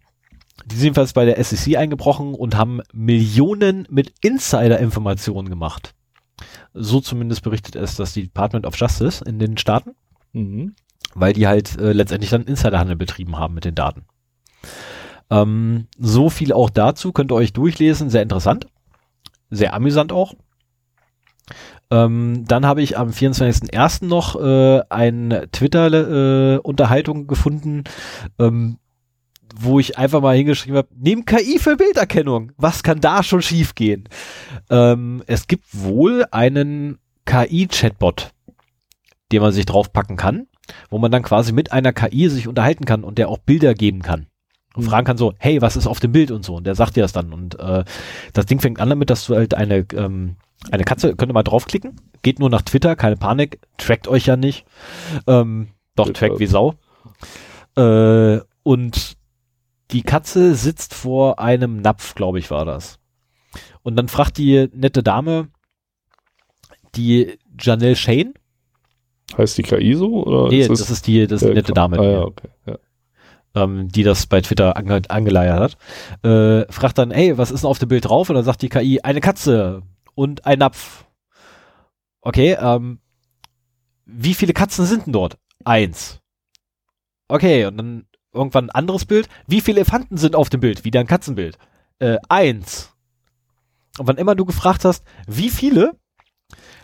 die 0.66 0.76
sind 0.76 0.84
jedenfalls 0.86 1.14
bei 1.14 1.26
der 1.26 1.44
SEC 1.44 1.78
eingebrochen 1.78 2.34
und 2.34 2.56
haben 2.56 2.82
Millionen 2.94 3.88
mit 3.90 4.14
Insider-Informationen 4.22 5.50
gemacht. 5.50 5.94
So 6.74 7.00
zumindest 7.02 7.44
berichtet 7.44 7.76
es 7.76 7.96
das 7.96 8.14
Department 8.14 8.66
of 8.66 8.76
Justice 8.78 9.24
in 9.26 9.40
den 9.40 9.58
Staaten, 9.58 9.92
Mhm. 10.34 10.76
weil 11.14 11.34
die 11.34 11.48
halt 11.48 11.78
äh, 11.80 11.94
letztendlich 11.94 12.30
dann 12.30 12.44
Insiderhandel 12.44 12.96
betrieben 12.98 13.38
haben 13.38 13.54
mit 13.54 13.64
den 13.66 13.76
Daten. 13.76 14.04
Ähm, 15.30 15.88
so 15.98 16.30
viel 16.30 16.52
auch 16.54 16.70
dazu, 16.70 17.12
könnt 17.12 17.32
ihr 17.32 17.36
euch 17.36 17.54
durchlesen, 17.54 18.10
sehr 18.10 18.22
interessant, 18.22 18.68
sehr 19.50 19.74
amüsant 19.74 20.12
auch. 20.12 20.34
Ähm, 21.92 22.46
dann 22.48 22.66
habe 22.66 22.82
ich 22.82 22.98
am 22.98 23.10
24.01. 23.10 24.06
noch 24.06 24.36
äh, 24.36 24.82
eine 24.90 25.50
Twitter-Unterhaltung 25.52 27.28
gefunden, 27.28 27.84
ähm, 28.40 28.78
wo 29.56 29.80
ich 29.80 29.98
einfach 29.98 30.22
mal 30.22 30.36
hingeschrieben 30.36 30.78
habe, 30.78 30.90
nehmen 30.96 31.26
KI 31.26 31.60
für 31.60 31.78
Bilderkennung. 31.78 32.52
Was 32.58 32.84
kann 32.84 33.00
da 33.00 33.24
schon 33.24 33.42
schiefgehen? 33.42 34.10
Ähm, 34.70 35.24
es 35.28 35.48
gibt 35.48 35.66
wohl 35.72 36.26
einen 36.32 36.98
KI-Chatbot, 37.26 38.32
den 39.32 39.42
man 39.42 39.52
sich 39.52 39.66
draufpacken 39.66 40.18
kann, 40.18 40.48
wo 40.90 40.98
man 40.98 41.12
dann 41.12 41.24
quasi 41.24 41.54
mit 41.54 41.72
einer 41.72 41.94
KI 41.94 42.30
sich 42.30 42.48
unterhalten 42.48 42.86
kann 42.86 43.04
und 43.04 43.18
der 43.18 43.30
auch 43.30 43.38
Bilder 43.38 43.74
geben 43.74 44.02
kann. 44.02 44.28
und 44.76 44.84
fragen 44.84 45.06
kann 45.06 45.18
so, 45.18 45.34
hey, 45.38 45.62
was 45.62 45.78
ist 45.78 45.88
auf 45.88 46.00
dem 46.00 46.12
Bild 46.12 46.32
und 46.32 46.44
so. 46.44 46.56
Und 46.56 46.68
der 46.68 46.76
sagt 46.76 46.96
dir 46.96 47.02
das 47.02 47.14
dann. 47.14 47.32
Und 47.32 47.58
äh, 47.60 47.86
das 48.34 48.46
Ding 48.46 48.60
fängt 48.60 48.80
an 48.80 48.90
damit, 48.90 49.10
dass 49.10 49.26
du 49.26 49.36
halt 49.36 49.54
eine, 49.54 49.86
ähm, 49.94 50.36
eine 50.72 50.84
Katze, 50.84 51.16
könnt 51.16 51.32
ihr 51.32 51.34
mal 51.34 51.44
draufklicken, 51.44 52.00
geht 52.22 52.40
nur 52.40 52.50
nach 52.50 52.62
Twitter, 52.64 52.96
keine 52.96 53.18
Panik, 53.18 53.60
trackt 53.78 54.08
euch 54.08 54.26
ja 54.26 54.36
nicht. 54.36 54.66
Ähm, 55.28 55.70
doch, 55.96 56.10
trackt 56.10 56.40
wie 56.40 56.48
Sau. 56.48 56.76
Äh, 57.78 58.40
und 58.64 59.18
die 59.92 60.02
Katze 60.02 60.56
sitzt 60.56 60.94
vor 60.94 61.40
einem 61.40 61.82
Napf, 61.82 62.16
glaube 62.16 62.40
ich, 62.40 62.50
war 62.52 62.66
das. 62.66 63.00
Und 63.84 63.96
dann 63.96 64.08
fragt 64.08 64.38
die 64.38 64.70
nette 64.74 65.04
Dame, 65.04 65.50
die 66.96 67.38
Janelle 67.60 67.96
Shane. 67.96 68.34
Heißt 69.38 69.58
die 69.58 69.64
KI 69.64 69.94
so? 69.96 70.24
Oder 70.26 70.50
Nee, 70.50 70.62
ist 70.62 70.70
das, 70.70 70.90
ist 70.90 71.08
die, 71.08 71.28
das 71.28 71.42
ist 71.42 71.50
die 71.50 71.54
nette 71.54 71.74
Dame. 71.74 72.00
Ah, 72.00 72.04
ja, 72.04 72.22
okay. 72.22 72.48
Ja. 72.66 72.78
ähm, 73.56 73.88
die 73.90 74.04
das 74.04 74.26
bei 74.28 74.42
Twitter 74.42 74.76
ange 74.78 75.02
angeleiert 75.10 75.60
hat, 75.60 75.78
äh, 76.30 76.72
fragt 76.72 76.98
dann, 76.98 77.12
hey, 77.12 77.38
was 77.38 77.52
ist 77.52 77.64
denn 77.64 77.70
auf 77.70 77.80
dem 77.80 77.90
Bild 77.90 78.06
drauf? 78.06 78.30
Und 78.30 78.36
dann 78.36 78.44
sagt 78.46 78.62
die 78.62 78.70
KI, 78.70 79.02
eine 79.02 79.22
Katze 79.22 79.84
und 80.16 80.46
ein 80.46 80.60
Napf. 80.60 81.06
Okay, 82.22 82.58
ähm, 82.60 83.00
wie 84.06 84.34
viele 84.34 84.54
Katzen 84.54 84.86
sind 84.86 85.06
denn 85.06 85.14
dort? 85.14 85.38
Eins. 85.64 86.20
Okay, 87.28 87.66
und 87.66 87.78
dann 87.78 88.08
irgendwann 88.34 88.66
ein 88.66 88.72
anderes 88.72 89.06
Bild. 89.06 89.30
Wie 89.48 89.62
viele 89.62 89.80
Elefanten 89.80 90.18
sind 90.18 90.36
auf 90.36 90.50
dem 90.50 90.60
Bild? 90.60 90.84
Wieder 90.84 91.00
ein 91.00 91.08
Katzenbild. 91.08 91.58
Äh, 92.00 92.18
eins. 92.30 92.94
Und 93.98 94.08
wann 94.08 94.18
immer 94.18 94.36
du 94.36 94.46
gefragt 94.46 94.86
hast, 94.86 95.04
wie 95.28 95.50
viele, 95.50 95.98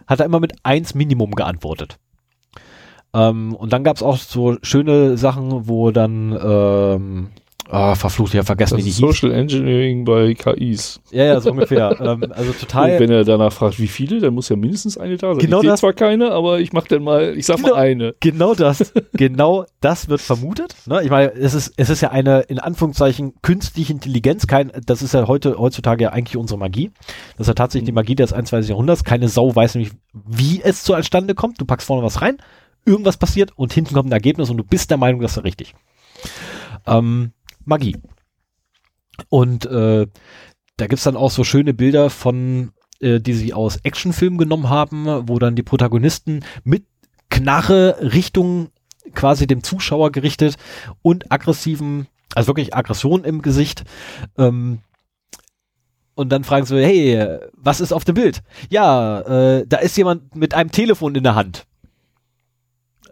hat 0.08 0.20
er 0.20 0.26
immer 0.26 0.40
mit 0.40 0.54
eins 0.64 0.96
Minimum 0.96 1.32
geantwortet. 1.32 2.00
Ähm, 3.14 3.54
und 3.56 3.74
dann 3.74 3.84
gab 3.84 3.98
es 3.98 4.04
auch 4.04 4.18
so 4.18 4.58
schöne 4.62 5.18
Sachen, 5.18 5.68
wo 5.68 5.92
dann, 5.92 6.38
ähm, 6.42 7.30
ah, 7.70 7.96
verflucht, 7.96 8.34
ja, 8.34 8.44
vergessen, 8.44 8.76
Das 8.76 8.80
wie 8.80 8.84
die 8.84 8.90
ist 8.90 8.98
hieß. 8.98 9.20
Social 9.20 9.32
Engineering 9.32 10.04
bei 10.06 10.34
KIs. 10.34 11.02
Ja, 11.12 11.26
ja, 11.26 11.40
so 11.42 11.52
ungefähr. 11.52 11.96
ähm, 12.02 12.32
also 12.32 12.52
Und 12.52 12.60
total. 12.60 13.00
wenn 13.00 13.10
er 13.12 13.24
danach 13.24 13.54
fragt, 13.54 13.80
wie 13.80 13.88
viele, 13.88 14.20
dann 14.20 14.34
muss 14.34 14.50
ja 14.50 14.56
mindestens 14.56 14.98
eine 14.98 15.18
da 15.18 15.30
sein. 15.34 15.38
Genau 15.40 15.58
ich 15.58 15.62
sehe 15.62 15.70
das- 15.72 15.80
zwar 15.82 15.94
keine, 15.94 16.32
aber 16.32 16.60
ich 16.60 16.74
mach 16.74 16.88
dann 16.88 17.04
mal, 17.04 17.38
ich 17.38 17.46
sag 17.46 17.58
Genau. 17.58 17.70
mal 17.70 17.76
eine. 17.76 18.16
Genau 18.20 18.54
das, 18.56 18.94
genau 19.14 19.66
das 19.80 20.10
wird 20.10 20.22
vermutet. 20.22 20.76
Ne? 20.86 21.02
Ich 21.04 21.10
meine, 21.10 21.34
es 21.34 21.54
ist, 21.54 21.74
es 21.78 21.90
ist 21.90 22.02
ja 22.02 22.12
eine, 22.12 22.42
in 22.42 22.60
Anführungszeichen, 22.60 23.34
künstliche 23.42 23.94
Intelligenz, 23.94 24.48
kein, 24.48 24.72
das 24.86 25.02
ist 25.02 25.14
ja 25.14 25.28
heute, 25.28 25.58
heutzutage 25.58 26.04
ja 26.06 26.10
eigentlich 26.12 26.38
unsere 26.38 26.58
Magie. 26.60 26.92
Das 27.38 27.46
ist 27.46 27.48
ja 27.48 27.54
tatsächlich 27.54 27.86
die 27.88 27.92
Magie 27.94 28.16
des 28.16 28.34
21. 28.34 28.70
Jahrhunderts. 28.70 29.04
Keine 29.04 29.28
Sau 29.30 29.56
weiß 29.56 29.76
nämlich, 29.76 29.92
wie 30.14 30.62
es 30.64 30.84
zustande 30.84 31.36
kommt. 31.36 31.60
Du 31.60 31.66
packst 31.66 31.88
vorne 31.88 32.04
was 32.04 32.22
rein, 32.22 32.38
irgendwas 32.86 33.18
passiert 33.18 33.52
und 33.56 33.74
hinten 33.74 33.94
kommt 33.94 34.10
ein 34.10 34.14
Ergebnis 34.14 34.50
und 34.50 34.58
du 34.58 34.64
bist 34.64 34.90
der 34.90 34.98
Meinung, 34.98 35.22
das 35.22 35.38
ist 35.38 35.44
richtig. 35.44 35.74
Ähm, 36.88 37.32
Magie. 37.66 37.98
Und 39.30 39.66
äh, 39.66 40.08
da 40.78 40.88
gibt's 40.88 41.04
dann 41.04 41.16
auch 41.16 41.32
so 41.32 41.44
schöne 41.44 41.74
Bilder 41.74 42.10
von, 42.10 42.72
äh, 43.00 43.20
die 43.20 43.34
sie 43.34 43.54
aus 43.54 43.78
Actionfilmen 43.84 44.38
genommen 44.40 44.70
haben, 44.70 45.06
wo 45.28 45.38
dann 45.40 45.56
die 45.56 45.64
Protagonisten 45.64 46.44
mit 46.64 46.86
Knarre 47.30 47.98
Richtung 48.02 48.70
quasi 49.14 49.48
dem 49.48 49.64
Zuschauer 49.64 50.12
gerichtet 50.12 50.56
und 51.02 51.32
aggressiven, 51.32 52.08
also 52.36 52.48
wirklich 52.48 52.76
Aggression 52.76 53.24
im 53.24 53.42
Gesicht. 53.42 53.84
Ähm, 54.38 54.80
und 56.14 56.30
dann 56.30 56.44
fragen 56.44 56.66
sie, 56.66 56.84
hey, 56.84 57.40
was 57.54 57.80
ist 57.80 57.94
auf 57.94 58.04
dem 58.04 58.16
Bild? 58.16 58.44
Ja, 58.70 59.22
äh, 59.22 59.66
da 59.68 59.78
ist 59.78 59.98
jemand 59.98 60.36
mit 60.36 60.54
einem 60.54 60.72
Telefon 60.72 61.16
in 61.16 61.24
der 61.24 61.36
Hand. 61.36 61.66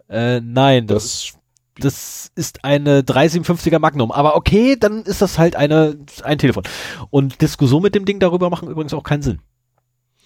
Äh, 0.08 0.40
nein, 0.40 0.86
das, 0.86 1.32
Das, 1.32 1.39
das 1.80 2.30
ist 2.36 2.64
eine 2.64 3.00
357er 3.02 3.78
Magnum. 3.80 4.12
Aber 4.12 4.36
okay, 4.36 4.76
dann 4.78 5.02
ist 5.02 5.20
das 5.22 5.38
halt 5.38 5.56
eine, 5.56 5.96
ein 6.22 6.38
Telefon. 6.38 6.62
Und 7.10 7.40
Diskussion 7.42 7.82
mit 7.82 7.94
dem 7.94 8.04
Ding 8.04 8.20
darüber 8.20 8.48
machen 8.50 8.68
übrigens 8.70 8.94
auch 8.94 9.02
keinen 9.02 9.22
Sinn. 9.22 9.40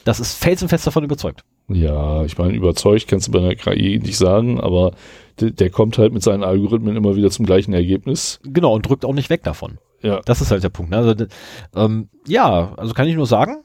Das 0.05 0.21
ist 0.21 0.35
felsenfest 0.35 0.87
davon 0.87 1.03
überzeugt. 1.05 1.45
ja, 1.69 2.25
ich 2.25 2.37
meine, 2.37 2.53
überzeugt 2.55 3.09
kannst 3.09 3.29
du 3.29 3.33
bei 3.33 3.39
einer 3.39 3.55
KI 3.55 3.99
nicht 3.99 4.19
sagen, 4.19 4.61
aber 4.61 4.93
der, 5.41 5.51
der 5.51 5.71
kommt 5.71 5.97
halt 5.97 6.13
mit 6.13 6.23
seinen 6.23 6.45
Algorithmen 6.45 6.95
immer 6.95 7.17
wieder 7.17 7.31
zum 7.31 7.47
gleichen 7.47 7.73
Ergebnis. 7.73 8.39
Genau, 8.45 8.75
und 8.75 8.87
drückt 8.87 9.07
auch 9.07 9.15
nicht 9.15 9.31
weg 9.31 9.43
davon. 9.45 9.79
Ja. 10.03 10.21
Das 10.27 10.43
ist 10.43 10.51
halt 10.51 10.63
der 10.63 10.69
Punkt. 10.69 10.91
Ne? 10.91 10.99
Also, 10.99 11.15
ähm, 11.75 12.11
ja, 12.29 12.75
also 12.77 12.93
kann 12.93 13.09
ich 13.09 13.15
nur 13.17 13.27
sagen, 13.27 13.65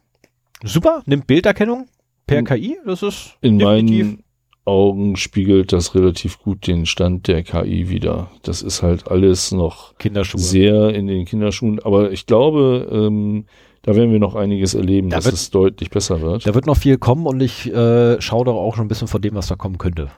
super, 0.63 1.03
nimmt 1.05 1.27
Bilderkennung 1.27 1.87
per 2.25 2.39
In- 2.39 2.45
KI, 2.45 2.77
das 2.85 3.03
ist 3.03 3.35
In 3.41 3.59
definitiv- 3.59 4.05
meinen 4.05 4.23
Augen 4.65 5.15
spiegelt 5.15 5.73
das 5.73 5.95
relativ 5.95 6.39
gut 6.39 6.67
den 6.67 6.85
Stand 6.85 7.27
der 7.27 7.43
KI 7.43 7.89
wieder. 7.89 8.29
Das 8.43 8.61
ist 8.61 8.83
halt 8.83 9.07
alles 9.09 9.51
noch 9.51 9.93
sehr 10.35 10.89
in 10.93 11.07
den 11.07 11.25
Kinderschuhen, 11.25 11.79
aber 11.79 12.11
ich 12.11 12.25
glaube, 12.27 12.87
ähm, 12.91 13.45
da 13.81 13.95
werden 13.95 14.11
wir 14.11 14.19
noch 14.19 14.35
einiges 14.35 14.73
erleben, 14.75 15.09
Da 15.09 15.17
dass 15.17 15.25
wird- 15.25 15.35
es 15.35 15.49
deutlich 15.49 15.89
besser 15.89 16.21
wird. 16.21 16.45
Da 16.45 16.53
wird 16.53 16.65
noch 16.67 16.77
viel 16.77 16.97
kommen 16.97 17.25
und 17.25 17.41
ich 17.41 17.73
äh, 17.73 18.21
schaue 18.21 18.45
doch 18.45 18.55
auch 18.57 18.75
schon 18.75 18.85
ein 18.85 18.89
bisschen 18.89 19.07
von 19.07 19.21
dem, 19.21 19.33
was 19.35 19.47
da 19.47 19.55
kommen 19.55 19.77
könnte. 19.77 20.11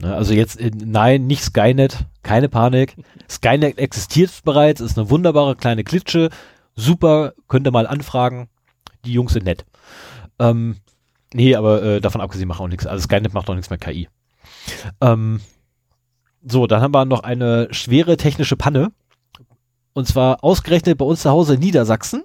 Ne, 0.00 0.14
also 0.14 0.34
jetzt, 0.34 0.60
äh, 0.60 0.70
nein, 0.84 1.26
nicht 1.26 1.42
Skynet, 1.42 1.98
keine 2.22 2.48
Panik. 2.48 2.96
Skynet 3.30 3.78
existiert 3.78 4.30
bereits, 4.44 4.80
ist 4.80 4.98
eine 4.98 5.10
wunderbare 5.10 5.56
kleine 5.56 5.84
Klitsche. 5.84 6.30
Super, 6.74 7.34
könnt 7.48 7.66
ihr 7.66 7.70
mal 7.70 7.86
anfragen. 7.86 8.48
Die 9.04 9.12
Jungs 9.12 9.32
sind 9.32 9.44
nett. 9.44 9.64
Ähm, 10.38 10.76
nee, 11.34 11.54
aber 11.54 11.82
äh, 11.82 12.00
davon 12.00 12.20
abgesehen 12.20 12.48
machen 12.48 12.64
auch 12.64 12.68
nichts. 12.68 12.86
Also 12.86 13.04
Skynet 13.04 13.34
macht 13.34 13.48
auch 13.48 13.54
nichts 13.54 13.70
mehr 13.70 13.78
KI. 13.78 14.08
Ähm, 15.00 15.40
so, 16.42 16.66
dann 16.66 16.80
haben 16.80 16.94
wir 16.94 17.04
noch 17.04 17.20
eine 17.20 17.68
schwere 17.70 18.16
technische 18.16 18.56
Panne. 18.56 18.92
Und 19.92 20.06
zwar 20.06 20.44
ausgerechnet 20.44 20.98
bei 20.98 21.04
uns 21.04 21.22
zu 21.22 21.30
Hause 21.30 21.54
in 21.54 21.60
Niedersachsen. 21.60 22.22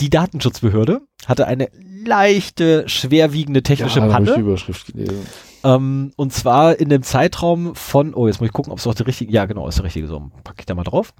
Die 0.00 0.10
Datenschutzbehörde 0.10 1.00
hatte 1.26 1.46
eine 1.46 1.70
leichte, 2.04 2.88
schwerwiegende 2.88 3.62
technische 3.62 4.00
da 4.00 4.12
hab 4.12 4.20
ich 4.20 4.26
die 4.26 4.32
Panne. 4.32 4.42
Überschrift 4.42 4.86
gelesen. 4.92 5.26
Ähm, 5.64 6.12
und 6.16 6.32
zwar 6.32 6.78
in 6.78 6.88
dem 6.88 7.02
Zeitraum 7.02 7.74
von, 7.74 8.14
oh, 8.14 8.26
jetzt 8.26 8.40
muss 8.40 8.48
ich 8.48 8.52
gucken, 8.52 8.72
ob 8.72 8.78
es 8.78 8.86
auch 8.86 8.94
der 8.94 9.06
richtige, 9.06 9.32
ja 9.32 9.46
genau, 9.46 9.66
ist 9.66 9.78
der 9.78 9.84
richtige, 9.84 10.06
so, 10.06 10.30
packe 10.44 10.60
ich 10.60 10.66
da 10.66 10.74
mal 10.74 10.84
drauf. 10.84 11.12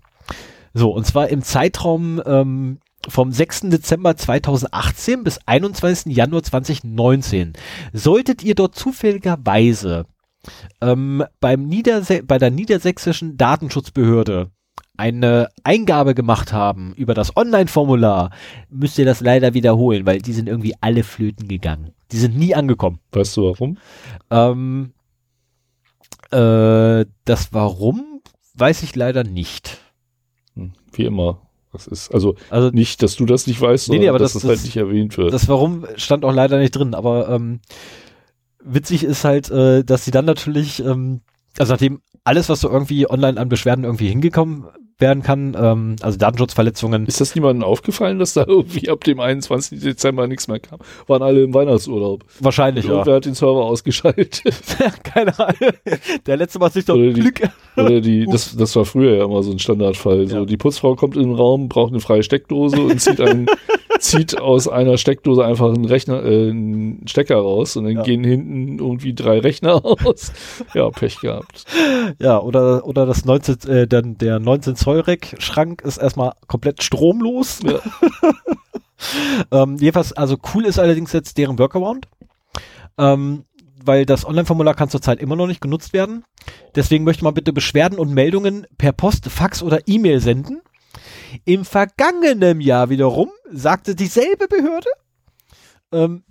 So, 0.74 0.90
und 0.90 1.06
zwar 1.06 1.28
im 1.28 1.42
Zeitraum 1.42 2.22
ähm, 2.26 2.78
vom 3.08 3.32
6. 3.32 3.62
Dezember 3.62 4.16
2018 4.16 5.24
bis 5.24 5.38
21. 5.46 6.14
Januar 6.14 6.42
2019. 6.42 7.54
Solltet 7.92 8.42
ihr 8.42 8.54
dort 8.54 8.74
zufälligerweise 8.74 10.06
ähm, 10.80 11.24
beim 11.40 11.66
Niederse 11.66 12.22
bei 12.22 12.38
der 12.38 12.50
niedersächsischen 12.50 13.36
Datenschutzbehörde 13.36 14.50
eine 14.96 15.48
Eingabe 15.62 16.14
gemacht 16.14 16.52
haben 16.52 16.94
über 16.94 17.14
das 17.14 17.36
Online-Formular, 17.36 18.30
müsst 18.70 18.98
ihr 18.98 19.04
das 19.04 19.20
leider 19.20 19.54
wiederholen, 19.54 20.06
weil 20.06 20.20
die 20.20 20.32
sind 20.32 20.48
irgendwie 20.48 20.74
alle 20.80 21.02
flöten 21.02 21.48
gegangen. 21.48 21.92
Die 22.12 22.16
sind 22.18 22.36
nie 22.36 22.54
angekommen. 22.54 23.00
Weißt 23.12 23.36
du 23.36 23.44
warum? 23.44 23.78
Ähm, 24.30 24.92
äh, 26.30 27.04
das 27.24 27.52
Warum 27.52 28.22
weiß 28.54 28.82
ich 28.82 28.96
leider 28.96 29.24
nicht. 29.24 29.78
Hm, 30.54 30.72
Wie 30.92 31.04
immer. 31.04 31.45
Das 31.77 31.86
ist, 31.86 32.12
also 32.15 32.35
Also 32.51 32.70
nicht, 32.70 33.03
dass 33.03 33.16
du 33.16 33.27
das 33.27 33.47
nicht 33.47 33.61
weißt, 33.61 33.89
Nee, 33.89 33.97
nee, 33.98 34.07
sondern 34.07 34.09
aber 34.16 34.19
dass 34.19 34.32
das- 34.32 34.43
das, 34.43 34.48
halt 34.48 34.59
das- 34.59 34.65
nicht 34.65 34.77
erwähnt 34.77 35.16
wird. 35.19 35.32
das 35.32 35.48
Warum 35.48 35.86
stand 35.97 36.24
auch 36.24 36.32
leider 36.32 36.59
nicht 36.59 36.73
drin, 36.73 36.94
aber 36.94 37.28
ähm, 37.28 37.61
witzig 38.65 39.05
ist 39.05 39.24
halt, 39.24 39.51
äh, 39.51 39.85
dass 39.85 40.05
sie 40.05 40.11
dann 40.11 40.24
natürlich, 40.24 40.82
ähm, 40.85 41.20
also 41.59 41.73
nachdem 41.73 42.01
alles, 42.24 42.48
was 42.48 42.61
so 42.61 42.70
irgendwie 42.70 43.09
online 43.09 43.39
an 43.40 43.48
Beschwerden 43.48 43.85
irgendwie 43.85 44.09
hingekommen 44.09 44.65
werden 44.98 45.23
kann, 45.23 45.55
ähm, 45.60 45.97
also 46.01 46.16
Datenschutzverletzungen, 46.16 47.06
Ist 47.06 47.20
das 47.20 47.35
niemandem 47.35 47.64
aufgefallen, 47.64 48.18
dass 48.18 48.32
da 48.32 48.44
irgendwie 48.47 48.89
ab 48.89 49.05
dem 49.05 49.20
21. 49.20 49.81
Dezember 49.81 50.27
nichts 50.27 50.48
mehr 50.48 50.59
kam? 50.59 50.78
Waren 51.06 51.23
alle 51.23 51.43
im 51.43 51.52
Weihnachtsurlaub. 51.52 52.24
wahrscheinlich, 52.40 52.86
ja. 52.86 52.93
Irgendwer 52.93 53.16
hat 53.16 53.27
den 53.27 53.35
Server 53.35 53.64
ausgeschaltet. 53.66 54.43
Keine 55.02 55.39
Ahnung. 55.39 55.73
Der 56.27 56.36
letzte 56.39 56.59
macht 56.59 56.73
sich 56.73 56.86
doch 56.86 56.94
Oder 56.94 57.12
die- 57.12 57.20
Glück. 57.20 57.40
Oder 57.77 58.01
die, 58.01 58.24
das, 58.24 58.56
das 58.56 58.74
war 58.74 58.86
früher 58.86 59.16
ja 59.18 59.24
immer 59.24 59.43
so 59.43 59.52
ein 59.52 59.59
Standardfall. 59.59 60.27
So, 60.28 60.36
Ja. 60.39 60.44
die 60.47 60.56
Putzfrau 60.56 60.94
kommt 60.97 61.16
in 61.16 61.24
den 61.24 61.35
Raum, 61.35 61.68
braucht 61.68 61.93
eine 61.93 62.01
freie 62.01 62.23
Steckdose 62.23 62.81
und 62.81 62.98
zieht 62.98 63.20
einen, 63.20 63.47
zieht 64.01 64.40
aus 64.40 64.68
einer 64.68 64.98
Steckdose 64.98 65.44
einfach 65.44 65.73
einen 65.73 65.85
Rechner, 65.85 66.24
äh, 66.24 66.51
einen 66.51 67.06
Stecker 67.09 67.36
raus 67.36 67.77
und 67.77 67.85
dann 67.85 67.94
Ja. 67.94 68.02
gehen 68.02 68.24
hinten 68.24 68.78
irgendwie 68.78 69.14
drei 69.14 69.39
Rechner 69.39 69.85
aus. 69.85 70.32
Ja, 70.74 70.90
Pech 70.90 71.20
gehabt. 71.20 71.64
Ja, 72.20 72.39
oder, 72.40 72.86
oder 72.86 73.06
das 73.06 73.24
19, 73.24 73.70
äh, 73.70 73.86
dann 73.86 74.18
der 74.18 74.39
19 74.39 74.77
Zoll 74.77 75.01
Rack 75.01 75.36
Schrank 75.39 75.82
ist 75.82 75.98
erstmal 75.98 76.32
komplett 76.47 76.82
stromlos. 76.82 77.60
Ja. 77.64 77.81
ähm, 79.62 79.77
jedenfalls, 79.78 80.12
also 80.12 80.36
cool 80.55 80.64
ist 80.64 80.78
allerdings 80.78 81.12
jetzt 81.12 81.39
deren 81.39 81.59
Workaround. 81.59 82.09
Ähm, 82.98 83.44
weil 83.85 84.05
das 84.05 84.27
Online-Formular 84.27 84.74
kann 84.74 84.89
zurzeit 84.89 85.20
immer 85.20 85.36
noch 85.36 85.47
nicht 85.47 85.60
genutzt 85.60 85.93
werden. 85.93 86.24
Deswegen 86.74 87.05
möchte 87.05 87.23
man 87.23 87.35
bitte 87.35 87.52
Beschwerden 87.52 87.98
und 87.98 88.12
Meldungen 88.12 88.66
per 88.78 88.93
Post, 88.93 89.27
Fax 89.31 89.62
oder 89.62 89.81
E-Mail 89.86 90.20
senden. 90.20 90.60
Im 91.44 91.64
vergangenen 91.64 92.60
Jahr 92.60 92.90
wiederum 92.90 93.31
sagte 93.51 93.94
dieselbe 93.94 94.48
Behörde, 94.48 94.89
ähm, 95.93 96.23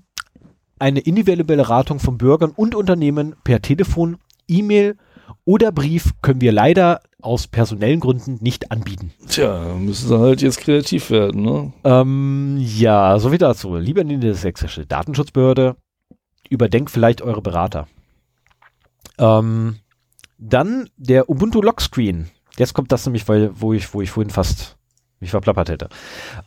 eine 0.79 0.99
individuelle 0.99 1.45
Beratung 1.45 1.99
von 1.99 2.17
Bürgern 2.17 2.51
und 2.51 2.75
Unternehmen 2.75 3.35
per 3.43 3.61
Telefon, 3.61 4.17
E-Mail 4.47 4.97
oder 5.45 5.71
Brief 5.71 6.11
können 6.21 6.41
wir 6.41 6.51
leider 6.51 7.01
aus 7.21 7.47
personellen 7.47 7.99
Gründen 7.99 8.37
nicht 8.41 8.71
anbieten. 8.71 9.11
Tja, 9.27 9.75
müssen 9.79 10.07
sie 10.07 10.19
halt 10.19 10.41
jetzt 10.41 10.59
kreativ 10.59 11.09
werden, 11.09 11.41
ne? 11.41 11.73
Ähm, 11.83 12.57
ja, 12.59 13.17
soviel 13.19 13.39
dazu. 13.39 13.75
Lieber 13.77 14.03
niedersächsische 14.03 14.85
Datenschutzbehörde, 14.85 15.75
überdenkt 16.49 16.91
vielleicht 16.91 17.21
eure 17.21 17.41
Berater. 17.41 17.87
Ähm, 19.17 19.77
dann 20.37 20.89
der 20.97 21.29
Ubuntu 21.29 21.61
Lockscreen. 21.61 22.29
Jetzt 22.57 22.73
kommt 22.73 22.91
das 22.91 23.05
nämlich, 23.05 23.27
weil, 23.27 23.51
wo 23.59 23.73
ich, 23.73 23.93
wo 23.93 24.01
ich 24.01 24.11
vorhin 24.11 24.29
fast 24.29 24.77
mich 25.19 25.31
verplappert 25.31 25.69
hätte. 25.69 25.89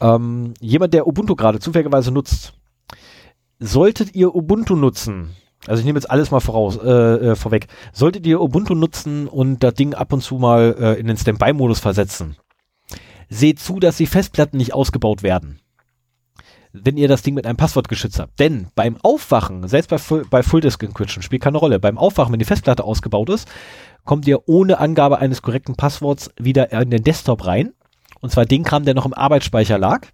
Ähm, 0.01 0.55
jemand, 0.61 0.95
der 0.95 1.07
Ubuntu 1.07 1.35
gerade 1.37 1.59
zufälligerweise 1.59 2.11
nutzt, 2.11 2.55
solltet 3.59 4.15
ihr 4.15 4.35
Ubuntu 4.35 4.77
nutzen, 4.77 5.35
also 5.67 5.81
ich 5.81 5.87
nehme 5.87 5.99
jetzt 5.99 6.11
alles 6.11 6.31
mal 6.31 6.41
voraus, 6.41 6.77
äh, 6.77 7.31
äh, 7.31 7.37
vorweg, 7.37 7.67
solltet 7.93 8.27
ihr 8.27 8.41
Ubuntu 8.41 8.75
nutzen 8.75 9.27
und 9.27 9.63
das 9.63 9.75
Ding 9.75 9.95
ab 9.95 10.13
und 10.13 10.23
zu 10.23 10.37
mal 10.37 10.77
äh, 10.79 11.01
in 11.01 11.07
den 11.07 11.17
Standby-Modus 11.17 11.81
versetzen, 11.81 12.37
seht 13.29 13.59
zu, 13.59 13.81
dass 13.81 13.97
die 13.97 14.07
Festplatten 14.07 14.57
nicht 14.57 14.75
ausgebaut 14.75 15.23
werden. 15.23 15.61
Wenn 16.85 16.97
ihr 16.97 17.09
das 17.09 17.23
Ding 17.23 17.35
mit 17.35 17.47
einem 17.47 17.57
Passwort 17.57 17.89
geschützt 17.89 18.19
habt. 18.19 18.39
Denn 18.39 18.69
beim 18.75 18.97
Aufwachen, 19.03 19.67
selbst 19.69 19.89
bei, 19.91 19.99
bei 20.31 20.43
Full 20.43 20.61
Disk 20.61 20.83
Encryption, 20.83 21.23
spielt 21.23 21.43
keine 21.43 21.59
Rolle. 21.59 21.79
Beim 21.79 21.99
Aufwachen, 21.99 22.33
wenn 22.33 22.39
die 22.39 22.45
Festplatte 22.45 22.85
ausgebaut 22.85 23.31
ist, 23.31 23.49
kommt 24.05 24.27
ihr 24.27 24.49
ohne 24.49 24.79
Angabe 24.79 25.19
eines 25.19 25.43
korrekten 25.43 25.77
Passworts 25.77 26.31
wieder 26.39 26.73
in 26.73 26.91
den 26.91 27.05
Desktop 27.05 27.47
rein. 27.47 27.73
Und 28.21 28.31
zwar 28.31 28.47
den 28.47 28.65
Kram, 28.65 28.85
der 28.85 28.95
noch 28.95 29.07
im 29.07 29.15
Arbeitsspeicher 29.15 29.79
lag, 29.79 30.07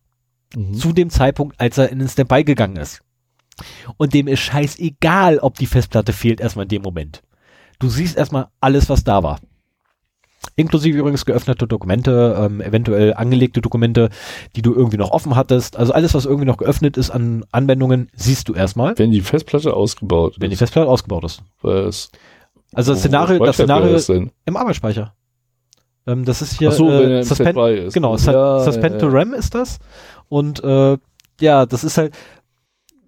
Mhm. 0.57 0.75
zu 0.75 0.93
dem 0.93 1.11
Zeitpunkt, 1.11 1.59
als 1.61 1.79
er 1.79 1.91
in 1.91 1.99
den 1.99 2.09
Standby 2.09 2.45
gegangen 2.45 2.77
ist. 2.77 3.01
Und 3.97 4.15
dem 4.15 4.27
ist 4.29 4.41
scheißegal, 4.41 5.39
ob 5.39 5.57
die 5.59 5.67
Festplatte 5.67 6.13
fehlt, 6.13 6.41
erstmal 6.41 6.65
in 6.65 6.71
dem 6.71 6.83
Moment. 6.83 7.23
Du 7.79 7.89
siehst 7.89 8.17
erstmal 8.17 8.49
alles, 8.61 8.89
was 8.89 9.05
da 9.05 9.23
war. 9.23 9.41
Inklusive 10.57 10.97
übrigens 10.99 11.25
geöffnete 11.25 11.67
Dokumente, 11.67 12.37
ähm, 12.39 12.61
eventuell 12.61 13.15
angelegte 13.15 13.61
Dokumente, 13.61 14.09
die 14.57 14.63
du 14.63 14.75
irgendwie 14.75 14.97
noch 14.97 15.11
offen 15.11 15.37
hattest. 15.37 15.77
Also 15.77 15.93
alles, 15.93 16.15
was 16.15 16.25
irgendwie 16.27 16.47
noch 16.47 16.57
geöffnet 16.59 16.97
ist 16.97 17.11
an 17.11 17.45
Anwendungen, 17.53 18.09
siehst 18.15 18.49
du 18.49 18.55
erstmal, 18.55 18.97
Wenn 18.99 19.11
die 19.11 19.21
Festplatte 19.21 19.75
ausgebaut 19.75 20.37
wenn 20.39 20.51
die 20.51 20.55
ist, 20.55 20.59
Festplatte 20.61 20.89
ausgebaut 20.89 21.25
ist. 21.25 21.43
es, 21.63 22.11
Also 22.73 22.93
das 22.93 23.01
Szenario, 23.01 23.45
das 23.45 23.57
Szenario 23.57 23.93
das 23.93 24.07
denn? 24.07 24.31
im 24.47 24.57
Arbeitsspeicher. 24.57 25.15
Ähm, 26.07 26.25
das 26.25 26.43
ist 26.43 26.59
hier 26.59 26.69
Ach 26.69 26.73
so, 26.73 26.87
wenn 26.89 27.11
er 27.11 27.19
äh, 27.21 27.25
Suspend, 27.25 27.59
ist. 27.59 27.95
genau, 27.95 28.17
Ja, 28.17 28.61
Suspend 28.61 28.95
ja, 28.95 28.99
to. 29.01 29.09
RAM 29.09 29.33
ist 29.35 29.55
das. 29.55 29.79
Und 30.29 30.63
äh, 30.63 30.99
ja, 31.41 31.67
das 31.67 31.83
ist 31.85 31.99
halt 31.99 32.15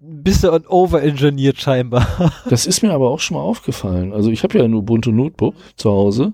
ein 0.01 0.23
bisschen 0.23 0.65
overengineert 0.67 1.57
scheinbar. 1.59 2.07
Das 2.49 2.65
ist 2.65 2.81
mir 2.81 2.91
aber 2.93 3.09
auch 3.09 3.19
schon 3.19 3.37
mal 3.37 3.43
aufgefallen. 3.43 4.13
Also 4.13 4.29
ich 4.31 4.43
habe 4.43 4.57
ja 4.57 4.63
ein 4.63 4.73
Ubuntu 4.73 5.11
Notebook 5.11 5.55
zu 5.75 5.91
Hause 5.91 6.33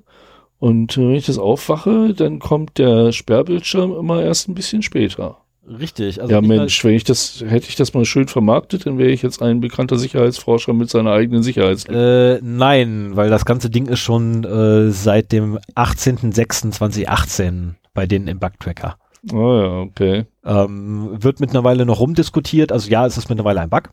und 0.63 0.97
äh, 0.97 1.01
wenn 1.01 1.15
ich 1.15 1.25
das 1.25 1.39
aufwache, 1.39 2.13
dann 2.13 2.39
kommt 2.39 2.77
der 2.77 3.11
Sperrbildschirm 3.11 3.91
immer 3.91 4.23
erst 4.23 4.47
ein 4.47 4.55
bisschen 4.55 4.81
später. 4.81 5.39
Richtig. 5.67 6.21
Also 6.21 6.33
ja 6.33 6.39
Mensch, 6.39 6.81
wenn 6.85 6.93
ich 6.93 7.03
das, 7.03 7.43
hätte 7.45 7.67
ich 7.67 7.75
das 7.75 7.93
mal 7.93 8.05
schön 8.05 8.29
vermarktet, 8.29 8.85
dann 8.85 8.97
wäre 8.97 9.09
ich 9.09 9.21
jetzt 9.23 9.41
ein 9.41 9.59
bekannter 9.59 9.97
Sicherheitsforscher 9.97 10.71
mit 10.71 10.89
seiner 10.89 11.11
eigenen 11.11 11.43
Sicherheits... 11.43 11.83
Äh, 11.89 12.39
nein, 12.41 13.11
weil 13.13 13.29
das 13.29 13.43
ganze 13.43 13.69
Ding 13.69 13.87
ist 13.87 13.99
schon 13.99 14.45
äh, 14.45 14.89
seit 14.91 15.33
dem 15.33 15.59
18.06.2018 15.75 17.73
bei 17.93 18.05
denen 18.05 18.29
im 18.29 18.39
Bugtracker. 18.39 18.95
Ah 19.33 19.35
ja, 19.35 19.79
okay. 19.81 20.27
Ähm, 20.45 21.21
wird 21.21 21.41
mittlerweile 21.41 21.85
noch 21.85 21.99
rumdiskutiert. 21.99 22.71
Also 22.71 22.89
ja, 22.89 23.05
es 23.05 23.17
ist 23.17 23.27
mittlerweile 23.27 23.59
ein 23.59 23.69
Bug. 23.69 23.89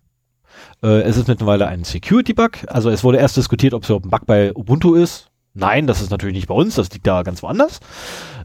Äh, 0.85 1.01
es 1.03 1.17
ist 1.17 1.27
mittlerweile 1.27 1.67
ein 1.67 1.83
Security-Bug. 1.83 2.59
Also 2.69 2.91
es 2.91 3.03
wurde 3.03 3.19
erst 3.19 3.37
diskutiert, 3.37 3.75
ob 3.75 3.83
es 3.83 3.89
überhaupt 3.89 4.07
ein 4.07 4.11
Bug 4.11 4.25
bei 4.27 4.55
Ubuntu 4.55 4.95
ist. 4.95 5.30
Nein, 5.55 5.87
das 5.87 6.01
ist 6.01 6.11
natürlich 6.11 6.35
nicht 6.37 6.49
bei 6.49 6.55
uns, 6.55 6.75
das 6.77 6.91
liegt 6.93 7.07
da 7.07 7.23
ganz 7.23 7.43
woanders. 7.43 7.81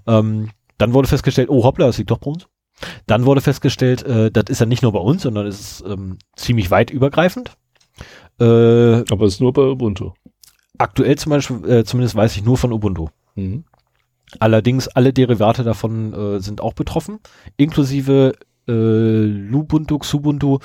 Ähm, 0.07 0.49
dann 0.77 0.93
wurde 0.93 1.07
festgestellt, 1.07 1.49
oh 1.49 1.63
hoppla, 1.63 1.85
das 1.87 1.97
liegt 1.97 2.11
doch 2.11 2.17
bei 2.17 2.31
uns. 2.31 2.47
Dann 3.07 3.25
wurde 3.25 3.41
festgestellt, 3.41 4.03
äh, 4.03 4.31
das 4.31 4.45
ist 4.49 4.59
ja 4.59 4.65
nicht 4.65 4.81
nur 4.83 4.91
bei 4.91 4.99
uns, 4.99 5.21
sondern 5.23 5.47
es 5.47 5.59
ist 5.59 5.83
ähm, 5.87 6.17
ziemlich 6.35 6.71
weit 6.71 6.89
übergreifend. 6.89 7.55
Äh, 8.39 8.43
Aber 8.43 9.25
es 9.25 9.35
ist 9.35 9.41
nur 9.41 9.53
bei 9.53 9.61
Ubuntu. 9.61 10.11
aktuell 10.77 11.15
zum 11.17 11.29
Beispiel, 11.29 11.69
äh, 11.69 11.83
zumindest 11.85 12.15
weiß 12.15 12.35
ich 12.35 12.43
nur 12.43 12.57
von 12.57 12.73
Ubuntu. 12.73 13.07
Mhm. 13.35 13.63
Allerdings 14.39 14.87
alle 14.89 15.13
Derivate 15.13 15.63
davon 15.63 16.13
äh, 16.13 16.39
sind 16.41 16.59
auch 16.59 16.73
betroffen, 16.73 17.19
inklusive 17.55 18.33
äh, 18.67 18.71
Lubuntu, 18.71 19.99
Xubuntu, 19.99 20.57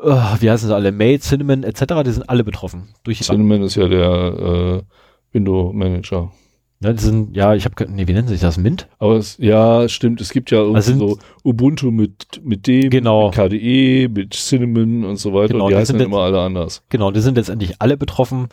äh, 0.00 0.06
wie 0.38 0.50
heißen 0.50 0.68
sie 0.68 0.74
alle, 0.74 0.92
Mate, 0.92 1.20
Cinnamon 1.20 1.64
etc., 1.64 1.84
die 2.04 2.12
sind 2.12 2.30
alle 2.30 2.44
betroffen. 2.44 2.94
Durch. 3.02 3.20
Cinnamon 3.20 3.62
ist 3.62 3.74
ja 3.74 3.88
der 3.88 4.80
äh, 4.80 4.82
Window 5.32 5.72
Manager. 5.72 6.32
Ja, 6.82 6.94
die 6.94 7.02
sind, 7.02 7.36
ja, 7.36 7.54
ich 7.54 7.66
habe, 7.66 7.74
nee, 7.90 8.06
wie 8.06 8.14
nennen 8.14 8.28
sich 8.28 8.40
das, 8.40 8.56
Mint? 8.56 8.88
Aber 8.98 9.16
es, 9.16 9.36
ja, 9.36 9.86
stimmt, 9.86 10.22
es 10.22 10.30
gibt 10.32 10.50
ja 10.50 10.60
irgendwie 10.60 10.76
Also 10.76 10.96
so 10.96 11.18
Ubuntu 11.44 11.90
mit, 11.90 12.40
mit 12.42 12.66
dem, 12.66 12.88
Genau. 12.88 13.26
mit 13.26 13.34
KDE, 13.34 14.08
mit 14.08 14.32
Cinnamon 14.32 15.04
und 15.04 15.16
so 15.16 15.34
weiter. 15.34 15.52
Genau, 15.52 15.66
und 15.66 15.72
die 15.72 15.76
heißen 15.76 16.00
immer 16.00 16.20
alle 16.20 16.40
anders. 16.40 16.82
Genau, 16.88 17.10
die 17.10 17.20
sind 17.20 17.36
letztendlich 17.36 17.74
alle 17.82 17.98
betroffen. 17.98 18.48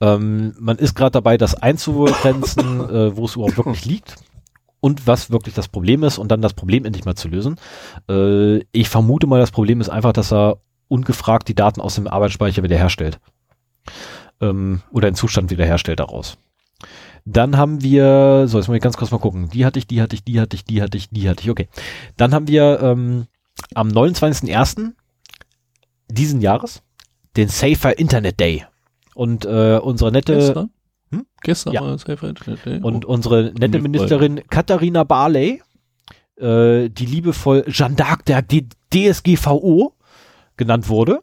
Ähm, 0.00 0.54
man 0.58 0.76
ist 0.78 0.96
gerade 0.96 1.12
dabei, 1.12 1.36
das 1.36 1.54
einzugrenzen, 1.54 2.80
äh, 2.90 3.16
wo 3.16 3.26
es 3.26 3.36
überhaupt 3.36 3.56
wirklich 3.56 3.84
liegt 3.84 4.16
und 4.80 5.06
was 5.06 5.30
wirklich 5.30 5.54
das 5.54 5.68
Problem 5.68 6.02
ist 6.02 6.18
und 6.18 6.32
dann 6.32 6.42
das 6.42 6.54
Problem 6.54 6.84
endlich 6.84 7.04
mal 7.04 7.14
zu 7.14 7.28
lösen. 7.28 7.60
Äh, 8.10 8.58
ich 8.72 8.88
vermute 8.88 9.28
mal, 9.28 9.38
das 9.38 9.52
Problem 9.52 9.80
ist 9.80 9.88
einfach, 9.88 10.12
dass 10.12 10.32
er 10.32 10.58
ungefragt 10.88 11.46
die 11.46 11.54
Daten 11.54 11.80
aus 11.80 11.94
dem 11.94 12.08
Arbeitsspeicher 12.08 12.64
wiederherstellt. 12.64 13.20
Ähm, 14.40 14.82
oder 14.92 15.10
den 15.10 15.14
Zustand 15.14 15.50
wiederherstellt 15.50 16.00
daraus. 16.00 16.38
Dann 17.24 17.56
haben 17.56 17.82
wir, 17.82 18.44
so, 18.46 18.58
jetzt 18.58 18.68
muss 18.68 18.76
ich 18.76 18.82
ganz 18.82 18.96
kurz 18.96 19.10
mal 19.10 19.18
gucken. 19.18 19.50
Die 19.50 19.66
hatte 19.66 19.78
ich, 19.78 19.86
die 19.86 20.00
hatte 20.00 20.14
ich, 20.16 20.24
die 20.24 20.40
hatte 20.40 20.56
ich, 20.56 20.64
die 20.64 20.80
hatte 20.80 20.96
ich, 20.96 21.10
die 21.10 21.28
hatte 21.28 21.42
ich, 21.42 21.50
okay. 21.50 21.68
Dann 22.16 22.32
haben 22.32 22.48
wir 22.48 22.80
ähm, 22.80 23.26
am 23.74 23.88
29.01. 23.88 24.92
diesen 26.08 26.40
Jahres 26.40 26.82
den 27.36 27.48
Safer 27.48 27.98
Internet 27.98 28.40
Day. 28.40 28.64
Und 29.14 29.44
äh, 29.44 29.78
unsere 29.82 30.12
nette 30.12 30.34
Gestern? 30.36 30.70
Hm? 31.10 31.26
Gestern 31.42 31.72
Ja. 31.74 31.80
war 31.82 31.98
Safer 31.98 32.28
Internet 32.28 32.64
Day. 32.64 32.80
und 32.80 33.04
Oh. 33.04 33.12
unsere 33.12 33.52
nette 33.58 33.80
Ministerin 33.80 34.40
Katharina 34.48 35.04
Barley, 35.04 35.62
äh, 36.36 36.88
die 36.88 37.06
liebevoll 37.06 37.64
Jeanne 37.68 37.96
d'Arc 37.96 38.24
der 38.24 38.44
DSGVO 38.94 39.94
genannt 40.56 40.88
wurde. 40.88 41.22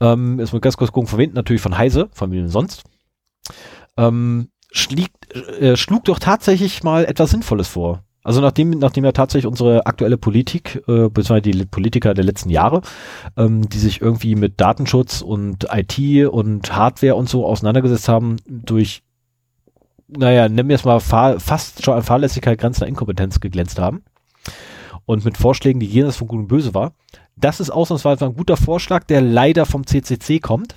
Ähm, 0.00 0.38
ist 0.38 0.52
mal 0.52 0.60
ganz 0.60 0.76
kurz 0.76 0.92
gucken, 0.92 1.16
wem? 1.18 1.32
Natürlich 1.32 1.62
von 1.62 1.76
Heise, 1.76 2.08
von 2.12 2.30
wem 2.32 2.48
sonst. 2.48 2.84
Ähm, 3.96 4.48
schlieg, 4.70 5.10
äh, 5.60 5.76
schlug 5.76 6.04
doch 6.04 6.18
tatsächlich 6.18 6.82
mal 6.82 7.04
etwas 7.04 7.30
Sinnvolles 7.30 7.68
vor. 7.68 8.02
Also 8.22 8.40
nachdem, 8.40 8.70
nachdem 8.70 9.04
ja 9.04 9.12
tatsächlich 9.12 9.46
unsere 9.46 9.86
aktuelle 9.86 10.18
Politik, 10.18 10.82
äh, 10.88 11.08
beziehungsweise 11.08 11.42
die 11.42 11.64
Politiker 11.64 12.12
der 12.12 12.24
letzten 12.24 12.50
Jahre, 12.50 12.82
ähm, 13.36 13.68
die 13.68 13.78
sich 13.78 14.00
irgendwie 14.00 14.34
mit 14.34 14.60
Datenschutz 14.60 15.22
und 15.22 15.68
IT 15.70 16.26
und 16.26 16.74
Hardware 16.74 17.14
und 17.14 17.28
so 17.28 17.46
auseinandergesetzt 17.46 18.08
haben, 18.08 18.36
durch 18.48 19.04
naja, 20.08 20.48
nennen 20.48 20.68
wir 20.68 20.76
es 20.76 20.84
mal 20.84 21.00
fahr, 21.00 21.40
fast 21.40 21.84
schon 21.84 21.94
an 21.94 22.02
Fahrlässigkeit 22.02 22.58
grenzender 22.58 22.88
Inkompetenz 22.88 23.40
geglänzt 23.40 23.78
haben. 23.78 24.02
Und 25.04 25.24
mit 25.24 25.36
Vorschlägen, 25.36 25.80
die 25.80 25.86
jenseits 25.86 26.16
von 26.16 26.28
Gut 26.28 26.40
und 26.40 26.48
Böse 26.48 26.74
war. 26.74 26.94
Das 27.36 27.60
ist 27.60 27.70
ausnahmsweise 27.70 28.24
ein 28.24 28.34
guter 28.34 28.56
Vorschlag, 28.56 29.04
der 29.04 29.20
leider 29.20 29.66
vom 29.66 29.86
CCC 29.86 30.40
kommt. 30.40 30.76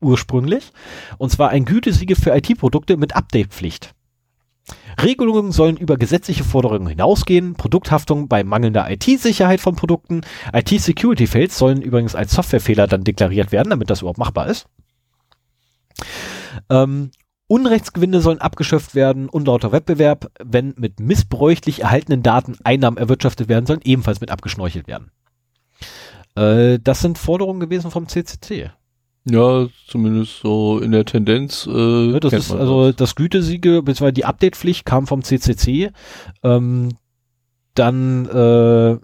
Ursprünglich. 0.00 0.72
Und 1.18 1.30
zwar 1.30 1.50
ein 1.50 1.64
Gütesiegel 1.64 2.16
für 2.16 2.34
IT-Produkte 2.34 2.96
mit 2.96 3.14
Update-Pflicht. 3.14 3.94
Regelungen 5.02 5.52
sollen 5.52 5.76
über 5.76 5.98
gesetzliche 5.98 6.44
Forderungen 6.44 6.88
hinausgehen. 6.88 7.54
Produkthaftung 7.54 8.28
bei 8.28 8.44
mangelnder 8.44 8.90
IT-Sicherheit 8.90 9.60
von 9.60 9.76
Produkten. 9.76 10.22
IT-Security-Fails 10.52 11.58
sollen 11.58 11.82
übrigens 11.82 12.14
als 12.14 12.32
Softwarefehler 12.32 12.86
dann 12.86 13.04
deklariert 13.04 13.52
werden, 13.52 13.70
damit 13.70 13.90
das 13.90 14.00
überhaupt 14.00 14.18
machbar 14.18 14.46
ist. 14.46 14.66
Ähm, 16.70 17.10
Unrechtsgewinne 17.46 18.20
sollen 18.20 18.40
abgeschöpft 18.40 18.94
werden, 18.94 19.28
unlauter 19.28 19.70
Wettbewerb, 19.70 20.30
wenn 20.42 20.74
mit 20.78 20.98
missbräuchlich 20.98 21.82
erhaltenen 21.82 22.22
Daten 22.22 22.56
Einnahmen 22.64 22.96
erwirtschaftet 22.96 23.48
werden 23.48 23.66
sollen, 23.66 23.82
ebenfalls 23.84 24.20
mit 24.20 24.30
abgeschnorchelt 24.30 24.86
werden. 24.86 25.10
Äh, 26.36 26.78
das 26.82 27.00
sind 27.00 27.18
Forderungen 27.18 27.60
gewesen 27.60 27.90
vom 27.90 28.08
CCC. 28.08 28.70
Ja, 29.26 29.66
zumindest 29.86 30.40
so 30.40 30.78
in 30.80 30.92
der 30.92 31.04
Tendenz. 31.04 31.66
Äh, 31.66 31.70
Ne, 31.70 32.20
das 32.20 32.32
ist 32.32 32.52
also 32.52 32.92
das 32.92 33.14
Gütesiegel 33.14 33.82
bzw. 33.82 34.12
die 34.12 34.24
Updatepflicht 34.26 34.84
kam 34.84 35.06
vom 35.06 35.22
CCC. 35.22 35.92
Ähm, 36.42 36.90
dann 37.74 38.26
äh, 38.26 38.98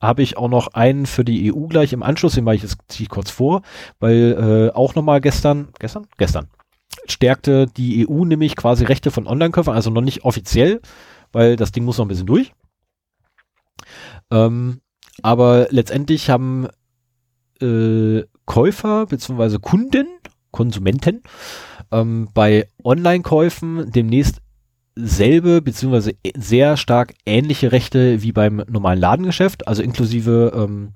habe 0.00 0.22
ich 0.22 0.36
auch 0.36 0.48
noch 0.48 0.68
einen 0.68 1.06
für 1.06 1.24
die 1.24 1.52
EU 1.52 1.66
gleich 1.66 1.92
im 1.92 2.02
Anschluss, 2.02 2.34
den 2.34 2.44
mache 2.44 2.56
ich 2.56 2.62
jetzt 2.62 2.76
ziehe 2.88 3.04
ich 3.04 3.08
kurz 3.08 3.30
vor, 3.30 3.62
weil 4.00 4.70
äh, 4.72 4.76
auch 4.76 4.94
nochmal 4.94 5.20
gestern, 5.20 5.68
gestern, 5.78 6.06
gestern 6.18 6.48
stärkte 7.06 7.66
die 7.66 8.06
EU 8.08 8.24
nämlich 8.24 8.56
quasi 8.56 8.84
Rechte 8.84 9.10
von 9.10 9.26
Online-Käufern, 9.26 9.74
also 9.74 9.90
noch 9.90 10.02
nicht 10.02 10.24
offiziell, 10.24 10.80
weil 11.32 11.56
das 11.56 11.72
Ding 11.72 11.84
muss 11.84 11.98
noch 11.98 12.04
ein 12.04 12.08
bisschen 12.08 12.26
durch. 12.26 12.52
Ähm, 14.30 14.80
aber 15.22 15.68
letztendlich 15.70 16.30
haben 16.30 16.68
äh, 17.60 18.22
Käufer 18.46 19.06
bzw. 19.06 19.58
Kunden 19.58 20.06
Konsumenten 20.50 21.22
ähm, 21.90 22.28
bei 22.34 22.68
Online-Käufen 22.82 23.90
demnächst 23.90 24.40
selbe 24.96 25.60
beziehungsweise 25.60 26.12
sehr 26.36 26.76
stark 26.76 27.14
ähnliche 27.26 27.72
Rechte 27.72 28.22
wie 28.22 28.32
beim 28.32 28.62
normalen 28.68 29.00
Ladengeschäft, 29.00 29.66
also 29.66 29.82
inklusive 29.82 30.52
ähm, 30.54 30.94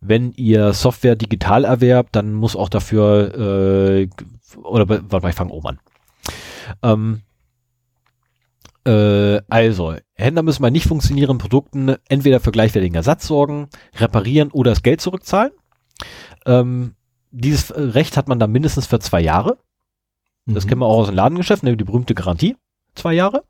wenn 0.00 0.32
ihr 0.32 0.72
Software 0.72 1.16
digital 1.16 1.64
erwerbt, 1.64 2.14
dann 2.14 2.32
muss 2.32 2.56
auch 2.56 2.68
dafür 2.68 3.34
äh, 3.36 4.08
oder 4.56 4.88
warte 4.88 5.20
mal, 5.20 5.28
ich 5.28 5.34
fange 5.34 5.52
oben 5.52 5.68
an. 5.68 5.78
Ähm, 6.82 7.20
äh, 8.88 9.42
also, 9.48 9.96
Händler 10.14 10.42
müssen 10.42 10.62
bei 10.62 10.70
nicht 10.70 10.86
funktionierenden 10.86 11.38
Produkten 11.38 11.96
entweder 12.08 12.40
für 12.40 12.52
gleichwertigen 12.52 12.94
Ersatz 12.94 13.26
sorgen, 13.26 13.68
reparieren 13.96 14.50
oder 14.50 14.70
das 14.70 14.82
Geld 14.82 15.02
zurückzahlen. 15.02 15.52
Ähm, 16.46 16.94
dieses 17.30 17.74
Recht 17.76 18.16
hat 18.16 18.28
man 18.28 18.38
dann 18.38 18.50
mindestens 18.50 18.86
für 18.86 18.98
zwei 18.98 19.20
Jahre. 19.20 19.58
Das 20.46 20.64
mhm. 20.64 20.68
kennen 20.68 20.80
wir 20.80 20.86
auch 20.86 21.00
aus 21.00 21.08
dem 21.08 21.16
Ladengeschäft, 21.16 21.62
ne, 21.62 21.76
die 21.76 21.84
berühmte 21.84 22.14
Garantie. 22.14 22.56
Zwei 22.94 23.12
Jahre. 23.12 23.44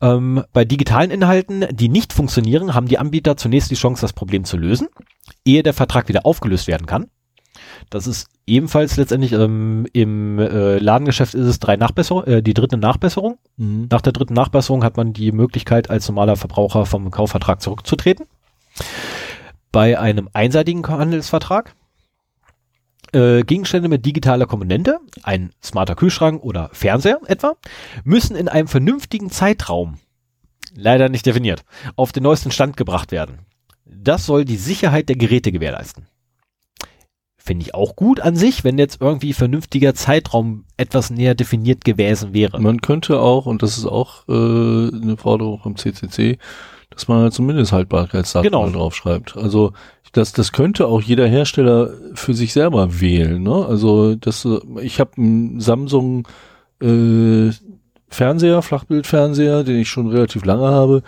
Ähm, 0.00 0.42
bei 0.54 0.64
digitalen 0.64 1.10
Inhalten, 1.10 1.66
die 1.70 1.90
nicht 1.90 2.14
funktionieren, 2.14 2.74
haben 2.74 2.88
die 2.88 2.98
Anbieter 2.98 3.36
zunächst 3.36 3.70
die 3.70 3.74
Chance, 3.74 4.00
das 4.00 4.14
Problem 4.14 4.44
zu 4.44 4.56
lösen, 4.56 4.88
ehe 5.44 5.62
der 5.62 5.74
Vertrag 5.74 6.08
wieder 6.08 6.24
aufgelöst 6.24 6.68
werden 6.68 6.86
kann. 6.86 7.10
Das 7.90 8.06
ist 8.06 8.28
ebenfalls 8.46 8.96
letztendlich 8.96 9.32
ähm, 9.32 9.86
im 9.92 10.38
äh, 10.38 10.78
Ladengeschäft 10.78 11.34
ist 11.34 11.46
es 11.46 11.58
drei 11.58 11.76
Nachbesserung, 11.76 12.24
äh, 12.24 12.42
die 12.42 12.54
dritte 12.54 12.76
Nachbesserung. 12.76 13.38
Mhm. 13.56 13.88
Nach 13.90 14.02
der 14.02 14.12
dritten 14.12 14.34
Nachbesserung 14.34 14.84
hat 14.84 14.96
man 14.96 15.12
die 15.12 15.32
Möglichkeit, 15.32 15.88
als 15.88 16.08
normaler 16.08 16.36
Verbraucher 16.36 16.86
vom 16.86 17.10
Kaufvertrag 17.10 17.62
zurückzutreten. 17.62 18.26
Bei 19.72 19.98
einem 19.98 20.28
einseitigen 20.32 20.86
Handelsvertrag 20.86 21.74
äh, 23.12 23.42
Gegenstände 23.42 23.88
mit 23.88 24.04
digitaler 24.04 24.46
Komponente, 24.46 24.98
ein 25.22 25.50
smarter 25.62 25.94
Kühlschrank 25.94 26.42
oder 26.42 26.70
Fernseher 26.72 27.20
etwa, 27.26 27.54
müssen 28.04 28.36
in 28.36 28.48
einem 28.48 28.68
vernünftigen 28.68 29.30
Zeitraum, 29.30 29.98
leider 30.74 31.08
nicht 31.08 31.24
definiert, 31.24 31.64
auf 31.96 32.12
den 32.12 32.22
neuesten 32.22 32.50
Stand 32.50 32.76
gebracht 32.76 33.12
werden. 33.12 33.40
Das 33.86 34.26
soll 34.26 34.44
die 34.44 34.56
Sicherheit 34.56 35.08
der 35.08 35.16
Geräte 35.16 35.52
gewährleisten. 35.52 36.06
Finde 37.48 37.64
ich 37.64 37.74
auch 37.74 37.96
gut 37.96 38.20
an 38.20 38.36
sich, 38.36 38.62
wenn 38.62 38.76
jetzt 38.76 39.00
irgendwie 39.00 39.32
vernünftiger 39.32 39.94
Zeitraum 39.94 40.64
etwas 40.76 41.08
näher 41.08 41.34
definiert 41.34 41.82
gewesen 41.82 42.34
wäre. 42.34 42.60
Man 42.60 42.82
könnte 42.82 43.20
auch, 43.20 43.46
und 43.46 43.62
das 43.62 43.78
ist 43.78 43.86
auch 43.86 44.28
äh, 44.28 44.32
eine 44.32 45.16
Forderung 45.16 45.58
vom 45.58 45.74
CCC, 45.74 46.36
dass 46.90 47.08
man 47.08 47.22
halt 47.22 47.32
zumindest 47.32 47.72
Haltbarkeitsdatum 47.72 48.50
genau. 48.50 48.68
draufschreibt. 48.68 49.38
Also 49.38 49.72
das, 50.12 50.34
das 50.34 50.52
könnte 50.52 50.88
auch 50.88 51.00
jeder 51.00 51.26
Hersteller 51.26 51.94
für 52.12 52.34
sich 52.34 52.52
selber 52.52 53.00
wählen. 53.00 53.42
Ne? 53.42 53.64
Also 53.66 54.14
das, 54.14 54.46
ich 54.82 55.00
habe 55.00 55.12
einen 55.16 55.58
Samsung 55.62 56.28
äh, 56.82 57.48
Fernseher, 58.10 58.60
Flachbildfernseher, 58.60 59.64
den 59.64 59.78
ich 59.80 59.88
schon 59.88 60.08
relativ 60.08 60.44
lange 60.44 60.66
habe. 60.68 61.02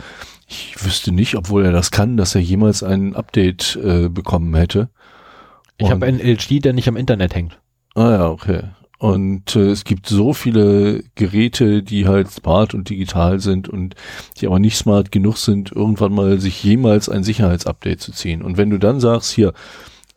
Ich 0.48 0.82
wüsste 0.82 1.12
nicht, 1.12 1.34
obwohl 1.34 1.66
er 1.66 1.72
das 1.72 1.90
kann, 1.90 2.16
dass 2.16 2.34
er 2.34 2.40
jemals 2.40 2.82
ein 2.82 3.14
Update 3.14 3.78
äh, 3.84 4.08
bekommen 4.08 4.54
hätte. 4.54 4.88
Ich 5.80 5.90
habe 5.90 6.06
einen 6.06 6.20
LG, 6.20 6.60
der 6.60 6.72
nicht 6.72 6.88
am 6.88 6.96
Internet 6.96 7.34
hängt. 7.34 7.58
Ah 7.94 8.10
ja, 8.10 8.28
okay. 8.28 8.62
Und 8.98 9.56
äh, 9.56 9.70
es 9.70 9.84
gibt 9.84 10.06
so 10.06 10.34
viele 10.34 11.02
Geräte, 11.14 11.82
die 11.82 12.06
halt 12.06 12.30
smart 12.30 12.74
und 12.74 12.90
digital 12.90 13.40
sind 13.40 13.66
und 13.66 13.94
die 14.38 14.46
aber 14.46 14.58
nicht 14.58 14.76
smart 14.76 15.10
genug 15.10 15.38
sind, 15.38 15.72
irgendwann 15.72 16.12
mal 16.12 16.38
sich 16.38 16.62
jemals 16.62 17.08
ein 17.08 17.24
Sicherheitsupdate 17.24 17.98
zu 17.98 18.12
ziehen. 18.12 18.42
Und 18.42 18.58
wenn 18.58 18.68
du 18.68 18.78
dann 18.78 19.00
sagst, 19.00 19.32
hier, 19.32 19.54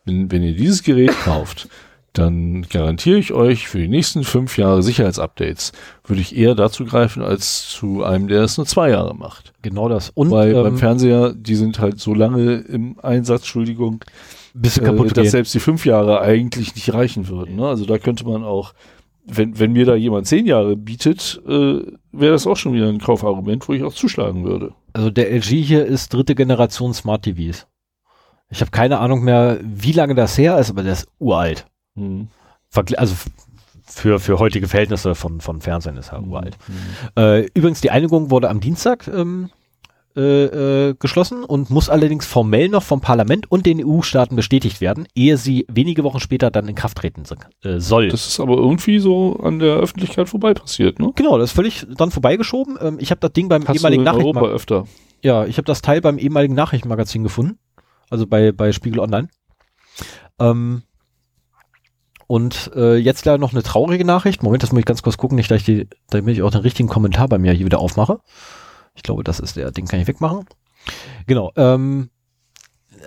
wenn, 0.04 0.30
wenn 0.30 0.42
ihr 0.42 0.54
dieses 0.54 0.82
Gerät 0.82 1.12
kauft, 1.24 1.68
dann 2.12 2.66
garantiere 2.68 3.18
ich 3.18 3.32
euch 3.32 3.68
für 3.68 3.78
die 3.78 3.88
nächsten 3.88 4.22
fünf 4.22 4.58
Jahre 4.58 4.82
Sicherheitsupdates, 4.82 5.72
würde 6.04 6.20
ich 6.20 6.36
eher 6.36 6.54
dazu 6.54 6.84
greifen, 6.84 7.22
als 7.22 7.68
zu 7.68 8.04
einem, 8.04 8.28
der 8.28 8.42
es 8.42 8.58
nur 8.58 8.66
zwei 8.66 8.90
Jahre 8.90 9.14
macht. 9.14 9.52
Genau 9.62 9.88
das. 9.88 10.10
Und 10.10 10.30
Weil 10.30 10.54
ähm, 10.54 10.62
beim 10.62 10.78
Fernseher, 10.78 11.32
die 11.34 11.56
sind 11.56 11.78
halt 11.78 11.98
so 12.00 12.14
lange 12.14 12.56
im 12.56 13.00
Einsatz, 13.00 13.40
Entschuldigung, 13.40 14.04
bis 14.54 14.78
äh, 14.78 14.84
kaputt 14.84 15.08
dass 15.16 15.24
gehen. 15.24 15.30
selbst 15.30 15.52
die 15.52 15.60
fünf 15.60 15.84
Jahre 15.84 16.20
eigentlich 16.20 16.74
nicht 16.74 16.94
reichen 16.94 17.28
würden. 17.28 17.56
Ne? 17.56 17.66
Also 17.66 17.84
da 17.84 17.98
könnte 17.98 18.24
man 18.24 18.42
auch, 18.42 18.72
wenn, 19.26 19.58
wenn 19.58 19.72
mir 19.72 19.84
da 19.84 19.94
jemand 19.94 20.26
zehn 20.26 20.46
Jahre 20.46 20.76
bietet, 20.76 21.42
äh, 21.46 21.82
wäre 22.12 22.32
das 22.32 22.46
auch 22.46 22.56
schon 22.56 22.72
wieder 22.72 22.88
ein 22.88 23.00
Kaufargument, 23.00 23.68
wo 23.68 23.72
ich 23.74 23.82
auch 23.82 23.92
zuschlagen 23.92 24.44
würde. 24.44 24.72
Also 24.92 25.10
der 25.10 25.30
LG 25.32 25.62
hier 25.62 25.84
ist 25.84 26.14
dritte 26.14 26.34
Generation 26.34 26.94
Smart 26.94 27.24
TVs. 27.24 27.66
Ich 28.48 28.60
habe 28.60 28.70
keine 28.70 29.00
Ahnung 29.00 29.24
mehr, 29.24 29.58
wie 29.62 29.92
lange 29.92 30.14
das 30.14 30.38
her 30.38 30.58
ist, 30.58 30.70
aber 30.70 30.82
der 30.82 30.92
ist 30.92 31.08
uralt. 31.18 31.66
Hm. 31.96 32.28
Also 32.96 33.14
für, 33.86 34.20
für 34.20 34.38
heutige 34.38 34.68
Verhältnisse 34.68 35.14
von, 35.14 35.40
von 35.40 35.60
Fernsehen 35.60 35.96
ist 35.96 36.12
er 36.12 36.18
hm. 36.18 36.30
uralt. 36.30 36.56
Hm. 36.66 37.22
Äh, 37.22 37.46
übrigens, 37.54 37.80
die 37.80 37.90
Einigung 37.90 38.30
wurde 38.30 38.50
am 38.50 38.60
Dienstag 38.60 39.08
ähm, 39.08 39.50
äh, 40.16 40.90
äh, 40.90 40.94
geschlossen 40.98 41.42
und 41.42 41.70
muss 41.70 41.88
allerdings 41.88 42.24
formell 42.26 42.68
noch 42.68 42.82
vom 42.82 43.00
Parlament 43.00 43.50
und 43.50 43.66
den 43.66 43.84
EU-Staaten 43.84 44.36
bestätigt 44.36 44.80
werden, 44.80 45.08
ehe 45.14 45.36
sie 45.36 45.66
wenige 45.68 46.04
Wochen 46.04 46.20
später 46.20 46.50
dann 46.52 46.68
in 46.68 46.76
Kraft 46.76 46.98
treten 46.98 47.24
äh, 47.62 47.80
soll. 47.80 48.08
Das 48.08 48.26
ist 48.26 48.38
aber 48.38 48.56
irgendwie 48.56 49.00
so 49.00 49.40
an 49.42 49.58
der 49.58 49.74
Öffentlichkeit 49.74 50.28
vorbei 50.28 50.54
passiert, 50.54 51.00
ne? 51.00 51.10
Genau, 51.16 51.36
das 51.36 51.50
ist 51.50 51.56
völlig 51.56 51.86
dann 51.96 52.12
vorbeigeschoben. 52.12 52.78
Ähm, 52.80 52.98
ich 53.00 53.10
habe 53.10 53.20
das 53.20 53.32
Ding 53.32 53.48
beim 53.48 53.66
Hast 53.66 53.76
ehemaligen 53.76 54.04
Nachrichtenmagazin. 54.04 54.54
öfter. 54.54 54.84
Ja, 55.22 55.46
ich 55.46 55.56
habe 55.56 55.66
das 55.66 55.82
Teil 55.82 56.00
beim 56.00 56.18
ehemaligen 56.18 56.54
Nachrichtenmagazin 56.54 57.22
gefunden, 57.22 57.58
also 58.08 58.26
bei 58.26 58.52
bei 58.52 58.72
Spiegel 58.72 59.00
Online. 59.00 59.28
Ähm, 60.38 60.82
und 62.26 62.70
äh, 62.74 62.96
jetzt 62.96 63.24
leider 63.24 63.38
noch 63.38 63.52
eine 63.52 63.62
traurige 63.62 64.04
Nachricht. 64.04 64.42
Moment, 64.42 64.62
das 64.62 64.72
muss 64.72 64.80
ich 64.80 64.86
ganz 64.86 65.02
kurz 65.02 65.16
gucken, 65.16 65.36
nicht, 65.36 65.50
dass 65.50 65.58
ich 65.58 65.64
die, 65.64 65.88
damit 66.10 66.36
ich 66.36 66.42
auch 66.42 66.50
den 66.50 66.60
richtigen 66.60 66.88
Kommentar 66.88 67.28
bei 67.28 67.38
mir 67.38 67.52
hier 67.52 67.66
wieder 67.66 67.80
aufmache. 67.80 68.20
Ich 68.94 69.02
glaube, 69.02 69.24
das 69.24 69.40
ist 69.40 69.56
der, 69.56 69.70
den 69.70 69.86
kann 69.86 70.00
ich 70.00 70.06
wegmachen. 70.06 70.46
Genau, 71.26 71.52
ähm, 71.56 72.10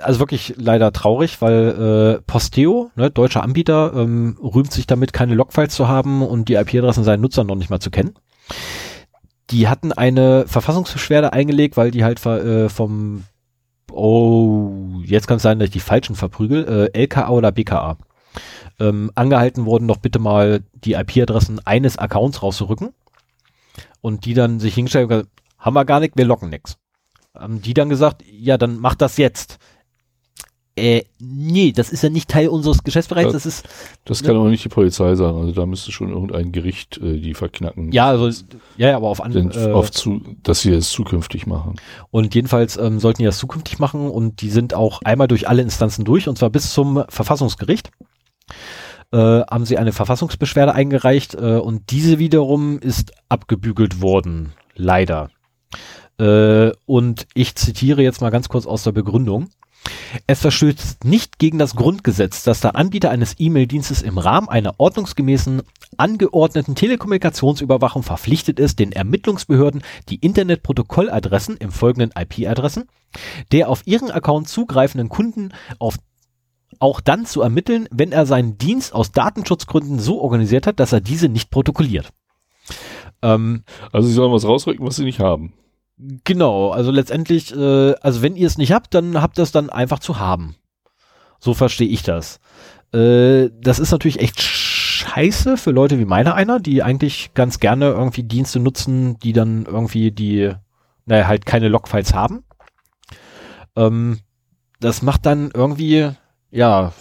also 0.02 0.20
wirklich 0.20 0.54
leider 0.58 0.92
traurig, 0.92 1.42
weil 1.42 2.18
äh, 2.18 2.22
Posteo, 2.26 2.92
ne, 2.96 3.10
deutscher 3.10 3.44
Anbieter, 3.44 3.94
ähm, 3.96 4.38
rühmt 4.42 4.72
sich 4.72 4.88
damit, 4.88 5.14
keine 5.14 5.36
Logfiles 5.36 5.74
zu 5.74 5.88
haben 5.88 6.22
und 6.22 6.50
die 6.50 6.56
IP-Adressen 6.56 7.04
seinen 7.04 7.22
Nutzern 7.22 7.48
noch 7.48 7.56
nicht 7.56 7.70
mal 7.70 7.80
zu 7.80 7.92
kennen. 7.92 8.14
Die 9.50 9.68
hatten 9.70 9.94
eine 9.94 10.46
Verfassungsbeschwerde 10.48 11.32
eingelegt, 11.34 11.78
weil 11.78 11.92
die 11.92 12.04
halt 12.04 12.24
äh, 12.26 12.70
vom 12.70 13.24
Oh, 13.92 15.00
jetzt 15.06 15.28
kann 15.28 15.38
es 15.38 15.44
sein, 15.44 15.60
dass 15.60 15.68
ich 15.68 15.74
die 15.74 15.80
falschen 15.80 16.16
verprügel, 16.16 16.90
äh, 16.94 17.00
LKA 17.00 17.30
oder 17.30 17.52
BKA. 17.52 17.98
Ähm, 18.80 19.12
angehalten 19.16 19.66
wurden, 19.66 19.88
doch 19.88 19.98
bitte 19.98 20.20
mal 20.20 20.62
die 20.74 20.94
IP-Adressen 20.94 21.66
eines 21.66 21.98
Accounts 21.98 22.44
rauszurücken 22.44 22.94
und 24.02 24.26
die 24.26 24.34
dann 24.36 24.60
sich 24.60 24.76
hingestellt 24.76 25.10
haben, 25.10 25.28
haben 25.58 25.74
wir 25.74 25.86
gar 25.86 26.00
nicht, 26.00 26.16
wir 26.16 26.26
locken 26.26 26.50
nix. 26.50 26.78
Haben 27.34 27.62
die 27.62 27.74
dann 27.74 27.90
gesagt, 27.90 28.24
ja, 28.30 28.58
dann 28.58 28.80
mach 28.80 28.96
das 28.96 29.18
jetzt. 29.18 29.60
Äh, 30.78 31.06
nee, 31.20 31.72
das 31.72 31.90
ist 31.90 32.04
ja 32.04 32.10
nicht 32.10 32.30
Teil 32.30 32.50
unseres 32.50 32.84
Geschäftsbereichs, 32.84 33.34
das, 33.34 33.48
ist. 33.48 33.68
Das 34.06 34.22
kann 34.22 34.36
ne, 34.36 34.42
auch 34.42 34.48
nicht 34.48 34.64
die 34.64 34.70
Polizei 34.70 35.16
sagen, 35.16 35.40
also 35.40 35.52
da 35.52 35.66
müsste 35.66 35.92
schon 35.92 36.10
irgendein 36.10 36.52
Gericht 36.52 37.00
äh, 37.00 37.20
die 37.20 37.34
verknacken. 37.34 37.92
Ja, 37.92 38.10
also, 38.10 38.30
ja, 38.78 38.96
aber 38.96 39.08
auf 39.08 39.20
andere, 39.20 39.72
äh, 39.72 39.74
auf 39.74 39.90
zu, 39.90 40.22
dass 40.44 40.62
sie 40.62 40.72
es 40.72 40.92
zukünftig 40.92 41.48
machen. 41.48 41.78
Und 42.12 42.36
jedenfalls 42.36 42.78
ähm, 42.78 43.00
sollten 43.00 43.24
die 43.24 43.26
das 43.26 43.40
zukünftig 43.40 43.80
machen 43.80 44.08
und 44.08 44.42
die 44.42 44.52
sind 44.52 44.76
auch 44.76 45.02
einmal 45.02 45.28
durch 45.28 45.50
alle 45.50 45.64
Instanzen 45.64 46.06
durch 46.06 46.30
und 46.30 46.38
zwar 46.38 46.52
bis 46.52 46.72
zum 46.72 47.04
Verfassungsgericht. 47.10 47.90
Äh, 49.12 49.18
haben 49.18 49.66
sie 49.66 49.80
eine 49.80 49.94
Verfassungsbeschwerde 49.94 50.76
eingereicht 50.76 51.34
äh, 51.34 51.58
und 51.58 51.90
diese 51.90 52.20
wiederum 52.20 52.78
ist 52.78 53.14
abgebügelt 53.30 54.02
worden. 54.02 54.54
Leider. 54.76 55.32
Äh, 56.20 56.72
und 56.86 57.28
ich 57.34 57.56
zitiere 57.56 58.02
jetzt 58.02 58.22
mal 58.22 58.30
ganz 58.30 58.50
kurz 58.50 58.66
aus 58.66 58.84
der 58.84 58.92
Begründung. 58.92 59.50
Es 60.26 60.42
verstößt 60.42 61.06
nicht 61.06 61.40
gegen 61.40 61.60
das 61.60 61.76
Grundgesetz, 61.76 62.44
dass 62.44 62.60
der 62.60 62.76
Anbieter 62.76 63.10
eines 63.10 63.36
E-Mail-Dienstes 63.38 64.02
im 64.02 64.18
Rahmen 64.18 64.50
einer 64.50 64.80
ordnungsgemäßen 64.80 65.62
angeordneten 65.96 66.76
Telekommunikationsüberwachung 66.76 68.04
verpflichtet 68.04 68.60
ist, 68.60 68.80
den 68.80 68.92
Ermittlungsbehörden 68.92 69.84
die 70.10 70.18
Internetprotokolladressen 70.18 71.56
im 71.58 71.72
folgenden 71.72 72.12
IP-Adressen 72.20 72.86
der 73.52 73.70
auf 73.70 73.86
ihren 73.86 74.12
Account 74.12 74.48
zugreifenden 74.48 75.10
Kunden 75.10 75.54
auf 75.80 75.98
auch 76.80 77.02
dann 77.02 77.26
zu 77.26 77.42
ermitteln, 77.42 77.88
wenn 77.92 78.12
er 78.12 78.26
seinen 78.26 78.58
Dienst 78.58 78.94
aus 78.94 79.12
Datenschutzgründen 79.12 80.00
so 80.00 80.22
organisiert 80.22 80.68
hat, 80.68 80.80
dass 80.80 80.92
er 80.92 81.02
diese 81.02 81.28
nicht 81.28 81.50
protokolliert. 81.50 82.12
Ähm, 83.22 83.64
also 83.92 84.08
sie 84.08 84.14
sollen 84.14 84.32
was 84.32 84.46
rausrücken, 84.46 84.86
was 84.86 84.96
sie 84.96 85.06
nicht 85.06 85.20
haben. 85.20 85.54
Genau, 85.98 86.70
also 86.70 86.92
letztendlich, 86.92 87.56
äh, 87.56 87.96
also 88.02 88.22
wenn 88.22 88.36
ihr 88.36 88.48
es 88.48 88.58
nicht 88.58 88.72
habt, 88.72 88.94
dann 88.94 89.22
habt 89.22 89.40
ihr 89.40 89.44
es 89.44 89.52
dann 89.52 89.70
einfach 89.70 90.00
zu 90.00 90.20
haben. 90.20 90.56
So 91.40 91.54
verstehe 91.54 91.88
ich 91.88 92.04
das. 92.04 92.40
Äh, 92.94 93.50
das 93.60 93.80
ist 93.80 93.92
natürlich 93.92 94.20
echt 94.20 94.40
scheiße 94.42 95.58
für 95.58 95.72
Leute 95.72 96.00
wie 96.00 96.06
meiner 96.06 96.36
einer, 96.36 96.60
die 96.60 96.84
eigentlich 96.84 97.34
ganz 97.34 97.60
gerne 97.60 97.88
irgendwie 97.88 98.24
Dienste 98.24 98.60
nutzen, 98.60 99.18
die 99.20 99.34
dann 99.34 99.66
irgendwie 99.66 100.12
die, 100.12 100.54
naja, 101.06 101.28
halt 101.28 101.46
keine 101.46 101.68
Logfiles 101.68 102.14
haben. 102.14 102.44
Ähm, 103.76 104.20
das 104.80 105.02
macht 105.02 105.26
dann 105.26 105.52
irgendwie, 105.54 106.12
ja. 106.52 106.94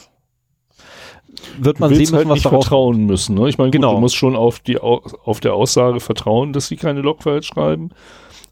Wird 1.58 1.80
man 1.80 1.90
sehen 1.90 1.98
müssen, 2.00 2.16
halt 2.16 2.28
was 2.28 2.34
nicht 2.34 2.48
vertrauen 2.48 3.06
müssen. 3.06 3.34
Ne? 3.36 3.48
Ich 3.48 3.58
meine, 3.58 3.70
Genau. 3.70 3.88
gut, 3.90 3.96
du 3.96 4.00
musst 4.00 4.16
schon 4.16 4.36
auf 4.36 4.60
die 4.60 4.80
Au- 4.80 5.02
auf 5.24 5.40
der 5.40 5.54
Aussage 5.54 6.00
vertrauen, 6.00 6.52
dass 6.52 6.68
sie 6.68 6.76
keine 6.76 7.00
Logfiles 7.00 7.46
schreiben. 7.46 7.90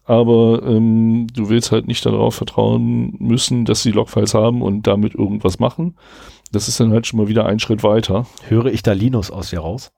Aber 0.07 0.61
ähm, 0.63 1.27
du 1.33 1.49
willst 1.49 1.71
halt 1.71 1.87
nicht 1.87 2.05
darauf 2.05 2.35
vertrauen 2.35 3.15
müssen, 3.19 3.65
dass 3.65 3.81
sie 3.81 3.91
Logfiles 3.91 4.33
haben 4.35 4.61
und 4.61 4.85
damit 4.87 5.15
irgendwas 5.15 5.57
machen. 5.59 5.95
Das 6.51 6.67
ist 6.67 6.79
dann 6.79 6.91
halt 6.91 7.07
schon 7.07 7.19
mal 7.19 7.27
wieder 7.27 7.45
ein 7.47 7.59
Schritt 7.59 7.81
weiter. 7.83 8.27
höre 8.47 8.67
ich 8.67 8.83
da 8.83 8.91
Linus 8.93 9.31
aus 9.31 9.49
dir 9.49 9.59
raus. 9.61 9.91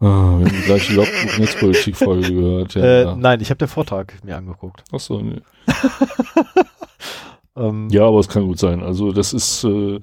Ah, 0.00 0.38
wir 0.38 0.46
haben 0.46 0.56
die 0.56 0.62
gleiche 0.66 0.92
Log-Netzpolitik-Folge 0.94 2.32
gehört. 2.34 2.74
Ja, 2.74 2.82
äh, 2.84 3.02
ja. 3.04 3.16
Nein, 3.16 3.40
ich 3.40 3.50
habe 3.50 3.58
den 3.58 3.68
Vortrag 3.68 4.14
mir 4.24 4.36
angeguckt. 4.36 4.84
Ach 4.92 5.00
so, 5.00 5.20
nee. 5.20 5.40
Ähm, 7.56 7.88
Ja, 7.90 8.06
aber 8.06 8.18
es 8.18 8.28
kann 8.28 8.46
gut 8.46 8.58
sein. 8.58 8.82
Also 8.82 9.12
das 9.12 9.32
ist 9.32 9.62
äh, 9.64 10.00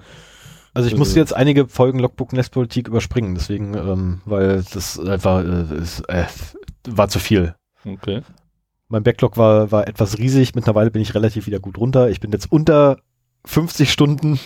Also 0.74 0.88
ich 0.88 0.96
Äh, 0.96 0.98
musste 0.98 1.20
jetzt 1.20 1.36
einige 1.36 1.68
Folgen 1.68 2.00
Logbook 2.00 2.34
Netzpolitik 2.34 2.88
überspringen, 2.88 3.36
deswegen, 3.36 3.74
ähm, 3.76 4.22
weil 4.26 4.64
das 4.74 5.00
einfach 5.00 5.44
äh, 5.44 5.76
ist, 5.78 6.02
äh, 6.08 6.26
war 6.88 7.10
zu 7.10 7.20
viel. 7.20 7.56
okay. 7.86 8.22
Mein 8.88 9.04
Backlog 9.04 9.38
war, 9.38 9.72
war 9.72 9.88
etwas 9.88 10.18
riesig, 10.18 10.54
mittlerweile 10.54 10.92
bin 10.92 11.02
ich 11.02 11.16
relativ 11.16 11.48
wieder 11.48 11.60
gut 11.60 11.78
runter. 11.78 12.10
Ich 12.10 12.20
bin 12.20 12.32
jetzt 12.32 12.52
unter 12.52 12.98
50 13.46 13.92
Stunden. 13.92 14.38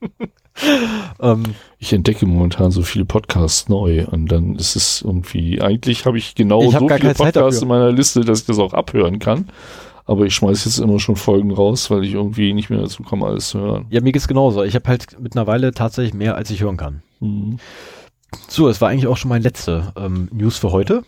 ähm, 1.20 1.42
Ich 1.78 1.92
entdecke 1.92 2.26
momentan 2.26 2.70
so 2.70 2.82
viele 2.82 3.04
Podcasts 3.04 3.68
neu 3.68 4.06
und 4.06 4.26
dann 4.30 4.56
ist 4.56 4.76
es 4.76 5.02
irgendwie, 5.02 5.60
eigentlich 5.62 6.04
habe 6.04 6.18
ich 6.18 6.34
genau 6.34 6.62
Ich 6.62 6.74
hab 6.74 6.82
so 6.82 6.88
viele 6.88 7.14
Podcasts 7.14 7.62
in 7.62 7.68
meiner 7.68 7.90
Liste, 7.90 8.20
dass 8.20 8.40
ich 8.40 8.46
das 8.46 8.58
auch 8.58 8.74
abhören 8.74 9.18
kann. 9.18 9.48
Aber 10.08 10.24
ich 10.24 10.34
schmeiße 10.34 10.70
jetzt 10.70 10.78
immer 10.78 10.98
schon 10.98 11.16
Folgen 11.16 11.52
raus, 11.52 11.90
weil 11.90 12.02
ich 12.02 12.14
irgendwie 12.14 12.54
nicht 12.54 12.70
mehr 12.70 12.80
dazu 12.80 13.02
komme, 13.02 13.26
alles 13.26 13.50
zu 13.50 13.60
hören. 13.60 13.86
ja, 13.90 14.00
mir 14.00 14.10
geht's 14.10 14.26
genauso. 14.26 14.64
Ich 14.64 14.74
habe 14.74 14.88
halt 14.88 15.20
mittlerweile 15.20 15.72
tatsächlich 15.72 16.14
mehr, 16.14 16.34
als 16.34 16.50
ich 16.50 16.62
hören 16.62 16.78
kann. 16.78 17.02
Mhm. 17.20 17.58
So, 18.48 18.68
es 18.68 18.80
war 18.80 18.88
eigentlich 18.88 19.06
auch 19.06 19.18
schon 19.18 19.28
mein 19.28 19.42
letzte 19.42 19.92
ähm, 19.96 20.28
News 20.32 20.56
für 20.56 20.72
heute. 20.72 21.04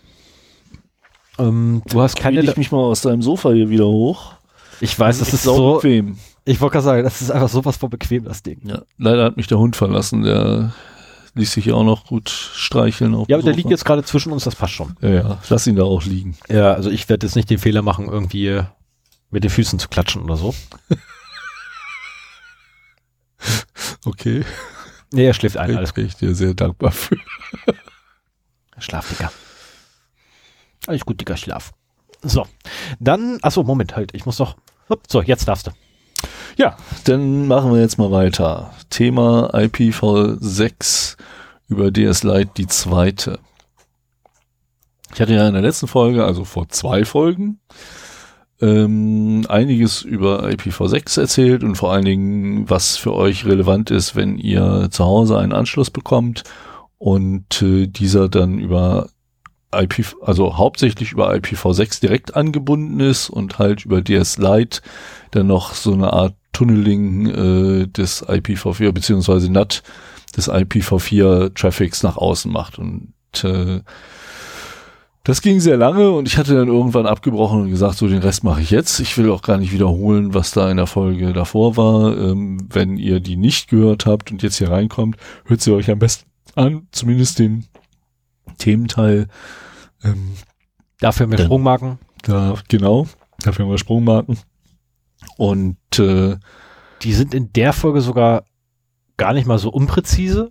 Ähm, 1.39 1.81
du 1.89 2.03
hast 2.03 2.17
keine. 2.17 2.41
Quäl 2.41 2.51
ich 2.51 2.57
mich 2.59 2.73
mal 2.73 2.83
aus 2.83 3.01
deinem 3.01 3.23
Sofa 3.23 3.53
hier 3.53 3.71
wieder 3.71 3.87
hoch. 3.87 4.35
Ich 4.83 4.99
weiß, 4.99 5.19
das 5.19 5.33
ist 5.33 5.45
sau 5.45 5.57
so. 5.57 5.75
bequem. 5.77 6.19
Ich 6.45 6.61
wollte 6.61 6.75
gerade 6.75 6.85
sagen, 6.85 7.03
das 7.03 7.23
ist 7.23 7.31
einfach 7.31 7.49
sowas 7.49 7.79
von 7.79 7.89
bequem, 7.89 8.25
das 8.25 8.43
Ding. 8.43 8.61
Ja, 8.65 8.83
leider 8.99 9.25
hat 9.25 9.39
mich 9.39 9.47
der 9.47 9.59
Hund 9.59 9.77
verlassen, 9.77 10.23
der 10.23 10.75
ließ 11.35 11.53
sich 11.53 11.65
hier 11.65 11.77
auch 11.77 11.85
noch 11.85 12.05
gut 12.07 12.29
streicheln. 12.29 13.13
Ja, 13.29 13.37
aber 13.37 13.45
der 13.45 13.55
liegt 13.55 13.71
jetzt 13.71 13.87
gerade 13.87 14.03
zwischen 14.03 14.31
uns, 14.33 14.45
das 14.45 14.57
passt 14.57 14.75
schon. 14.75 14.97
Ja, 15.01 15.09
ja, 15.09 15.39
lass 15.49 15.67
ihn 15.67 15.77
da 15.77 15.85
auch 15.85 16.05
liegen. 16.05 16.37
Ja, 16.51 16.75
also 16.75 16.91
ich 16.91 17.09
werde 17.09 17.27
jetzt 17.27 17.37
nicht 17.37 17.49
den 17.49 17.59
Fehler 17.59 17.81
machen, 17.83 18.09
irgendwie 18.09 18.61
mit 19.31 19.45
den 19.45 19.51
Füßen 19.51 19.79
zu 19.79 19.89
klatschen 19.89 20.23
oder 20.23 20.37
so. 20.37 20.55
Okay. 24.05 24.45
Nee, 25.13 25.27
er 25.27 25.35
schläft 25.35 25.57
ein, 25.57 25.77
alles 25.77 25.93
bin 25.93 26.07
ich 26.07 26.17
dir 26.17 26.35
sehr 26.35 26.55
dankbar 26.55 26.93
für. 26.93 27.17
Schlaf, 28.79 29.09
Digga. 29.09 29.31
Alles 30.87 31.05
gut, 31.05 31.21
Digga, 31.21 31.37
schlaf. 31.37 31.73
So, 32.23 32.47
dann, 32.99 33.39
achso, 33.43 33.63
Moment, 33.63 33.97
halt, 33.97 34.15
ich 34.15 34.27
muss 34.27 34.37
doch, 34.37 34.57
hopp, 34.89 35.03
so, 35.09 35.23
jetzt 35.23 35.49
darfst 35.49 35.67
du. 35.67 35.73
Ja, 36.57 36.77
dann 37.05 37.47
machen 37.47 37.73
wir 37.73 37.81
jetzt 37.81 37.99
mal 37.99 38.11
weiter. 38.11 38.75
Thema 38.91 39.51
IPv6 39.55 41.17
über 41.69 41.91
DS 41.91 42.23
Lite 42.23 42.51
die 42.57 42.67
zweite. 42.67 43.39
Ich 45.15 45.21
hatte 45.21 45.35
ja 45.35 45.47
in 45.47 45.55
der 45.55 45.63
letzten 45.63 45.89
Folge, 45.89 46.25
also 46.25 46.45
vor 46.45 46.69
zwei 46.69 47.05
Folgen, 47.05 47.61
ähm, 48.61 49.47
einiges 49.49 50.03
über 50.03 50.45
IPv6 50.45 51.21
erzählt 51.21 51.65
und 51.65 51.77
vor 51.77 51.93
allen 51.93 52.05
Dingen, 52.05 52.69
was 52.69 52.97
für 52.97 53.15
euch 53.15 53.47
relevant 53.47 53.91
ist, 53.91 54.17
wenn 54.17 54.39
ihr 54.39 54.89
zu 54.91 55.05
Hause 55.05 55.39
einen 55.39 55.53
Anschluss 55.53 55.91
bekommt 55.91 56.45
und 56.99 57.63
äh, 57.63 57.87
dieser 57.87 58.29
dann 58.29 58.59
über 58.59 59.09
IP, 59.75 60.17
also 60.23 60.59
hauptsächlich 60.59 61.13
über 61.13 61.33
IPv6 61.33 62.01
direkt 62.01 62.37
angebunden 62.37 63.01
ist 63.01 63.31
und 63.31 63.59
halt 63.59 63.85
über 63.85 64.03
DS 64.03 64.39
Lite 64.39 64.81
dann 65.31 65.47
noch 65.47 65.75
so 65.75 65.93
eine 65.93 66.13
Art 66.13 66.35
Tunneling 66.53 67.27
äh, 67.27 67.87
des 67.87 68.27
IPv4 68.27 68.93
beziehungsweise 68.93 69.51
NAT 69.51 69.83
des 70.37 70.51
IPv4 70.51 71.55
Traffics 71.55 72.03
nach 72.03 72.17
außen 72.17 72.51
macht. 72.51 72.79
Und 72.79 73.15
äh, 73.45 73.81
das 75.25 75.43
ging 75.43 75.61
sehr 75.61 75.77
lange 75.77 76.11
und 76.13 76.27
ich 76.27 76.39
hatte 76.39 76.55
dann 76.55 76.69
irgendwann 76.69 77.07
abgebrochen 77.07 77.61
und 77.63 77.71
gesagt, 77.71 77.97
so 77.99 78.09
den 78.09 78.21
Rest 78.23 78.43
mache 78.43 78.63
ich 78.63 78.71
jetzt. 78.71 79.01
Ich 79.01 79.17
will 79.19 79.31
auch 79.31 79.43
gar 79.43 79.59
nicht 79.59 79.73
wiederholen, 79.73 80.33
was 80.35 80.51
da 80.53 80.71
in 80.71 80.79
der 80.79 80.87
Folge 80.87 81.33
davor 81.33 81.77
war. 81.77 82.17
Ähm, 82.17 82.67
wenn 82.71 82.97
ihr 82.97 83.21
die 83.21 83.37
nicht 83.37 83.69
gehört 83.69 84.07
habt 84.07 84.33
und 84.33 84.43
jetzt 84.43 84.57
hier 84.57 84.71
reinkommt, 84.71 85.17
hört 85.45 85.61
sie 85.61 85.73
euch 85.75 85.91
am 85.91 85.99
besten 85.99 86.29
an, 86.55 86.87
zumindest 86.91 87.39
den 87.39 87.67
Thementeil. 88.59 89.29
Ähm, 90.03 90.33
Dafür 91.01 91.25
haben 91.27 91.33
wir 91.33 91.39
Sprungmarken. 91.45 91.99
da, 92.23 92.55
genau, 92.69 93.07
dafür 93.43 93.65
haben 93.65 93.73
wir 93.73 93.79
Sprungmarken. 93.79 94.39
Und 95.37 95.77
äh, 95.99 96.37
Die 97.03 97.13
sind 97.13 97.35
in 97.35 97.53
der 97.53 97.73
Folge 97.73 98.01
sogar 98.01 98.45
gar 99.17 99.33
nicht 99.35 99.47
mal 99.47 99.59
so 99.59 99.71
unpräzise. 99.71 100.51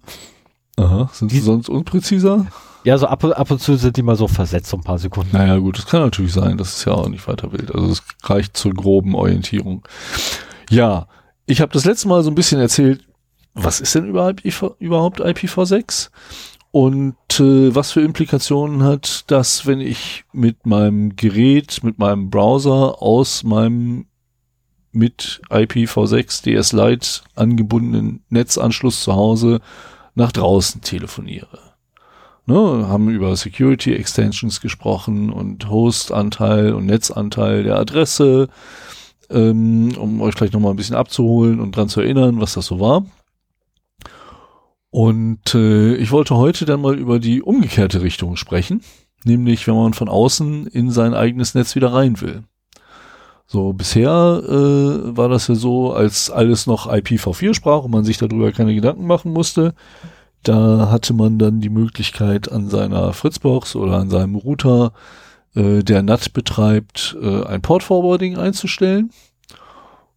aha, 0.77 1.09
sind 1.13 1.29
sie 1.31 1.37
Die- 1.37 1.43
sonst 1.43 1.69
unpräziser? 1.69 2.45
Ja, 2.83 2.97
so 2.97 3.07
ab, 3.07 3.23
und- 3.23 3.33
ab 3.33 3.51
und 3.51 3.61
zu 3.61 3.75
sind 3.75 3.97
die 3.97 4.01
mal 4.03 4.15
so 4.15 4.27
versetzt, 4.27 4.69
so 4.69 4.77
ein 4.77 4.83
paar 4.83 4.99
Sekunden. 4.99 5.35
Naja, 5.35 5.57
gut, 5.57 5.77
das 5.77 5.85
kann 5.85 6.01
natürlich 6.01 6.33
sein. 6.33 6.57
Das 6.57 6.77
ist 6.77 6.85
ja 6.85 6.93
auch 6.93 7.09
nicht 7.09 7.27
weiter 7.27 7.51
wild. 7.51 7.73
Also 7.73 7.87
es 7.91 8.01
reicht 8.23 8.55
zur 8.55 8.73
groben 8.73 9.15
Orientierung. 9.15 9.85
Ja, 10.69 11.07
ich 11.45 11.61
habe 11.61 11.73
das 11.73 11.85
letzte 11.85 12.07
Mal 12.07 12.23
so 12.23 12.29
ein 12.31 12.35
bisschen 12.35 12.59
erzählt, 12.61 13.05
was 13.53 13.81
ist 13.81 13.95
denn 13.95 14.05
überhaupt 14.05 15.21
IPv6? 15.21 16.09
Und 16.71 17.15
äh, 17.39 17.73
was 17.73 17.91
für 17.91 18.01
Implikationen 18.01 18.83
hat 18.83 19.23
das, 19.31 19.65
wenn 19.65 19.81
ich 19.81 20.23
mit 20.31 20.67
meinem 20.67 21.15
Gerät, 21.15 21.83
mit 21.83 21.97
meinem 21.97 22.29
Browser 22.29 23.01
aus 23.01 23.43
meinem 23.43 24.05
mit 24.91 25.41
IPv6 25.49 26.43
DS 26.43 26.71
Lite 26.73 27.21
angebundenen 27.35 28.23
Netzanschluss 28.29 29.03
zu 29.03 29.13
Hause 29.15 29.61
nach 30.13 30.31
draußen 30.31 30.81
telefoniere? 30.81 31.68
Ne, 32.49 32.87
haben 32.87 33.09
über 33.09 33.35
Security 33.35 33.93
Extensions 33.93 34.59
gesprochen 34.59 35.29
und 35.31 35.69
Host-Anteil 35.69 36.73
und 36.73 36.85
Netzanteil 36.85 37.63
der 37.63 37.77
Adresse, 37.77 38.49
ähm, 39.29 39.95
um 39.97 40.21
euch 40.21 40.35
vielleicht 40.35 40.53
nochmal 40.53 40.73
ein 40.73 40.77
bisschen 40.77 40.95
abzuholen 40.95 41.59
und 41.59 41.75
dran 41.75 41.89
zu 41.89 42.01
erinnern, 42.01 42.41
was 42.41 42.53
das 42.53 42.65
so 42.65 42.79
war. 42.79 43.05
Und 44.91 45.53
äh, 45.53 45.95
ich 45.95 46.11
wollte 46.11 46.35
heute 46.35 46.65
dann 46.65 46.81
mal 46.81 46.97
über 46.97 47.19
die 47.19 47.41
umgekehrte 47.41 48.01
Richtung 48.01 48.35
sprechen, 48.35 48.81
nämlich 49.23 49.67
wenn 49.67 49.75
man 49.75 49.93
von 49.93 50.09
außen 50.09 50.67
in 50.67 50.89
sein 50.89 51.13
eigenes 51.13 51.53
Netz 51.53 51.75
wieder 51.75 51.93
rein 51.93 52.19
will. 52.21 52.43
So, 53.45 53.73
bisher 53.73 54.43
äh, 54.45 55.17
war 55.17 55.27
das 55.27 55.47
ja 55.47 55.55
so, 55.55 55.91
als 55.91 56.29
alles 56.29 56.67
noch 56.67 56.87
IPv4 56.87 57.55
sprach 57.55 57.83
und 57.83 57.91
man 57.91 58.03
sich 58.03 58.17
darüber 58.17 58.51
keine 58.51 58.75
Gedanken 58.75 59.07
machen 59.07 59.33
musste, 59.33 59.73
da 60.43 60.89
hatte 60.89 61.13
man 61.13 61.37
dann 61.37 61.59
die 61.61 61.69
Möglichkeit 61.69 62.51
an 62.51 62.69
seiner 62.69 63.13
Fritzbox 63.13 63.75
oder 63.75 63.97
an 63.97 64.09
seinem 64.09 64.35
Router, 64.35 64.93
äh, 65.55 65.83
der 65.83 66.03
NAT 66.03 66.33
betreibt, 66.33 67.17
äh, 67.21 67.43
ein 67.45 67.61
Port-Forwarding 67.61 68.37
einzustellen 68.37 69.11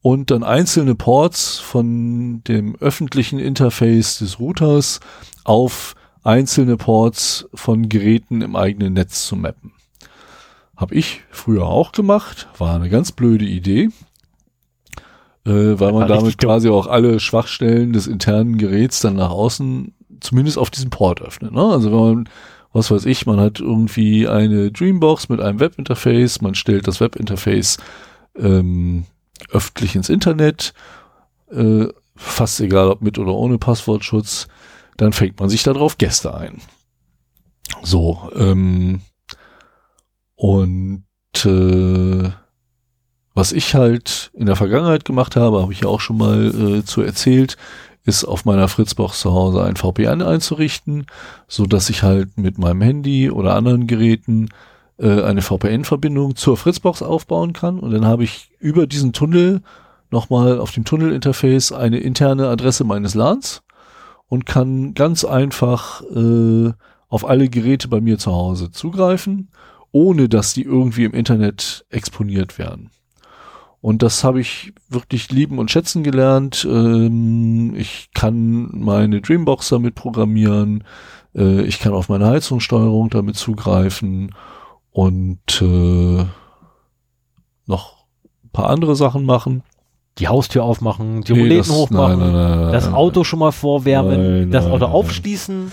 und 0.00 0.30
dann 0.30 0.42
einzelne 0.42 0.94
Ports 0.94 1.58
von 1.58 2.42
dem 2.44 2.76
öffentlichen 2.76 3.38
Interface 3.38 4.18
des 4.18 4.38
Routers 4.38 5.00
auf 5.44 5.94
einzelne 6.22 6.76
Ports 6.76 7.48
von 7.54 7.88
Geräten 7.88 8.42
im 8.42 8.56
eigenen 8.56 8.92
Netz 8.92 9.26
zu 9.26 9.36
mappen. 9.36 9.72
Habe 10.76 10.94
ich 10.94 11.22
früher 11.30 11.66
auch 11.66 11.92
gemacht, 11.92 12.48
war 12.58 12.74
eine 12.74 12.90
ganz 12.90 13.12
blöde 13.12 13.44
Idee, 13.44 13.90
äh, 15.44 15.50
weil 15.50 15.92
man 15.92 16.08
damit 16.08 16.38
quasi 16.38 16.68
auch 16.68 16.86
alle 16.86 17.20
Schwachstellen 17.20 17.92
des 17.92 18.06
internen 18.06 18.58
Geräts 18.58 19.00
dann 19.00 19.16
nach 19.16 19.30
außen 19.30 19.94
zumindest 20.22 20.58
auf 20.58 20.70
diesem 20.70 20.90
Port 20.90 21.20
öffnet. 21.20 21.52
Ne? 21.52 21.62
Also 21.62 21.92
wenn 21.92 22.14
man, 22.14 22.28
was 22.72 22.90
weiß 22.90 23.04
ich, 23.06 23.26
man 23.26 23.40
hat 23.40 23.60
irgendwie 23.60 24.28
eine 24.28 24.70
Dreambox 24.70 25.28
mit 25.28 25.40
einem 25.40 25.60
Webinterface, 25.60 26.40
man 26.40 26.54
stellt 26.54 26.86
das 26.88 27.00
Webinterface 27.00 27.78
ähm, 28.36 29.04
öffentlich 29.50 29.96
ins 29.96 30.08
Internet, 30.08 30.72
äh, 31.50 31.86
fast 32.16 32.60
egal 32.60 32.90
ob 32.90 33.02
mit 33.02 33.18
oder 33.18 33.34
ohne 33.34 33.58
Passwortschutz, 33.58 34.48
dann 34.96 35.12
fängt 35.12 35.40
man 35.40 35.48
sich 35.48 35.62
darauf 35.62 35.98
Gäste 35.98 36.34
ein. 36.34 36.60
So, 37.82 38.30
ähm, 38.34 39.00
und 40.34 41.04
äh, 41.44 42.30
was 43.34 43.52
ich 43.52 43.74
halt 43.74 44.30
in 44.34 44.46
der 44.46 44.56
Vergangenheit 44.56 45.04
gemacht 45.04 45.36
habe, 45.36 45.62
habe 45.62 45.72
ich 45.72 45.80
ja 45.80 45.88
auch 45.88 46.00
schon 46.00 46.18
mal 46.18 46.78
äh, 46.78 46.84
zu 46.84 47.02
erzählt, 47.02 47.56
ist 48.04 48.24
auf 48.24 48.44
meiner 48.44 48.68
Fritzbox 48.68 49.20
zu 49.20 49.32
Hause 49.32 49.62
ein 49.62 49.76
VPN 49.76 50.22
einzurichten, 50.22 51.06
so 51.46 51.66
dass 51.66 51.90
ich 51.90 52.02
halt 52.02 52.36
mit 52.36 52.58
meinem 52.58 52.80
Handy 52.80 53.30
oder 53.30 53.54
anderen 53.54 53.86
Geräten 53.86 54.48
äh, 54.98 55.22
eine 55.22 55.42
VPN-Verbindung 55.42 56.36
zur 56.36 56.56
Fritzbox 56.56 57.02
aufbauen 57.02 57.52
kann 57.52 57.78
und 57.78 57.92
dann 57.92 58.06
habe 58.06 58.24
ich 58.24 58.50
über 58.58 58.86
diesen 58.86 59.12
Tunnel 59.12 59.62
nochmal 60.10 60.58
auf 60.58 60.72
dem 60.72 60.84
Tunnelinterface 60.84 61.72
eine 61.72 61.98
interne 61.98 62.48
Adresse 62.48 62.84
meines 62.84 63.14
LANs 63.14 63.62
und 64.28 64.46
kann 64.46 64.94
ganz 64.94 65.24
einfach 65.24 66.02
äh, 66.14 66.72
auf 67.08 67.28
alle 67.28 67.48
Geräte 67.48 67.88
bei 67.88 68.00
mir 68.00 68.18
zu 68.18 68.32
Hause 68.32 68.70
zugreifen, 68.70 69.48
ohne 69.90 70.28
dass 70.28 70.54
die 70.54 70.62
irgendwie 70.62 71.04
im 71.04 71.12
Internet 71.12 71.84
exponiert 71.90 72.58
werden. 72.58 72.90
Und 73.82 74.02
das 74.02 74.22
habe 74.24 74.40
ich 74.40 74.72
wirklich 74.88 75.30
lieben 75.30 75.58
und 75.58 75.70
schätzen 75.70 76.02
gelernt. 76.04 76.64
Ähm, 76.70 77.74
ich 77.76 78.08
kann 78.14 78.70
meine 78.72 79.20
Dreambox 79.20 79.68
damit 79.70 79.96
programmieren. 79.96 80.84
Äh, 81.34 81.62
ich 81.62 81.80
kann 81.80 81.92
auf 81.92 82.08
meine 82.08 82.26
Heizungssteuerung 82.28 83.10
damit 83.10 83.36
zugreifen 83.36 84.34
und 84.92 85.60
äh, 85.60 86.24
noch 87.66 88.04
ein 88.44 88.50
paar 88.52 88.70
andere 88.70 88.94
Sachen 88.96 89.24
machen. 89.26 89.62
Die 90.18 90.28
Haustür 90.28 90.62
aufmachen, 90.62 91.22
die 91.22 91.32
Nee, 91.32 91.56
das- 91.56 91.70
hochmachen, 91.70 92.18
nein, 92.20 92.32
nein, 92.32 92.60
nein, 92.64 92.72
das 92.72 92.92
Auto 92.92 93.24
schon 93.24 93.38
mal 93.40 93.50
vorwärmen, 93.52 94.50
das 94.50 94.66
Auto 94.66 94.84
aufschließen. 94.86 95.72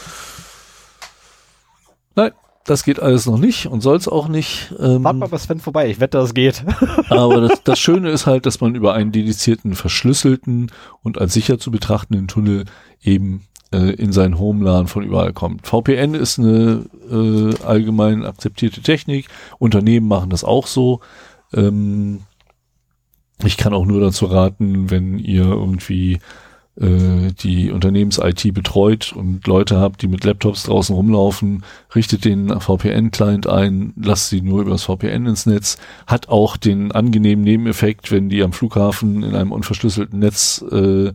Das 2.70 2.84
geht 2.84 3.00
alles 3.00 3.26
noch 3.26 3.40
nicht 3.40 3.66
und 3.66 3.82
soll 3.82 3.98
es 3.98 4.08
auch 4.08 4.28
nicht. 4.28 4.76
Ähm, 4.80 5.04
Warte 5.04 5.18
mal, 5.18 5.28
bis 5.28 5.46
Sven 5.46 5.60
vorbei. 5.60 5.90
Ich 5.90 6.00
wette, 6.00 6.20
das 6.20 6.36
geht. 6.36 6.64
aber 7.10 7.42
das, 7.42 7.64
das 7.64 7.80
Schöne 7.80 8.12
ist 8.12 8.28
halt, 8.28 8.46
dass 8.46 8.62
man 8.62 8.76
über 8.76 8.94
einen 8.94 9.12
dedizierten, 9.12 9.74
verschlüsselten 9.74 10.72
und 11.02 11.18
als 11.18 11.34
sicher 11.34 11.58
zu 11.58 11.72
betrachtenden 11.72 12.28
Tunnel 12.28 12.66
eben 13.02 13.48
äh, 13.72 13.94
in 13.94 14.12
seinen 14.12 14.38
Homelan 14.38 14.86
von 14.86 15.02
überall 15.02 15.34
kommt. 15.34 15.66
VPN 15.66 16.14
ist 16.14 16.38
eine 16.38 16.86
äh, 17.10 17.56
allgemein 17.66 18.24
akzeptierte 18.24 18.84
Technik. 18.84 19.30
Unternehmen 19.58 20.08
machen 20.08 20.30
das 20.30 20.44
auch 20.44 20.68
so. 20.68 21.00
Ähm, 21.56 22.20
ich 23.44 23.58
kann 23.58 23.74
auch 23.74 23.88
nur 23.88 24.00
dazu 24.00 24.28
raten, 24.28 24.92
wenn 24.92 25.18
ihr 25.18 25.46
irgendwie 25.46 26.20
äh, 26.80 27.32
die 27.40 27.72
Unternehmens-IT 27.72 28.54
betreut 28.54 29.14
und 29.14 29.46
Leute 29.48 29.80
habt, 29.80 30.02
die 30.02 30.08
mit 30.08 30.24
Laptops 30.24 30.64
draußen 30.64 30.96
rumlaufen, 30.96 31.64
richtet 31.94 32.26
den 32.26 32.60
VPN-Client 32.60 33.48
ein, 33.48 33.94
lasst 34.02 34.30
sie 34.30 34.42
nur 34.42 34.62
über 34.62 34.72
das 34.72 34.84
VPN 34.84 35.26
ins 35.26 35.46
Netz, 35.46 35.78
hat 36.08 36.30
auch 36.30 36.58
den 36.58 36.92
angenehmen 36.92 37.44
Nebeneffekt, 37.44 38.12
wenn 38.12 38.30
die 38.30 38.44
am 38.44 38.54
Flughafen 38.54 39.24
in 39.24 39.36
einem 39.36 39.52
unverschlüsselten 39.52 40.20
Netz 40.20 40.64
äh, 40.72 41.12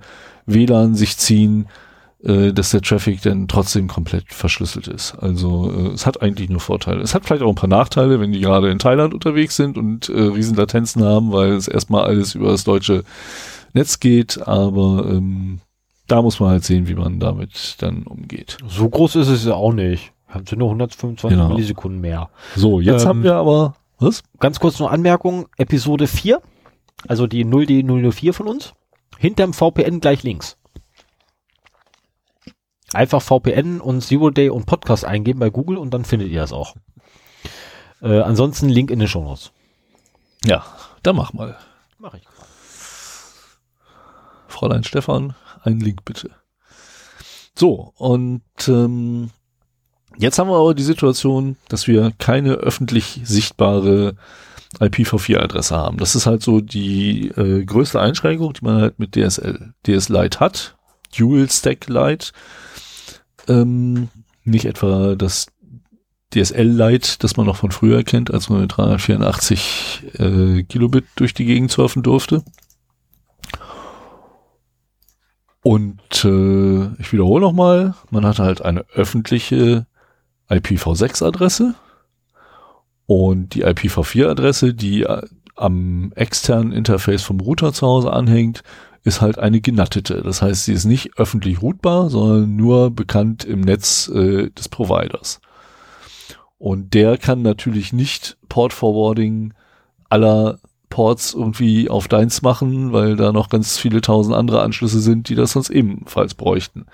WLAN 0.47 0.95
sich 0.95 1.17
ziehen, 1.17 1.67
äh, 2.25 2.53
dass 2.53 2.71
der 2.71 2.81
Traffic 2.81 3.23
dann 3.23 3.49
trotzdem 3.49 3.87
komplett 3.87 4.33
verschlüsselt 4.33 4.89
ist. 4.89 5.15
Also 5.15 5.71
äh, 5.71 5.93
es 5.93 6.07
hat 6.07 6.23
eigentlich 6.23 6.49
nur 6.49 6.61
Vorteile. 6.61 7.01
Es 7.03 7.15
hat 7.15 7.25
vielleicht 7.25 7.43
auch 7.43 7.49
ein 7.51 7.55
paar 7.55 7.69
Nachteile, 7.69 8.21
wenn 8.21 8.33
die 8.33 8.41
gerade 8.41 8.71
in 8.71 8.79
Thailand 8.79 9.15
unterwegs 9.15 9.57
sind 9.57 9.77
und 9.77 10.09
äh, 10.09 10.21
Riesenlatenzen 10.21 11.03
haben, 11.05 11.33
weil 11.33 11.53
es 11.53 11.69
erstmal 11.69 12.05
alles 12.05 12.35
über 12.35 12.49
das 12.49 12.65
deutsche 12.65 13.05
Netz 13.75 14.01
geht, 14.01 14.41
aber 14.47 15.05
ähm, 15.11 15.61
da 16.07 16.23
muss 16.23 16.41
man 16.41 16.51
halt 16.51 16.65
sehen, 16.65 16.89
wie 16.89 16.95
man 16.95 17.21
damit 17.21 17.77
dann 17.83 18.05
umgeht. 18.05 18.57
So 18.67 18.89
groß 18.89 19.17
ist 19.17 19.29
es 19.29 19.45
ja 19.45 19.55
auch 19.55 19.73
nicht. 19.73 20.13
Haben 20.29 20.47
sie 20.47 20.57
nur 20.57 20.69
125 20.69 21.37
Genau. 21.37 21.49
Millisekunden 21.51 22.01
mehr. 22.01 22.31
So, 22.57 22.81
jetzt 22.81 23.03
Ähm, 23.03 23.09
haben 23.09 23.23
wir 23.23 23.35
aber 23.37 23.75
was? 23.99 24.23
Ganz 24.41 24.59
kurz 24.61 24.79
noch 24.81 24.91
Anmerkung. 24.91 25.47
Episode 25.59 26.07
4, 26.07 26.41
also 27.07 27.27
die 27.27 27.45
0D004 27.45 28.33
von 28.33 28.49
uns, 28.49 28.75
hinterm 29.19 29.53
VPN 29.53 30.01
gleich 30.01 30.23
links. 30.25 30.57
Einfach 32.93 33.23
VPN 33.23 33.81
und 33.81 34.03
Zero 34.03 34.31
Day 34.31 34.51
und 34.51 34.67
Podcast 34.67 35.05
eingeben 35.05 35.41
bei 35.41 35.51
Google 35.51 35.79
und 35.79 35.93
dann 35.93 36.05
findet 36.05 36.29
ihr 36.31 36.41
das 36.41 36.53
auch. 36.53 36.75
Äh, 38.03 38.21
ansonsten 38.21 38.69
Link 38.69 38.91
in 38.91 38.99
den 39.01 39.09
Show 39.09 39.23
Notes. 39.25 39.51
Ja, 40.45 40.65
dann 41.03 41.17
mach 41.17 41.33
mal. 41.33 41.57
Mach 41.99 42.15
ich. 42.15 42.23
Fräulein 44.55 44.85
Stefan, 44.85 45.35
einen 45.63 45.81
Link 45.81 46.05
bitte. 46.05 46.31
So, 47.57 47.93
und 47.97 48.43
ähm, 48.67 49.31
jetzt 50.17 50.39
haben 50.39 50.49
wir 50.49 50.57
aber 50.57 50.75
die 50.75 50.83
Situation, 50.83 51.57
dass 51.69 51.87
wir 51.87 52.13
keine 52.19 52.55
öffentlich 52.55 53.21
sichtbare 53.25 54.17
IPv4-Adresse 54.81 55.77
haben. 55.77 55.99
Das 55.99 56.15
ist 56.15 56.27
halt 56.27 56.43
so 56.43 56.61
die 56.61 57.29
äh, 57.29 57.65
größte 57.65 58.01
Einschränkung, 58.01 58.53
die 58.55 58.65
man 58.65 58.81
halt 58.81 58.99
mit 58.99 59.15
DSL, 59.15 59.75
DS 59.87 60.09
Lite 60.09 60.41
hat. 60.41 60.77
Dual 61.17 61.49
Stack 61.49 61.89
Lite. 61.89 62.33
Ähm, 63.47 64.09
nicht 64.45 64.65
etwa 64.65 65.15
das 65.15 65.47
DSL 66.35 66.67
Lite, 66.67 67.19
das 67.21 67.37
man 67.37 67.47
noch 67.47 67.57
von 67.57 67.71
früher 67.71 68.03
kennt, 68.03 68.33
als 68.33 68.49
man 68.49 68.63
mit 68.63 68.77
384 68.77 70.03
äh, 70.19 70.63
Kilobit 70.65 71.05
durch 71.15 71.35
die 71.35 71.45
Gegend 71.45 71.71
surfen 71.71 72.03
durfte. 72.03 72.43
Und 75.65 76.27
äh, 76.27 77.01
ich 77.01 77.11
wiederhole 77.15 77.41
nochmal, 77.41 77.95
man 78.11 78.27
hat 78.27 78.39
halt 78.39 78.61
eine 78.61 78.85
öffentliche 78.93 79.87
IPv6-Adresse 80.51 81.75
und 83.07 83.55
die 83.55 83.65
IPv4-Adresse, 83.65 84.75
die 84.75 85.05
äh, 85.05 85.23
am 85.57 86.13
externen 86.17 86.71
Interface 86.71 87.23
vom 87.23 87.41
Router 87.41 87.73
zu 87.73 87.87
Hause 87.87 88.13
anhängt, 88.13 88.63
ist 89.05 89.23
halt 89.23 89.39
eine 89.39 89.63
genattete. 89.63 90.21
Das 90.21 90.43
heißt, 90.43 90.67
sie 90.67 90.75
ist 90.75 90.85
nicht 90.85 91.19
öffentlich 91.19 91.63
routbar, 91.63 92.11
sondern 92.11 92.57
nur 92.57 92.91
bekannt 92.91 93.47
im 93.47 93.63
Netz 93.63 94.09
äh, 94.09 94.51
des 94.51 94.69
Providers. 94.69 95.41
Und 96.59 96.93
der 96.93 97.17
kann 97.17 97.41
natürlich 97.41 97.95
nicht 97.95 98.37
Port 98.51 98.75
Forwarding 98.75 99.55
aller 100.11 100.59
Ports 100.95 101.35
irgendwie 101.35 101.91
auf 101.91 102.07
deins 102.07 102.41
machen, 102.43 102.93
weil 102.93 103.17
da 103.17 103.33
noch 103.33 103.49
ganz 103.49 103.77
viele 103.77 104.01
tausend 104.01 104.33
andere 104.33 104.63
Anschlüsse 104.63 105.01
sind, 105.01 105.29
die 105.29 105.35
das 105.35 105.51
sonst 105.51 105.71
ebenfalls 105.71 106.35
bräuchten. 106.35 106.87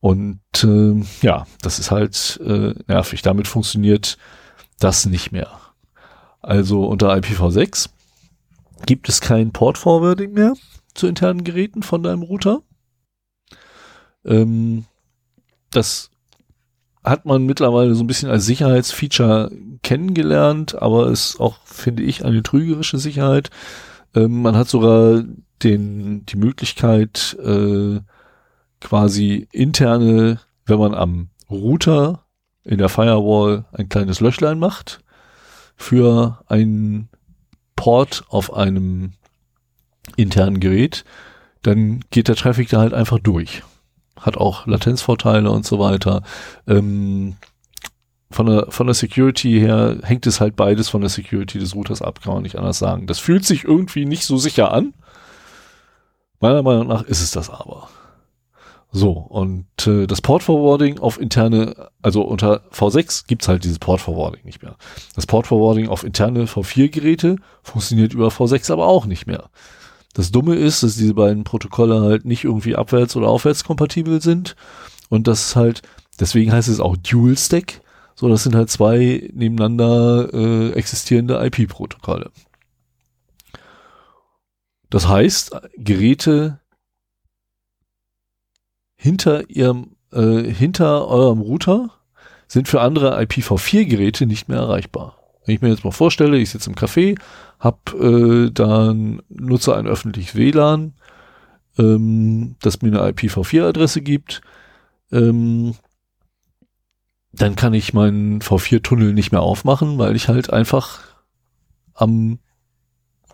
Und 0.00 0.40
äh, 0.64 1.04
ja, 1.20 1.46
das 1.60 1.78
ist 1.78 1.90
halt 1.90 2.40
äh, 2.42 2.72
nervig. 2.86 3.20
Damit 3.20 3.46
funktioniert 3.46 4.16
das 4.78 5.04
nicht 5.04 5.32
mehr. 5.32 5.50
Also 6.40 6.86
unter 6.86 7.12
IPv6 7.12 7.90
gibt 8.86 9.10
es 9.10 9.20
kein 9.20 9.52
Port 9.52 9.76
Forwarding 9.76 10.32
mehr 10.32 10.54
zu 10.94 11.06
internen 11.06 11.44
Geräten 11.44 11.82
von 11.82 12.02
deinem 12.02 12.22
Router. 12.22 12.62
Ähm, 14.24 14.86
das 15.72 16.10
hat 17.04 17.24
man 17.24 17.44
mittlerweile 17.44 17.94
so 17.94 18.04
ein 18.04 18.06
bisschen 18.06 18.30
als 18.30 18.46
Sicherheitsfeature 18.46 19.50
kennengelernt, 19.82 20.80
aber 20.80 21.08
ist 21.08 21.40
auch, 21.40 21.58
finde 21.64 22.02
ich, 22.02 22.24
eine 22.24 22.42
trügerische 22.42 22.98
Sicherheit. 22.98 23.50
Ähm, 24.14 24.42
man 24.42 24.56
hat 24.56 24.68
sogar 24.68 25.24
den, 25.62 26.26
die 26.26 26.36
Möglichkeit, 26.36 27.36
äh, 27.42 28.00
quasi 28.80 29.48
interne, 29.52 30.40
wenn 30.66 30.78
man 30.78 30.94
am 30.94 31.28
Router 31.50 32.24
in 32.64 32.78
der 32.78 32.88
Firewall 32.88 33.64
ein 33.72 33.88
kleines 33.88 34.20
Löchlein 34.20 34.58
macht, 34.58 35.00
für 35.76 36.42
einen 36.46 37.08
Port 37.76 38.24
auf 38.28 38.52
einem 38.52 39.12
internen 40.16 40.60
Gerät, 40.60 41.04
dann 41.62 42.00
geht 42.10 42.28
der 42.28 42.36
Traffic 42.36 42.68
da 42.68 42.78
halt 42.78 42.94
einfach 42.94 43.18
durch. 43.18 43.62
Hat 44.20 44.36
auch 44.36 44.66
Latenzvorteile 44.66 45.50
und 45.50 45.66
so 45.66 45.78
weiter. 45.78 46.22
Ähm, 46.66 47.36
von 48.30 48.46
der, 48.46 48.66
von 48.68 48.86
der 48.86 48.94
Security 48.94 49.58
her 49.58 49.98
hängt 50.02 50.26
es 50.26 50.40
halt 50.40 50.54
beides 50.54 50.88
von 50.88 51.00
der 51.00 51.10
Security 51.10 51.58
des 51.58 51.74
Routers 51.74 52.00
ab, 52.00 52.20
kann 52.22 52.34
man 52.34 52.42
nicht 52.44 52.56
anders 52.56 52.78
sagen. 52.78 53.06
Das 53.06 53.18
fühlt 53.18 53.44
sich 53.44 53.64
irgendwie 53.64 54.04
nicht 54.04 54.24
so 54.24 54.36
sicher 54.36 54.72
an. 54.72 54.94
Meiner 56.38 56.62
Meinung 56.62 56.86
nach 56.86 57.02
ist 57.02 57.20
es 57.20 57.32
das 57.32 57.50
aber. 57.50 57.88
So, 58.92 59.12
und 59.12 59.66
äh, 59.86 60.06
das 60.06 60.20
Port 60.20 60.42
Forwarding 60.42 60.98
auf 60.98 61.20
interne, 61.20 61.90
also 62.02 62.22
unter 62.22 62.62
V6 62.72 63.26
gibt's 63.26 63.46
halt 63.46 63.62
dieses 63.62 63.78
Port 63.78 64.00
Forwarding 64.00 64.44
nicht 64.44 64.62
mehr. 64.62 64.76
Das 65.14 65.26
Port 65.26 65.46
Forwarding 65.46 65.88
auf 65.88 66.02
interne 66.02 66.46
V4-Geräte 66.46 67.36
funktioniert 67.62 68.14
über 68.14 68.28
V6 68.28 68.72
aber 68.72 68.86
auch 68.86 69.06
nicht 69.06 69.26
mehr. 69.26 69.50
Das 70.12 70.32
Dumme 70.32 70.56
ist, 70.56 70.82
dass 70.82 70.96
diese 70.96 71.14
beiden 71.14 71.44
Protokolle 71.44 72.00
halt 72.00 72.24
nicht 72.24 72.44
irgendwie 72.44 72.76
abwärts- 72.76 73.16
oder 73.16 73.28
aufwärtskompatibel 73.28 74.20
sind 74.20 74.56
und 75.08 75.26
das 75.28 75.54
halt, 75.54 75.82
deswegen 76.18 76.52
heißt 76.52 76.68
es 76.68 76.80
auch 76.80 76.96
Dual 76.96 77.36
Stack, 77.36 77.80
so 78.14 78.28
das 78.28 78.42
sind 78.42 78.54
halt 78.54 78.70
zwei 78.70 79.30
nebeneinander 79.32 80.28
äh, 80.34 80.72
existierende 80.72 81.42
IP-Protokolle. 81.46 82.30
Das 84.90 85.06
heißt, 85.06 85.56
Geräte 85.76 86.60
hinter 88.96 89.48
ihrem, 89.48 89.96
äh, 90.12 90.42
hinter 90.42 91.06
eurem 91.06 91.40
Router 91.40 91.90
sind 92.48 92.68
für 92.68 92.80
andere 92.80 93.18
IPv4-Geräte 93.20 94.26
nicht 94.26 94.48
mehr 94.48 94.58
erreichbar. 94.58 95.19
Wenn 95.50 95.56
ich 95.56 95.62
mir 95.62 95.70
jetzt 95.70 95.84
mal 95.84 95.90
vorstelle, 95.90 96.38
ich 96.38 96.50
sitze 96.50 96.70
im 96.70 96.76
Café, 96.76 97.18
hab 97.58 97.92
äh, 97.94 98.50
dann 98.52 99.20
nutze 99.28 99.74
ein 99.74 99.88
öffentliches 99.88 100.36
WLAN, 100.36 100.94
ähm, 101.76 102.54
das 102.62 102.82
mir 102.82 102.88
eine 102.88 103.10
IPv4-Adresse 103.10 104.00
gibt, 104.00 104.42
ähm, 105.10 105.74
dann 107.32 107.56
kann 107.56 107.74
ich 107.74 107.92
meinen 107.92 108.40
V4-Tunnel 108.42 109.12
nicht 109.12 109.32
mehr 109.32 109.42
aufmachen, 109.42 109.98
weil 109.98 110.14
ich 110.14 110.28
halt 110.28 110.52
einfach 110.52 111.00
am 111.94 112.38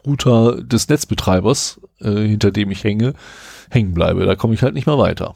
Router 0.07 0.63
des 0.63 0.89
Netzbetreibers, 0.89 1.83
äh, 2.01 2.13
hinter 2.13 2.51
dem 2.51 2.71
ich 2.71 2.83
hänge, 2.83 3.13
hängen 3.69 3.93
bleibe. 3.93 4.25
Da 4.25 4.37
komme 4.37 4.55
ich 4.55 4.63
halt 4.63 4.73
nicht 4.73 4.87
mehr 4.87 4.97
weiter. 4.97 5.35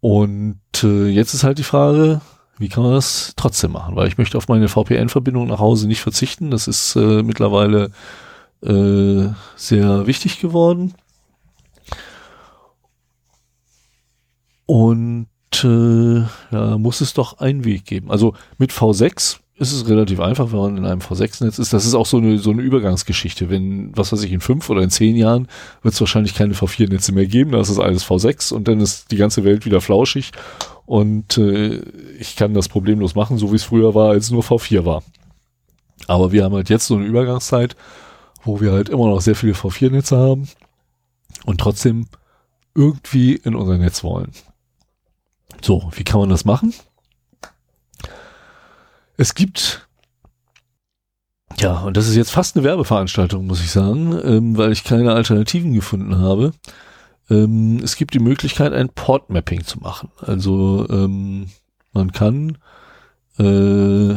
Und 0.00 0.60
äh, 0.82 1.06
jetzt 1.08 1.32
ist 1.32 1.42
halt 1.42 1.56
die 1.56 1.62
Frage, 1.62 2.20
wie 2.60 2.68
kann 2.68 2.82
man 2.82 2.92
das 2.92 3.32
trotzdem 3.36 3.72
machen? 3.72 3.96
Weil 3.96 4.06
ich 4.06 4.18
möchte 4.18 4.36
auf 4.36 4.46
meine 4.46 4.68
VPN-Verbindung 4.68 5.48
nach 5.48 5.60
Hause 5.60 5.88
nicht 5.88 6.02
verzichten. 6.02 6.50
Das 6.50 6.68
ist 6.68 6.94
äh, 6.94 7.22
mittlerweile 7.22 7.90
äh, 8.62 9.28
sehr 9.56 10.06
wichtig 10.06 10.40
geworden. 10.40 10.92
Und 14.66 15.26
äh, 15.64 16.22
da 16.50 16.76
muss 16.76 17.00
es 17.00 17.14
doch 17.14 17.38
einen 17.38 17.64
Weg 17.64 17.86
geben. 17.86 18.10
Also 18.10 18.34
mit 18.58 18.72
V6 18.72 19.38
ist 19.56 19.72
es 19.72 19.88
relativ 19.88 20.20
einfach, 20.20 20.52
wenn 20.52 20.58
man 20.58 20.76
in 20.76 20.84
einem 20.84 21.00
V6-Netz 21.00 21.58
ist. 21.58 21.72
Das 21.72 21.86
ist 21.86 21.94
auch 21.94 22.06
so 22.06 22.18
eine, 22.18 22.38
so 22.38 22.50
eine 22.50 22.60
Übergangsgeschichte. 22.60 23.48
Wenn, 23.48 23.96
was 23.96 24.12
weiß 24.12 24.22
ich, 24.22 24.32
in 24.32 24.40
fünf 24.40 24.68
oder 24.68 24.82
in 24.82 24.90
zehn 24.90 25.16
Jahren 25.16 25.48
wird 25.82 25.94
es 25.94 26.00
wahrscheinlich 26.00 26.34
keine 26.34 26.52
V4-Netze 26.52 27.12
mehr 27.12 27.26
geben. 27.26 27.52
Da 27.52 27.60
ist 27.60 27.70
es 27.70 27.78
alles 27.78 28.04
V6 28.04 28.52
und 28.52 28.68
dann 28.68 28.80
ist 28.80 29.10
die 29.10 29.16
ganze 29.16 29.44
Welt 29.44 29.64
wieder 29.64 29.80
flauschig. 29.80 30.32
Und 30.90 31.38
äh, 31.38 31.76
ich 32.18 32.34
kann 32.34 32.52
das 32.52 32.68
problemlos 32.68 33.14
machen, 33.14 33.38
so 33.38 33.52
wie 33.52 33.54
es 33.54 33.62
früher 33.62 33.94
war, 33.94 34.10
als 34.10 34.32
nur 34.32 34.42
V4 34.42 34.84
war. 34.84 35.04
Aber 36.08 36.32
wir 36.32 36.42
haben 36.42 36.56
halt 36.56 36.68
jetzt 36.68 36.88
so 36.88 36.96
eine 36.96 37.04
Übergangszeit, 37.04 37.76
wo 38.42 38.60
wir 38.60 38.72
halt 38.72 38.88
immer 38.88 39.06
noch 39.06 39.20
sehr 39.20 39.36
viele 39.36 39.52
V4-Netze 39.52 40.16
haben 40.16 40.48
und 41.44 41.60
trotzdem 41.60 42.08
irgendwie 42.74 43.36
in 43.36 43.54
unser 43.54 43.78
Netz 43.78 44.02
wollen. 44.02 44.32
So, 45.62 45.92
wie 45.94 46.02
kann 46.02 46.18
man 46.18 46.28
das 46.28 46.44
machen? 46.44 46.74
Es 49.16 49.36
gibt, 49.36 49.86
ja, 51.56 51.82
und 51.82 51.96
das 51.96 52.08
ist 52.08 52.16
jetzt 52.16 52.32
fast 52.32 52.56
eine 52.56 52.64
Werbeveranstaltung, 52.64 53.46
muss 53.46 53.60
ich 53.60 53.70
sagen, 53.70 54.20
ähm, 54.24 54.56
weil 54.56 54.72
ich 54.72 54.82
keine 54.82 55.12
Alternativen 55.12 55.72
gefunden 55.72 56.18
habe. 56.18 56.50
Ähm, 57.30 57.80
es 57.82 57.96
gibt 57.96 58.14
die 58.14 58.18
Möglichkeit, 58.18 58.72
ein 58.72 58.88
Port-Mapping 58.88 59.64
zu 59.64 59.78
machen. 59.78 60.10
Also 60.20 60.86
ähm, 60.90 61.46
man 61.92 62.12
kann 62.12 62.58
äh, 63.38 64.14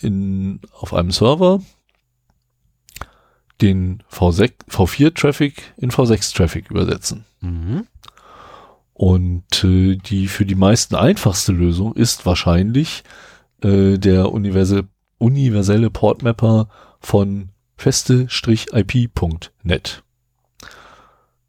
in, 0.00 0.60
auf 0.72 0.94
einem 0.94 1.10
Server 1.10 1.60
den 3.60 4.02
V6, 4.10 4.52
V4-Traffic 4.70 5.74
in 5.76 5.90
V6-Traffic 5.90 6.70
übersetzen. 6.70 7.24
Mhm. 7.40 7.86
Und 8.94 9.64
äh, 9.64 9.96
die 9.96 10.28
für 10.28 10.46
die 10.46 10.54
meisten 10.54 10.94
einfachste 10.94 11.52
Lösung 11.52 11.94
ist 11.94 12.26
wahrscheinlich 12.26 13.02
äh, 13.62 13.96
der 13.98 14.30
universelle, 14.32 14.88
universelle 15.18 15.90
Portmapper 15.90 16.68
von 17.00 17.48
feste-ip.net. 17.76 18.32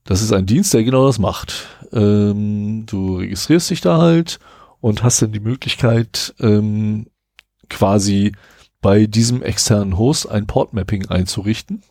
Das 0.04 0.22
ist 0.22 0.34
ein 0.34 0.46
Dienst, 0.46 0.74
der 0.74 0.84
genau 0.84 1.06
das 1.06 1.20
macht. 1.20 1.68
Ähm, 1.92 2.86
du 2.86 3.18
registrierst 3.18 3.70
dich 3.70 3.82
da 3.82 3.98
halt 4.00 4.40
und 4.80 5.04
hast 5.04 5.22
dann 5.22 5.32
die 5.32 5.40
Möglichkeit, 5.40 6.34
ähm, 6.40 7.08
quasi 7.70 8.34
bei 8.82 9.06
diesem 9.06 9.44
externen 9.44 9.98
Host 9.98 10.30
ein 10.30 10.48
Portmapping 10.48 11.08
einzurichten 11.08 11.84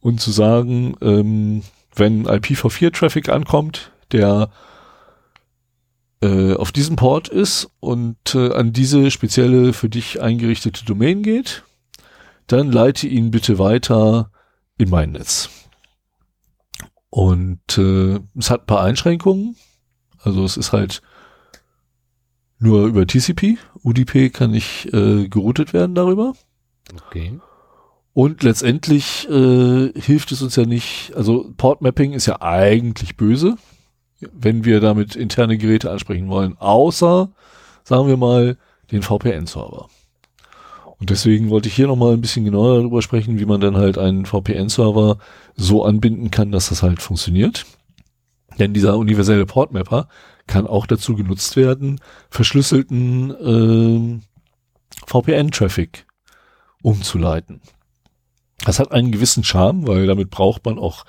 und 0.00 0.20
zu 0.20 0.30
sagen, 0.30 0.96
ähm, 1.00 1.62
wenn 1.94 2.26
IPv4-Traffic 2.26 3.30
ankommt, 3.30 3.90
der 4.12 4.50
äh, 6.20 6.54
auf 6.54 6.72
diesem 6.72 6.96
Port 6.96 7.28
ist 7.28 7.70
und 7.80 8.34
äh, 8.34 8.52
an 8.52 8.72
diese 8.72 9.10
spezielle 9.10 9.72
für 9.72 9.88
dich 9.88 10.20
eingerichtete 10.20 10.84
Domain 10.84 11.22
geht, 11.22 11.62
dann 12.46 12.70
leite 12.70 13.08
ihn 13.08 13.30
bitte 13.30 13.58
weiter 13.58 14.30
in 14.76 14.90
mein 14.90 15.12
Netz. 15.12 15.48
Und 17.14 17.78
äh, 17.78 18.18
es 18.36 18.50
hat 18.50 18.62
ein 18.62 18.66
paar 18.66 18.82
Einschränkungen. 18.82 19.56
Also 20.22 20.44
es 20.44 20.56
ist 20.56 20.72
halt 20.72 21.02
nur 22.58 22.86
über 22.86 23.06
TCP. 23.06 23.58
UDP 23.82 24.30
kann 24.30 24.50
nicht 24.50 24.92
äh, 24.92 25.28
geroutet 25.28 25.72
werden 25.72 25.94
darüber. 25.94 26.34
Okay. 27.06 27.38
Und 28.14 28.42
letztendlich 28.42 29.28
äh, 29.28 29.92
hilft 29.94 30.32
es 30.32 30.42
uns 30.42 30.56
ja 30.56 30.64
nicht, 30.64 31.12
also 31.14 31.52
Port 31.56 31.82
Mapping 31.82 32.12
ist 32.12 32.26
ja 32.26 32.40
eigentlich 32.40 33.16
böse 33.16 33.56
wenn 34.32 34.64
wir 34.64 34.80
damit 34.80 35.16
interne 35.16 35.58
Geräte 35.58 35.90
ansprechen 35.90 36.28
wollen, 36.28 36.56
außer, 36.58 37.32
sagen 37.82 38.08
wir 38.08 38.16
mal, 38.16 38.56
den 38.90 39.02
VPN-Server. 39.02 39.88
Und 41.04 41.10
deswegen 41.10 41.50
wollte 41.50 41.68
ich 41.68 41.74
hier 41.74 41.86
nochmal 41.86 42.14
ein 42.14 42.22
bisschen 42.22 42.46
genauer 42.46 42.78
darüber 42.78 43.02
sprechen, 43.02 43.38
wie 43.38 43.44
man 43.44 43.60
dann 43.60 43.76
halt 43.76 43.98
einen 43.98 44.24
VPN-Server 44.24 45.18
so 45.54 45.84
anbinden 45.84 46.30
kann, 46.30 46.50
dass 46.50 46.70
das 46.70 46.82
halt 46.82 47.02
funktioniert. 47.02 47.66
Denn 48.58 48.72
dieser 48.72 48.96
universelle 48.96 49.44
Portmapper 49.44 50.08
kann 50.46 50.66
auch 50.66 50.86
dazu 50.86 51.14
genutzt 51.14 51.56
werden, 51.56 52.00
verschlüsselten 52.30 54.20
äh, 54.22 55.06
VPN-Traffic 55.06 56.06
umzuleiten. 56.80 57.60
Das 58.64 58.78
hat 58.78 58.90
einen 58.90 59.12
gewissen 59.12 59.44
Charme, 59.44 59.86
weil 59.86 60.06
damit 60.06 60.30
braucht 60.30 60.64
man 60.64 60.78
auch 60.78 61.04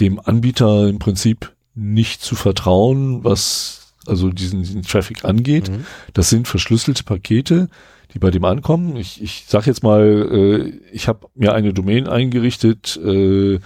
dem 0.00 0.20
Anbieter 0.20 0.86
im 0.86 0.98
Prinzip 0.98 1.56
nicht 1.74 2.20
zu 2.20 2.34
vertrauen, 2.34 3.24
was 3.24 3.94
also 4.06 4.28
diesen, 4.28 4.64
diesen 4.64 4.82
Traffic 4.82 5.24
angeht. 5.24 5.70
Mhm. 5.70 5.86
Das 6.12 6.28
sind 6.28 6.46
verschlüsselte 6.46 7.04
Pakete, 7.04 7.70
die 8.12 8.18
bei 8.18 8.30
dem 8.30 8.44
ankommen. 8.44 8.96
Ich, 8.96 9.22
ich 9.22 9.44
sag 9.46 9.66
jetzt 9.66 9.82
mal, 9.82 10.02
äh, 10.02 10.68
ich 10.92 11.08
habe 11.08 11.28
mir 11.34 11.54
eine 11.54 11.72
Domain 11.72 12.06
eingerichtet, 12.08 12.96
äh, 12.96 13.58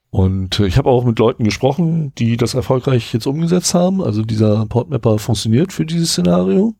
Und 0.09 0.59
äh, 0.59 0.65
ich 0.65 0.77
habe 0.77 0.89
auch 0.89 1.03
mit 1.05 1.19
Leuten 1.19 1.43
gesprochen, 1.43 2.13
die 2.15 2.37
das 2.37 2.55
erfolgreich 2.55 3.13
jetzt 3.13 3.27
umgesetzt 3.27 3.73
haben. 3.73 4.03
Also 4.03 4.23
dieser 4.23 4.65
Portmapper 4.65 5.19
funktioniert 5.19 5.71
für 5.71 5.85
dieses 5.85 6.11
Szenario. 6.11 6.73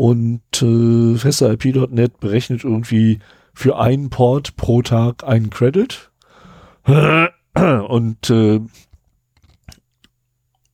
Und 0.00 0.62
äh, 0.62 1.18
FesterIP.net 1.18 2.20
berechnet 2.20 2.64
irgendwie 2.64 3.18
für 3.52 3.78
einen 3.78 4.08
Port 4.08 4.56
pro 4.56 4.80
Tag 4.80 5.24
einen 5.24 5.50
Credit. 5.50 6.10
Und 7.54 8.30
äh, 8.30 8.60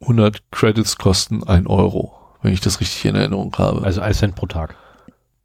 100 0.01 0.53
Credits 0.53 0.97
kosten 0.97 1.43
ein 1.43 1.67
Euro, 1.67 2.15
wenn 2.41 2.53
ich 2.53 2.61
das 2.61 2.81
richtig 2.81 3.05
in 3.05 3.17
Erinnerung 3.17 3.53
habe. 3.59 3.83
Also 3.83 4.01
ein 4.01 4.15
Cent 4.15 4.37
pro 4.37 4.47
Tag. 4.47 4.77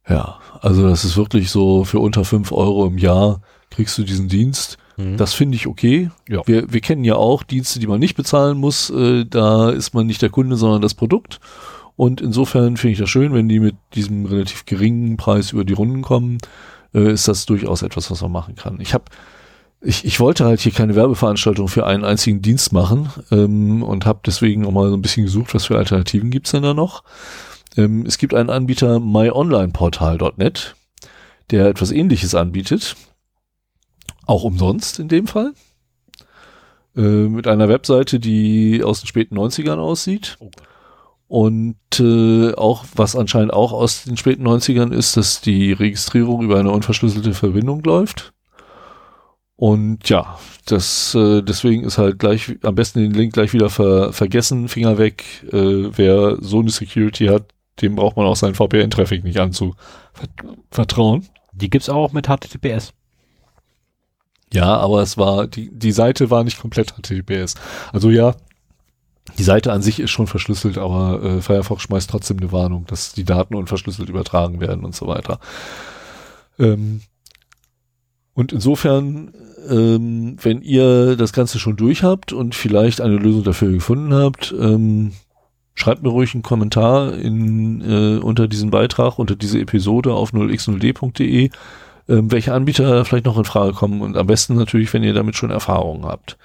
Ja, 0.08 0.38
also 0.60 0.88
das 0.88 1.04
ist 1.04 1.16
wirklich 1.16 1.50
so, 1.50 1.82
für 1.82 1.98
unter 1.98 2.24
fünf 2.24 2.52
Euro 2.52 2.86
im 2.86 2.98
Jahr 2.98 3.40
kriegst 3.70 3.98
du 3.98 4.04
diesen 4.04 4.28
Dienst. 4.28 4.78
Mhm. 4.96 5.16
Das 5.16 5.34
finde 5.34 5.56
ich 5.56 5.66
okay. 5.66 6.08
Ja. 6.28 6.42
Wir, 6.46 6.72
wir 6.72 6.80
kennen 6.80 7.02
ja 7.02 7.16
auch 7.16 7.42
Dienste, 7.42 7.80
die 7.80 7.88
man 7.88 7.98
nicht 7.98 8.14
bezahlen 8.14 8.58
muss. 8.58 8.90
Äh, 8.90 9.24
da 9.24 9.70
ist 9.70 9.92
man 9.92 10.06
nicht 10.06 10.22
der 10.22 10.30
Kunde, 10.30 10.54
sondern 10.54 10.82
das 10.82 10.94
Produkt. 10.94 11.40
Und 11.96 12.20
insofern 12.20 12.76
finde 12.76 12.92
ich 12.92 12.98
das 12.98 13.10
schön, 13.10 13.34
wenn 13.34 13.48
die 13.48 13.60
mit 13.60 13.76
diesem 13.94 14.26
relativ 14.26 14.64
geringen 14.64 15.16
Preis 15.16 15.52
über 15.52 15.64
die 15.64 15.74
Runden 15.74 16.02
kommen, 16.02 16.38
äh, 16.94 17.12
ist 17.12 17.28
das 17.28 17.46
durchaus 17.46 17.82
etwas, 17.82 18.10
was 18.10 18.22
man 18.22 18.32
machen 18.32 18.54
kann. 18.56 18.80
Ich 18.80 18.94
habe 18.94 19.04
ich, 19.84 20.04
ich 20.04 20.20
wollte 20.20 20.44
halt 20.44 20.60
hier 20.60 20.72
keine 20.72 20.94
Werbeveranstaltung 20.94 21.66
für 21.66 21.86
einen 21.86 22.04
einzigen 22.04 22.40
Dienst 22.40 22.72
machen 22.72 23.10
ähm, 23.32 23.82
und 23.82 24.06
habe 24.06 24.20
deswegen 24.24 24.64
auch 24.64 24.70
mal 24.70 24.88
so 24.88 24.96
ein 24.96 25.02
bisschen 25.02 25.24
gesucht, 25.24 25.54
was 25.54 25.66
für 25.66 25.76
Alternativen 25.76 26.30
gibt's 26.30 26.52
denn 26.52 26.62
da 26.62 26.72
noch. 26.72 27.02
Ähm, 27.76 28.06
es 28.06 28.18
gibt 28.18 28.32
einen 28.32 28.50
Anbieter 28.50 29.00
myonlineportal.net, 29.00 30.76
der 31.50 31.66
etwas 31.66 31.90
ähnliches 31.90 32.34
anbietet. 32.36 32.94
Auch 34.24 34.44
umsonst 34.44 35.00
in 35.00 35.08
dem 35.08 35.26
Fall. 35.26 35.52
Äh, 36.96 37.00
mit 37.00 37.48
einer 37.48 37.68
Webseite, 37.68 38.20
die 38.20 38.82
aus 38.84 39.00
den 39.00 39.08
späten 39.08 39.36
90ern 39.36 39.78
aussieht. 39.78 40.36
Oh. 40.38 40.50
Und 41.32 41.78
äh, 41.98 42.52
auch, 42.56 42.84
was 42.94 43.16
anscheinend 43.16 43.54
auch 43.54 43.72
aus 43.72 44.04
den 44.04 44.18
späten 44.18 44.46
90ern 44.46 44.92
ist, 44.92 45.16
dass 45.16 45.40
die 45.40 45.72
Registrierung 45.72 46.42
über 46.42 46.58
eine 46.60 46.70
unverschlüsselte 46.70 47.32
Verbindung 47.32 47.82
läuft. 47.84 48.34
Und 49.56 50.06
ja, 50.10 50.38
das 50.66 51.14
äh, 51.14 51.40
deswegen 51.40 51.84
ist 51.84 51.96
halt 51.96 52.18
gleich 52.18 52.58
am 52.62 52.74
besten 52.74 53.00
den 53.00 53.14
Link 53.14 53.32
gleich 53.32 53.54
wieder 53.54 53.70
ver, 53.70 54.12
vergessen, 54.12 54.68
Finger 54.68 54.98
weg. 54.98 55.24
Äh, 55.50 55.96
wer 55.96 56.36
so 56.42 56.60
eine 56.60 56.68
Security 56.68 57.28
hat, 57.28 57.46
dem 57.80 57.96
braucht 57.96 58.18
man 58.18 58.26
auch 58.26 58.36
seinen 58.36 58.54
VPN-Traffic 58.54 59.24
nicht 59.24 59.40
anzuvertrauen. 59.40 61.28
Die 61.54 61.70
gibt's 61.70 61.88
auch 61.88 62.12
mit 62.12 62.26
HTTPS. 62.26 62.92
Ja, 64.52 64.76
aber 64.76 65.00
es 65.00 65.16
war, 65.16 65.46
die, 65.46 65.70
die 65.72 65.92
Seite 65.92 66.28
war 66.28 66.44
nicht 66.44 66.60
komplett 66.60 66.92
HTTPS. 66.92 67.54
Also 67.90 68.10
ja, 68.10 68.34
die 69.38 69.42
Seite 69.44 69.72
an 69.72 69.82
sich 69.82 70.00
ist 70.00 70.10
schon 70.10 70.26
verschlüsselt, 70.26 70.78
aber 70.78 71.22
äh, 71.22 71.40
Firefox 71.40 71.82
schmeißt 71.82 72.10
trotzdem 72.10 72.38
eine 72.38 72.52
Warnung, 72.52 72.86
dass 72.86 73.12
die 73.12 73.24
Daten 73.24 73.54
unverschlüsselt 73.54 74.08
übertragen 74.08 74.60
werden 74.60 74.84
und 74.84 74.94
so 74.94 75.06
weiter. 75.06 75.38
Ähm, 76.58 77.02
und 78.34 78.52
insofern, 78.52 79.32
ähm, 79.68 80.36
wenn 80.42 80.62
ihr 80.62 81.16
das 81.16 81.32
Ganze 81.32 81.58
schon 81.58 81.76
durch 81.76 82.02
habt 82.02 82.32
und 82.32 82.54
vielleicht 82.54 83.00
eine 83.00 83.16
Lösung 83.16 83.44
dafür 83.44 83.70
gefunden 83.70 84.12
habt, 84.12 84.54
ähm, 84.58 85.12
schreibt 85.74 86.02
mir 86.02 86.10
ruhig 86.10 86.34
einen 86.34 86.42
Kommentar 86.42 87.14
in, 87.14 87.80
äh, 87.80 88.18
unter 88.18 88.48
diesem 88.48 88.70
Beitrag, 88.70 89.18
unter 89.18 89.36
diese 89.36 89.60
Episode 89.60 90.14
auf 90.14 90.32
0x0d.de 90.32 91.50
ähm, 92.08 92.30
welche 92.32 92.52
Anbieter 92.52 93.04
vielleicht 93.04 93.26
noch 93.26 93.38
in 93.38 93.44
Frage 93.44 93.72
kommen 93.72 94.00
und 94.00 94.16
am 94.16 94.26
besten 94.26 94.54
natürlich, 94.54 94.92
wenn 94.92 95.04
ihr 95.04 95.14
damit 95.14 95.36
schon 95.36 95.50
Erfahrungen 95.50 96.04
habt. 96.04 96.36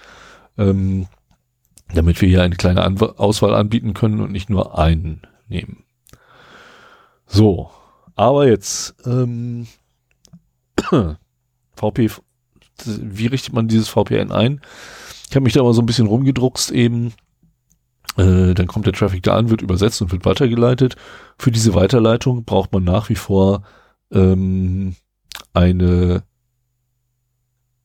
Ähm, 0.57 1.07
damit 1.93 2.21
wir 2.21 2.29
hier 2.29 2.43
eine 2.43 2.55
kleine 2.55 2.83
An 2.83 2.99
Auswahl 2.99 3.53
anbieten 3.53 3.93
können 3.93 4.21
und 4.21 4.31
nicht 4.31 4.49
nur 4.49 4.77
einen 4.77 5.21
nehmen. 5.47 5.83
So, 7.25 7.71
aber 8.15 8.47
jetzt 8.47 8.95
ähm, 9.05 9.67
VP, 11.75 12.09
wie 12.85 13.27
richtet 13.27 13.53
man 13.53 13.67
dieses 13.67 13.89
VPN 13.89 14.31
ein? 14.31 14.61
Ich 15.29 15.35
habe 15.35 15.43
mich 15.43 15.53
da 15.53 15.63
mal 15.63 15.73
so 15.73 15.81
ein 15.81 15.85
bisschen 15.85 16.07
rumgedruckst 16.07 16.71
eben. 16.71 17.13
Äh, 18.17 18.53
dann 18.53 18.67
kommt 18.67 18.85
der 18.85 18.93
Traffic 18.93 19.23
da 19.23 19.35
an, 19.35 19.49
wird 19.49 19.61
übersetzt 19.61 20.01
und 20.01 20.11
wird 20.11 20.25
weitergeleitet. 20.25 20.95
Für 21.37 21.51
diese 21.51 21.73
Weiterleitung 21.73 22.45
braucht 22.45 22.71
man 22.71 22.83
nach 22.83 23.09
wie 23.09 23.15
vor 23.15 23.63
ähm, 24.11 24.95
eine 25.53 26.23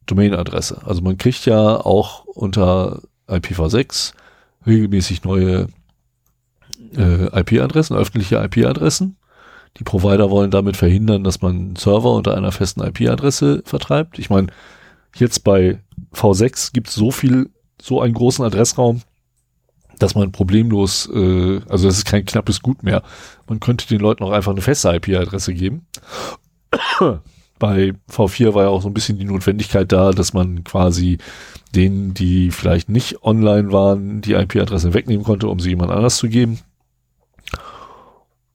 Domainadresse. 0.07 0.83
Also 0.85 1.03
man 1.03 1.19
kriegt 1.19 1.45
ja 1.47 1.77
auch 1.77 2.25
unter 2.25 3.03
IPv6 3.33 4.13
regelmäßig 4.67 5.25
neue 5.25 5.69
äh, 6.97 7.41
IP-Adressen, 7.41 7.97
öffentliche 7.97 8.37
IP-Adressen. 8.37 9.17
Die 9.79 9.85
Provider 9.85 10.31
wollen 10.31 10.51
damit 10.51 10.77
verhindern, 10.77 11.25
dass 11.25 11.41
man 11.41 11.77
Server 11.77 12.13
unter 12.13 12.37
einer 12.37 12.53
festen 12.53 12.83
IP-Adresse 12.83 13.63
vertreibt. 13.65 14.19
Ich 14.19 14.29
meine, 14.29 14.49
jetzt 15.17 15.45
bei 15.45 15.81
V6 16.15 16.73
gibt 16.73 16.89
es 16.89 16.95
so 16.95 17.11
viel, 17.11 17.51
so 17.81 18.01
einen 18.01 18.15
großen 18.15 18.45
Adressraum, 18.45 19.03
dass 19.99 20.15
man 20.15 20.33
problemlos, 20.33 21.09
äh, 21.13 21.61
also 21.69 21.87
das 21.87 21.99
ist 21.99 22.05
kein 22.05 22.27
knappes 22.27 22.61
Gut 22.61 22.83
mehr. 22.83 23.03
Man 23.49 23.61
könnte 23.61 23.87
den 23.87 24.01
Leuten 24.01 24.25
auch 24.25 24.33
einfach 24.33 24.53
eine 24.53 24.63
feste 24.63 24.91
IP-Adresse 24.91 25.55
geben 25.55 25.87
bei 27.63 27.95
V4 28.11 28.55
war 28.55 28.65
ja 28.65 28.71
auch 28.71 28.83
so 28.83 28.89
ein 28.89 28.93
bisschen 28.93 29.19
die 29.19 29.25
Notwendigkeit 29.25 29.93
da, 29.93 30.11
dass 30.11 30.33
man 30.33 30.65
quasi 30.65 31.19
denen, 31.77 32.13
die 32.13 32.51
vielleicht 32.51 32.89
nicht 32.89 33.23
online 33.23 33.71
waren, 33.71 34.21
die 34.21 34.33
IP-Adresse 34.33 34.95
wegnehmen 34.95 35.25
konnte, 35.25 35.47
um 35.47 35.61
sie 35.61 35.69
jemand 35.69 35.93
anders 35.93 36.17
zu 36.17 36.29
geben. 36.29 36.59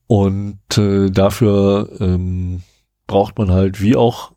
Und 0.08 0.78
äh, 0.78 1.10
dafür 1.10 1.90
ähm, 2.02 2.64
braucht 3.08 3.38
man 3.38 3.50
halt 3.50 3.82
wie 3.82 3.96
auch 3.96 4.34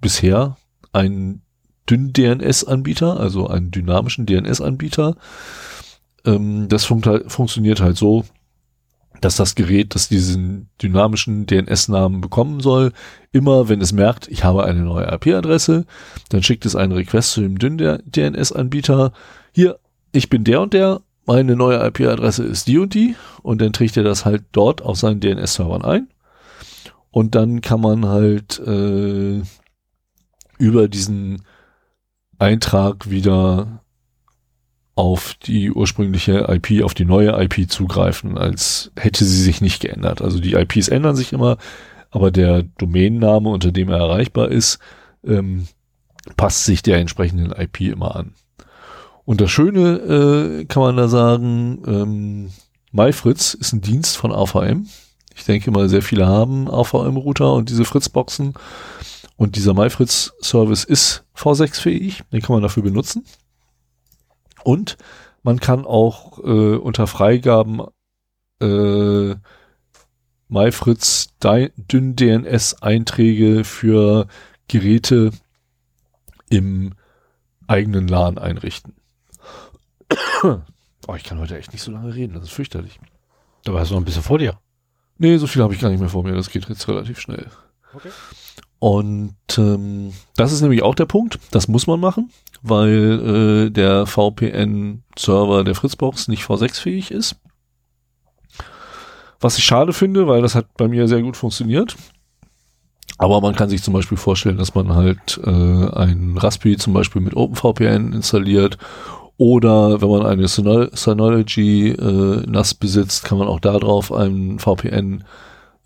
bisher 0.00 0.56
einen 0.92 1.42
dünn 1.88 2.14
DNS-Anbieter, 2.14 3.20
also 3.20 3.46
einen 3.46 3.70
dynamischen 3.70 4.24
DNS-Anbieter. 4.24 5.16
Ähm, 6.24 6.66
das 6.70 6.86
fun 6.86 7.02
funktioniert 7.26 7.82
halt 7.82 7.98
so, 7.98 8.24
dass 9.24 9.36
das 9.36 9.54
Gerät, 9.54 9.94
das 9.94 10.08
diesen 10.08 10.68
dynamischen 10.82 11.46
DNS-Namen 11.46 12.20
bekommen 12.20 12.60
soll, 12.60 12.92
immer, 13.32 13.68
wenn 13.68 13.80
es 13.80 13.92
merkt, 13.92 14.28
ich 14.28 14.44
habe 14.44 14.64
eine 14.64 14.80
neue 14.80 15.12
IP-Adresse, 15.12 15.86
dann 16.28 16.42
schickt 16.42 16.66
es 16.66 16.76
einen 16.76 16.92
Request 16.92 17.32
zu 17.32 17.40
dem 17.40 17.58
DNS-Anbieter. 17.58 19.12
Hier, 19.52 19.78
ich 20.12 20.28
bin 20.28 20.44
der 20.44 20.60
und 20.60 20.72
der, 20.72 21.00
meine 21.26 21.56
neue 21.56 21.84
IP-Adresse 21.86 22.44
ist 22.44 22.66
die 22.66 22.78
und 22.78 22.94
die 22.94 23.14
und 23.42 23.60
dann 23.60 23.72
trägt 23.72 23.96
er 23.96 24.02
das 24.02 24.24
halt 24.24 24.44
dort 24.52 24.82
auf 24.82 24.98
seinen 24.98 25.20
DNS-Servern 25.20 25.84
ein. 25.84 26.08
Und 27.10 27.34
dann 27.34 27.60
kann 27.60 27.80
man 27.80 28.06
halt 28.06 28.58
äh, 28.60 29.42
über 30.58 30.88
diesen 30.88 31.42
Eintrag 32.38 33.10
wieder 33.10 33.82
auf 34.94 35.34
die 35.34 35.70
ursprüngliche 35.70 36.46
IP, 36.48 36.82
auf 36.82 36.94
die 36.94 37.04
neue 37.04 37.30
IP 37.42 37.70
zugreifen, 37.70 38.36
als 38.36 38.92
hätte 38.96 39.24
sie 39.24 39.42
sich 39.42 39.60
nicht 39.60 39.80
geändert. 39.80 40.20
Also 40.20 40.40
die 40.40 40.54
IPs 40.54 40.88
ändern 40.88 41.16
sich 41.16 41.32
immer, 41.32 41.56
aber 42.10 42.30
der 42.30 42.62
Domainname, 42.62 43.48
unter 43.48 43.72
dem 43.72 43.88
er 43.88 43.98
erreichbar 43.98 44.48
ist, 44.50 44.78
ähm, 45.24 45.66
passt 46.36 46.64
sich 46.64 46.82
der 46.82 46.98
entsprechenden 46.98 47.52
IP 47.52 47.80
immer 47.82 48.16
an. 48.16 48.34
Und 49.24 49.40
das 49.40 49.50
Schöne 49.50 50.60
äh, 50.60 50.64
kann 50.64 50.82
man 50.82 50.96
da 50.96 51.08
sagen, 51.08 51.82
ähm, 51.86 52.50
MyFritz 52.92 53.54
ist 53.54 53.72
ein 53.72 53.80
Dienst 53.80 54.16
von 54.16 54.32
AVM. 54.32 54.88
Ich 55.36 55.44
denke 55.44 55.70
mal, 55.70 55.88
sehr 55.88 56.02
viele 56.02 56.26
haben 56.26 56.68
AVM-Router 56.68 57.52
und 57.52 57.70
diese 57.70 57.84
Fritzboxen. 57.84 58.54
Und 59.36 59.56
dieser 59.56 59.72
MyFritz-Service 59.72 60.84
ist 60.84 61.24
V6-fähig. 61.36 62.24
Den 62.32 62.42
kann 62.42 62.54
man 62.54 62.62
dafür 62.62 62.82
benutzen. 62.82 63.24
Und 64.64 64.96
man 65.42 65.60
kann 65.60 65.84
auch 65.84 66.38
äh, 66.38 66.76
unter 66.76 67.06
Freigaben 67.06 67.82
äh, 68.60 69.34
MyFritz 70.48 71.28
dünn 71.42 72.16
DNS 72.16 72.82
Einträge 72.82 73.64
für 73.64 74.26
Geräte 74.68 75.30
im 76.48 76.94
eigenen 77.66 78.08
LAN 78.08 78.36
einrichten. 78.36 78.94
oh, 80.42 81.14
ich 81.14 81.24
kann 81.24 81.38
heute 81.38 81.56
echt 81.56 81.72
nicht 81.72 81.82
so 81.82 81.92
lange 81.92 82.14
reden, 82.14 82.34
das 82.34 82.44
ist 82.44 82.52
fürchterlich. 82.52 82.98
Da 83.64 83.72
warst 83.72 83.90
du 83.90 83.94
noch 83.94 84.02
ein 84.02 84.04
bisschen 84.04 84.22
vor 84.22 84.38
dir. 84.38 84.58
Nee, 85.18 85.36
so 85.36 85.46
viel 85.46 85.62
habe 85.62 85.74
ich 85.74 85.80
gar 85.80 85.90
nicht 85.90 86.00
mehr 86.00 86.08
vor 86.08 86.24
mir, 86.24 86.34
das 86.34 86.50
geht 86.50 86.68
jetzt 86.68 86.88
relativ 86.88 87.20
schnell. 87.20 87.46
Okay. 87.94 88.10
Und 88.80 89.36
ähm, 89.56 90.12
das 90.36 90.52
ist 90.52 90.62
nämlich 90.62 90.82
auch 90.82 90.94
der 90.94 91.06
Punkt, 91.06 91.38
das 91.52 91.68
muss 91.68 91.86
man 91.86 92.00
machen 92.00 92.30
weil 92.62 93.66
äh, 93.66 93.70
der 93.70 94.06
VPN-Server 94.06 95.64
der 95.64 95.74
Fritzbox 95.74 96.28
nicht 96.28 96.44
V6-fähig 96.44 97.10
ist. 97.10 97.36
Was 99.40 99.56
ich 99.56 99.64
schade 99.64 99.92
finde, 99.92 100.26
weil 100.28 100.42
das 100.42 100.54
hat 100.54 100.66
bei 100.76 100.86
mir 100.86 101.08
sehr 101.08 101.22
gut 101.22 101.36
funktioniert. 101.36 101.96
Aber 103.16 103.40
man 103.40 103.54
kann 103.54 103.68
sich 103.68 103.82
zum 103.82 103.94
Beispiel 103.94 104.18
vorstellen, 104.18 104.58
dass 104.58 104.74
man 104.74 104.94
halt 104.94 105.40
äh, 105.44 105.50
ein 105.50 106.36
Raspberry 106.38 106.76
zum 106.76 106.92
Beispiel 106.92 107.22
mit 107.22 107.36
OpenVPN 107.36 108.12
installiert 108.12 108.78
oder 109.36 110.02
wenn 110.02 110.08
man 110.10 110.26
eine 110.26 110.46
Synology 110.48 111.88
äh, 111.88 112.46
NAS 112.46 112.74
besitzt, 112.74 113.24
kann 113.24 113.38
man 113.38 113.48
auch 113.48 113.60
darauf 113.60 114.12
einen 114.12 114.58
VPN-Server 114.58 115.24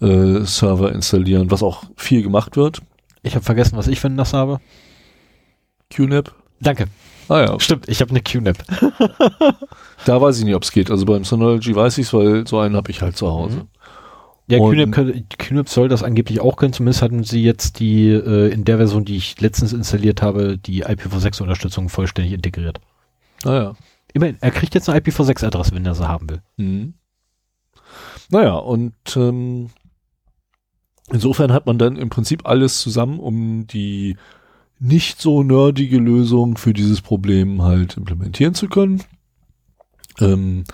äh, 0.01 0.39
installieren, 0.39 1.51
was 1.51 1.63
auch 1.63 1.85
viel 1.97 2.23
gemacht 2.23 2.57
wird. 2.57 2.83
Ich 3.23 3.35
habe 3.35 3.45
vergessen, 3.45 3.77
was 3.77 3.89
ich 3.89 4.01
für 4.01 4.09
ein 4.09 4.17
NAS 4.17 4.33
habe. 4.33 4.61
QNAP. 5.91 6.35
Danke. 6.61 6.87
Ah 7.29 7.41
ja. 7.41 7.61
Stimmt, 7.61 7.89
ich 7.89 8.01
habe 8.01 8.11
eine 8.11 8.21
QNAP. 8.21 8.59
da 10.05 10.21
weiß 10.21 10.39
ich 10.39 10.45
nicht, 10.45 10.55
ob 10.55 10.63
es 10.63 10.73
geht. 10.73 10.91
Also 10.91 11.07
beim 11.07 11.25
Synology 11.25 11.75
weiß 11.75 11.99
ich 11.99 12.07
es, 12.07 12.13
weil 12.13 12.47
so 12.47 12.59
einen 12.59 12.77
habe 12.77 12.91
ich 12.91 13.01
halt 13.01 13.17
zu 13.17 13.29
Hause. 13.29 13.57
Mhm. 13.57 13.69
Ja, 14.47 14.59
QNAP, 14.59 15.25
QNAP 15.39 15.69
soll 15.71 15.89
das 15.89 16.03
angeblich 16.03 16.41
auch 16.41 16.57
können. 16.57 16.75
Zumindest 16.75 17.01
hatten 17.01 17.25
sie 17.25 17.43
jetzt 17.43 17.81
die, 17.81 18.09
äh, 18.11 18.53
in 18.53 18.65
der 18.65 18.77
Version, 18.77 19.07
die 19.07 19.17
ich 19.17 19.41
letztens 19.41 19.73
installiert 19.73 20.21
habe, 20.21 20.59
die 20.59 20.85
IPv6-Unterstützung 20.85 21.89
vollständig 21.89 22.35
integriert. 22.35 22.79
Ah 23.45 23.73
Immerhin, 24.13 24.37
er 24.41 24.51
kriegt 24.51 24.75
jetzt 24.75 24.89
eine 24.89 25.01
IPv6-Adresse, 25.01 25.75
wenn 25.75 25.87
er 25.87 25.95
sie 25.95 26.07
haben 26.07 26.29
will. 26.29 26.43
Mhm. 26.57 26.95
Naja, 28.31 28.55
und 28.55 28.95
ähm, 29.17 29.71
insofern 31.11 31.53
hat 31.53 31.67
man 31.67 31.79
dann 31.79 31.97
im 31.97 32.11
Prinzip 32.11 32.47
alles 32.47 32.81
zusammen, 32.81 33.19
um 33.19 33.67
die 33.67 34.17
nicht 34.79 35.21
so 35.21 35.43
nerdige 35.43 35.99
Lösung 35.99 36.57
für 36.57 36.73
dieses 36.73 37.01
Problem 37.01 37.63
halt 37.63 37.97
implementieren 37.97 38.55
zu 38.55 38.69
können. 38.69 39.03
Ähm, 40.21 40.65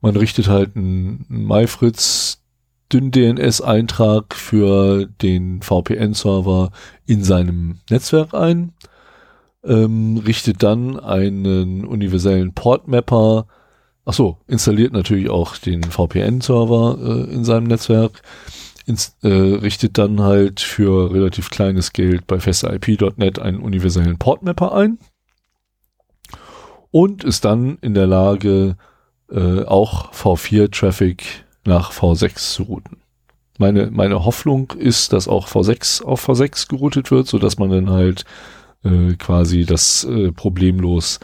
man 0.00 0.16
richtet 0.16 0.48
halt 0.48 0.76
einen, 0.76 1.24
MyFritz 1.28 2.42
dünn 2.92 3.10
DNS-Eintrag 3.10 4.34
für 4.34 5.06
den 5.06 5.62
VPN-Server 5.62 6.70
in 7.06 7.24
seinem 7.24 7.80
Netzwerk 7.90 8.34
ein, 8.34 8.72
ähm, 9.64 10.18
richtet 10.18 10.62
dann 10.62 11.00
einen 11.00 11.84
universellen 11.86 12.52
Portmapper, 12.52 13.46
ach 14.04 14.12
so, 14.12 14.38
installiert 14.46 14.92
natürlich 14.92 15.30
auch 15.30 15.56
den 15.56 15.82
VPN-Server 15.82 16.98
äh, 17.00 17.34
in 17.34 17.44
seinem 17.44 17.66
Netzwerk, 17.66 18.22
ins, 18.86 19.16
äh, 19.22 19.28
richtet 19.28 19.98
dann 19.98 20.20
halt 20.20 20.60
für 20.60 21.12
relativ 21.12 21.50
kleines 21.50 21.92
Geld 21.92 22.26
bei 22.26 22.38
festeip.net 22.38 23.38
einen 23.38 23.60
universellen 23.60 24.18
Portmapper 24.18 24.74
ein 24.74 24.98
und 26.90 27.24
ist 27.24 27.44
dann 27.44 27.78
in 27.80 27.94
der 27.94 28.06
Lage, 28.06 28.76
äh, 29.30 29.64
auch 29.64 30.12
V4-Traffic 30.12 31.44
nach 31.64 31.92
V6 31.92 32.34
zu 32.34 32.62
routen. 32.64 32.98
Meine, 33.58 33.90
meine 33.90 34.24
Hoffnung 34.24 34.72
ist, 34.72 35.12
dass 35.12 35.28
auch 35.28 35.48
V6 35.48 36.04
auf 36.04 36.28
V6 36.28 36.68
geroutet 36.68 37.10
wird, 37.10 37.26
so 37.26 37.38
dass 37.38 37.58
man 37.58 37.70
dann 37.70 37.90
halt 37.90 38.24
äh, 38.84 39.14
quasi 39.14 39.64
das 39.64 40.04
äh, 40.04 40.32
problemlos 40.32 41.20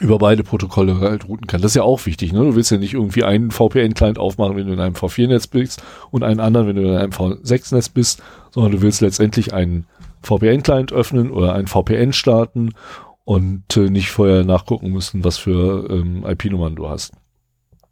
über 0.00 0.18
beide 0.18 0.42
Protokolle 0.42 1.00
halt 1.00 1.28
routen 1.28 1.46
kann. 1.46 1.60
Das 1.60 1.72
ist 1.72 1.76
ja 1.76 1.82
auch 1.82 2.06
wichtig. 2.06 2.32
Ne? 2.32 2.40
Du 2.40 2.54
willst 2.54 2.70
ja 2.70 2.78
nicht 2.78 2.94
irgendwie 2.94 3.24
einen 3.24 3.50
VPN-Client 3.50 4.18
aufmachen, 4.18 4.56
wenn 4.56 4.66
du 4.66 4.72
in 4.72 4.80
einem 4.80 4.94
V4-Netz 4.94 5.46
bist 5.46 5.82
und 6.10 6.22
einen 6.24 6.40
anderen, 6.40 6.66
wenn 6.68 6.76
du 6.76 6.82
in 6.82 6.96
einem 6.96 7.12
V6-Netz 7.12 7.90
bist, 7.90 8.22
sondern 8.50 8.72
du 8.72 8.82
willst 8.82 9.00
letztendlich 9.00 9.52
einen 9.52 9.86
VPN-Client 10.22 10.92
öffnen 10.92 11.30
oder 11.30 11.54
einen 11.54 11.66
VPN 11.66 12.12
starten 12.12 12.70
und 13.24 13.76
äh, 13.76 13.90
nicht 13.90 14.10
vorher 14.10 14.44
nachgucken 14.44 14.90
müssen, 14.90 15.22
was 15.24 15.38
für 15.38 15.88
ähm, 15.90 16.24
IP-Nummern 16.26 16.76
du 16.76 16.88
hast. 16.88 17.12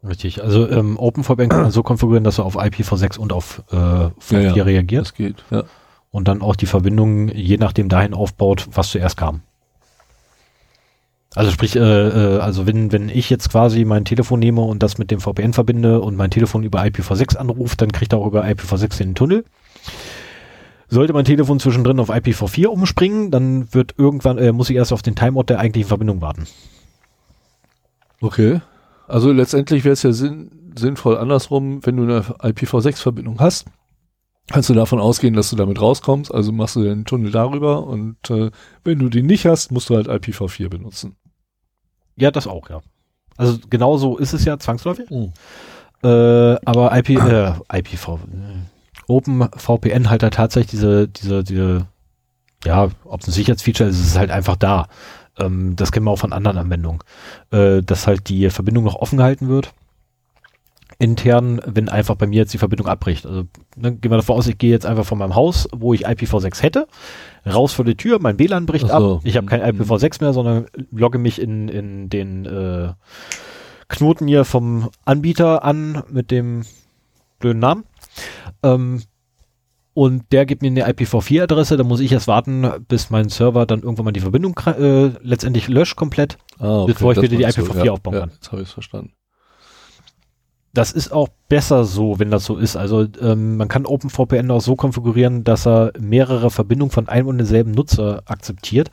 Richtig, 0.07 0.41
also 0.43 0.69
ähm, 0.69 0.97
OpenVPN 0.97 1.49
kann 1.49 1.61
man 1.61 1.71
so 1.71 1.83
konfigurieren, 1.83 2.23
dass 2.23 2.37
er 2.39 2.45
auf 2.45 2.57
IPv6 2.57 3.17
und 3.19 3.33
auf 3.33 3.63
äh, 3.71 3.75
V4 3.75 4.41
Ja, 4.41 4.55
ja. 4.55 4.63
reagiert 4.63 5.05
Das 5.07 5.13
geht, 5.13 5.43
ja. 5.51 5.63
und 6.09 6.27
dann 6.27 6.41
auch 6.41 6.55
die 6.55 6.67
Verbindung 6.67 7.27
je 7.29 7.57
nachdem 7.57 7.89
dahin 7.89 8.13
aufbaut, 8.13 8.67
was 8.71 8.91
zuerst 8.91 9.17
kam. 9.17 9.41
Also 11.35 11.51
sprich, 11.51 11.75
äh, 11.75 11.79
äh, 11.79 12.39
also 12.39 12.65
wenn, 12.65 12.91
wenn 12.91 13.09
ich 13.09 13.29
jetzt 13.29 13.51
quasi 13.51 13.85
mein 13.85 14.03
Telefon 14.03 14.39
nehme 14.39 14.61
und 14.61 14.81
das 14.81 14.97
mit 14.97 15.11
dem 15.11 15.19
VPN 15.19 15.53
verbinde 15.53 16.01
und 16.01 16.15
mein 16.15 16.31
Telefon 16.31 16.63
über 16.63 16.81
IPv6 16.81 17.37
anruft, 17.37 17.81
dann 17.81 17.91
kriegt 17.91 18.13
er 18.13 18.19
auch 18.19 18.27
über 18.27 18.45
IPv6 18.45 18.97
den 18.97 19.15
Tunnel. 19.15 19.45
Sollte 20.87 21.13
mein 21.13 21.25
Telefon 21.25 21.59
zwischendrin 21.59 21.99
auf 21.99 22.09
IPv4 22.09 22.65
umspringen, 22.65 23.29
dann 23.29 23.71
wird 23.73 23.93
irgendwann, 23.97 24.39
äh, 24.39 24.51
muss 24.51 24.71
ich 24.71 24.75
erst 24.75 24.91
auf 24.91 25.03
den 25.03 25.15
Timeout 25.15 25.43
der 25.43 25.59
eigentlichen 25.59 25.87
Verbindung 25.87 26.19
warten. 26.21 26.47
Okay. 28.21 28.61
Also 29.07 29.31
letztendlich 29.31 29.83
wäre 29.83 29.93
es 29.93 30.01
ja 30.01 30.11
sinn, 30.11 30.51
sinnvoll 30.75 31.17
andersrum, 31.17 31.85
wenn 31.85 31.97
du 31.97 32.03
eine 32.03 32.21
IPv6-Verbindung 32.21 33.39
hast, 33.39 33.65
kannst 34.51 34.69
du 34.69 34.73
davon 34.73 34.99
ausgehen, 34.99 35.33
dass 35.33 35.49
du 35.49 35.55
damit 35.55 35.81
rauskommst, 35.81 36.33
also 36.33 36.51
machst 36.51 36.75
du 36.75 36.83
den 36.83 37.05
Tunnel 37.05 37.31
darüber 37.31 37.85
und 37.85 38.17
äh, 38.29 38.51
wenn 38.83 38.99
du 38.99 39.09
den 39.09 39.25
nicht 39.25 39.45
hast, 39.45 39.71
musst 39.71 39.89
du 39.89 39.95
halt 39.95 40.07
IPv4 40.07 40.69
benutzen. 40.69 41.15
Ja, 42.15 42.31
das 42.31 42.47
auch, 42.47 42.69
ja. 42.69 42.81
Also 43.37 43.57
genau 43.69 43.97
so 43.97 44.17
ist 44.17 44.33
es 44.33 44.43
ja 44.45 44.59
zwangsläufig. 44.59 45.09
Mhm. 45.09 45.31
Äh, 46.03 46.55
aber 46.65 46.97
IP, 46.97 47.09
äh, 47.09 47.53
IPv, 47.73 48.15
äh, 48.15 49.07
OpenVPN 49.07 50.09
halt 50.09 50.23
da 50.23 50.29
tatsächlich 50.29 50.71
diese, 50.71 51.07
diese, 51.07 51.43
diese, 51.43 51.87
ja, 52.65 52.89
ob 53.05 53.21
es 53.21 53.27
ein 53.27 53.31
Sicherheitsfeature 53.31 53.89
ist, 53.89 53.99
ist 53.99 54.07
es 54.07 54.17
halt 54.17 54.31
einfach 54.31 54.55
da. 54.55 54.87
Ähm, 55.37 55.75
das 55.75 55.91
kennen 55.91 56.05
wir 56.05 56.11
auch 56.11 56.19
von 56.19 56.33
anderen 56.33 56.57
Anwendungen. 56.57 56.99
Äh, 57.51 57.81
dass 57.81 58.07
halt 58.07 58.29
die 58.29 58.49
Verbindung 58.49 58.83
noch 58.83 58.95
offen 58.95 59.17
gehalten 59.17 59.47
wird. 59.47 59.73
Intern, 61.01 61.61
wenn 61.65 61.87
einfach 61.87 62.15
bei 62.15 62.27
mir 62.27 62.39
jetzt 62.39 62.53
die 62.53 62.57
Verbindung 62.57 62.87
abbricht. 62.87 63.25
Also 63.25 63.45
ne, 63.77 63.95
gehen 63.95 64.11
wir 64.11 64.17
davon 64.17 64.35
aus, 64.35 64.47
ich 64.47 64.57
gehe 64.57 64.69
jetzt 64.69 64.85
einfach 64.85 65.05
von 65.05 65.17
meinem 65.17 65.33
Haus, 65.33 65.69
wo 65.71 65.93
ich 65.93 66.05
IPv6 66.05 66.61
hätte, 66.61 66.87
raus 67.47 67.71
vor 67.71 67.85
die 67.85 67.95
Tür, 67.95 68.19
mein 68.19 68.37
WLAN 68.37 68.65
bricht 68.65 68.87
so. 68.87 68.93
ab. 68.93 69.21
Ich 69.23 69.37
habe 69.37 69.47
kein 69.47 69.61
IPv6 69.61 70.21
mehr, 70.21 70.33
sondern 70.33 70.65
logge 70.91 71.17
mich 71.17 71.41
in, 71.41 71.69
in 71.69 72.09
den 72.09 72.45
äh, 72.45 72.89
Knoten 73.87 74.27
hier 74.27 74.43
vom 74.43 74.89
Anbieter 75.05 75.63
an 75.63 76.03
mit 76.09 76.31
dem 76.31 76.63
blöden 77.39 77.59
Namen. 77.59 77.85
Ähm, 78.61 79.01
und 79.93 80.31
der 80.33 80.45
gibt 80.45 80.61
mir 80.61 80.67
eine 80.67 80.87
IPv4-Adresse, 80.87 81.77
da 81.77 81.83
muss 81.83 82.01
ich 82.01 82.11
erst 82.11 82.27
warten, 82.27 82.69
bis 82.89 83.09
mein 83.09 83.29
Server 83.29 83.65
dann 83.65 83.81
irgendwann 83.81 84.05
mal 84.05 84.11
die 84.11 84.19
Verbindung 84.19 84.59
äh, 84.65 85.11
letztendlich 85.21 85.69
löscht 85.69 85.95
komplett. 85.95 86.37
Ah, 86.57 86.83
Bevor 86.85 87.13
ich 87.13 87.21
wieder 87.21 87.37
die 87.37 87.43
meinst 87.43 87.57
du. 87.57 87.61
IPv4 87.61 87.85
ja, 87.85 87.91
aufbauen 87.93 88.13
ja, 88.13 88.19
kann. 88.19 88.31
Jetzt 88.33 88.51
habe 88.51 88.61
ich 88.61 88.67
es 88.67 88.73
verstanden. 88.73 89.13
Das 90.73 90.91
ist 90.91 91.11
auch 91.11 91.29
besser 91.47 91.83
so, 91.83 92.19
wenn 92.19 92.29
das 92.29 92.45
so 92.45 92.57
ist. 92.57 92.75
Also 92.75 93.07
ähm, 93.21 93.57
man 93.57 93.67
kann 93.67 93.85
OpenVPN 93.85 94.51
auch 94.51 94.61
so 94.61 94.75
konfigurieren, 94.75 95.43
dass 95.43 95.65
er 95.65 95.93
mehrere 95.99 96.51
Verbindungen 96.51 96.91
von 96.91 97.07
einem 97.07 97.27
und 97.27 97.39
denselben 97.39 97.71
Nutzer 97.71 98.21
akzeptiert. 98.25 98.91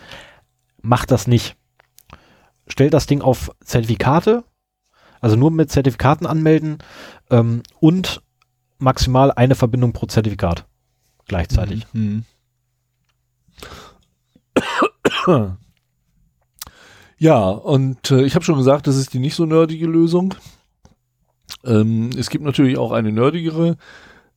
Macht 0.81 1.11
das 1.11 1.27
nicht. 1.27 1.57
Stellt 2.67 2.95
das 2.95 3.07
Ding 3.07 3.21
auf 3.21 3.51
Zertifikate, 3.63 4.45
also 5.21 5.37
nur 5.37 5.51
mit 5.51 5.71
Zertifikaten 5.71 6.27
anmelden 6.27 6.79
ähm, 7.31 7.63
und 7.79 8.23
maximal 8.79 9.31
eine 9.33 9.55
Verbindung 9.55 9.93
pro 9.93 10.07
Zertifikat 10.07 10.67
gleichzeitig. 11.29 11.87
Mhm. 11.93 12.25
Ja, 17.19 17.49
und 17.49 18.11
äh, 18.11 18.25
ich 18.25 18.35
habe 18.35 18.45
schon 18.45 18.59
gesagt, 18.59 18.87
das 18.87 18.97
ist 18.97 19.15
die 19.15 19.19
nicht 19.19 19.35
so 19.35 19.47
nerdige 19.47 19.87
Lösung. 19.87 20.35
Ähm, 21.65 22.11
es 22.17 22.31
gibt 22.31 22.45
natürlich 22.45 22.79
auch 22.79 22.93
eine 22.93 23.13
nerdigere, 23.13 23.77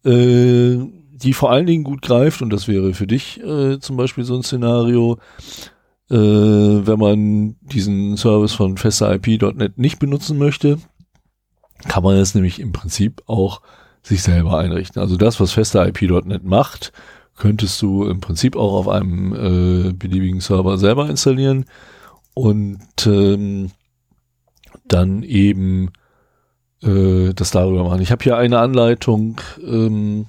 äh, 0.05 0.77
die 1.11 1.33
vor 1.33 1.51
allen 1.51 1.65
Dingen 1.65 1.83
gut 1.83 2.01
greift, 2.01 2.41
und 2.41 2.51
das 2.51 2.67
wäre 2.67 2.93
für 2.93 3.07
dich 3.07 3.41
äh, 3.41 3.79
zum 3.79 3.97
Beispiel 3.97 4.23
so 4.23 4.35
ein 4.35 4.43
Szenario, 4.43 5.17
äh, 6.09 6.15
wenn 6.15 6.99
man 6.99 7.55
diesen 7.61 8.17
Service 8.17 8.53
von 8.53 8.77
festeip.net 8.77 9.77
nicht 9.77 9.99
benutzen 9.99 10.37
möchte, 10.37 10.79
kann 11.87 12.03
man 12.03 12.15
es 12.15 12.35
nämlich 12.35 12.59
im 12.59 12.71
Prinzip 12.71 13.21
auch 13.27 13.61
sich 14.01 14.23
selber 14.23 14.57
einrichten. 14.57 15.01
Also 15.01 15.17
das, 15.17 15.39
was 15.39 15.51
festeip.net 15.51 16.43
macht, 16.43 16.91
könntest 17.37 17.81
du 17.81 18.05
im 18.05 18.21
Prinzip 18.21 18.55
auch 18.55 18.73
auf 18.73 18.87
einem 18.87 19.33
äh, 19.33 19.93
beliebigen 19.93 20.41
Server 20.41 20.77
selber 20.77 21.09
installieren 21.09 21.65
und 22.33 22.79
ähm, 23.05 23.71
dann 24.87 25.23
eben 25.23 25.91
äh, 26.83 27.33
das 27.33 27.51
darüber 27.51 27.83
machen. 27.83 28.01
Ich 28.01 28.11
habe 28.11 28.23
hier 28.23 28.37
eine 28.37 28.59
Anleitung 28.59 29.41
ähm, 29.61 30.27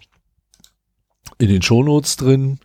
in 1.39 1.49
den 1.49 1.63
Shownotes 1.63 2.17
drin 2.17 2.59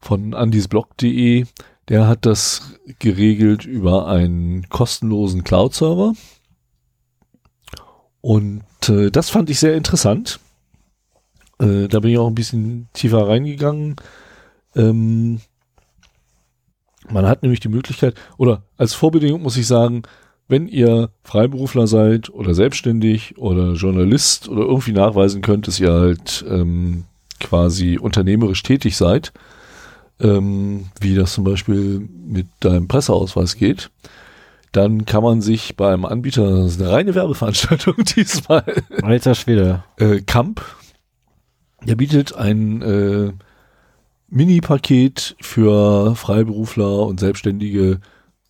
von 0.00 0.34
andisblog.de. 0.34 1.46
Der 1.88 2.06
hat 2.06 2.26
das 2.26 2.74
geregelt 2.98 3.64
über 3.64 4.08
einen 4.08 4.68
kostenlosen 4.68 5.42
Cloud-Server. 5.42 6.12
Und 8.20 8.62
äh, 8.88 9.10
das 9.10 9.30
fand 9.30 9.48
ich 9.48 9.58
sehr 9.58 9.74
interessant. 9.74 10.40
Äh, 11.58 11.88
da 11.88 12.00
bin 12.00 12.10
ich 12.10 12.18
auch 12.18 12.26
ein 12.26 12.34
bisschen 12.34 12.88
tiefer 12.92 13.26
reingegangen. 13.26 13.96
Ähm, 14.76 15.40
man 17.08 17.26
hat 17.26 17.42
nämlich 17.42 17.60
die 17.60 17.68
Möglichkeit, 17.68 18.14
oder 18.36 18.64
als 18.76 18.94
Vorbedingung 18.94 19.42
muss 19.42 19.56
ich 19.56 19.66
sagen, 19.66 20.02
wenn 20.48 20.66
ihr 20.66 21.10
Freiberufler 21.24 21.86
seid 21.86 22.30
oder 22.30 22.54
selbstständig 22.54 23.36
oder 23.36 23.74
Journalist 23.74 24.48
oder 24.48 24.62
irgendwie 24.62 24.92
nachweisen 24.92 25.42
könnt, 25.42 25.68
dass 25.68 25.78
ihr 25.78 25.92
halt 25.92 26.44
ähm, 26.48 27.04
quasi 27.38 27.98
unternehmerisch 27.98 28.62
tätig 28.62 28.96
seid, 28.96 29.32
ähm, 30.20 30.86
wie 31.00 31.14
das 31.14 31.34
zum 31.34 31.44
Beispiel 31.44 32.08
mit 32.26 32.46
deinem 32.60 32.88
Presseausweis 32.88 33.56
geht, 33.56 33.90
dann 34.72 35.04
kann 35.04 35.22
man 35.22 35.40
sich 35.40 35.76
beim 35.76 36.04
Anbieter, 36.04 36.62
das 36.62 36.72
ist 36.72 36.82
eine 36.82 36.90
reine 36.90 37.14
Werbeveranstaltung 37.14 37.96
diesmal, 38.16 38.64
Alter 39.02 39.34
Schwede. 39.34 39.84
äh, 39.98 40.20
Kamp, 40.20 40.62
der 41.82 41.94
bietet 41.94 42.34
ein 42.34 42.82
äh, 42.82 43.32
Mini-Paket 44.28 45.36
für 45.40 46.14
Freiberufler 46.16 47.06
und 47.06 47.20
Selbstständige 47.20 48.00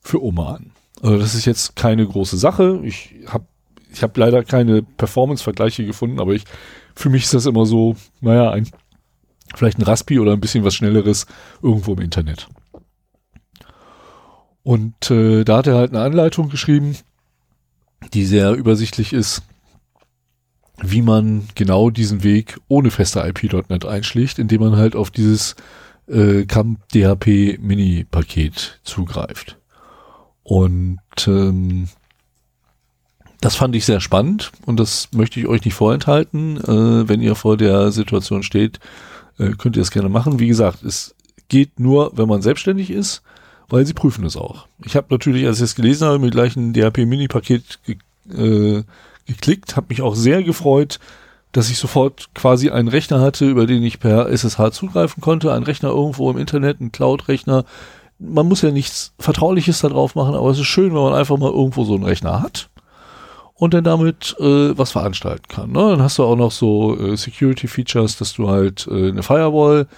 für 0.00 0.22
Oma 0.22 0.54
an. 0.54 0.72
Also 1.02 1.18
das 1.18 1.34
ist 1.34 1.44
jetzt 1.44 1.76
keine 1.76 2.06
große 2.06 2.36
Sache. 2.36 2.80
Ich 2.84 3.14
habe 3.26 3.46
ich 3.90 4.02
hab 4.02 4.16
leider 4.16 4.44
keine 4.44 4.82
Performance-Vergleiche 4.82 5.86
gefunden, 5.86 6.20
aber 6.20 6.32
ich 6.32 6.44
für 6.94 7.10
mich 7.10 7.24
ist 7.24 7.34
das 7.34 7.46
immer 7.46 7.64
so, 7.64 7.96
naja, 8.20 8.50
ein, 8.50 8.68
vielleicht 9.54 9.78
ein 9.78 9.82
Raspi 9.82 10.18
oder 10.18 10.32
ein 10.32 10.40
bisschen 10.40 10.64
was 10.64 10.74
Schnelleres 10.74 11.26
irgendwo 11.62 11.92
im 11.94 12.00
Internet. 12.00 12.48
Und 14.62 15.10
äh, 15.10 15.44
da 15.44 15.58
hat 15.58 15.66
er 15.66 15.76
halt 15.76 15.90
eine 15.90 16.02
Anleitung 16.02 16.48
geschrieben, 16.48 16.96
die 18.12 18.24
sehr 18.24 18.52
übersichtlich 18.52 19.12
ist, 19.12 19.42
wie 20.82 21.02
man 21.02 21.48
genau 21.54 21.90
diesen 21.90 22.22
Weg 22.22 22.58
ohne 22.68 22.90
feste 22.90 23.20
IP.NET 23.20 23.84
einschlägt, 23.84 24.38
indem 24.38 24.60
man 24.60 24.76
halt 24.76 24.94
auf 24.94 25.10
dieses 25.10 25.56
äh, 26.06 26.44
Camp 26.44 26.80
DHP 26.90 27.58
Mini 27.60 28.04
Paket 28.04 28.80
zugreift. 28.82 29.57
Und 30.48 30.98
ähm, 31.26 31.88
das 33.42 33.54
fand 33.54 33.76
ich 33.76 33.84
sehr 33.84 34.00
spannend 34.00 34.50
und 34.64 34.80
das 34.80 35.10
möchte 35.12 35.38
ich 35.38 35.46
euch 35.46 35.62
nicht 35.66 35.74
vorenthalten. 35.74 36.56
Äh, 36.56 37.06
wenn 37.06 37.20
ihr 37.20 37.34
vor 37.34 37.58
der 37.58 37.92
Situation 37.92 38.42
steht, 38.42 38.80
äh, 39.38 39.50
könnt 39.50 39.76
ihr 39.76 39.82
es 39.82 39.90
gerne 39.90 40.08
machen. 40.08 40.38
Wie 40.38 40.48
gesagt, 40.48 40.82
es 40.84 41.14
geht 41.50 41.78
nur, 41.78 42.12
wenn 42.16 42.28
man 42.28 42.40
selbstständig 42.40 42.90
ist, 42.90 43.20
weil 43.68 43.84
sie 43.84 43.92
prüfen 43.92 44.24
es 44.24 44.38
auch. 44.38 44.66
Ich 44.86 44.96
habe 44.96 45.08
natürlich, 45.10 45.46
als 45.46 45.58
ich 45.58 45.64
es 45.64 45.74
gelesen 45.74 46.08
habe, 46.08 46.18
mit 46.18 46.32
gleich 46.32 46.56
ein 46.56 46.72
DHP 46.72 47.04
Mini 47.04 47.28
Paket 47.28 47.80
ge 47.84 47.98
äh, 48.34 48.84
geklickt, 49.26 49.76
habe 49.76 49.88
mich 49.90 50.00
auch 50.00 50.14
sehr 50.14 50.42
gefreut, 50.42 50.98
dass 51.52 51.68
ich 51.68 51.76
sofort 51.76 52.30
quasi 52.34 52.70
einen 52.70 52.88
Rechner 52.88 53.20
hatte, 53.20 53.46
über 53.46 53.66
den 53.66 53.82
ich 53.82 54.00
per 54.00 54.30
SSH 54.30 54.70
zugreifen 54.72 55.20
konnte, 55.20 55.52
ein 55.52 55.62
Rechner 55.62 55.90
irgendwo 55.90 56.30
im 56.30 56.38
Internet, 56.38 56.80
ein 56.80 56.90
Cloud-Rechner. 56.90 57.66
Man 58.18 58.48
muss 58.48 58.62
ja 58.62 58.70
nichts 58.70 59.12
Vertrauliches 59.18 59.80
da 59.80 59.88
drauf 59.88 60.14
machen, 60.14 60.34
aber 60.34 60.50
es 60.50 60.58
ist 60.58 60.66
schön, 60.66 60.94
wenn 60.94 61.02
man 61.02 61.14
einfach 61.14 61.38
mal 61.38 61.52
irgendwo 61.52 61.84
so 61.84 61.94
einen 61.94 62.04
Rechner 62.04 62.42
hat. 62.42 62.68
und 63.58 63.74
dann 63.74 63.84
damit 63.84 64.36
äh, 64.38 64.78
was 64.78 64.92
veranstalten 64.92 65.48
kann. 65.48 65.72
Ne? 65.72 65.80
Dann 65.80 66.02
hast 66.02 66.18
du 66.18 66.24
auch 66.24 66.36
noch 66.36 66.52
so 66.52 66.96
äh, 66.96 67.16
Security-Features, 67.16 68.16
dass 68.16 68.34
du 68.34 68.48
halt 68.48 68.86
äh, 68.90 69.08
eine 69.08 69.22
Firewall 69.24 69.88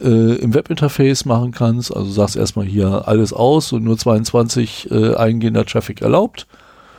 äh, 0.00 0.36
im 0.36 0.54
Webinterface 0.54 1.24
machen 1.24 1.52
kannst. 1.52 1.94
Also 1.94 2.10
sagst 2.10 2.36
erstmal 2.36 2.66
hier 2.66 3.08
alles 3.08 3.32
aus 3.32 3.72
und 3.72 3.82
nur 3.84 3.96
22 3.96 4.90
äh, 4.90 5.14
eingehender 5.14 5.64
Traffic 5.64 6.02
erlaubt. 6.02 6.46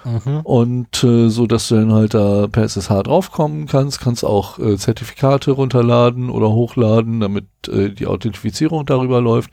Mhm. 0.04 0.40
Und 0.44 1.04
äh, 1.04 1.30
so, 1.30 1.48
dass 1.48 1.68
du 1.70 1.76
dann 1.76 1.94
halt 1.94 2.14
da 2.14 2.48
per 2.48 2.64
SSH 2.64 3.04
draufkommen 3.04 3.68
kannst, 3.68 4.02
kannst 4.02 4.26
auch 4.26 4.60
äh, 4.60 4.78
Zertifikate 4.78 5.52
runterladen 5.52 6.30
oder 6.30 6.50
hochladen, 6.50 7.20
damit 7.22 7.46
äh, 7.70 7.90
die 7.90 8.08
Authentifizierung 8.08 8.86
darüber 8.86 9.22
läuft. 9.22 9.52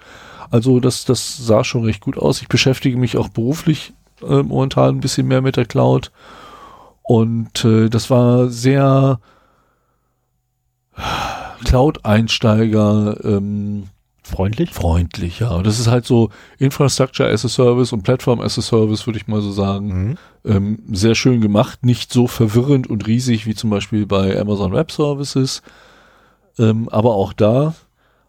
Also 0.50 0.80
das, 0.80 1.04
das 1.04 1.36
sah 1.36 1.64
schon 1.64 1.84
recht 1.84 2.00
gut 2.00 2.18
aus. 2.18 2.42
Ich 2.42 2.48
beschäftige 2.48 2.96
mich 2.96 3.16
auch 3.16 3.28
beruflich 3.28 3.92
äh, 4.22 4.42
momentan 4.42 4.96
ein 4.96 5.00
bisschen 5.00 5.28
mehr 5.28 5.42
mit 5.42 5.56
der 5.56 5.66
Cloud. 5.66 6.10
Und 7.02 7.64
äh, 7.64 7.88
das 7.88 8.10
war 8.10 8.48
sehr 8.48 9.20
Cloud-Einsteiger 11.64 13.24
ähm, 13.24 13.88
freundlich. 14.22 14.70
Freundlich, 14.70 15.40
ja. 15.40 15.50
Und 15.50 15.66
das 15.66 15.78
ist 15.78 15.88
halt 15.88 16.06
so 16.06 16.30
Infrastructure 16.58 17.28
as 17.28 17.44
a 17.44 17.48
Service 17.48 17.92
und 17.92 18.02
Platform 18.02 18.40
as 18.40 18.58
a 18.58 18.62
Service, 18.62 19.06
würde 19.06 19.18
ich 19.18 19.26
mal 19.26 19.40
so 19.40 19.52
sagen. 19.52 19.86
Mhm. 19.86 20.18
Ähm, 20.44 20.78
sehr 20.90 21.14
schön 21.14 21.40
gemacht, 21.40 21.84
nicht 21.84 22.12
so 22.12 22.26
verwirrend 22.26 22.88
und 22.88 23.06
riesig 23.06 23.46
wie 23.46 23.54
zum 23.54 23.70
Beispiel 23.70 24.06
bei 24.06 24.38
Amazon 24.38 24.72
Web 24.72 24.90
Services. 24.90 25.62
Ähm, 26.58 26.88
aber 26.88 27.14
auch 27.14 27.32
da, 27.32 27.74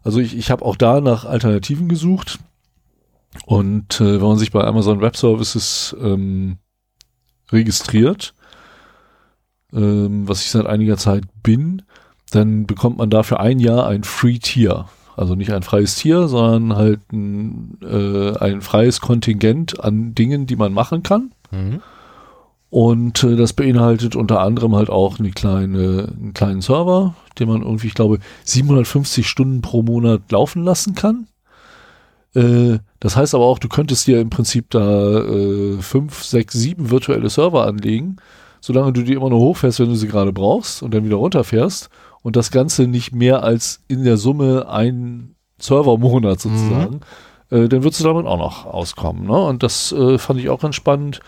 also 0.04 0.20
ich, 0.20 0.36
ich 0.36 0.50
habe 0.50 0.64
auch 0.64 0.76
da 0.76 1.00
nach 1.00 1.24
Alternativen 1.24 1.88
gesucht. 1.88 2.38
Und 3.46 4.00
äh, 4.00 4.20
wenn 4.20 4.28
man 4.28 4.38
sich 4.38 4.50
bei 4.52 4.62
Amazon 4.62 5.00
Web 5.00 5.16
Services 5.16 5.96
ähm, 6.00 6.58
registriert, 7.50 8.34
ähm, 9.72 10.28
was 10.28 10.42
ich 10.42 10.50
seit 10.50 10.66
einiger 10.66 10.96
Zeit 10.96 11.24
bin, 11.42 11.82
dann 12.30 12.66
bekommt 12.66 12.98
man 12.98 13.10
dafür 13.10 13.40
ein 13.40 13.58
Jahr 13.58 13.86
ein 13.86 14.04
Free 14.04 14.38
Tier. 14.38 14.86
Also 15.16 15.34
nicht 15.34 15.52
ein 15.52 15.62
freies 15.62 15.96
Tier, 15.96 16.28
sondern 16.28 16.76
halt 16.76 17.12
ein, 17.12 17.78
äh, 17.82 18.36
ein 18.38 18.62
freies 18.62 19.00
Kontingent 19.00 19.80
an 19.80 20.14
Dingen, 20.14 20.46
die 20.46 20.56
man 20.56 20.72
machen 20.72 21.02
kann. 21.02 21.32
Mhm. 21.50 21.82
Und 22.72 23.22
äh, 23.22 23.36
das 23.36 23.52
beinhaltet 23.52 24.16
unter 24.16 24.40
anderem 24.40 24.74
halt 24.74 24.88
auch 24.88 25.18
eine 25.18 25.30
kleine, 25.30 26.10
einen 26.18 26.32
kleinen 26.32 26.62
Server, 26.62 27.14
den 27.38 27.46
man 27.46 27.60
irgendwie, 27.60 27.88
ich 27.88 27.94
glaube, 27.94 28.18
750 28.44 29.28
Stunden 29.28 29.60
pro 29.60 29.82
Monat 29.82 30.32
laufen 30.32 30.64
lassen 30.64 30.94
kann. 30.94 31.26
Äh, 32.34 32.78
das 32.98 33.14
heißt 33.14 33.34
aber 33.34 33.44
auch, 33.44 33.58
du 33.58 33.68
könntest 33.68 34.06
dir 34.06 34.22
im 34.22 34.30
Prinzip 34.30 34.70
da 34.70 35.18
äh, 35.22 35.82
fünf, 35.82 36.24
sechs, 36.24 36.54
sieben 36.54 36.88
virtuelle 36.88 37.28
Server 37.28 37.66
anlegen, 37.66 38.16
solange 38.62 38.94
du 38.94 39.02
die 39.02 39.12
immer 39.12 39.28
nur 39.28 39.40
hochfährst, 39.40 39.78
wenn 39.78 39.90
du 39.90 39.94
sie 39.94 40.08
gerade 40.08 40.32
brauchst 40.32 40.82
und 40.82 40.94
dann 40.94 41.04
wieder 41.04 41.16
runterfährst 41.16 41.90
und 42.22 42.36
das 42.36 42.50
Ganze 42.50 42.86
nicht 42.86 43.14
mehr 43.14 43.42
als 43.42 43.82
in 43.86 44.02
der 44.02 44.16
Summe 44.16 44.66
ein 44.70 45.34
Servermonat 45.58 46.40
sozusagen, 46.40 47.00
mhm. 47.50 47.64
äh, 47.64 47.68
dann 47.68 47.84
würdest 47.84 48.00
du 48.00 48.04
damit 48.04 48.24
auch 48.24 48.38
noch 48.38 48.64
auskommen. 48.64 49.26
Ne? 49.26 49.44
Und 49.44 49.62
das 49.62 49.92
äh, 49.92 50.16
fand 50.16 50.40
ich 50.40 50.48
auch 50.48 50.60
ganz 50.62 50.74
spannend, 50.74 51.20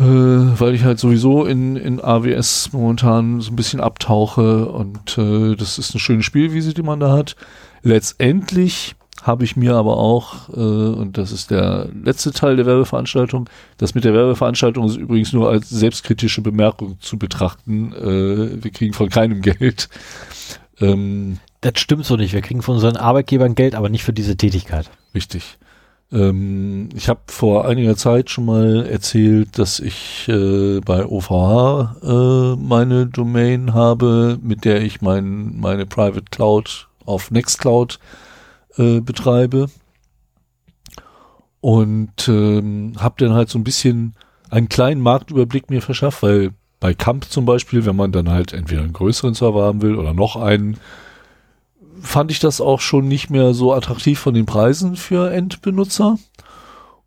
äh, 0.00 0.02
weil 0.58 0.74
ich 0.74 0.84
halt 0.84 0.98
sowieso 0.98 1.44
in, 1.44 1.76
in 1.76 2.00
AWS 2.00 2.72
momentan 2.72 3.42
so 3.42 3.52
ein 3.52 3.56
bisschen 3.56 3.80
abtauche 3.80 4.66
und 4.66 5.18
äh, 5.18 5.56
das 5.56 5.78
ist 5.78 5.92
eine 5.92 6.00
schöne 6.00 6.22
Spielwiese, 6.22 6.72
die 6.72 6.82
man 6.82 7.00
da 7.00 7.12
hat. 7.12 7.36
Letztendlich 7.82 8.96
habe 9.22 9.44
ich 9.44 9.56
mir 9.56 9.74
aber 9.74 9.98
auch, 9.98 10.48
äh, 10.48 10.52
und 10.52 11.18
das 11.18 11.32
ist 11.32 11.50
der 11.50 11.90
letzte 12.02 12.32
Teil 12.32 12.56
der 12.56 12.64
Werbeveranstaltung, 12.64 13.50
das 13.76 13.94
mit 13.94 14.04
der 14.04 14.14
Werbeveranstaltung 14.14 14.86
ist 14.86 14.96
übrigens 14.96 15.34
nur 15.34 15.50
als 15.50 15.68
selbstkritische 15.68 16.40
Bemerkung 16.40 16.96
zu 17.00 17.18
betrachten. 17.18 17.92
Äh, 17.92 18.64
wir 18.64 18.70
kriegen 18.70 18.94
von 18.94 19.10
keinem 19.10 19.42
Geld. 19.42 19.90
Ähm, 20.80 21.40
das 21.60 21.78
stimmt 21.78 22.06
so 22.06 22.16
nicht. 22.16 22.32
Wir 22.32 22.40
kriegen 22.40 22.62
von 22.62 22.76
unseren 22.76 22.96
Arbeitgebern 22.96 23.54
Geld, 23.54 23.74
aber 23.74 23.90
nicht 23.90 24.04
für 24.04 24.14
diese 24.14 24.38
Tätigkeit. 24.38 24.88
Richtig. 25.14 25.58
Ähm, 26.12 26.88
ich 26.94 27.08
habe 27.08 27.20
vor 27.26 27.66
einiger 27.66 27.96
Zeit 27.96 28.30
schon 28.30 28.46
mal 28.46 28.86
erzählt, 28.86 29.58
dass 29.58 29.78
ich 29.78 30.28
äh, 30.28 30.80
bei 30.80 31.06
OVH 31.06 31.96
äh, 32.02 32.56
meine 32.56 33.06
Domain 33.06 33.74
habe, 33.74 34.38
mit 34.42 34.64
der 34.64 34.82
ich 34.82 35.00
mein, 35.00 35.58
meine 35.58 35.86
Private 35.86 36.24
Cloud 36.30 36.88
auf 37.04 37.30
Nextcloud 37.30 37.98
äh, 38.76 39.00
betreibe. 39.00 39.68
Und 41.60 42.26
ähm, 42.28 42.94
habe 42.98 43.16
dann 43.18 43.34
halt 43.34 43.50
so 43.50 43.58
ein 43.58 43.64
bisschen 43.64 44.14
einen 44.48 44.68
kleinen 44.68 45.00
Marktüberblick 45.00 45.70
mir 45.70 45.82
verschafft, 45.82 46.22
weil 46.22 46.50
bei 46.80 46.94
Camp 46.94 47.26
zum 47.26 47.44
Beispiel, 47.44 47.84
wenn 47.84 47.96
man 47.96 48.10
dann 48.10 48.30
halt 48.30 48.54
entweder 48.54 48.82
einen 48.82 48.94
größeren 48.94 49.34
Server 49.34 49.62
haben 49.62 49.82
will 49.82 49.96
oder 49.96 50.14
noch 50.14 50.36
einen, 50.36 50.78
fand 52.02 52.30
ich 52.30 52.40
das 52.40 52.60
auch 52.60 52.80
schon 52.80 53.08
nicht 53.08 53.30
mehr 53.30 53.54
so 53.54 53.72
attraktiv 53.72 54.18
von 54.18 54.34
den 54.34 54.46
Preisen 54.46 54.96
für 54.96 55.30
Endbenutzer. 55.30 56.18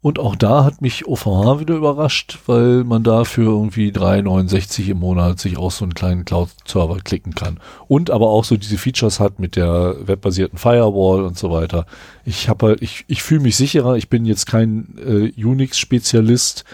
Und 0.03 0.20
auch 0.20 0.36
da 0.36 0.65
hat 0.65 0.82
mich 0.82 1.07
OVH 1.07 1.61
wieder 1.61 1.76
überrascht, 1.76 2.40
weil 2.45 2.84
man 2.84 3.03
da 3.03 3.24
für 3.24 3.44
irgendwie 3.44 3.90
3,69 3.90 4.90
im 4.90 4.99
Monat 4.99 5.40
sich 5.40 5.57
auch 5.57 5.72
so 5.72 5.86
einen 5.86 5.94
kleinen 5.94 6.26
Cloud-Server 6.26 6.98
klicken 6.98 7.36
kann. 7.36 7.61
Und 7.88 8.11
aber 8.11 8.28
auch 8.28 8.44
so 8.44 8.57
diese 8.57 8.78
Features 8.78 9.22
hat 9.22 9.40
mit 9.40 9.56
der 9.56 9.95
webbasierten 10.06 10.60
Firewall 10.60 11.24
und 11.24 11.38
so 11.38 11.52
weiter. 11.52 11.86
Ich 12.26 12.49
habe 12.49 12.68
halt, 12.68 12.82
ich, 12.82 13.06
ich 13.07 13.24
fühle 13.24 13.40
mich 13.40 13.56
sicherer. 13.56 13.95
Ich 13.95 14.10
bin 14.10 14.26
jetzt 14.26 14.45
kein 14.45 14.98
äh, 14.98 15.32
Unix-Spezialist, 15.41 16.65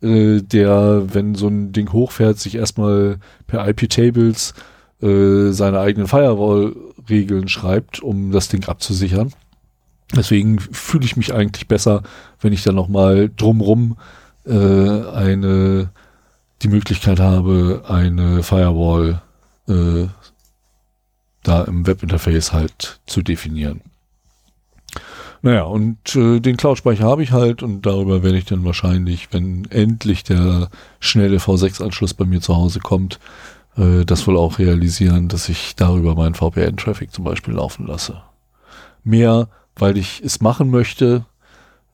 äh, 0.00 0.40
der, 0.40 1.12
wenn 1.12 1.34
so 1.34 1.48
ein 1.48 1.72
Ding 1.72 1.92
hochfährt, 1.92 2.38
sich 2.38 2.54
erstmal 2.54 3.18
per 3.48 3.66
IP-Tables 3.66 4.54
äh, 5.02 5.50
seine 5.50 5.80
eigenen 5.80 6.06
Firewall-Regeln 7.08 7.48
schreibt, 7.48 8.00
um 8.00 8.30
das 8.30 8.48
Ding 8.48 8.64
abzusichern. 8.68 9.32
Deswegen 10.14 10.58
fühle 10.58 11.04
ich 11.04 11.16
mich 11.16 11.34
eigentlich 11.34 11.68
besser, 11.68 12.02
wenn 12.40 12.52
ich 12.52 12.62
dann 12.62 12.74
nochmal 12.74 13.30
drumrum 13.34 13.98
äh, 14.46 14.52
eine 14.52 15.90
die 16.62 16.68
Möglichkeit 16.68 17.20
habe, 17.20 17.84
eine 17.86 18.42
Firewall 18.42 19.22
äh, 19.68 20.06
da 21.42 21.64
im 21.64 21.86
Webinterface 21.86 22.52
halt 22.52 23.00
zu 23.06 23.22
definieren. 23.22 23.82
Naja, 25.40 25.62
und 25.64 26.16
äh, 26.16 26.40
den 26.40 26.56
Cloud-Speicher 26.56 27.04
habe 27.04 27.22
ich 27.22 27.30
halt 27.30 27.62
und 27.62 27.82
darüber 27.82 28.24
werde 28.24 28.38
ich 28.38 28.46
dann 28.46 28.64
wahrscheinlich, 28.64 29.28
wenn 29.30 29.66
endlich 29.70 30.24
der 30.24 30.68
schnelle 30.98 31.36
V6-Anschluss 31.36 32.14
bei 32.14 32.24
mir 32.24 32.40
zu 32.40 32.56
Hause 32.56 32.80
kommt, 32.80 33.20
äh, 33.78 34.04
das 34.04 34.26
wohl 34.26 34.36
auch 34.36 34.58
realisieren, 34.58 35.28
dass 35.28 35.48
ich 35.48 35.76
darüber 35.76 36.14
meinen 36.14 36.34
VPN-Traffic 36.34 37.12
zum 37.12 37.24
Beispiel 37.24 37.54
laufen 37.54 37.86
lasse. 37.86 38.22
Mehr 39.04 39.48
weil 39.78 39.96
ich 39.96 40.20
es 40.24 40.40
machen 40.40 40.70
möchte. 40.70 41.24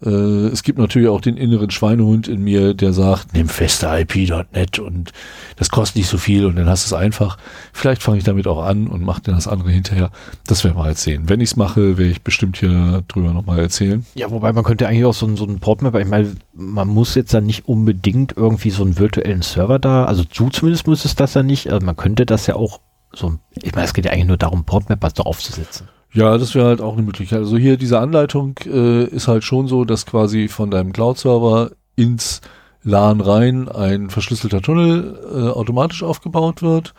Äh, 0.05 0.49
es 0.49 0.63
gibt 0.63 0.79
natürlich 0.79 1.09
auch 1.09 1.21
den 1.21 1.37
inneren 1.37 1.71
Schweinehund 1.71 2.29
in 2.29 2.43
mir, 2.43 2.75
der 2.75 2.93
sagt, 2.93 3.33
nimm 3.35 3.49
feste 3.49 3.87
IP.net 3.87 4.79
und 4.79 5.13
das 5.57 5.71
kostet 5.71 5.97
nicht 5.97 6.09
so 6.09 6.19
viel 6.19 6.47
und 6.47 6.57
dann 6.57 6.69
hast 6.69 6.85
du 6.85 6.95
es 6.95 7.01
einfach. 7.01 7.39
Vielleicht 7.73 8.03
fange 8.03 8.19
ich 8.19 8.25
damit 8.25 8.47
auch 8.47 8.63
an 8.63 8.87
und 8.87 9.03
mache 9.03 9.23
dann 9.23 9.35
das 9.35 9.49
andere 9.49 9.71
hinterher. 9.71 10.11
Das 10.47 10.65
werden 10.65 10.77
wir 10.77 10.85
halt 10.85 10.99
sehen. 10.99 11.29
Wenn 11.29 11.41
ich 11.41 11.51
es 11.51 11.57
mache, 11.57 11.97
werde 11.99 12.11
ich 12.11 12.23
bestimmt 12.23 12.59
hier 12.59 13.03
drüber 13.09 13.33
nochmal 13.33 13.59
erzählen. 13.59 14.05
Ja, 14.15 14.31
wobei 14.31 14.53
man 14.53 14.65
könnte 14.65 14.89
eigentlich 14.89 15.05
auch 15.05 15.15
so, 15.15 15.35
so 15.37 15.47
einen 15.47 15.61
Portmap, 15.61 15.95
ich 15.97 16.07
meine, 16.07 16.35
man 16.53 16.89
muss 16.89 17.15
jetzt 17.15 17.33
dann 17.33 17.47
nicht 17.47 17.69
unbedingt 17.69 18.37
irgendwie 18.37 18.71
so 18.71 18.83
einen 18.83 18.99
virtuellen 18.99 19.43
Server 19.43 19.79
da, 19.79 20.05
also 20.05 20.25
du 20.25 20.51
zumindest 20.51 20.87
müsstest 20.87 21.19
das 21.21 21.35
ja 21.35 21.43
nicht, 21.43 21.71
also 21.71 21.85
man 21.85 21.97
könnte 21.97 22.27
das 22.27 22.47
ja 22.47 22.57
auch 22.57 22.81
so, 23.13 23.39
ich 23.55 23.75
meine, 23.75 23.87
es 23.87 23.95
geht 23.95 24.05
ja 24.05 24.11
eigentlich 24.11 24.27
nur 24.27 24.37
darum, 24.37 24.65
Portmap 24.65 25.03
was 25.03 25.15
draufzusetzen. 25.15 25.89
Ja, 26.15 26.39
das 26.39 26.55
wäre 26.55 26.67
halt 26.67 26.81
auch 26.81 26.93
eine 26.93 27.03
Möglichkeit. 27.03 27.41
Also 27.41 27.57
hier 27.57 27.77
diese 27.77 27.99
Anleitung 27.99 28.59
äh, 28.67 29.05
ist 29.05 29.27
halt 29.27 29.43
schon 29.43 29.67
so, 29.67 29.85
dass 29.85 30.07
quasi 30.07 30.47
von 30.47 30.71
deinem 30.71 30.93
Cloud-Server 30.93 31.73
ins 31.97 32.41
LAN 32.85 33.21
rein 33.21 33.69
ein 33.69 34.11
verschlüsselter 34.11 34.63
Tunnel 34.63 35.19
äh, 35.25 35.49
automatisch 35.51 36.05
aufgebaut 36.05 36.63
wird 36.63 36.95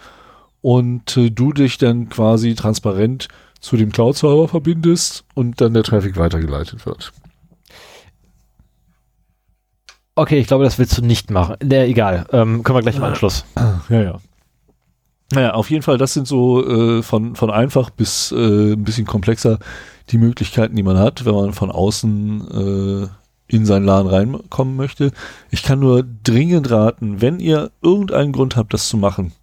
und 0.61 1.15
äh, 1.15 1.31
du 1.31 1.53
dich 1.53 1.77
dann 1.77 2.09
quasi 2.09 2.55
transparent 2.55 3.29
zu 3.61 3.77
dem 3.77 3.93
Cloud-Server 3.93 4.49
verbindest 4.49 5.23
und 5.33 5.61
dann 5.61 5.73
der 5.73 5.83
Traffic 5.83 6.17
weitergeleitet 6.17 6.85
wird. 6.85 7.13
Okay, 10.15 10.39
ich 10.39 10.47
glaube, 10.47 10.65
das 10.65 10.77
willst 10.77 10.97
du 10.97 11.01
nicht 11.01 11.31
machen. 11.31 11.55
Nee, 11.63 11.85
egal. 11.85 12.25
Ähm, 12.31 12.63
können 12.63 12.77
wir 12.77 12.81
gleich 12.81 12.97
im 12.97 13.03
Anschluss. 13.03 13.45
Ja, 13.89 14.01
ja. 14.01 14.19
Naja, 15.31 15.53
auf 15.53 15.71
jeden 15.71 15.81
Fall, 15.81 15.97
das 15.97 16.13
sind 16.13 16.27
so 16.27 16.65
äh, 16.65 17.01
von, 17.01 17.35
von 17.35 17.49
einfach 17.49 17.89
bis 17.89 18.31
äh, 18.31 18.73
ein 18.73 18.83
bisschen 18.83 19.07
komplexer 19.07 19.59
die 20.09 20.19
Möglichkeiten, 20.19 20.75
die 20.75 20.83
man 20.83 20.99
hat, 20.99 21.25
wenn 21.25 21.33
man 21.33 21.53
von 21.53 21.71
außen 21.71 23.07
äh, 23.07 23.07
in 23.47 23.65
seinen 23.65 23.85
Laden 23.85 24.07
reinkommen 24.07 24.75
möchte. 24.75 25.11
Ich 25.49 25.63
kann 25.63 25.79
nur 25.79 26.03
dringend 26.23 26.69
raten, 26.69 27.21
wenn 27.21 27.39
ihr 27.39 27.71
irgendeinen 27.81 28.33
Grund 28.33 28.55
habt, 28.55 28.73
das 28.73 28.87
zu 28.87 28.97
machen, 28.97 29.33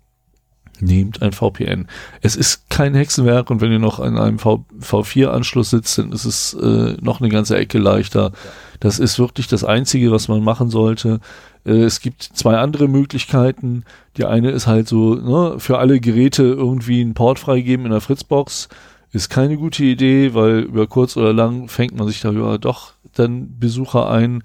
nehmt 0.83 1.23
ein 1.23 1.33
VPN. 1.33 1.87
Es 2.21 2.37
ist 2.37 2.69
kein 2.69 2.95
Hexenwerk 2.95 3.51
und 3.51 3.61
wenn 3.61 3.73
ihr 3.73 3.79
noch 3.79 4.01
an 4.01 4.19
einem 4.19 4.39
v 4.39 4.65
V4-Anschluss 4.81 5.71
sitzt, 5.71 5.99
dann 5.99 6.13
ist 6.13 6.25
es 6.25 6.55
äh, 6.55 6.97
noch 7.01 7.21
eine 7.21 7.31
ganze 7.31 7.57
Ecke 7.57 7.79
leichter. 7.79 8.33
Das 8.81 8.99
ist 8.99 9.19
wirklich 9.19 9.47
das 9.47 9.65
Einzige, 9.65 10.11
was 10.11 10.29
man 10.29 10.43
machen 10.43 10.69
sollte. 10.69 11.21
Äh, 11.65 11.83
es 11.83 12.01
gibt 12.01 12.23
zwei 12.23 12.59
andere 12.59 12.89
Möglichkeiten. 12.89 13.85
Die 14.17 14.25
eine 14.25 14.51
ist 14.51 14.67
halt 14.67 14.89
so, 14.89 15.15
ne, 15.15 15.59
für 15.59 15.79
alle 15.79 16.01
Geräte 16.01 16.43
irgendwie 16.43 17.01
einen 17.01 17.15
Port 17.15 17.39
freigeben 17.39 17.87
in 17.87 17.93
der 17.93 18.01
Fritzbox. 18.01 18.69
Ist 19.13 19.29
keine 19.29 19.57
gute 19.57 19.85
Idee, 19.85 20.35
weil 20.35 20.61
über 20.61 20.87
kurz 20.87 21.17
oder 21.17 21.33
lang 21.33 21.69
fängt 21.69 21.95
man 21.97 22.09
sich 22.09 22.21
da 22.21 22.33
ja 22.33 22.59
doch 22.59 22.95
dann 23.15 23.59
Besucher 23.59 24.11
ein 24.11 24.43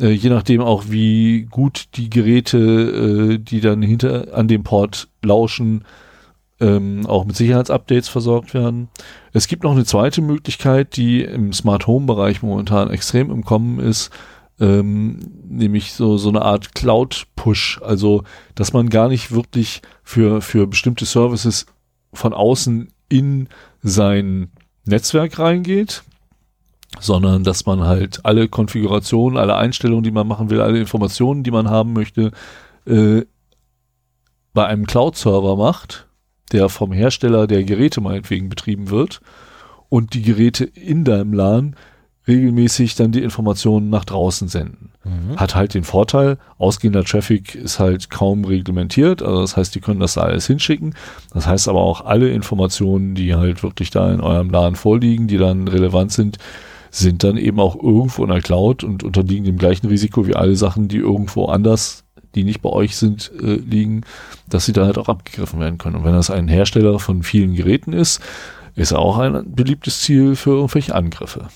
äh, 0.00 0.10
je 0.10 0.30
nachdem 0.30 0.60
auch, 0.60 0.84
wie 0.88 1.42
gut 1.50 1.88
die 1.94 2.10
Geräte, 2.10 2.58
äh, 2.58 3.38
die 3.38 3.60
dann 3.60 3.82
hinter 3.82 4.34
an 4.34 4.48
dem 4.48 4.62
Port 4.62 5.08
lauschen, 5.22 5.84
ähm, 6.60 7.06
auch 7.06 7.24
mit 7.24 7.36
Sicherheitsupdates 7.36 8.08
versorgt 8.08 8.54
werden. 8.54 8.88
Es 9.32 9.48
gibt 9.48 9.64
noch 9.64 9.72
eine 9.72 9.84
zweite 9.84 10.20
Möglichkeit, 10.20 10.96
die 10.96 11.22
im 11.22 11.52
Smart 11.52 11.86
Home 11.86 12.06
Bereich 12.06 12.42
momentan 12.42 12.90
extrem 12.90 13.30
im 13.30 13.44
Kommen 13.44 13.78
ist, 13.78 14.10
ähm, 14.60 15.20
nämlich 15.48 15.94
so, 15.94 16.18
so 16.18 16.28
eine 16.28 16.42
Art 16.42 16.74
Cloud 16.74 17.26
Push, 17.34 17.80
also, 17.82 18.24
dass 18.54 18.74
man 18.74 18.90
gar 18.90 19.08
nicht 19.08 19.32
wirklich 19.32 19.80
für, 20.02 20.42
für 20.42 20.66
bestimmte 20.66 21.06
Services 21.06 21.66
von 22.12 22.34
außen 22.34 22.92
in 23.08 23.48
sein 23.82 24.50
Netzwerk 24.84 25.38
reingeht, 25.38 26.02
sondern 26.98 27.44
dass 27.44 27.66
man 27.66 27.84
halt 27.84 28.24
alle 28.24 28.48
Konfigurationen, 28.48 29.38
alle 29.38 29.56
Einstellungen, 29.56 30.02
die 30.02 30.10
man 30.10 30.26
machen 30.26 30.50
will, 30.50 30.60
alle 30.60 30.80
Informationen, 30.80 31.44
die 31.44 31.50
man 31.50 31.70
haben 31.70 31.92
möchte, 31.92 32.32
äh, 32.86 33.22
bei 34.52 34.66
einem 34.66 34.86
Cloud-Server 34.86 35.56
macht, 35.56 36.08
der 36.52 36.68
vom 36.68 36.92
Hersteller 36.92 37.46
der 37.46 37.62
Geräte 37.62 38.00
meinetwegen 38.00 38.48
betrieben 38.48 38.90
wird 38.90 39.20
und 39.88 40.14
die 40.14 40.22
Geräte 40.22 40.64
in 40.64 41.04
deinem 41.04 41.32
LAN 41.32 41.76
regelmäßig 42.26 42.96
dann 42.96 43.12
die 43.12 43.22
Informationen 43.22 43.88
nach 43.88 44.04
draußen 44.04 44.48
senden. 44.48 44.92
Mhm. 45.04 45.36
Hat 45.36 45.54
halt 45.54 45.74
den 45.74 45.84
Vorteil, 45.84 46.38
ausgehender 46.58 47.04
Traffic 47.04 47.54
ist 47.54 47.78
halt 47.78 48.10
kaum 48.10 48.44
reglementiert, 48.44 49.22
also 49.22 49.40
das 49.40 49.56
heißt, 49.56 49.74
die 49.74 49.80
können 49.80 50.00
das 50.00 50.14
da 50.14 50.22
alles 50.22 50.46
hinschicken. 50.46 50.94
Das 51.32 51.46
heißt 51.46 51.68
aber 51.68 51.80
auch 51.80 52.04
alle 52.04 52.28
Informationen, 52.30 53.14
die 53.14 53.34
halt 53.34 53.62
wirklich 53.62 53.90
da 53.90 54.12
in 54.12 54.20
eurem 54.20 54.50
LAN 54.50 54.76
vorliegen, 54.76 55.28
die 55.28 55.38
dann 55.38 55.66
relevant 55.68 56.12
sind, 56.12 56.38
sind 56.90 57.22
dann 57.22 57.36
eben 57.36 57.60
auch 57.60 57.80
irgendwo 57.80 58.24
in 58.24 58.30
der 58.30 58.40
Cloud 58.40 58.84
und 58.84 59.04
unterliegen 59.04 59.44
dem 59.44 59.58
gleichen 59.58 59.86
Risiko 59.86 60.26
wie 60.26 60.34
alle 60.34 60.56
Sachen, 60.56 60.88
die 60.88 60.98
irgendwo 60.98 61.46
anders, 61.46 62.04
die 62.34 62.44
nicht 62.44 62.62
bei 62.62 62.70
euch 62.70 62.96
sind, 62.96 63.30
äh, 63.40 63.54
liegen, 63.54 64.02
dass 64.48 64.66
sie 64.66 64.72
dann 64.72 64.86
halt 64.86 64.98
auch 64.98 65.08
abgegriffen 65.08 65.60
werden 65.60 65.78
können. 65.78 65.96
Und 65.96 66.04
wenn 66.04 66.12
das 66.12 66.30
ein 66.30 66.48
Hersteller 66.48 66.98
von 66.98 67.22
vielen 67.22 67.54
Geräten 67.54 67.92
ist, 67.92 68.20
ist 68.74 68.92
er 68.92 68.98
auch 68.98 69.18
ein 69.18 69.54
beliebtes 69.54 70.00
Ziel 70.00 70.36
für 70.36 70.50
irgendwelche 70.50 70.94
Angriffe. 70.94 71.48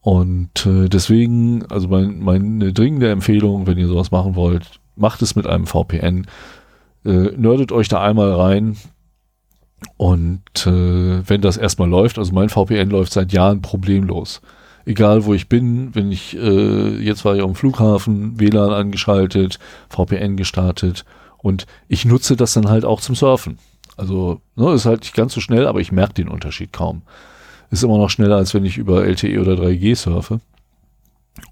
Und 0.00 0.64
äh, 0.66 0.88
deswegen, 0.88 1.66
also 1.66 1.88
mein, 1.88 2.20
meine 2.20 2.72
dringende 2.72 3.10
Empfehlung, 3.10 3.66
wenn 3.66 3.78
ihr 3.78 3.88
sowas 3.88 4.10
machen 4.10 4.36
wollt, 4.36 4.80
macht 4.96 5.22
es 5.22 5.36
mit 5.36 5.46
einem 5.46 5.66
VPN. 5.66 6.26
Äh, 7.04 7.32
nerdet 7.36 7.72
euch 7.72 7.88
da 7.88 8.02
einmal 8.02 8.32
rein, 8.32 8.76
und 9.96 10.66
äh, 10.66 11.28
wenn 11.28 11.40
das 11.40 11.56
erstmal 11.56 11.88
läuft, 11.88 12.18
also 12.18 12.32
mein 12.32 12.48
VPN 12.48 12.90
läuft 12.90 13.12
seit 13.12 13.32
Jahren 13.32 13.62
problemlos. 13.62 14.40
Egal 14.84 15.24
wo 15.24 15.34
ich 15.34 15.48
bin, 15.48 15.94
wenn 15.94 16.10
ich, 16.10 16.36
äh, 16.36 16.98
jetzt 16.98 17.24
war 17.24 17.36
ich 17.36 17.42
am 17.42 17.54
Flughafen, 17.54 18.40
WLAN 18.40 18.72
angeschaltet, 18.72 19.58
VPN 19.90 20.36
gestartet 20.36 21.04
und 21.36 21.66
ich 21.88 22.04
nutze 22.04 22.36
das 22.36 22.54
dann 22.54 22.68
halt 22.68 22.84
auch 22.84 23.00
zum 23.00 23.14
Surfen. 23.14 23.58
Also 23.96 24.40
ne, 24.56 24.72
ist 24.72 24.86
halt 24.86 25.00
nicht 25.00 25.14
ganz 25.14 25.34
so 25.34 25.40
schnell, 25.40 25.66
aber 25.66 25.80
ich 25.80 25.92
merke 25.92 26.14
den 26.14 26.28
Unterschied 26.28 26.72
kaum. 26.72 27.02
Ist 27.70 27.82
immer 27.82 27.98
noch 27.98 28.10
schneller, 28.10 28.36
als 28.36 28.54
wenn 28.54 28.64
ich 28.64 28.78
über 28.78 29.04
LTE 29.04 29.40
oder 29.40 29.54
3G 29.54 29.94
surfe. 29.94 30.40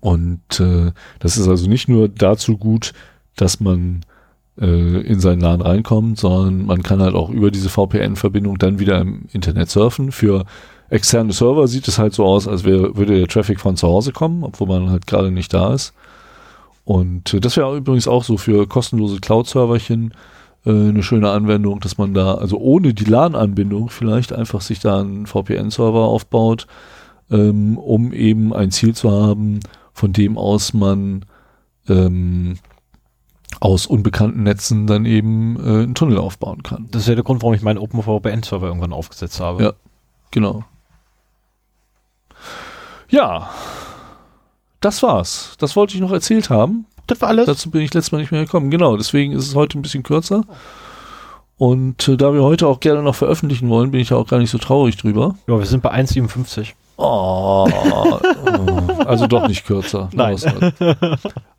Und 0.01 0.61
äh, 0.61 0.93
das 1.19 1.36
ist 1.36 1.48
also 1.48 1.69
nicht 1.69 1.89
nur 1.89 2.09
dazu 2.09 2.57
gut, 2.57 2.93
dass 3.36 3.61
man 3.61 4.05
äh, 4.61 5.01
in 5.01 5.20
seinen 5.20 5.41
LAN 5.41 5.61
reinkommt, 5.61 6.19
sondern 6.19 6.66
man 6.66 6.83
kann 6.83 7.01
halt 7.01 7.15
auch 7.15 7.31
über 7.31 7.51
diese 7.51 7.69
VPN-Verbindung 7.69 8.59
dann 8.59 8.78
wieder 8.78 9.01
im 9.01 9.27
Internet 9.33 9.70
surfen. 9.70 10.12
Für 10.12 10.45
externe 10.89 11.33
Server 11.33 11.69
sieht 11.69 11.89
es 11.89 11.99
halt 11.99 12.15
so 12.15 12.24
aus, 12.24 12.49
als 12.49 12.65
wäre, 12.65 12.97
würde 12.97 13.19
der 13.19 13.28
Traffic 13.28 13.61
von 13.61 13.77
zu 13.77 13.89
Hause 13.89 14.12
kommen, 14.12 14.45
obwohl 14.45 14.69
man 14.69 14.91
halt 14.91 15.07
gerade 15.07 15.31
nicht 15.31 15.53
da 15.53 15.74
ist. 15.74 15.93
Und 16.85 17.35
äh, 17.35 17.41
das 17.41 17.57
wäre 17.57 17.77
übrigens 17.77 18.09
auch 18.09 18.24
so 18.24 18.37
für 18.37 18.66
kostenlose 18.66 19.20
Cloud-Serverchen 19.20 20.15
äh, 20.65 20.70
eine 20.70 21.03
schöne 21.03 21.31
Anwendung, 21.31 21.81
dass 21.81 21.99
man 21.99 22.15
da, 22.15 22.35
also 22.35 22.59
ohne 22.59 22.95
die 22.95 23.05
LAN-Anbindung 23.05 23.89
vielleicht 23.91 24.33
einfach 24.33 24.61
sich 24.61 24.81
da 24.81 25.01
einen 25.01 25.27
VPN-Server 25.27 26.01
aufbaut, 26.01 26.66
ähm, 27.31 27.77
um 27.78 28.12
eben 28.12 28.55
ein 28.55 28.70
Ziel 28.70 28.95
zu 28.95 29.11
haben, 29.11 29.61
von 29.93 30.12
dem 30.12 30.39
aus 30.39 30.74
man 30.74 31.24
ähm, 31.89 32.59
aus 33.60 33.86
unbekannten 33.86 34.43
Netzen 34.43 34.86
dann 34.86 35.05
eben 35.05 35.56
äh, 35.56 35.85
einen 35.85 35.94
Tunnel 35.94 36.18
aufbauen 36.18 36.62
kann. 36.62 36.89
Das 36.90 37.02
ist 37.02 37.09
ja 37.09 37.14
der 37.14 37.24
Grund, 37.24 37.43
warum 37.43 37.55
ich 37.55 37.62
meinen 37.62 37.78
OpenVPN-Server 37.78 38.66
irgendwann 38.66 38.93
aufgesetzt 38.93 39.40
habe. 39.40 39.62
Ja, 39.62 39.73
genau. 40.31 40.64
Ja, 43.09 43.51
das 44.81 45.02
war's. 45.02 45.55
Das 45.59 45.77
wollte 45.77 45.94
ich 45.94 46.01
noch 46.01 46.12
erzählt 46.12 46.51
haben. 46.51 46.86
Das 47.06 47.20
war 47.20 47.28
alles. 47.28 47.47
Dazu 47.47 47.70
bin 47.70 47.82
ich 47.82 47.94
letztes 47.94 48.12
Mal 48.12 48.18
nicht 48.18 48.32
mehr 48.32 48.44
gekommen. 48.44 48.70
Genau, 48.70 48.97
deswegen 48.97 49.32
ist 49.32 49.47
es 49.47 49.55
heute 49.55 49.78
ein 49.78 49.82
bisschen 49.82 50.02
kürzer. 50.02 50.43
Und 51.56 52.06
äh, 52.09 52.16
da 52.16 52.35
wir 52.35 52.43
heute 52.43 52.66
auch 52.66 52.81
gerne 52.81 53.02
noch 53.02 53.14
veröffentlichen 53.14 53.68
wollen, 53.68 53.90
bin 53.90 54.01
ich 54.01 54.12
auch 54.12 54.27
gar 54.27 54.39
nicht 54.39 54.51
so 54.51 54.59
traurig 54.59 54.97
drüber. 54.97 55.36
Ja, 55.47 55.59
wir 55.59 55.66
sind 55.66 55.82
bei 55.82 55.93
1,57. 55.93 56.74
Oh, 56.98 57.68
also 59.06 59.27
doch 59.27 59.48
nicht 59.48 59.66
kürzer. 59.66 60.09
Nein. 60.12 60.36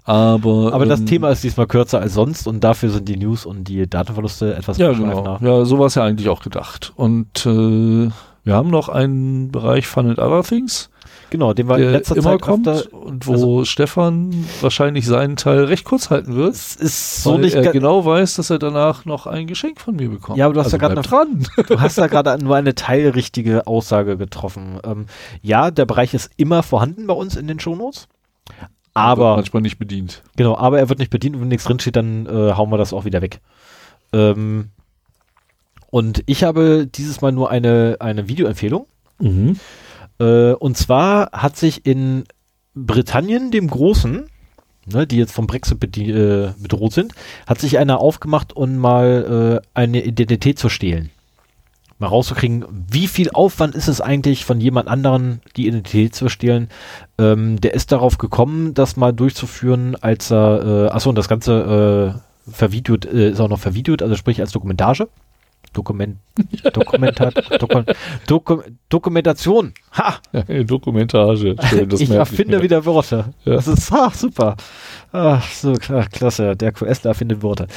Aber, 0.04 0.74
Aber 0.74 0.86
das 0.86 1.02
ähm, 1.02 1.06
Thema 1.06 1.30
ist 1.30 1.44
diesmal 1.44 1.68
kürzer 1.68 2.00
als 2.00 2.14
sonst 2.14 2.48
und 2.48 2.64
dafür 2.64 2.90
sind 2.90 3.08
die 3.08 3.18
News 3.18 3.46
und 3.46 3.66
die 3.66 3.88
Datenverluste 3.88 4.56
etwas 4.56 4.78
ja, 4.78 4.92
genau. 4.94 5.38
Ja, 5.42 5.66
so 5.66 5.78
war 5.78 5.88
es 5.88 5.96
ja 5.96 6.04
eigentlich 6.04 6.30
auch 6.30 6.42
gedacht. 6.42 6.94
Und 6.96 7.46
äh, 7.46 8.10
wir 8.44 8.54
haben 8.54 8.70
noch 8.70 8.90
einen 8.90 9.52
Bereich 9.52 9.86
Fun 9.86 10.10
and 10.10 10.20
Other 10.20 10.44
Things. 10.44 10.90
Genau, 11.30 11.54
den 11.54 11.68
wir 11.68 11.78
in 11.78 11.92
letzter 11.92 12.16
immer 12.16 12.32
Zeit 12.32 12.42
kommt 12.42 12.68
und 12.94 13.28
wo 13.28 13.32
also, 13.34 13.66
Stefan 13.66 14.46
wahrscheinlich 14.62 15.06
seinen 15.06 15.36
Teil 15.36 15.66
recht 15.66 15.84
kurz 15.84 16.10
halten 16.10 16.36
wird. 16.36 16.54
Es 16.54 16.76
ist 16.76 17.24
so 17.24 17.38
nicht 17.38 17.56
er 17.56 17.72
genau 17.72 18.06
weiß, 18.06 18.36
dass 18.36 18.50
er 18.50 18.60
danach 18.60 19.06
noch 19.06 19.28
ein 19.28 19.48
Geschenk 19.48 19.82
von 19.82 19.96
mir 19.96 20.10
bekommt. 20.10 20.38
Ja, 20.38 20.46
aber 20.46 20.54
du 20.54 20.60
hast 20.62 20.74
also 20.74 20.78
ja 20.78 20.88
gerade 20.88 21.02
dran. 21.02 21.48
Du 21.68 21.82
hast 21.82 21.98
da 21.98 22.08
gerade 22.08 22.42
nur 22.44 22.56
eine 22.56 22.76
teilrichtige 22.76 23.68
Aussage 23.68 24.16
getroffen. 24.16 24.80
Ähm, 24.86 25.08
ja, 25.42 25.70
der 25.72 25.86
Bereich 25.86 26.14
ist 26.14 26.32
immer 26.38 26.64
vorhanden 26.64 27.08
bei 27.08 27.14
uns 27.14 27.36
in 27.36 27.48
den 27.48 27.60
Shownotes. 27.60 28.08
Aber 28.94 29.36
manchmal 29.36 29.62
nicht 29.62 29.78
bedient. 29.78 30.24
Genau, 30.38 30.58
aber 30.58 30.80
er 30.80 30.90
wird 30.90 31.00
nicht 31.00 31.12
bedient 31.12 31.36
und 31.36 31.42
wenn 31.42 31.50
nichts 31.50 31.66
drinsteht, 31.66 31.96
dann 31.96 32.26
äh, 32.26 32.54
hauen 32.54 32.72
wir 32.72 32.78
das 32.78 32.94
auch 32.94 33.06
wieder 33.06 33.22
weg. 33.22 33.42
Ähm, 34.14 34.70
und 35.92 36.24
ich 36.26 36.44
habe 36.44 36.88
dieses 36.88 37.22
Mal 37.22 37.32
nur 37.32 37.52
eine, 37.52 37.98
eine 38.00 38.28
Videoempfehlung. 38.28 38.88
Mhm. 39.20 39.60
Äh, 40.20 40.54
und 40.54 40.78
zwar 40.78 41.32
hat 41.32 41.58
sich 41.58 41.86
in 41.86 42.24
Britannien, 42.76 43.52
dem 43.52 43.68
Großen, 43.70 44.28
ne, 44.86 45.08
die 45.08 45.18
jetzt 45.18 45.34
vom 45.34 45.48
Brexit 45.48 45.98
äh, 45.98 46.54
bedroht 46.58 46.94
sind, 46.94 47.14
hat 47.46 47.60
sich 47.60 47.78
einer 47.78 48.00
aufgemacht, 48.00 48.56
um 48.56 48.78
mal 48.78 49.62
äh, 49.64 49.68
eine 49.74 50.04
Identität 50.04 50.60
zu 50.60 50.70
stehlen 50.70 51.12
mal 52.00 52.08
rauszukriegen, 52.08 52.66
wie 52.92 53.08
viel 53.08 53.30
Aufwand 53.32 53.76
ist 53.76 53.88
es 53.88 54.02
eigentlich 54.02 54.46
von 54.46 54.62
jemand 54.62 54.88
anderen, 54.88 55.42
die 55.56 55.68
Identität 55.68 56.16
zu 56.16 56.30
stehlen. 56.30 56.70
Ähm, 57.18 57.60
der 57.60 57.74
ist 57.74 57.92
darauf 57.92 58.18
gekommen, 58.18 58.74
das 58.74 58.98
mal 58.98 59.14
durchzuführen, 59.14 59.96
als 59.96 60.32
er, 60.32 60.90
äh, 60.90 60.94
achso, 60.94 61.10
und 61.10 61.18
das 61.18 61.28
Ganze 61.28 62.14
äh, 62.48 62.52
vervideot, 62.52 63.06
äh, 63.06 63.32
ist 63.32 63.40
auch 63.40 63.50
noch 63.50 63.60
vervideot, 63.60 64.02
also 64.02 64.16
sprich 64.16 64.40
als 64.42 64.52
Dokumentage. 64.52 65.08
Dokument, 65.74 66.18
Dokumentat, 66.74 67.62
Doku, 67.62 67.84
Doku, 68.28 68.62
Dokumentation. 68.90 69.74
Ha! 69.92 70.20
Dokumentage. 70.66 71.56
Schön, 71.70 71.90
ich 71.92 72.10
erfinde 72.10 72.62
wieder 72.62 72.86
Wörter. 72.86 73.34
Ja. 73.46 73.56
Das 73.56 73.68
ist 73.68 73.92
ach, 73.92 74.14
super. 74.14 74.56
Ach, 75.12 75.48
so 75.52 75.74
klar, 75.74 76.08
klasse. 76.08 76.56
Der 76.56 76.72
QSler 76.72 77.12
erfindet 77.12 77.44
Wörter. 77.44 77.68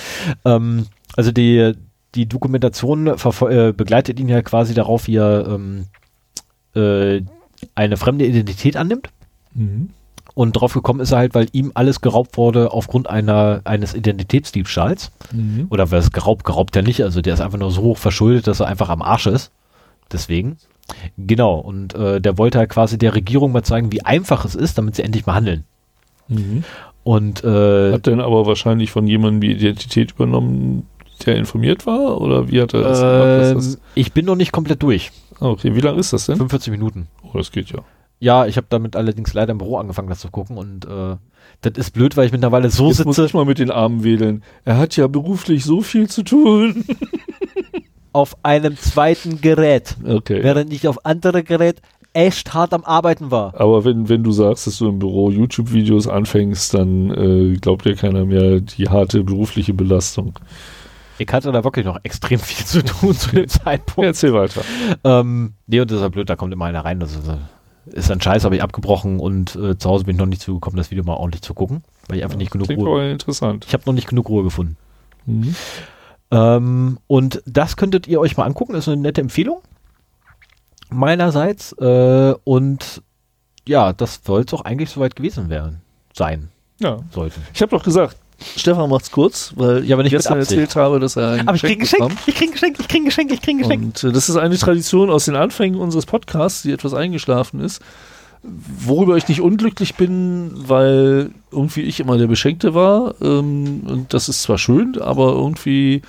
Ähm, 0.45 0.87
also 1.17 1.33
die, 1.33 1.73
die 2.15 2.27
Dokumentation 2.27 3.07
äh, 3.07 3.73
begleitet 3.73 4.19
ihn 4.21 4.29
ja 4.29 4.43
quasi 4.43 4.75
darauf, 4.75 5.07
wie 5.07 5.17
er 5.17 5.47
ähm, 5.47 5.87
äh, 6.75 7.23
eine 7.75 7.97
fremde 7.97 8.27
Identität 8.27 8.77
annimmt. 8.77 9.11
Mhm. 9.55 9.91
Und 10.35 10.53
drauf 10.53 10.75
gekommen 10.75 11.01
ist 11.01 11.13
er 11.13 11.19
halt, 11.19 11.35
weil 11.35 11.49
ihm 11.53 11.73
alles 11.75 12.01
geraubt 12.01 12.37
wurde 12.37 12.73
aufgrund 12.73 13.09
einer, 13.09 13.61
eines 13.65 13.95
Identitätsdiebstahls. 13.95 15.11
Mhm. 15.33 15.67
Oder 15.71 15.91
was 15.91 16.13
geraubt, 16.13 16.45
geraubt 16.45 16.77
er 16.77 16.83
nicht. 16.83 17.03
Also 17.03 17.21
der 17.21 17.35
ist 17.35 17.41
einfach 17.41 17.59
nur 17.59 17.71
so 17.71 17.83
hoch 17.83 17.99
verschuldet, 17.99 18.47
dass 18.47 18.61
er 18.61 18.67
einfach 18.67 18.89
am 18.89 19.03
Arsch 19.03 19.27
ist. 19.27 19.51
Deswegen. 20.13 20.57
Genau. 21.17 21.59
Und 21.59 21.95
äh, 21.95 22.21
der 22.21 22.39
wollte 22.39 22.59
halt 22.59 22.71
quasi 22.71 22.99
der 22.99 23.15
Regierung 23.15 23.53
mal 23.53 23.63
zeigen, 23.63 23.93
wie 23.93 24.05
einfach 24.05 24.45
es 24.45 24.55
ist, 24.55 24.79
damit 24.79 24.97
sie 24.97 25.03
endlich 25.03 25.27
mal 25.27 25.35
handeln. 25.35 25.65
Mhm. 26.29 26.65
Und 27.03 27.43
äh, 27.45 27.93
hat 27.93 28.07
dann 28.07 28.21
aber 28.21 28.47
wahrscheinlich 28.47 28.91
von 28.91 29.07
jemandem 29.07 29.41
die 29.41 29.53
Identität 29.53 30.13
übernommen, 30.13 30.87
der 31.27 31.37
informiert 31.37 31.87
war? 31.87 32.21
Oder 32.21 32.51
wie 32.51 32.61
hat 32.61 32.75
er 32.75 32.83
das 32.83 33.01
gemacht? 33.01 33.75
Ähm, 33.75 33.81
ich 33.95 34.13
bin 34.13 34.27
noch 34.27 34.37
nicht 34.37 34.53
komplett 34.53 34.83
durch. 34.83 35.11
Ah, 35.39 35.49
okay, 35.49 35.75
wie 35.75 35.81
lange 35.81 35.99
ist 35.99 36.13
das 36.13 36.27
denn? 36.27 36.37
45 36.37 36.71
Minuten. 36.71 37.09
Oh, 37.23 37.37
das 37.37 37.53
geht 37.53 37.71
ja. 37.71 37.81
Ja, 38.21 38.47
ich 38.47 38.57
habe 38.57 38.67
damit 38.71 38.97
allerdings 38.97 39.33
leider 39.35 39.53
im 39.53 39.59
Büro 39.59 39.79
angefangen, 39.79 40.09
das 40.09 40.21
zu 40.21 40.31
gucken 40.31 40.57
und 40.59 40.85
äh, 40.85 41.17
das 41.63 41.73
ist 41.77 41.91
blöd, 41.93 42.17
weil 42.17 42.27
ich 42.27 42.33
mittlerweile 42.33 42.71
so 42.71 42.89
Jetzt 42.89 43.05
muss 43.05 43.17
sitze 43.17 43.27
ich 43.27 43.35
mal 43.35 43.45
mit 43.47 43.59
den 43.59 43.71
Armen 43.71 44.05
wedeln. 44.05 44.43
Er 44.65 44.77
hat 44.79 44.95
ja 44.97 45.07
beruflich 45.09 45.65
so 45.65 45.81
viel 45.81 46.09
zu 46.09 46.23
tun. 46.23 46.85
auf 48.13 48.37
einem 48.43 48.77
zweiten 48.77 49.41
Gerät, 49.41 49.97
Okay. 50.07 50.43
während 50.43 50.73
ich 50.73 50.87
auf 50.89 51.05
andere 51.07 51.43
Gerät 51.45 51.81
echt 52.13 52.53
hart 52.55 52.75
am 52.75 52.85
Arbeiten 52.85 53.31
war. 53.31 53.59
Aber 53.59 53.85
wenn, 53.85 54.09
wenn 54.09 54.25
du 54.25 54.33
sagst, 54.33 54.67
dass 54.67 54.79
du 54.79 54.89
im 54.89 54.99
Büro 54.99 55.31
YouTube-Videos 55.31 56.09
anfängst, 56.09 56.75
dann 56.75 57.11
äh, 57.11 57.57
glaubt 57.57 57.85
dir 57.85 57.95
keiner 57.95 58.25
mehr 58.25 58.61
die 58.61 58.89
harte 58.89 59.23
berufliche 59.23 59.73
Belastung. 59.75 60.33
Ich 61.19 61.29
hatte 61.33 61.53
da 61.53 61.63
wirklich 61.63 61.85
noch 61.87 61.99
extrem 62.03 62.39
viel 62.41 62.67
zu 62.67 62.83
tun 62.83 63.15
zu 63.15 63.31
dem 63.31 63.47
Zeitpunkt. 63.49 64.07
Erzähl 64.07 64.33
weiter. 64.35 64.63
Ähm, 65.05 65.53
nee, 65.69 65.79
und 65.81 65.89
das 65.91 65.99
ist 65.99 66.03
ja 66.03 66.09
blöd, 66.09 66.29
da 66.29 66.35
kommt 66.35 66.53
immer 66.53 66.65
einer 66.65 66.85
rein. 66.85 66.99
Das 66.99 67.13
ist, 67.15 67.29
äh, 67.29 67.37
ist 67.87 68.11
ein 68.11 68.21
Scheiß, 68.21 68.45
habe 68.45 68.57
ich 68.57 68.63
abgebrochen 68.63 69.19
und 69.21 69.57
äh, 69.57 69.77
zu 69.79 69.89
Hause 69.89 70.05
bin 70.05 70.17
ich 70.17 70.21
noch 70.21 70.27
nicht 70.27 70.43
zugekommen, 70.43 70.77
das 70.77 70.91
Video 70.91 71.05
mal 71.05 71.15
ordentlich 71.15 71.43
zu 71.43 71.55
gucken, 71.55 71.83
weil 72.09 72.19
ich 72.19 72.25
einfach 72.25 72.37
nicht 72.39 72.51
genug 72.53 72.69
Ruhe. 72.71 73.11
interessant. 73.11 73.65
Ich 73.67 73.73
habe 73.75 73.85
noch 73.87 73.93
nicht 73.95 74.09
genug 74.09 74.29
Ruhe 74.29 74.43
gefunden. 74.45 74.77
Mhm. 75.27 75.55
Ähm, 76.31 76.99
und 77.07 77.43
das 77.47 77.77
könntet 77.77 78.07
ihr 78.07 78.21
euch 78.21 78.37
mal 78.37 78.45
angucken, 78.45 78.73
das 78.75 78.87
ist 78.87 78.93
eine 78.93 79.03
nette 79.03 79.21
Empfehlung 79.21 79.61
meinerseits. 80.91 81.73
Äh, 81.73 82.35
und 82.45 83.03
ja, 83.67 83.93
das 83.93 84.21
soll 84.25 84.43
es 84.47 84.55
auch 84.55 84.63
eigentlich 84.65 84.91
soweit 84.91 85.17
gewesen 85.17 85.49
werden, 85.49 85.81
sein 86.15 86.51
Ja. 86.81 86.99
sollte. 87.11 87.41
Ich 87.55 87.63
habe 87.63 87.71
doch 87.71 87.83
gesagt, 87.85 88.17
Stefan 88.57 88.89
macht's 88.91 89.11
kurz, 89.11 89.53
weil 89.57 89.85
Ja, 89.85 89.97
aber 89.97 90.03
nicht 90.03 90.13
ich 90.13 90.19
mit 90.19 90.23
gestern 90.23 90.39
erzählt 90.39 90.77
habe, 90.77 90.99
dass 91.01 91.17
er 91.17 91.33
ein 91.33 91.49
Aber 91.49 91.57
ich 91.57 91.63
krieg 91.63 91.81
Geschenk, 91.81 92.11
ich 92.27 92.35
krieg 92.35 92.53
Geschenk, 92.53 92.77
ich 92.81 92.89
krieg 92.89 93.05
Geschenk, 93.05 93.33
ich 93.33 93.43
krieg 93.43 93.59
Geschenk. 93.59 93.83
Und 93.83 94.05
äh, 94.05 94.13
das 94.13 94.29
ist 94.29 94.37
eine 94.37 94.57
Tradition 94.57 95.11
aus 95.11 95.27
den 95.27 95.37
Anfängen 95.37 95.79
unseres 95.81 96.07
Podcasts, 96.07 96.63
die 96.63 96.73
etwas 96.73 96.95
eingeschlafen 96.95 97.61
ist. 97.61 97.83
Worüber 98.43 99.17
ich 99.19 99.29
nicht 99.29 99.43
unglücklich 99.43 99.97
bin, 99.97 100.53
weil 100.55 101.31
irgendwie 101.53 101.83
ich 101.83 102.01
immer 102.01 102.17
der 102.17 102.27
Beschenkte 102.27 102.75
war. 102.75 103.15
Ähm, 103.21 103.83
und 103.87 104.15
das 104.15 104.29
ist 104.31 104.43
zwar 104.43 104.57
schön, 104.57 104.99
aber 104.99 105.33
irgendwie 105.33 106.01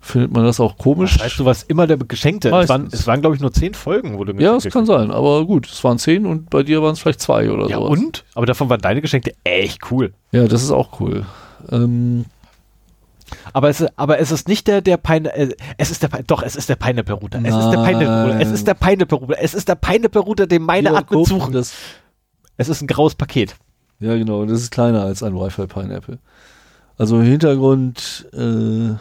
findet 0.00 0.32
man 0.32 0.44
das 0.44 0.58
auch 0.58 0.76
komisch. 0.78 1.20
Weißt 1.20 1.38
du, 1.38 1.44
was 1.44 1.62
immer 1.64 1.86
der 1.86 1.96
Geschenkte? 1.98 2.48
Es 2.48 2.68
waren, 2.68 2.82
Meistens. 2.82 3.00
es 3.00 3.06
waren 3.06 3.20
glaube 3.20 3.36
ich, 3.36 3.42
nur 3.42 3.52
zehn 3.52 3.74
Folgen, 3.74 4.18
wo 4.18 4.24
du 4.24 4.32
mir 4.32 4.42
ja, 4.42 4.54
das 4.54 4.64
es 4.64 4.72
kann 4.72 4.86
sein, 4.86 5.10
aber 5.10 5.44
gut, 5.44 5.68
es 5.70 5.82
waren 5.84 5.98
zehn 5.98 6.26
und 6.26 6.50
bei 6.50 6.62
dir 6.62 6.82
waren 6.82 6.92
es 6.92 7.00
vielleicht 7.00 7.20
zwei 7.20 7.50
oder 7.50 7.68
Ja, 7.68 7.76
so. 7.76 7.84
und? 7.86 8.24
Aber 8.34 8.46
davon 8.46 8.68
waren 8.70 8.80
deine 8.80 9.00
Geschenke 9.00 9.34
echt 9.44 9.90
cool. 9.90 10.12
Ja, 10.32 10.46
das 10.48 10.62
ist 10.62 10.70
auch 10.70 11.00
cool. 11.00 11.26
Ähm, 11.70 12.24
Aber 13.52 13.68
es, 13.68 13.84
aber 13.96 14.18
es 14.18 14.30
ist 14.30 14.48
nicht 14.48 14.66
der, 14.68 14.80
der 14.80 14.96
Peine, 14.96 15.34
äh, 15.34 15.54
es 15.76 15.90
ist 15.90 16.02
der, 16.02 16.08
doch, 16.26 16.42
es 16.42 16.56
ist 16.56 16.68
der 16.68 16.76
Pineapple-Router. 16.76 17.40
Es 17.44 17.54
ist 17.54 17.70
der 17.70 17.84
Pineapple-Router. 17.84 18.40
Es 18.40 18.50
ist 18.50 18.66
der 18.66 18.74
Pineapple-Router. 18.74 19.36
Es 19.40 19.54
ist 19.54 19.68
der 19.68 19.74
Pineapple-Router, 19.74 20.46
den 20.46 20.62
meine 20.62 20.90
Kupp, 21.04 21.26
suchen. 21.28 21.52
Das, 21.52 21.72
Es 22.56 22.68
ist 22.68 22.80
ein 22.82 22.86
graues 22.86 23.14
Paket. 23.14 23.54
ja, 24.00 24.16
genau, 24.16 24.44
das 24.46 24.62
ist 24.62 24.70
kleiner 24.70 25.02
als 25.02 25.22
ein 25.22 25.34
Wi-Fi 25.34 25.66
Pineapple. 25.66 26.18
Also 26.96 27.20
im 27.20 27.26
Hintergrund 27.26 28.26
äh, 28.32 28.38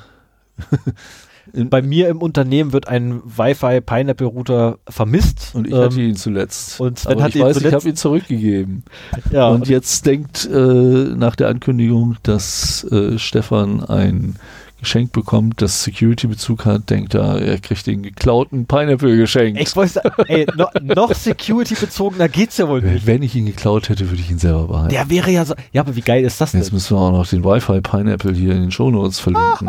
Bei 1.65 1.81
mir 1.81 2.07
im 2.09 2.17
Unternehmen 2.21 2.73
wird 2.73 2.87
ein 2.87 3.21
Wi-Fi 3.25 3.81
Pineapple-Router 3.81 4.77
vermisst. 4.87 5.51
und 5.53 5.67
ich 5.67 5.73
Ähm, 5.73 5.79
hatte 5.79 6.01
ihn 6.01 6.15
zuletzt. 6.15 6.79
und 6.79 6.99
Sven 6.99 7.21
hat 7.21 7.29
ich 7.29 7.35
ihn 7.37 7.41
weiß, 7.43 7.57
ich 7.57 7.63
zuletzt- 7.63 7.75
habe 7.81 7.89
ihn 7.89 7.95
zurückgegeben. 7.95 8.83
ja, 9.31 9.47
und 9.49 9.67
jetzt 9.67 10.05
denkt 10.05 10.45
äh, 10.51 10.57
nach 10.57 11.35
der 11.35 11.47
Ankündigung, 11.49 12.17
dass 12.23 12.83
äh, 12.91 13.17
Stefan 13.17 13.83
ein 13.83 14.35
Geschenk 14.79 15.11
bekommt, 15.11 15.59
das 15.63 15.83
Security-Bezug 15.83 16.65
hat, 16.65 16.91
denkt 16.91 17.15
er, 17.15 17.41
er 17.41 17.57
kriegt 17.57 17.87
den 17.87 18.03
geklauten 18.03 18.67
Pineapple 18.67 19.17
geschenkt. 19.17 19.59
ich 19.59 19.69
sagen, 19.69 20.11
ey, 20.27 20.45
no, 20.55 20.67
noch 20.83 21.11
Security-bezogener 21.15 22.29
geht's 22.29 22.57
ja 22.57 22.67
wohl 22.67 22.83
nicht. 22.83 23.07
Wenn 23.07 23.23
ich 23.23 23.35
ihn 23.35 23.47
geklaut 23.47 23.89
hätte, 23.89 24.07
würde 24.09 24.21
ich 24.21 24.29
ihn 24.29 24.37
selber 24.37 24.67
behalten. 24.67 24.89
Der 24.93 25.09
wäre 25.09 25.31
ja 25.31 25.45
so, 25.45 25.55
ja, 25.71 25.81
aber 25.81 25.95
wie 25.95 26.01
geil 26.01 26.23
ist 26.23 26.39
das 26.39 26.51
denn? 26.51 26.61
Jetzt 26.61 26.71
müssen 26.73 26.95
wir 26.95 27.01
auch 27.01 27.11
noch 27.11 27.25
den 27.27 27.43
Wi-Fi 27.43 27.81
Pineapple 27.81 28.33
hier 28.33 28.51
in 28.53 28.61
den 28.61 28.71
Shownotes 28.71 29.19
verlinken. 29.19 29.67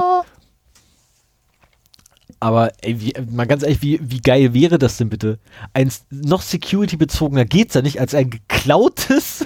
Aber 2.41 2.71
ey, 2.83 3.01
wie, 3.01 3.13
mal 3.31 3.47
ganz 3.47 3.63
ehrlich, 3.63 3.83
wie, 3.83 4.01
wie 4.03 4.21
geil 4.21 4.55
wäre 4.55 4.79
das 4.79 4.97
denn 4.97 5.09
bitte? 5.09 5.39
Ein 5.73 5.91
noch 6.11 6.43
Security-bezogener 6.43 7.45
geht's 7.45 7.75
ja 7.75 7.83
nicht 7.83 8.01
als 8.01 8.15
ein 8.15 8.31
geklautes 8.31 9.45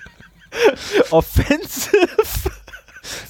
Offensive. 1.10 2.50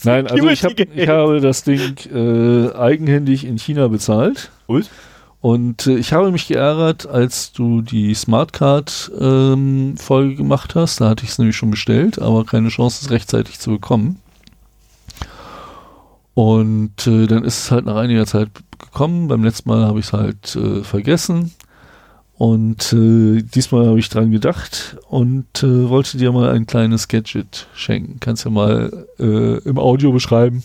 Nein, 0.05 0.27
also 0.27 0.49
ich, 0.49 0.65
hab, 0.65 0.79
ich 0.79 1.09
habe 1.09 1.41
das 1.41 1.65
Ding 1.65 1.97
äh, 2.13 2.73
eigenhändig 2.73 3.45
in 3.45 3.59
China 3.59 3.89
bezahlt. 3.89 4.51
Und? 4.67 4.89
Und 5.41 5.87
äh, 5.87 5.97
ich 5.97 6.13
habe 6.13 6.33
mich 6.33 6.49
geärgert, 6.49 7.07
als 7.07 7.53
du 7.53 7.83
die 7.83 8.15
Smartcard 8.15 9.13
ähm, 9.21 9.95
gemacht 10.37 10.75
hast. 10.75 11.01
Da 11.01 11.09
hatte 11.09 11.25
ich 11.25 11.31
es 11.31 11.39
nämlich 11.39 11.57
schon 11.57 11.71
bestellt, 11.71 12.21
aber 12.21 12.45
keine 12.45 12.69
Chance, 12.69 13.05
es 13.05 13.11
rechtzeitig 13.11 13.59
zu 13.59 13.71
bekommen. 13.71 14.21
Und 16.35 17.07
äh, 17.07 17.27
dann 17.27 17.45
ist 17.45 17.59
es 17.59 17.71
halt 17.71 17.85
nach 17.85 17.97
einiger 17.97 18.27
Zeit 18.27 18.49
gekommen. 18.99 19.29
Beim 19.29 19.45
letzten 19.45 19.69
Mal 19.69 19.87
habe 19.87 20.01
ich 20.01 20.07
es 20.07 20.13
halt 20.13 20.57
äh, 20.57 20.83
vergessen. 20.83 21.53
Und 22.37 22.93
äh, 22.93 23.43
diesmal 23.43 23.87
habe 23.87 23.99
ich 23.99 24.09
dran 24.09 24.31
gedacht 24.31 24.97
und 25.09 25.47
äh, 25.63 25.89
wollte 25.89 26.19
dir 26.19 26.31
mal 26.33 26.51
ein 26.51 26.67
kleines 26.67 27.09
Gadget 27.09 27.67
schenken. 27.75 28.19
Kannst 28.21 28.45
ja 28.45 28.51
mal 28.51 29.07
äh, 29.19 29.59
im 29.59 29.79
Audio 29.79 30.13
beschreiben. 30.13 30.63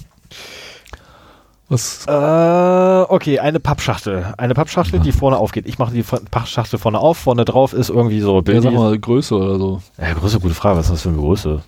Was? 1.70 2.06
Äh, 2.08 2.12
okay, 2.12 3.40
eine 3.40 3.60
Pappschachtel. 3.60 4.34
Eine 4.38 4.54
Pappschachtel, 4.54 5.00
die 5.00 5.12
vorne 5.12 5.38
aufgeht. 5.38 5.68
Ich 5.68 5.80
mache 5.80 5.94
die 5.94 6.04
Pappschachtel 6.04 6.78
vorne 6.78 7.00
auf. 7.00 7.18
Vorne 7.18 7.46
drauf 7.46 7.74
ist 7.74 7.90
irgendwie 7.90 8.20
so 8.20 8.36
Ja, 8.36 8.42
Bild. 8.42 8.64
sag 8.64 8.74
mal 8.74 8.98
Größe 9.00 9.36
oder 9.36 9.58
so. 9.58 9.82
Ja, 10.00 10.14
Größe, 10.14 10.40
gute 10.40 10.54
Frage. 10.54 10.78
Was 10.78 10.86
ist 10.88 10.92
das 10.94 11.02
für 11.04 11.10
eine 11.10 11.18
Größe? 11.18 11.64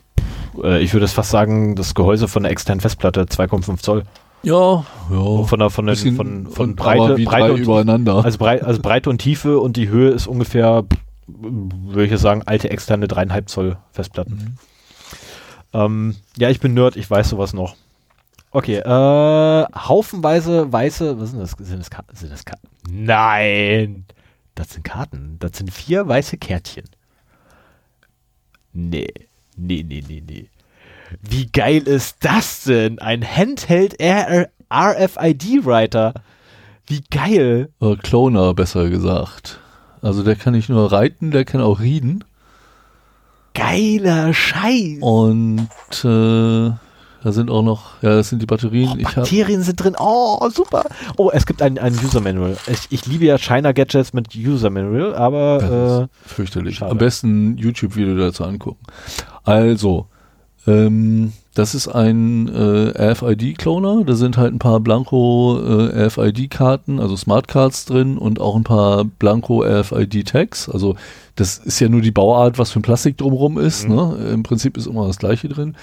Äh, 0.64 0.84
ich 0.84 0.94
würde 0.94 1.06
es 1.06 1.14
fast 1.14 1.32
sagen, 1.32 1.76
das 1.76 1.96
Gehäuse 1.96 2.28
von 2.28 2.44
der 2.44 2.52
externen 2.52 2.82
Festplatte 2.82 3.24
2,5 3.24 3.82
Zoll. 3.82 4.04
Ja, 4.46 4.86
ja. 5.12 5.44
Von 5.44 5.60
der, 5.60 5.70
von 5.70 5.86
der, 5.88 5.94
Bisschen- 5.94 6.16
von, 6.16 6.48
von 6.48 6.76
Breite, 6.76 7.16
Breite 7.24 7.54
und 7.54 7.62
übereinander. 7.62 8.24
Also, 8.24 8.38
brei 8.38 8.62
also 8.64 8.80
Breite 8.82 9.10
und 9.10 9.18
Tiefe 9.18 9.60
und 9.60 9.76
die 9.76 9.90
Höhe 9.90 10.12
ist 10.12 10.28
ungefähr, 10.28 10.86
würde 11.28 12.06
ich 12.06 12.12
jetzt 12.12 12.22
sagen, 12.22 12.44
alte 12.46 12.70
externe 12.70 13.08
dreieinhalb 13.08 13.50
Zoll 13.50 13.78
Festplatten. 13.92 14.58
Ähm, 15.74 16.16
ja, 16.38 16.50
ich 16.50 16.60
bin 16.60 16.74
Nerd, 16.76 16.96
ich 16.96 17.10
weiß 17.10 17.30
sowas 17.30 17.54
noch. 17.54 17.76
Okay, 18.52 18.78
äh, 18.78 19.66
haufenweise 19.76 20.72
weiße, 20.72 21.20
was 21.20 21.32
sind 21.32 21.40
das? 21.42 21.56
Sind 21.60 21.80
das, 21.80 21.90
Karten? 21.90 22.16
sind 22.16 22.32
das 22.32 22.46
Karten? 22.46 22.68
Nein! 22.90 24.06
Das 24.54 24.70
sind 24.70 24.84
Karten. 24.84 25.36
Das 25.40 25.58
sind 25.58 25.74
vier 25.74 26.08
weiße 26.08 26.38
Kärtchen. 26.38 26.86
Nee, 28.72 29.08
nee, 29.58 29.84
nee, 29.86 30.04
nee, 30.08 30.24
nee. 30.26 30.50
Wie 31.22 31.48
geil 31.48 31.84
ist 31.84 32.18
das 32.22 32.64
denn? 32.64 33.00
Ein 33.00 33.24
Handheld 33.24 33.96
RFID-Writer. 34.72 36.14
Wie 36.88 37.04
geil. 37.10 37.70
äh, 37.82 37.96
Cloner, 37.96 38.54
besser 38.54 38.90
gesagt. 38.90 39.60
Also 40.02 40.22
der 40.24 40.36
kann 40.36 40.54
nicht 40.54 40.70
nur 40.70 40.92
reiten, 40.92 41.32
der 41.32 41.46
kann 41.46 41.62
auch 41.62 41.80
rieden. 41.80 42.24
Geiler 43.56 44.34
Scheiß. 44.34 44.98
Und 45.02 45.70
äh, 46.04 46.72
da 47.24 47.32
sind 47.32 47.50
auch 47.50 47.64
noch, 47.64 48.04
ja, 48.04 48.10
das 48.16 48.30
sind 48.30 48.40
die 48.42 48.46
Batterien. 48.46 49.00
Oh, 49.00 49.02
Bakterien 49.16 49.64
sind 49.64 49.78
drin. 49.78 49.96
Oh, 49.98 50.48
super. 50.52 50.84
Oh, 51.18 51.32
es 51.34 51.48
gibt 51.48 51.62
ein, 51.64 51.80
ein 51.80 51.96
User 52.04 52.22
Manual. 52.22 52.56
Ich, 52.68 52.86
ich 52.92 53.06
liebe 53.08 53.26
ja 53.26 53.40
China 53.40 53.72
Gadgets 53.72 54.14
mit 54.14 54.36
User 54.36 54.70
Manual, 54.70 55.16
aber 55.16 56.08
fürchterlich. 56.24 56.76
schade. 56.76 56.92
Am 56.92 57.00
besten 57.00 57.54
ein 57.54 57.58
YouTube-Video 57.58 58.16
dazu 58.16 58.44
angucken. 58.44 58.86
Also, 59.44 60.08
ähm, 60.68 61.34
das 61.56 61.74
ist 61.74 61.88
ein 61.88 62.50
äh, 62.50 63.12
RFID-Cloner. 63.12 64.04
Da 64.04 64.16
sind 64.16 64.36
halt 64.36 64.54
ein 64.54 64.60
paar 64.60 64.82
Blanco 64.82 65.58
äh, 65.58 66.06
RFID-Karten, 66.06 67.00
also 67.00 67.16
Smart 67.16 67.48
Cards 67.48 67.86
drin 67.86 68.18
und 68.18 68.42
auch 68.42 68.58
ein 68.58 68.66
paar 68.66 69.06
Blanco 69.06 69.64
RFID-Tags. 69.64 70.68
Also 70.68 70.98
das 71.36 71.58
ist 71.60 71.80
ja 71.80 71.88
nur 71.88 72.02
die 72.02 72.12
Bauart, 72.12 72.58
was 72.58 72.72
für 72.72 72.80
ein 72.80 72.82
Plastik 72.82 73.18
drumherum 73.18 73.58
ist. 73.58 73.88
Mhm. 73.88 73.96
Ne? 73.96 74.30
Im 74.34 74.44
Prinzip 74.44 74.76
ist 74.76 74.88
immer 74.88 75.08
das 75.08 75.18
gleiche 75.18 75.48
drin. 75.48 75.78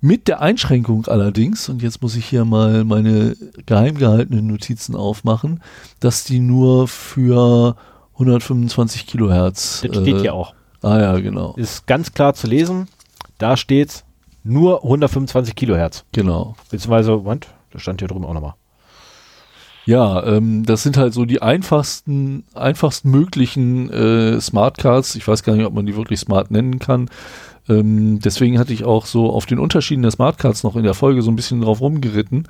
Mit 0.00 0.26
der 0.26 0.40
Einschränkung 0.40 1.06
allerdings, 1.06 1.68
und 1.68 1.80
jetzt 1.80 2.02
muss 2.02 2.16
ich 2.16 2.26
hier 2.26 2.44
mal 2.44 2.84
meine 2.84 3.36
geheim 3.66 3.96
gehaltenen 3.96 4.48
Notizen 4.48 4.96
aufmachen, 4.96 5.62
dass 6.00 6.24
die 6.24 6.40
nur 6.40 6.88
für 6.88 7.76
125 8.14 9.06
Kilohertz. 9.06 9.82
das 9.86 9.96
steht 9.96 10.16
äh, 10.16 10.20
hier 10.20 10.34
auch. 10.34 10.54
Ah 10.82 11.00
ja, 11.00 11.18
genau. 11.18 11.54
Ist 11.56 11.86
ganz 11.86 12.12
klar 12.12 12.34
zu 12.34 12.46
lesen. 12.46 12.88
Da 13.38 13.56
steht 13.56 14.03
nur 14.44 14.84
125 14.84 15.54
Kilohertz. 15.56 16.04
Genau. 16.12 16.54
Beziehungsweise, 16.70 17.12
Moment, 17.12 17.48
das 17.70 17.82
stand 17.82 18.00
hier 18.00 18.08
drüben 18.08 18.24
auch 18.24 18.34
nochmal. 18.34 18.54
Ja, 19.86 20.24
ähm, 20.24 20.64
das 20.64 20.82
sind 20.82 20.96
halt 20.96 21.12
so 21.12 21.26
die 21.26 21.42
einfachsten, 21.42 22.44
einfachsten 22.54 23.10
möglichen 23.10 23.90
äh, 23.90 24.40
Smart 24.40 24.78
Cards. 24.78 25.14
Ich 25.14 25.28
weiß 25.28 25.42
gar 25.42 25.56
nicht, 25.56 25.66
ob 25.66 25.74
man 25.74 25.84
die 25.84 25.96
wirklich 25.96 26.20
smart 26.20 26.50
nennen 26.50 26.78
kann. 26.78 27.10
Ähm, 27.68 28.20
deswegen 28.20 28.58
hatte 28.58 28.72
ich 28.72 28.84
auch 28.84 29.06
so 29.06 29.30
auf 29.30 29.46
den 29.46 29.58
Unterschieden 29.58 30.02
der 30.02 30.10
Smartcards 30.10 30.64
noch 30.64 30.76
in 30.76 30.84
der 30.84 30.94
Folge 30.94 31.22
so 31.22 31.30
ein 31.30 31.36
bisschen 31.36 31.62
drauf 31.62 31.80
rumgeritten, 31.80 32.46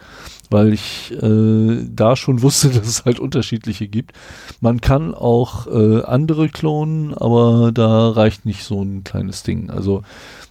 weil 0.50 0.72
ich 0.72 1.12
äh, 1.22 1.84
da 1.88 2.16
schon 2.16 2.42
wusste, 2.42 2.70
dass 2.70 2.86
es 2.86 3.04
halt 3.04 3.20
unterschiedliche 3.20 3.86
gibt. 3.88 4.12
Man 4.60 4.80
kann 4.80 5.14
auch 5.14 5.66
äh, 5.66 6.02
andere 6.02 6.48
klonen, 6.48 7.14
aber 7.14 7.70
da 7.72 8.10
reicht 8.10 8.44
nicht 8.44 8.64
so 8.64 8.82
ein 8.82 9.04
kleines 9.04 9.44
Ding. 9.44 9.70
Also 9.70 10.02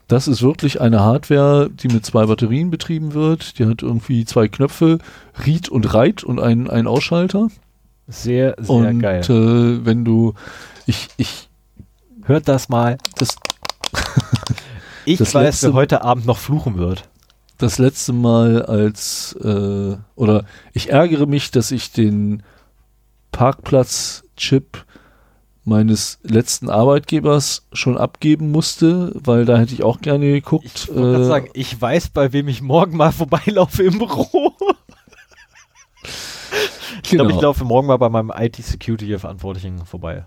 das 0.08 0.28
ist 0.28 0.42
wirklich 0.42 0.82
eine 0.82 1.00
Hardware, 1.02 1.70
die 1.70 1.88
mit 1.88 2.06
zwei 2.06 2.26
Batterien 2.26 2.70
betrieben 2.70 3.14
wird. 3.14 3.58
Die 3.60 3.66
hat 3.66 3.82
irgendwie 3.82 4.26
zwei 4.26 4.48
Knöpfe, 4.48 5.00
Read 5.46 5.70
und 5.70 5.92
Write 5.94 6.26
und 6.26 6.40
einen, 6.40 6.70
einen 6.70 6.88
Ausschalter. 6.88 7.48
Sehr, 8.08 8.56
sehr 8.60 8.70
und 8.70 9.00
geil. 9.00 9.22
Äh, 9.22 9.86
wenn 9.86 10.04
du, 10.06 10.34
ich, 10.86 11.08
ich, 11.18 11.50
Hört 12.26 12.48
das 12.48 12.70
mal. 12.70 12.98
das, 13.18 13.36
Ich 15.06 15.18
Das 15.20 15.34
weiß, 15.34 15.44
letzte- 15.46 15.68
wer 15.68 15.74
heute 15.74 16.04
Abend 16.04 16.26
noch 16.26 16.38
fluchen 16.38 16.78
wird. 16.78 17.04
das 17.58 17.78
letzte 17.80 18.14
Mal 18.14 18.62
als, 18.64 19.34
äh, 19.44 19.96
oder 20.16 20.46
ich 20.74 20.90
ärgere 20.92 21.26
mich, 21.28 21.52
dass 21.52 21.72
ich 21.72 21.92
den 21.92 22.44
Parkplatz-Chip 23.32 24.86
meines 25.66 26.20
letzten 26.24 26.70
Arbeitgebers 26.70 27.66
schon 27.72 27.98
abgeben 27.98 28.52
musste, 28.52 29.12
weil 29.16 29.46
da 29.46 29.58
hätte 29.58 29.74
ich 29.74 29.84
auch 29.84 30.02
gerne 30.02 30.26
geguckt. 30.32 30.66
Ich 30.66 30.96
äh, 30.96 31.24
sagen, 31.24 31.50
ich 31.54 31.80
weiß, 31.80 32.10
bei 32.10 32.34
wem 32.34 32.48
ich 32.48 32.62
morgen 32.62 32.98
mal 32.98 33.12
vorbeilaufe 33.14 33.84
im 33.84 33.98
Büro. 33.98 34.54
Ich 37.04 37.10
glaube, 37.10 37.28
genau. 37.28 37.36
ich 37.36 37.42
laufe 37.42 37.64
morgen 37.64 37.88
mal 37.88 37.98
bei 37.98 38.10
meinem 38.10 38.32
IT-Security-Verantwortlichen 38.36 39.86
vorbei. 39.86 40.26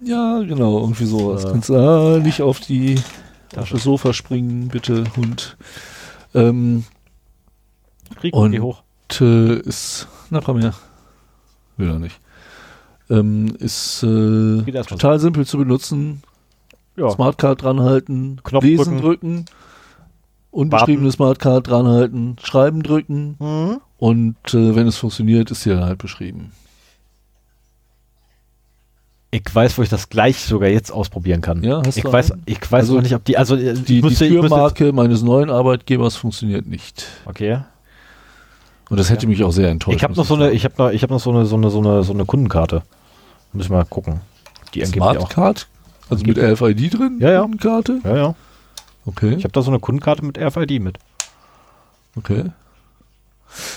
Ja, 0.00 0.40
genau, 0.40 0.80
irgendwie 0.80 1.06
sowas. 1.06 1.44
Äh. 1.44 1.50
Kannst 1.50 1.70
ah, 1.70 2.18
nicht 2.18 2.42
auf 2.42 2.60
die 2.60 3.00
auf 3.56 3.70
das 3.70 3.82
Sofa 3.82 4.12
springen, 4.12 4.68
bitte, 4.68 5.04
Hund. 5.16 5.56
Ähm, 6.34 6.84
Krieg 8.16 8.34
Und- 8.34 8.52
geh 8.52 8.60
hoch. 8.60 8.82
äh, 9.20 9.58
ist, 9.60 10.06
na 10.30 10.40
komm 10.40 10.60
her. 10.60 10.74
Will 11.76 11.88
er 11.88 11.98
nicht. 11.98 12.20
Ähm, 13.10 13.54
ist 13.58 14.02
äh, 14.02 14.62
total 14.82 15.18
simpel 15.18 15.46
zu 15.46 15.56
benutzen. 15.58 16.22
Ja. 16.96 17.10
Smartcard 17.10 17.62
dranhalten, 17.62 18.40
Knopf 18.44 18.64
lesen 18.64 18.98
drücken. 18.98 19.00
drücken, 19.00 19.44
unbeschriebene 20.50 21.10
Smartcard 21.12 21.66
dranhalten, 21.68 22.36
schreiben 22.42 22.82
drücken 22.82 23.36
Mhm. 23.38 23.80
und 23.98 24.36
äh, 24.52 24.74
wenn 24.74 24.86
es 24.88 24.96
funktioniert, 24.98 25.50
ist 25.50 25.62
sie 25.62 25.70
dann 25.70 25.84
halt 25.84 25.98
beschrieben. 25.98 26.52
Ich 29.30 29.42
weiß, 29.54 29.76
wo 29.76 29.82
ich 29.82 29.90
das 29.90 30.08
gleich 30.08 30.38
sogar 30.40 30.70
jetzt 30.70 30.90
ausprobieren 30.90 31.42
kann. 31.42 31.62
Ja, 31.62 31.82
hast 31.84 31.98
ich 31.98 32.02
du 32.02 32.12
weiß, 32.12 32.32
einen? 32.32 32.42
ich 32.46 32.60
weiß 32.60 32.72
Also 32.80 32.94
noch 32.94 33.02
nicht, 33.02 33.14
ob 33.14 33.24
die, 33.24 33.36
also 33.36 33.56
äh, 33.56 33.74
Die, 33.74 34.00
müsste- 34.00 34.24
die 34.28 34.34
Türmarke 34.34 34.92
meines 34.92 35.22
neuen 35.22 35.50
Arbeitgebers 35.50 36.16
funktioniert 36.16 36.66
nicht. 36.66 37.04
Okay. 37.26 37.58
Und 38.88 38.96
das 38.98 39.10
hätte 39.10 39.26
mich 39.26 39.44
auch 39.44 39.50
sehr 39.52 39.68
enttäuscht. 39.68 39.96
Ich 39.98 40.02
habe 40.02 40.14
noch 40.14 40.24
so 40.24 40.34
eine, 40.34 40.44
sagen. 40.44 40.56
ich 40.56 40.64
habe 40.64 40.74
noch, 40.78 40.90
ich 40.90 41.02
habe 41.02 41.12
noch 41.12 41.20
so 41.20 41.30
eine, 41.30 41.44
so 41.44 41.56
eine, 41.56 41.68
so 41.70 41.78
eine, 41.78 42.02
so 42.04 42.12
eine 42.14 42.24
Kundenkarte. 42.24 42.82
Müssen 43.58 43.70
wir 43.70 43.78
mal 43.78 43.84
gucken. 43.84 44.20
Die. 44.72 44.84
Smartcard? 44.84 45.66
Also 46.08 46.24
mit 46.24 46.38
RFID 46.38 46.94
drin? 46.94 47.18
Ja, 47.20 47.30
ja. 47.32 47.48
Karte? 47.60 48.00
Ja, 48.04 48.16
ja. 48.16 48.34
Okay. 49.04 49.34
Ich 49.34 49.44
habe 49.44 49.52
da 49.52 49.62
so 49.62 49.70
eine 49.70 49.80
Kundenkarte 49.80 50.24
mit 50.24 50.38
RFID 50.38 50.80
mit. 50.80 50.98
okay. 52.16 52.52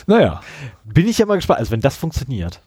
Naja. 0.05 0.41
Bin 0.85 1.07
ich 1.07 1.17
ja 1.17 1.25
mal 1.25 1.35
gespannt. 1.35 1.59
Also 1.59 1.71
wenn 1.71 1.81
das 1.81 1.95
funktioniert. 1.95 2.61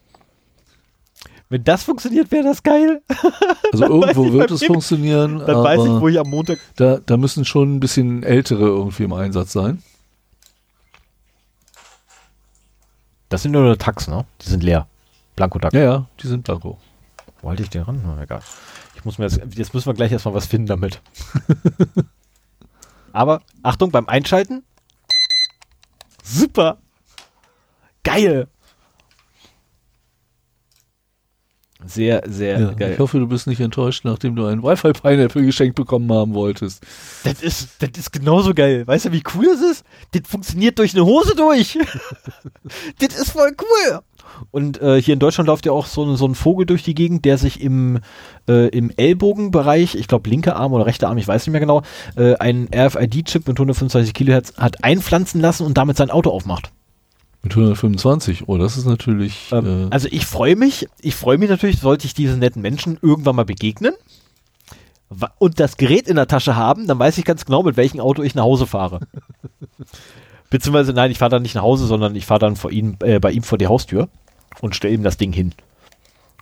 Wenn 1.49 1.63
das 1.63 1.83
funktioniert, 1.83 2.31
wäre 2.31 2.43
das 2.43 2.63
geil. 2.63 3.01
Also 3.71 3.85
irgendwo 3.85 4.31
wird 4.33 4.51
es 4.51 4.63
funktionieren, 4.63 5.39
Dann 5.39 5.63
weiß 5.63 5.81
ich, 5.81 5.89
wo 6.01 6.07
ich 6.07 6.19
am 6.19 6.29
Montag. 6.29 6.59
da, 6.75 6.99
da 7.05 7.17
müssen 7.17 7.43
schon 7.45 7.75
ein 7.75 7.79
bisschen 7.79 8.23
ältere 8.23 8.63
irgendwie 8.65 9.03
im 9.03 9.13
Einsatz 9.13 9.51
sein. 9.51 9.83
Das 13.29 13.41
sind 13.41 13.51
nur 13.51 13.77
Tax, 13.77 14.07
ne? 14.07 14.25
Die 14.41 14.49
sind 14.49 14.63
leer. 14.63 14.87
Blankotax. 15.35 15.73
Ja, 15.73 15.81
ja, 15.81 16.05
die 16.21 16.27
sind 16.27 16.43
blanko. 16.43 16.77
Wo 17.45 17.51
halte 17.51 17.61
ich 17.61 17.69
den 17.69 17.83
ran? 17.83 18.01
Na, 18.03 18.19
egal. 18.23 18.41
Ich 18.95 19.05
muss 19.05 19.19
mir 19.19 19.25
jetzt, 19.25 19.39
jetzt 19.55 19.71
müssen 19.75 19.85
wir 19.85 19.93
gleich 19.93 20.11
erstmal 20.11 20.33
was 20.33 20.47
finden 20.47 20.65
damit. 20.65 20.99
Aber 23.13 23.43
Achtung 23.61 23.91
beim 23.91 24.09
Einschalten. 24.09 24.63
Super. 26.23 26.79
Geil. 28.03 28.47
Sehr, 31.87 32.23
sehr 32.27 32.59
Ja, 32.59 32.71
geil. 32.73 32.91
ich 32.93 32.99
hoffe, 32.99 33.19
du 33.19 33.27
bist 33.27 33.47
nicht 33.47 33.59
enttäuscht, 33.61 34.05
nachdem 34.05 34.35
du 34.35 34.45
einen 34.45 34.63
Wi-Fi-Pineapple 34.63 35.45
geschenkt 35.45 35.75
bekommen 35.75 36.11
haben 36.11 36.33
wolltest. 36.33 36.83
Das 37.23 37.41
ist, 37.41 37.69
das 37.79 37.89
ist 37.97 38.11
genauso 38.11 38.53
geil. 38.53 38.85
Weißt 38.87 39.05
du, 39.05 39.11
wie 39.11 39.23
cool 39.35 39.45
das 39.45 39.61
ist? 39.61 39.85
Das 40.11 40.21
funktioniert 40.29 40.79
durch 40.79 40.93
eine 40.95 41.05
Hose 41.05 41.35
durch. 41.35 41.77
das 42.99 43.15
ist 43.19 43.31
voll 43.31 43.51
cool. 43.61 43.99
Und 44.51 44.81
äh, 44.81 45.01
hier 45.01 45.13
in 45.13 45.19
Deutschland 45.19 45.47
läuft 45.47 45.65
ja 45.65 45.71
auch 45.71 45.85
so, 45.85 46.03
ein- 46.03 46.17
so 46.17 46.27
ein 46.27 46.35
Vogel 46.35 46.65
durch 46.65 46.83
die 46.83 46.95
Gegend, 46.95 47.23
der 47.25 47.37
sich 47.37 47.61
im, 47.61 47.99
äh, 48.49 48.67
im 48.69 48.91
Ellbogenbereich, 48.97 49.95
ich 49.95 50.07
glaube 50.07 50.29
linker 50.29 50.55
Arm 50.55 50.73
oder 50.73 50.85
rechter 50.85 51.07
Arm, 51.07 51.17
ich 51.17 51.27
weiß 51.27 51.45
nicht 51.45 51.51
mehr 51.51 51.61
genau, 51.61 51.83
äh, 52.17 52.35
einen 52.35 52.67
RFID-Chip 52.73 53.47
mit 53.47 53.57
125 53.57 54.13
Kilohertz 54.13 54.53
hat 54.57 54.83
einpflanzen 54.83 55.39
lassen 55.41 55.65
und 55.65 55.77
damit 55.77 55.95
sein 55.97 56.09
Auto 56.11 56.31
aufmacht. 56.31 56.71
Mit 57.45 57.53
125, 57.53 58.47
oh, 58.47 58.57
das 58.57 58.75
ist 58.75 58.85
natürlich. 58.85 59.51
Ähm, 59.51 59.85
äh, 59.85 59.93
also 59.93 60.07
ich 60.09 60.25
freue 60.25 60.55
mich, 60.55 60.87
ich 60.99 61.13
freue 61.13 61.37
mich 61.37 61.47
natürlich, 61.47 61.79
sollte 61.79 62.07
ich 62.07 62.15
diesen 62.15 62.39
netten 62.39 62.59
Menschen 62.59 62.97
irgendwann 63.03 63.35
mal 63.35 63.45
begegnen 63.45 63.93
und 65.37 65.59
das 65.59 65.77
Gerät 65.77 66.07
in 66.07 66.15
der 66.15 66.27
Tasche 66.27 66.55
haben, 66.55 66.87
dann 66.87 66.97
weiß 66.97 67.19
ich 67.19 67.23
ganz 67.23 67.45
genau, 67.45 67.61
mit 67.61 67.77
welchem 67.77 67.99
Auto 67.99 68.23
ich 68.23 68.33
nach 68.33 68.45
Hause 68.45 68.65
fahre. 68.65 69.01
Beziehungsweise, 70.49 70.93
nein, 70.93 71.11
ich 71.11 71.19
fahre 71.19 71.29
dann 71.29 71.43
nicht 71.43 71.53
nach 71.53 71.61
Hause, 71.61 71.85
sondern 71.85 72.15
ich 72.15 72.25
fahre 72.25 72.39
dann 72.39 72.55
vor 72.55 72.71
ihm, 72.71 72.97
äh, 73.03 73.19
bei 73.19 73.31
ihm 73.31 73.43
vor 73.43 73.59
die 73.59 73.67
Haustür 73.67 74.09
und 74.61 74.75
stelle 74.75 74.95
ihm 74.95 75.03
das 75.03 75.17
Ding 75.17 75.31
hin. 75.31 75.53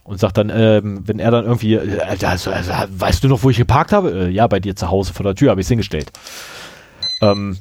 Und 0.06 0.22
sag 0.22 0.32
dann, 0.32 0.50
ähm, 0.50 1.02
wenn 1.06 1.20
er 1.20 1.32
dann 1.32 1.44
irgendwie, 1.44 1.74
äh, 1.74 2.18
das, 2.18 2.48
also, 2.48 2.72
weißt 2.98 3.26
du 3.26 3.28
noch, 3.28 3.44
wo 3.44 3.50
ich 3.50 3.58
geparkt 3.58 3.92
habe? 3.92 4.28
Äh, 4.28 4.30
ja, 4.30 4.48
bei 4.48 4.62
dir 4.62 4.78
zu 4.78 4.90
Hause 4.90 5.12
vor 5.12 5.26
der 5.26 5.36
Tür 5.36 5.50
habe 5.52 5.60
ich 5.60 5.66
es 5.66 5.70
hingestellt. 5.70 6.14
Ähm, 7.22 7.58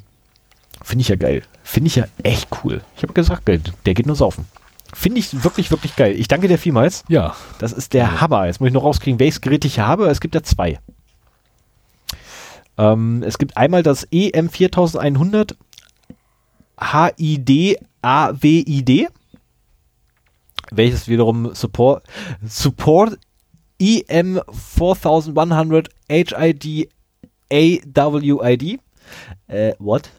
Finde 0.81 1.01
ich 1.01 1.09
ja 1.09 1.17
geil. 1.17 1.43
Finde 1.63 1.87
ich 1.87 1.95
ja 1.95 2.05
echt 2.23 2.49
cool. 2.63 2.81
Ich 2.97 3.03
habe 3.03 3.13
gesagt, 3.13 3.47
der 3.47 3.93
geht 3.93 4.05
nur 4.05 4.15
saufen. 4.15 4.45
Finde 4.93 5.19
ich 5.19 5.43
wirklich, 5.43 5.71
wirklich 5.71 5.95
geil. 5.95 6.13
Ich 6.19 6.27
danke 6.27 6.47
dir 6.47 6.59
vielmals. 6.59 7.03
ja, 7.07 7.35
Das 7.57 7.71
ist 7.71 7.93
der 7.93 8.21
Hammer. 8.21 8.45
Jetzt 8.45 8.59
muss 8.59 8.67
ich 8.67 8.73
noch 8.73 8.83
rauskriegen, 8.83 9.19
welches 9.19 9.41
Gerät 9.41 9.65
ich 9.65 9.79
habe. 9.79 10.07
Es 10.07 10.21
gibt 10.21 10.35
ja 10.35 10.43
zwei. 10.43 10.79
Ähm, 12.77 13.23
es 13.25 13.37
gibt 13.37 13.57
einmal 13.57 13.81
das 13.81 14.07
E 14.11 14.29
EM4100 14.31 15.55
HID 16.79 17.77
AWID, 18.01 19.07
welches 20.71 21.07
wiederum 21.07 21.55
Support, 21.55 22.03
Support 22.45 23.17
E 23.79 24.03
EM4100 24.07 25.89
HID 26.09 26.89
AWID. 27.51 28.79
Äh, 29.47 29.73
what? 29.79 30.09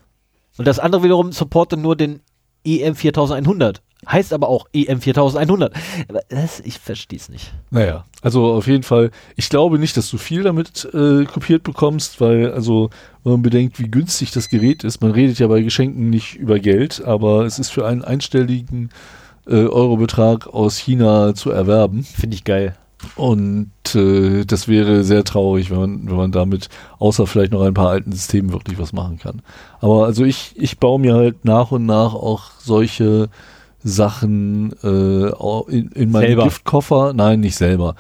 Und 0.56 0.66
das 0.66 0.78
andere 0.78 1.02
wiederum 1.02 1.32
supportet 1.32 1.80
nur 1.80 1.96
den 1.96 2.20
E 2.64 2.86
EM4100. 2.86 3.80
Heißt 4.06 4.32
aber 4.32 4.48
auch 4.48 4.66
E 4.72 4.84
EM4100. 4.84 5.72
Aber 6.08 6.20
das, 6.28 6.60
ich 6.60 6.78
verstehe 6.78 7.18
es 7.18 7.28
nicht. 7.28 7.52
naja. 7.70 8.04
Also 8.22 8.52
auf 8.54 8.66
jeden 8.66 8.84
Fall, 8.84 9.10
ich 9.36 9.50
glaube 9.50 9.78
nicht, 9.78 9.98
dass 9.98 10.10
du 10.10 10.16
viel 10.16 10.42
damit 10.42 10.88
äh, 10.94 11.24
kopiert 11.26 11.62
bekommst, 11.62 12.22
weil, 12.22 12.52
also, 12.52 12.88
wenn 13.22 13.32
man 13.32 13.42
bedenkt, 13.42 13.78
wie 13.78 13.90
günstig 13.90 14.30
das 14.30 14.48
Gerät 14.48 14.82
ist, 14.82 15.02
man 15.02 15.10
redet 15.10 15.38
ja 15.38 15.46
bei 15.46 15.60
Geschenken 15.60 16.08
nicht 16.08 16.36
über 16.36 16.58
Geld, 16.58 17.04
aber 17.04 17.44
es 17.44 17.58
ist 17.58 17.68
für 17.68 17.86
einen 17.86 18.02
einstelligen 18.02 18.90
äh, 19.46 19.66
Eurobetrag 19.66 20.46
aus 20.46 20.78
China 20.78 21.34
zu 21.34 21.50
erwerben. 21.50 22.04
Finde 22.04 22.34
ich 22.34 22.44
geil. 22.44 22.76
Und 23.16 23.70
äh, 23.94 24.44
das 24.44 24.68
wäre 24.68 25.04
sehr 25.04 25.24
traurig, 25.24 25.70
wenn 25.70 25.78
man, 25.78 26.08
wenn 26.08 26.16
man 26.16 26.32
damit 26.32 26.68
außer 26.98 27.26
vielleicht 27.26 27.52
noch 27.52 27.62
ein 27.62 27.74
paar 27.74 27.90
alten 27.90 28.12
Systemen 28.12 28.52
wirklich 28.52 28.78
was 28.78 28.92
machen 28.92 29.18
kann. 29.18 29.42
Aber 29.80 30.04
also 30.04 30.24
ich, 30.24 30.52
ich 30.56 30.78
baue 30.78 31.00
mir 31.00 31.14
halt 31.14 31.44
nach 31.44 31.70
und 31.70 31.86
nach 31.86 32.14
auch 32.14 32.50
solche 32.58 33.28
Sachen 33.82 34.72
äh, 34.82 35.28
in, 35.70 35.88
in 35.92 36.10
meinen 36.10 36.26
Selber? 36.26 36.44
Giftkoffer. 36.44 37.12
Nein, 37.14 37.40
nicht 37.40 37.56
selber. 37.56 37.94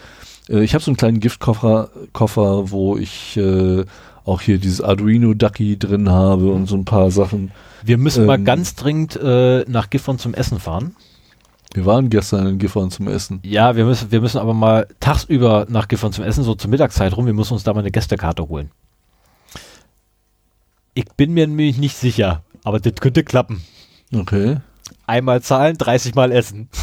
Äh, 0.48 0.64
ich 0.64 0.74
habe 0.74 0.82
so 0.82 0.90
einen 0.90 0.96
kleinen 0.96 1.20
Giftkoffer, 1.20 1.90
Koffer, 2.12 2.70
wo 2.70 2.96
ich 2.96 3.36
äh, 3.36 3.84
auch 4.24 4.40
hier 4.40 4.58
dieses 4.58 4.80
Arduino 4.80 5.34
Ducky 5.34 5.78
drin 5.78 6.08
habe 6.08 6.50
und 6.50 6.66
so 6.66 6.76
ein 6.76 6.84
paar 6.84 7.10
Sachen. 7.10 7.52
Wir 7.84 7.98
müssen 7.98 8.24
mal 8.24 8.38
Ähm. 8.38 8.44
ganz 8.44 8.74
dringend 8.74 9.16
äh, 9.22 9.64
nach 9.68 9.90
Gifhorn 9.90 10.18
zum 10.18 10.32
Essen 10.32 10.58
fahren. 10.58 10.96
Wir 11.74 11.84
waren 11.84 12.08
gestern 12.08 12.46
in 12.46 12.58
Gifhorn 12.58 12.90
zum 12.90 13.08
Essen. 13.08 13.40
Ja, 13.44 13.74
wir 13.76 13.84
müssen, 13.84 14.10
wir 14.12 14.20
müssen 14.20 14.38
aber 14.38 14.54
mal 14.54 14.86
tagsüber 15.00 15.66
nach 15.68 15.88
Gifhorn 15.88 16.12
zum 16.12 16.24
Essen, 16.24 16.44
so 16.44 16.54
zur 16.54 16.70
Mittagszeit 16.70 17.16
rum. 17.16 17.26
Wir 17.26 17.32
müssen 17.34 17.52
uns 17.52 17.64
da 17.64 17.72
mal 17.74 17.80
eine 17.80 17.90
Gästekarte 17.90 18.48
holen. 18.48 18.70
Ich 20.94 21.06
bin 21.16 21.34
mir 21.34 21.46
nämlich 21.46 21.78
nicht 21.78 21.96
sicher, 21.96 22.42
aber 22.62 22.78
das 22.78 22.94
könnte 22.94 23.24
klappen. 23.24 23.62
Okay. 24.14 24.58
Einmal 25.06 25.42
zahlen, 25.42 25.76
30 25.76 26.14
Mal 26.14 26.32
essen. 26.32 26.68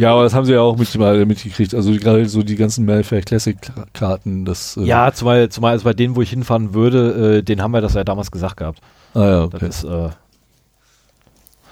Ja, 0.00 0.12
aber 0.12 0.24
das 0.24 0.34
haben 0.34 0.44
sie 0.44 0.52
ja 0.52 0.60
auch 0.60 0.76
mit, 0.76 0.94
mal 0.98 1.24
mitgekriegt. 1.24 1.74
Also 1.74 1.92
gerade 1.92 2.28
so 2.28 2.42
die 2.42 2.56
ganzen 2.56 2.84
Malfair 2.84 3.22
Classic 3.22 3.56
Karten, 3.94 4.44
das. 4.44 4.76
äh, 4.76 4.82
Ja, 4.84 5.12
zumal, 5.12 5.48
zumal 5.48 5.72
also 5.72 5.84
bei 5.84 5.92
denen, 5.94 6.16
wo 6.16 6.22
ich 6.22 6.30
hinfahren 6.30 6.74
würde, 6.74 7.38
äh, 7.38 7.42
den 7.42 7.62
haben 7.62 7.70
wir 7.70 7.80
das 7.80 7.94
ja 7.94 8.04
damals 8.04 8.30
gesagt 8.30 8.56
gehabt. 8.58 8.80
Ah 9.14 9.20
ja, 9.24 9.46
Das 9.46 9.54
okay. 9.54 9.68
ist, 9.68 9.84
äh, 9.84 10.10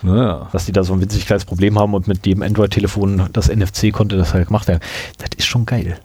Naja. 0.03 0.49
dass 0.53 0.66
die 0.66 0.73
da 0.73 0.85
so 0.85 0.93
ein 0.93 1.01
winzig 1.01 1.27
kleines 1.27 1.45
Problem 1.45 1.79
haben 1.79 1.95
und 1.95 2.07
mit 2.07 2.25
dem 2.25 2.43
Android-Telefon 2.43 3.31
das 3.33 3.49
NFC 3.49 3.93
konnte 3.93 4.16
das 4.16 4.33
halt 4.35 4.47
gemacht 4.47 4.69
werden. 4.69 4.81
Das 5.19 5.31
ist 5.37 5.47
schon 5.47 5.66
geil. 5.66 5.99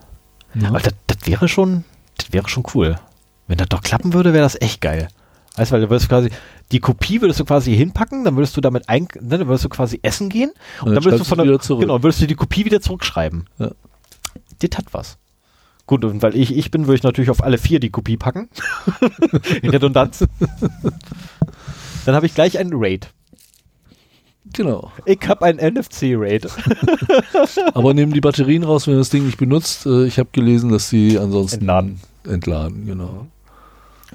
Aber 0.64 0.80
das, 0.80 0.94
das 1.08 1.18
wäre 1.26 1.48
schon, 1.48 1.84
das 2.18 2.32
wäre 2.32 2.48
schon 2.48 2.64
cool. 2.74 2.96
Wenn 3.48 3.58
das 3.58 3.70
doch 3.70 3.82
klappen 3.82 4.14
würde, 4.14 4.34
wäre 4.34 4.44
das 4.44 4.60
echt 4.60 4.82
geil. 4.82 5.08
Weißt 5.56 5.72
du, 5.72 5.74
weil 5.74 5.82
du 5.82 5.90
würdest 5.90 6.10
quasi, 6.10 6.30
die 6.72 6.80
Kopie 6.80 7.22
würdest 7.22 7.40
du 7.40 7.46
quasi 7.46 7.76
hinpacken, 7.76 8.24
dann 8.24 8.36
würdest 8.36 8.58
du 8.58 8.62
damit 8.62 8.90
ein, 8.90 9.08
ne, 9.20 9.38
dann 9.38 9.48
würdest 9.48 9.66
du 9.66 9.70
quasi 9.70 10.00
essen 10.02 10.30
gehen 10.30 10.52
und, 10.82 10.90
Und 10.90 10.96
dann 10.96 11.06
würdest 11.06 11.22
du 11.22 11.26
von 11.26 11.38
der, 11.38 11.80
genau, 11.80 12.02
würdest 12.02 12.22
du 12.22 12.28
die 12.28 12.36
Kopie 12.36 12.66
wieder 12.66 12.82
zurückschreiben. 12.82 13.48
Ja. 13.60 13.72
Das 14.60 14.78
hat 14.78 14.86
was. 14.94 15.18
Gut, 15.86 16.06
und 16.06 16.22
weil 16.22 16.36
ich 16.36 16.56
ich 16.56 16.72
bin, 16.72 16.88
würde 16.88 16.96
ich 16.96 17.04
natürlich 17.04 17.30
auf 17.30 17.44
alle 17.44 17.58
vier 17.58 17.80
die 17.80 17.90
Kopie 17.90 18.18
packen. 18.18 18.50
In 19.62 19.70
Redundanz. 19.70 20.26
dann 22.06 22.16
habe 22.16 22.26
ich 22.26 22.34
gleich 22.34 22.58
einen 22.58 22.72
Raid. 22.74 23.10
Genau. 24.52 24.92
Ich 25.06 25.20
habe 25.28 25.46
einen 25.46 25.60
NFC-Raid. 25.60 26.48
Aber 27.74 27.94
nehmen 27.94 28.12
die 28.14 28.20
Batterien 28.22 28.64
raus, 28.64 28.88
wenn 28.88 28.98
das 28.98 29.10
Ding 29.10 29.26
nicht 29.26 29.38
benutzt. 29.38 29.86
Äh, 29.86 30.06
Ich 30.06 30.20
habe 30.20 30.30
gelesen, 30.32 30.70
dass 30.72 30.90
sie 30.90 31.18
ansonsten 31.18 31.62
Entladen. 31.62 32.00
entladen, 32.28 32.86
genau. 32.86 33.28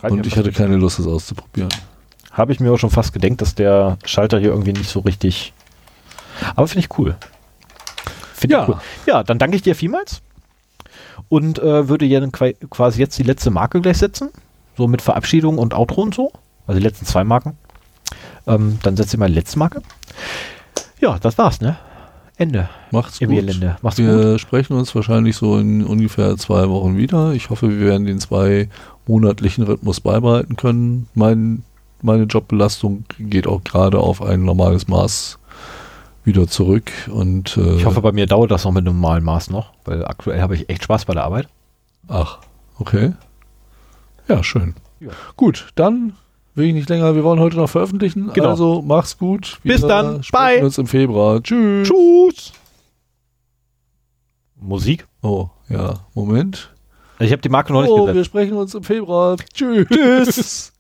Und 0.03 0.27
ich 0.27 0.37
hatte 0.37 0.53
keine 0.53 0.77
Lust, 0.77 0.99
das 0.99 1.07
auszuprobieren. 1.07 1.71
Habe 2.31 2.53
ich 2.53 2.61
mir 2.61 2.71
auch 2.73 2.79
schon 2.79 2.91
fast 2.91 3.13
gedenkt, 3.13 3.41
dass 3.41 3.55
der 3.55 3.99
Schalter 4.05 4.39
hier 4.39 4.51
irgendwie 4.51 4.73
nicht 4.73 4.89
so 4.91 5.01
richtig. 5.01 5.53
Aber 6.55 6.69
finde 6.69 6.87
ich 6.87 6.99
cool. 6.99 7.17
Finde 8.35 8.55
Ja. 8.55 8.63
ich 8.63 8.69
cool. 8.69 8.81
Ja, 9.07 9.25
dann 9.25 9.39
danke 9.39 9.57
ich 9.57 9.63
dir 9.63 9.75
vielmals. 9.75 10.21
Und 11.29 11.59
äh, 11.59 11.89
würde 11.89 12.07
qua- 12.31 12.53
quasi 12.71 13.01
jetzt 13.01 13.19
die 13.19 13.25
letzte 13.25 13.51
Marke 13.51 13.81
gleich 13.81 13.99
setzen. 13.99 14.29
So 14.77 14.87
mit 14.87 15.03
Verabschiedung 15.03 15.59
und 15.59 15.75
Outro 15.75 16.03
und 16.03 16.15
so. 16.15 16.31
Also 16.67 16.79
die 16.79 16.87
letzten 16.87 17.07
zwei 17.07 17.25
Marken. 17.25 17.57
Ähm, 18.49 18.79
dann 18.83 18.97
setze 18.97 19.17
ich 19.17 19.21
mal 19.21 19.31
letzte 19.31 19.59
Marke. 19.59 19.83
Ja, 21.01 21.19
das 21.19 21.39
war's, 21.39 21.61
ne? 21.61 21.77
Ende. 22.37 22.69
Macht's 22.93 23.19
gut. 23.19 23.31
Elende. 23.31 23.77
Macht's 23.83 23.99
wir 23.99 24.39
sprechen 24.39 24.75
uns 24.77 24.95
wahrscheinlich 24.95 25.37
so 25.37 25.59
in 25.59 25.85
ungefähr 25.85 26.37
zwei 26.37 26.69
Wochen 26.69 26.97
wieder. 26.97 27.33
Ich 27.33 27.51
hoffe, 27.51 27.69
wir 27.69 27.87
werden 27.87 28.07
den 28.07 28.21
zwei 28.21 28.69
monatlichen 29.07 29.65
Rhythmus 29.65 30.01
beibehalten 30.01 30.57
können. 30.57 31.09
Mein, 31.15 31.65
meine 32.01 32.25
Jobbelastung 32.25 33.05
geht 33.19 33.49
auch 33.49 33.65
gerade 33.65 33.99
auf 33.99 34.23
ein 34.23 34.45
normales 34.45 34.87
Maß 34.87 35.39
wieder 36.23 36.47
zurück. 36.47 36.93
Und 37.11 37.57
äh, 37.57 37.75
Ich 37.77 37.85
hoffe, 37.85 38.03
bei 38.03 38.13
mir 38.13 38.27
dauert 38.27 38.53
das 38.53 38.65
noch 38.65 38.73
mit 38.73 38.87
einem 38.87 39.01
normalen 39.01 39.25
Maß 39.25 39.51
noch, 39.51 39.73
weil 39.85 40.05
aktuell 40.05 40.41
habe 40.41 40.55
ich 40.55 40.69
echt 40.69 40.85
Spaß 40.85 41.07
bei 41.07 41.15
der 41.15 41.25
Arbeit. 41.25 41.49
Ach, 42.07 42.39
okay. 42.79 43.15
Ja, 44.29 44.45
schön. 44.45 44.75
Ja. 45.01 45.11
Gut, 45.37 45.69
dann 45.75 46.13
will 46.59 46.67
ich 46.67 46.75
nicht 46.75 46.89
länger. 46.91 47.15
Wir 47.15 47.25
wollen 47.25 47.41
heute 47.41 47.57
noch 47.57 47.71
veröffentlichen. 47.71 48.31
Genau. 48.35 48.51
Also 48.51 48.83
mach's 48.85 49.17
gut. 49.17 49.59
Bis 49.63 49.81
dann. 49.81 50.23
sprechen 50.23 50.45
Bye. 50.45 50.57
wir 50.59 50.65
uns 50.65 50.77
im 50.79 50.87
Februar. 50.87 51.43
Tschüss. 51.43 51.89
Tschüss. 51.89 52.53
Musik? 54.61 55.07
Oh, 55.23 55.49
ja. 55.69 56.01
Moment. 56.15 56.75
Ich 57.21 57.33
habe 57.33 57.41
die 57.43 57.49
Marke 57.49 57.73
noch 57.73 57.83
nicht 57.83 57.91
Oh, 57.91 58.01
gesetzt. 58.03 58.17
wir 58.17 58.25
sprechen 58.25 58.57
uns 58.57 58.75
im 58.75 58.83
Februar. 58.83 59.37
Tschüss. 59.55 59.87
Tschüss. 59.89 60.73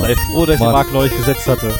Sei 0.00 0.14
froh, 0.16 0.46
dass 0.46 0.54
ich 0.56 0.60
die. 0.60 0.72
Marke 0.72 0.92
noch 0.92 1.02
nicht 1.02 1.16
gesetzt 1.16 1.46
hatte. 1.46 1.72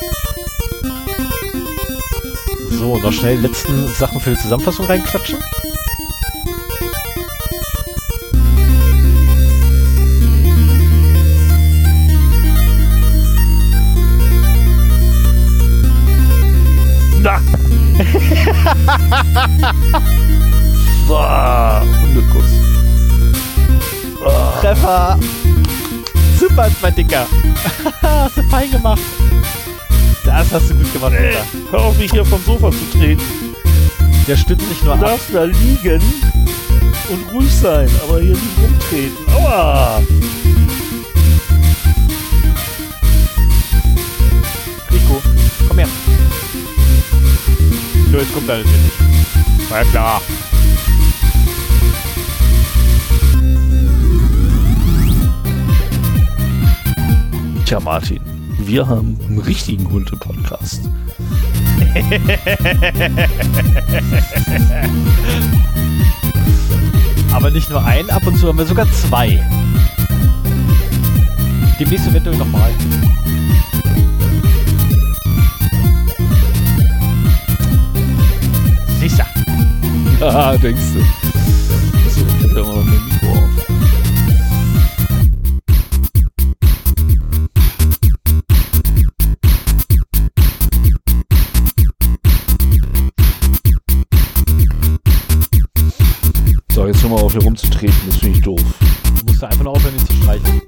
So, 2.70 2.98
noch 2.98 3.12
schnell 3.12 3.36
die 3.36 3.42
letzten 3.46 3.86
Sachen 3.88 4.20
für 4.20 4.30
die 4.30 4.36
Zusammenfassung 4.38 4.86
reinklatschen. 4.86 5.38
Super, 26.40 26.68
mein 26.82 26.94
Dicker! 26.94 27.24
hast 28.02 28.36
du 28.36 28.42
fein 28.44 28.68
gemacht! 28.70 29.00
Das 30.24 30.52
hast 30.52 30.70
du 30.70 30.74
gut 30.74 30.92
gemacht, 30.92 31.12
Alter. 31.12 31.44
Hör 31.70 31.80
auf, 31.84 31.98
mich 31.98 32.10
hier 32.10 32.24
vom 32.24 32.42
Sofa 32.44 32.72
zu 32.72 32.98
treten. 32.98 33.22
Der 34.26 34.36
stützt 34.36 34.68
nicht 34.68 34.82
nur 34.84 34.96
Du 34.96 35.04
ab. 35.04 35.10
darfst 35.10 35.32
da 35.32 35.44
liegen 35.44 36.02
und 37.10 37.32
ruhig 37.32 37.54
sein, 37.54 37.88
aber 38.02 38.20
hier 38.20 38.30
nicht 38.34 38.58
rumtreten. 38.60 39.34
Aua! 39.36 40.02
Rico, 44.90 45.22
komm 45.68 45.78
her. 45.78 45.88
So, 48.10 48.18
jetzt 48.18 48.34
kommt 48.34 48.48
er 48.48 48.56
natürlich. 48.58 49.70
War 49.70 49.78
ja 49.78 49.84
klar. 49.90 50.22
Tja, 57.68 57.80
Martin, 57.80 58.20
wir 58.60 58.88
haben 58.88 59.18
einen 59.28 59.40
richtigen 59.40 59.90
Hunde-Podcast. 59.90 60.80
Aber 67.34 67.50
nicht 67.50 67.68
nur 67.68 67.84
einen, 67.84 68.08
ab 68.08 68.26
und 68.26 68.38
zu 68.38 68.48
haben 68.48 68.56
wir 68.56 68.64
sogar 68.64 68.90
zwei. 68.90 69.46
Demnächst 71.78 72.08
eventuell 72.08 72.38
nochmal. 72.38 72.70
Sicher. 78.98 79.26
Haha, 80.20 80.56
denkst 80.56 80.94
du. 80.94 81.17
Auf, 97.28 97.32
hier 97.34 97.42
rumzutreten, 97.42 97.94
das 98.06 98.16
finde 98.16 98.38
ich 98.38 98.44
doof. 98.44 98.60
Du 99.18 99.26
musst 99.26 99.42
da 99.42 99.48
einfach 99.48 99.64
nur 99.64 99.74
aufhören, 99.74 99.94
ihn 99.94 100.06
zu 100.06 100.14
streichen. 100.14 100.62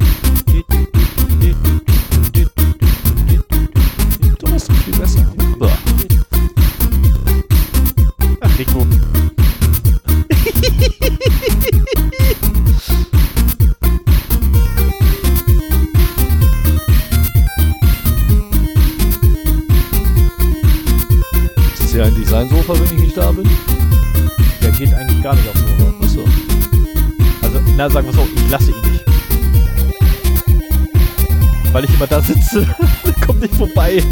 Immer 32.01 32.06
da 32.06 32.22
sitze. 32.22 32.66
Kommt 33.27 33.43
nicht 33.43 33.55
vorbei. 33.55 34.02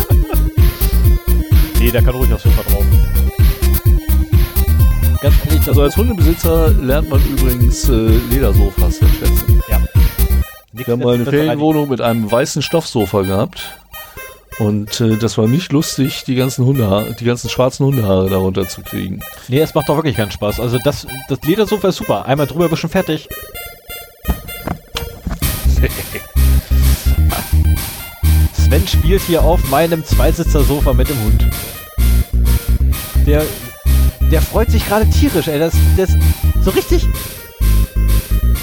nee, 1.80 1.90
der 1.90 2.02
kann 2.02 2.14
ruhig 2.14 2.30
aufs 2.32 2.42
Sofa 2.42 2.62
drauf. 2.70 2.84
Ganz 5.22 5.34
ehrlich, 5.46 5.68
Also 5.68 5.82
als 5.82 5.96
Hundebesitzer 5.96 6.68
lernt 6.68 7.08
man 7.08 7.20
übrigens 7.24 7.88
äh, 7.88 8.10
Ledersofas 8.30 8.98
sehr 8.98 9.08
schätzen. 9.08 9.62
ja. 9.70 9.80
Wir 10.72 10.86
haben 10.86 11.00
mal 11.02 11.14
eine 11.14 11.24
Ferienwohnung 11.24 11.88
mit 11.88 12.00
einem 12.02 12.30
weißen 12.30 12.60
Stoffsofa 12.62 13.22
gehabt. 13.22 13.78
Und 14.58 15.00
äh, 15.00 15.16
das 15.16 15.38
war 15.38 15.46
nicht 15.46 15.72
lustig, 15.72 16.24
die 16.24 16.34
ganzen 16.34 16.64
Hundehaare, 16.66 17.14
die 17.18 17.24
ganzen 17.24 17.48
schwarzen 17.48 17.86
Hundehaare 17.86 18.28
darunter 18.28 18.68
zu 18.68 18.82
kriegen. 18.82 19.20
Nee, 19.46 19.60
es 19.60 19.74
macht 19.74 19.88
doch 19.88 19.96
wirklich 19.96 20.16
keinen 20.16 20.32
Spaß. 20.32 20.60
Also 20.60 20.78
das, 20.78 21.06
das 21.28 21.40
Ledersofa 21.42 21.88
ist 21.88 21.96
super. 21.96 22.26
Einmal 22.26 22.46
drüber 22.48 22.68
bist 22.68 22.80
schon 22.82 22.90
fertig. 22.90 23.28
Spielt 28.88 29.22
hier 29.22 29.42
auf 29.42 29.68
meinem 29.70 30.04
Zweisitzer-Sofa 30.04 30.92
mit 30.92 31.08
dem 31.08 31.22
Hund. 31.22 31.46
Der, 33.26 33.44
der 34.30 34.42
freut 34.42 34.70
sich 34.70 34.86
gerade 34.86 35.08
tierisch, 35.10 35.48
ey. 35.48 35.58
Das, 35.58 35.74
das 35.96 36.10
so 36.62 36.70
richtig 36.70 37.06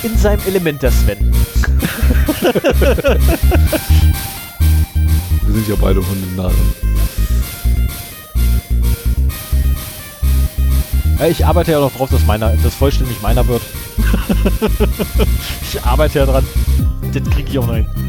in 0.03 0.17
seinem 0.17 0.41
Element, 0.47 0.81
der 0.81 0.91
Sven. 0.91 1.17
Wir 5.41 5.53
sind 5.53 5.67
ja 5.67 5.75
beide 5.79 6.01
Hundenarren. 6.05 6.55
Ich 11.29 11.45
arbeite 11.45 11.71
ja 11.71 11.79
noch 11.79 11.93
drauf, 11.93 12.09
dass 12.09 12.25
meiner, 12.25 12.55
das 12.57 12.75
vollständig 12.75 13.21
meiner 13.21 13.47
wird. 13.47 13.61
ich 15.61 15.81
arbeite 15.83 16.19
ja 16.19 16.25
dran. 16.25 16.45
Das 17.13 17.23
kriege 17.29 17.49
ich 17.49 17.59
auch 17.59 17.67
noch 17.67 17.75
hin. 17.75 18.04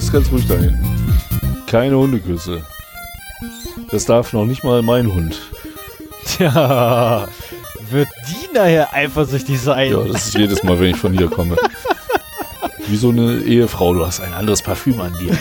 Bist 0.00 0.12
ganz 0.14 0.32
ruhig 0.32 0.46
da 0.48 0.54
hinten. 0.54 1.20
Keine 1.66 1.94
Hundeküsse. 1.94 2.64
Das 3.90 4.06
darf 4.06 4.32
noch 4.32 4.46
nicht 4.46 4.64
mal 4.64 4.80
mein 4.80 5.12
Hund. 5.12 5.38
Tja, 6.24 7.28
wird 7.90 8.08
die 8.26 8.54
nachher 8.54 8.94
eifersüchtig 8.94 9.60
sein? 9.60 9.90
Ja, 9.90 10.02
das 10.04 10.28
ist 10.28 10.38
jedes 10.38 10.62
Mal, 10.62 10.80
wenn 10.80 10.92
ich 10.92 10.96
von 10.96 11.12
hier 11.12 11.28
komme. 11.28 11.56
Wie 12.86 12.96
so 12.96 13.10
eine 13.10 13.40
Ehefrau, 13.42 13.92
du 13.92 14.06
hast 14.06 14.20
ein 14.20 14.32
anderes 14.32 14.62
Parfüm 14.62 14.98
an 15.02 15.12
dir. 15.20 15.36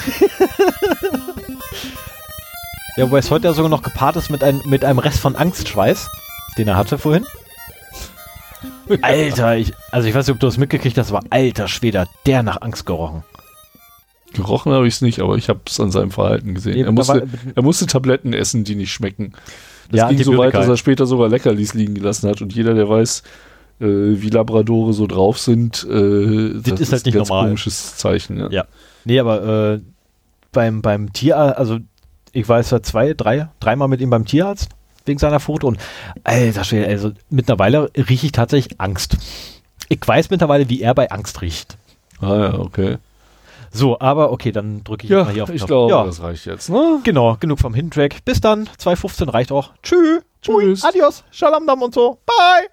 Ja, 2.98 3.06
wobei 3.06 3.20
es 3.20 3.32
heute 3.32 3.48
ja 3.48 3.54
sogar 3.54 3.70
noch 3.70 3.82
gepaart 3.82 4.18
ist 4.18 4.30
mit, 4.30 4.44
ein, 4.44 4.62
mit 4.66 4.84
einem 4.84 5.00
Rest 5.00 5.20
von 5.20 5.38
Angstschweiß, 5.38 6.10
den 6.58 6.68
er 6.68 6.76
hatte 6.76 6.98
vorhin. 6.98 7.26
Alter, 9.02 9.56
ich, 9.56 9.72
also 9.94 10.10
ich 10.10 10.14
weiß 10.14 10.28
nicht, 10.28 10.34
ob 10.34 10.42
du 10.42 10.48
das 10.48 10.58
mitgekriegt 10.58 10.98
hast, 10.98 11.12
aber 11.12 11.22
alter 11.30 11.70
Schwede, 11.70 12.08
der 12.26 12.44
nach 12.44 12.62
Angst 12.62 12.86
gerochen. 12.86 13.24
Gerochen 14.34 14.72
habe 14.74 14.88
ich 14.88 14.96
es 14.96 15.02
nicht, 15.02 15.20
aber 15.20 15.36
ich 15.38 15.50
habe 15.50 15.60
es 15.68 15.80
an 15.80 15.92
seinem 15.92 16.12
Verhalten 16.12 16.54
gesehen. 16.54 16.76
Nee, 16.76 16.84
er, 16.84 16.92
musste, 16.92 17.14
war- 17.22 17.28
er 17.56 17.64
musste 17.64 17.86
Tabletten 17.88 18.34
essen, 18.34 18.64
die 18.64 18.76
nicht 18.76 18.92
schmecken. 18.92 19.34
Das 19.92 19.98
Ja, 20.00 20.10
ging 20.10 20.24
so 20.24 20.38
weit, 20.38 20.54
dass 20.54 20.68
er 20.68 20.78
später 20.78 21.06
sogar 21.08 21.30
Leckerlis 21.30 21.74
liegen 21.74 21.96
gelassen 21.96 22.30
hat. 22.30 22.42
Und 22.42 22.54
jeder, 22.54 22.76
der 22.76 22.88
weiß, 22.88 23.24
äh, 23.80 23.86
wie 23.86 24.30
Labradore 24.30 24.94
so 24.94 25.08
drauf 25.08 25.40
sind, 25.40 25.84
äh, 25.90 26.54
Das 26.62 26.80
ist 26.80 26.92
halt 26.92 27.06
nicht 27.06 27.16
ein 27.16 27.20
ganz 27.20 27.30
normal. 27.30 27.46
komisches 27.48 27.98
Zeichen. 27.98 28.38
Ja. 28.38 28.50
Ja. 28.52 28.66
Nee, 29.06 29.20
aber 29.20 29.74
äh, 29.74 29.80
beim, 30.52 30.82
beim 30.82 31.12
Tierarzt, 31.14 31.58
also 31.58 31.80
ich 32.32 32.48
war 32.48 32.60
jetzt 32.60 32.72
ja 32.72 32.84
zwei, 32.84 33.14
drei, 33.16 33.50
dreimal 33.60 33.88
mit 33.88 34.02
ihm 34.02 34.12
beim 34.12 34.26
Tierarzt 34.26 34.70
wegen 35.06 35.18
seiner 35.18 35.40
Foto 35.40 35.68
und 35.68 35.80
alter 36.24 36.64
Schwede, 36.64 36.86
also 36.88 37.12
mittlerweile 37.32 37.90
rieche 37.96 38.28
ich 38.28 38.32
tatsächlich 38.32 38.80
Angst. 38.80 39.18
Ich 39.88 40.00
weiß 40.06 40.30
mittlerweile, 40.30 40.70
wie 40.70 40.82
er 40.82 40.94
bei 40.94 41.10
Angst 41.10 41.42
riecht. 41.42 41.78
Ah 42.22 42.36
ja, 42.36 42.60
okay. 42.60 42.98
So, 43.72 44.00
aber 44.00 44.32
okay, 44.32 44.52
dann 44.52 44.84
drücke 44.84 45.06
ich 45.06 45.10
Ja, 45.12 45.24
mal 45.24 45.34
hier 45.34 45.44
auf 45.44 45.50
den 45.50 45.56
ich 45.56 45.62
Knopf. 45.62 45.68
glaube, 45.68 45.92
ja, 45.94 46.04
das 46.06 46.22
reicht 46.22 46.46
jetzt. 46.46 46.70
Ne? 46.70 47.00
genau, 47.04 47.38
genug 47.40 47.60
vom 47.60 47.74
Hintrack. 47.74 48.24
Bis 48.26 48.42
dann, 48.42 48.68
2.15 48.80 49.32
reicht 49.32 49.52
auch. 49.52 49.72
Tschüss. 49.84 50.22
Tschüss. 50.42 50.86
Adios. 50.86 51.24
Schalamdam 51.32 51.82
und 51.82 51.94
so. 51.94 52.18
Bye. 52.26 52.70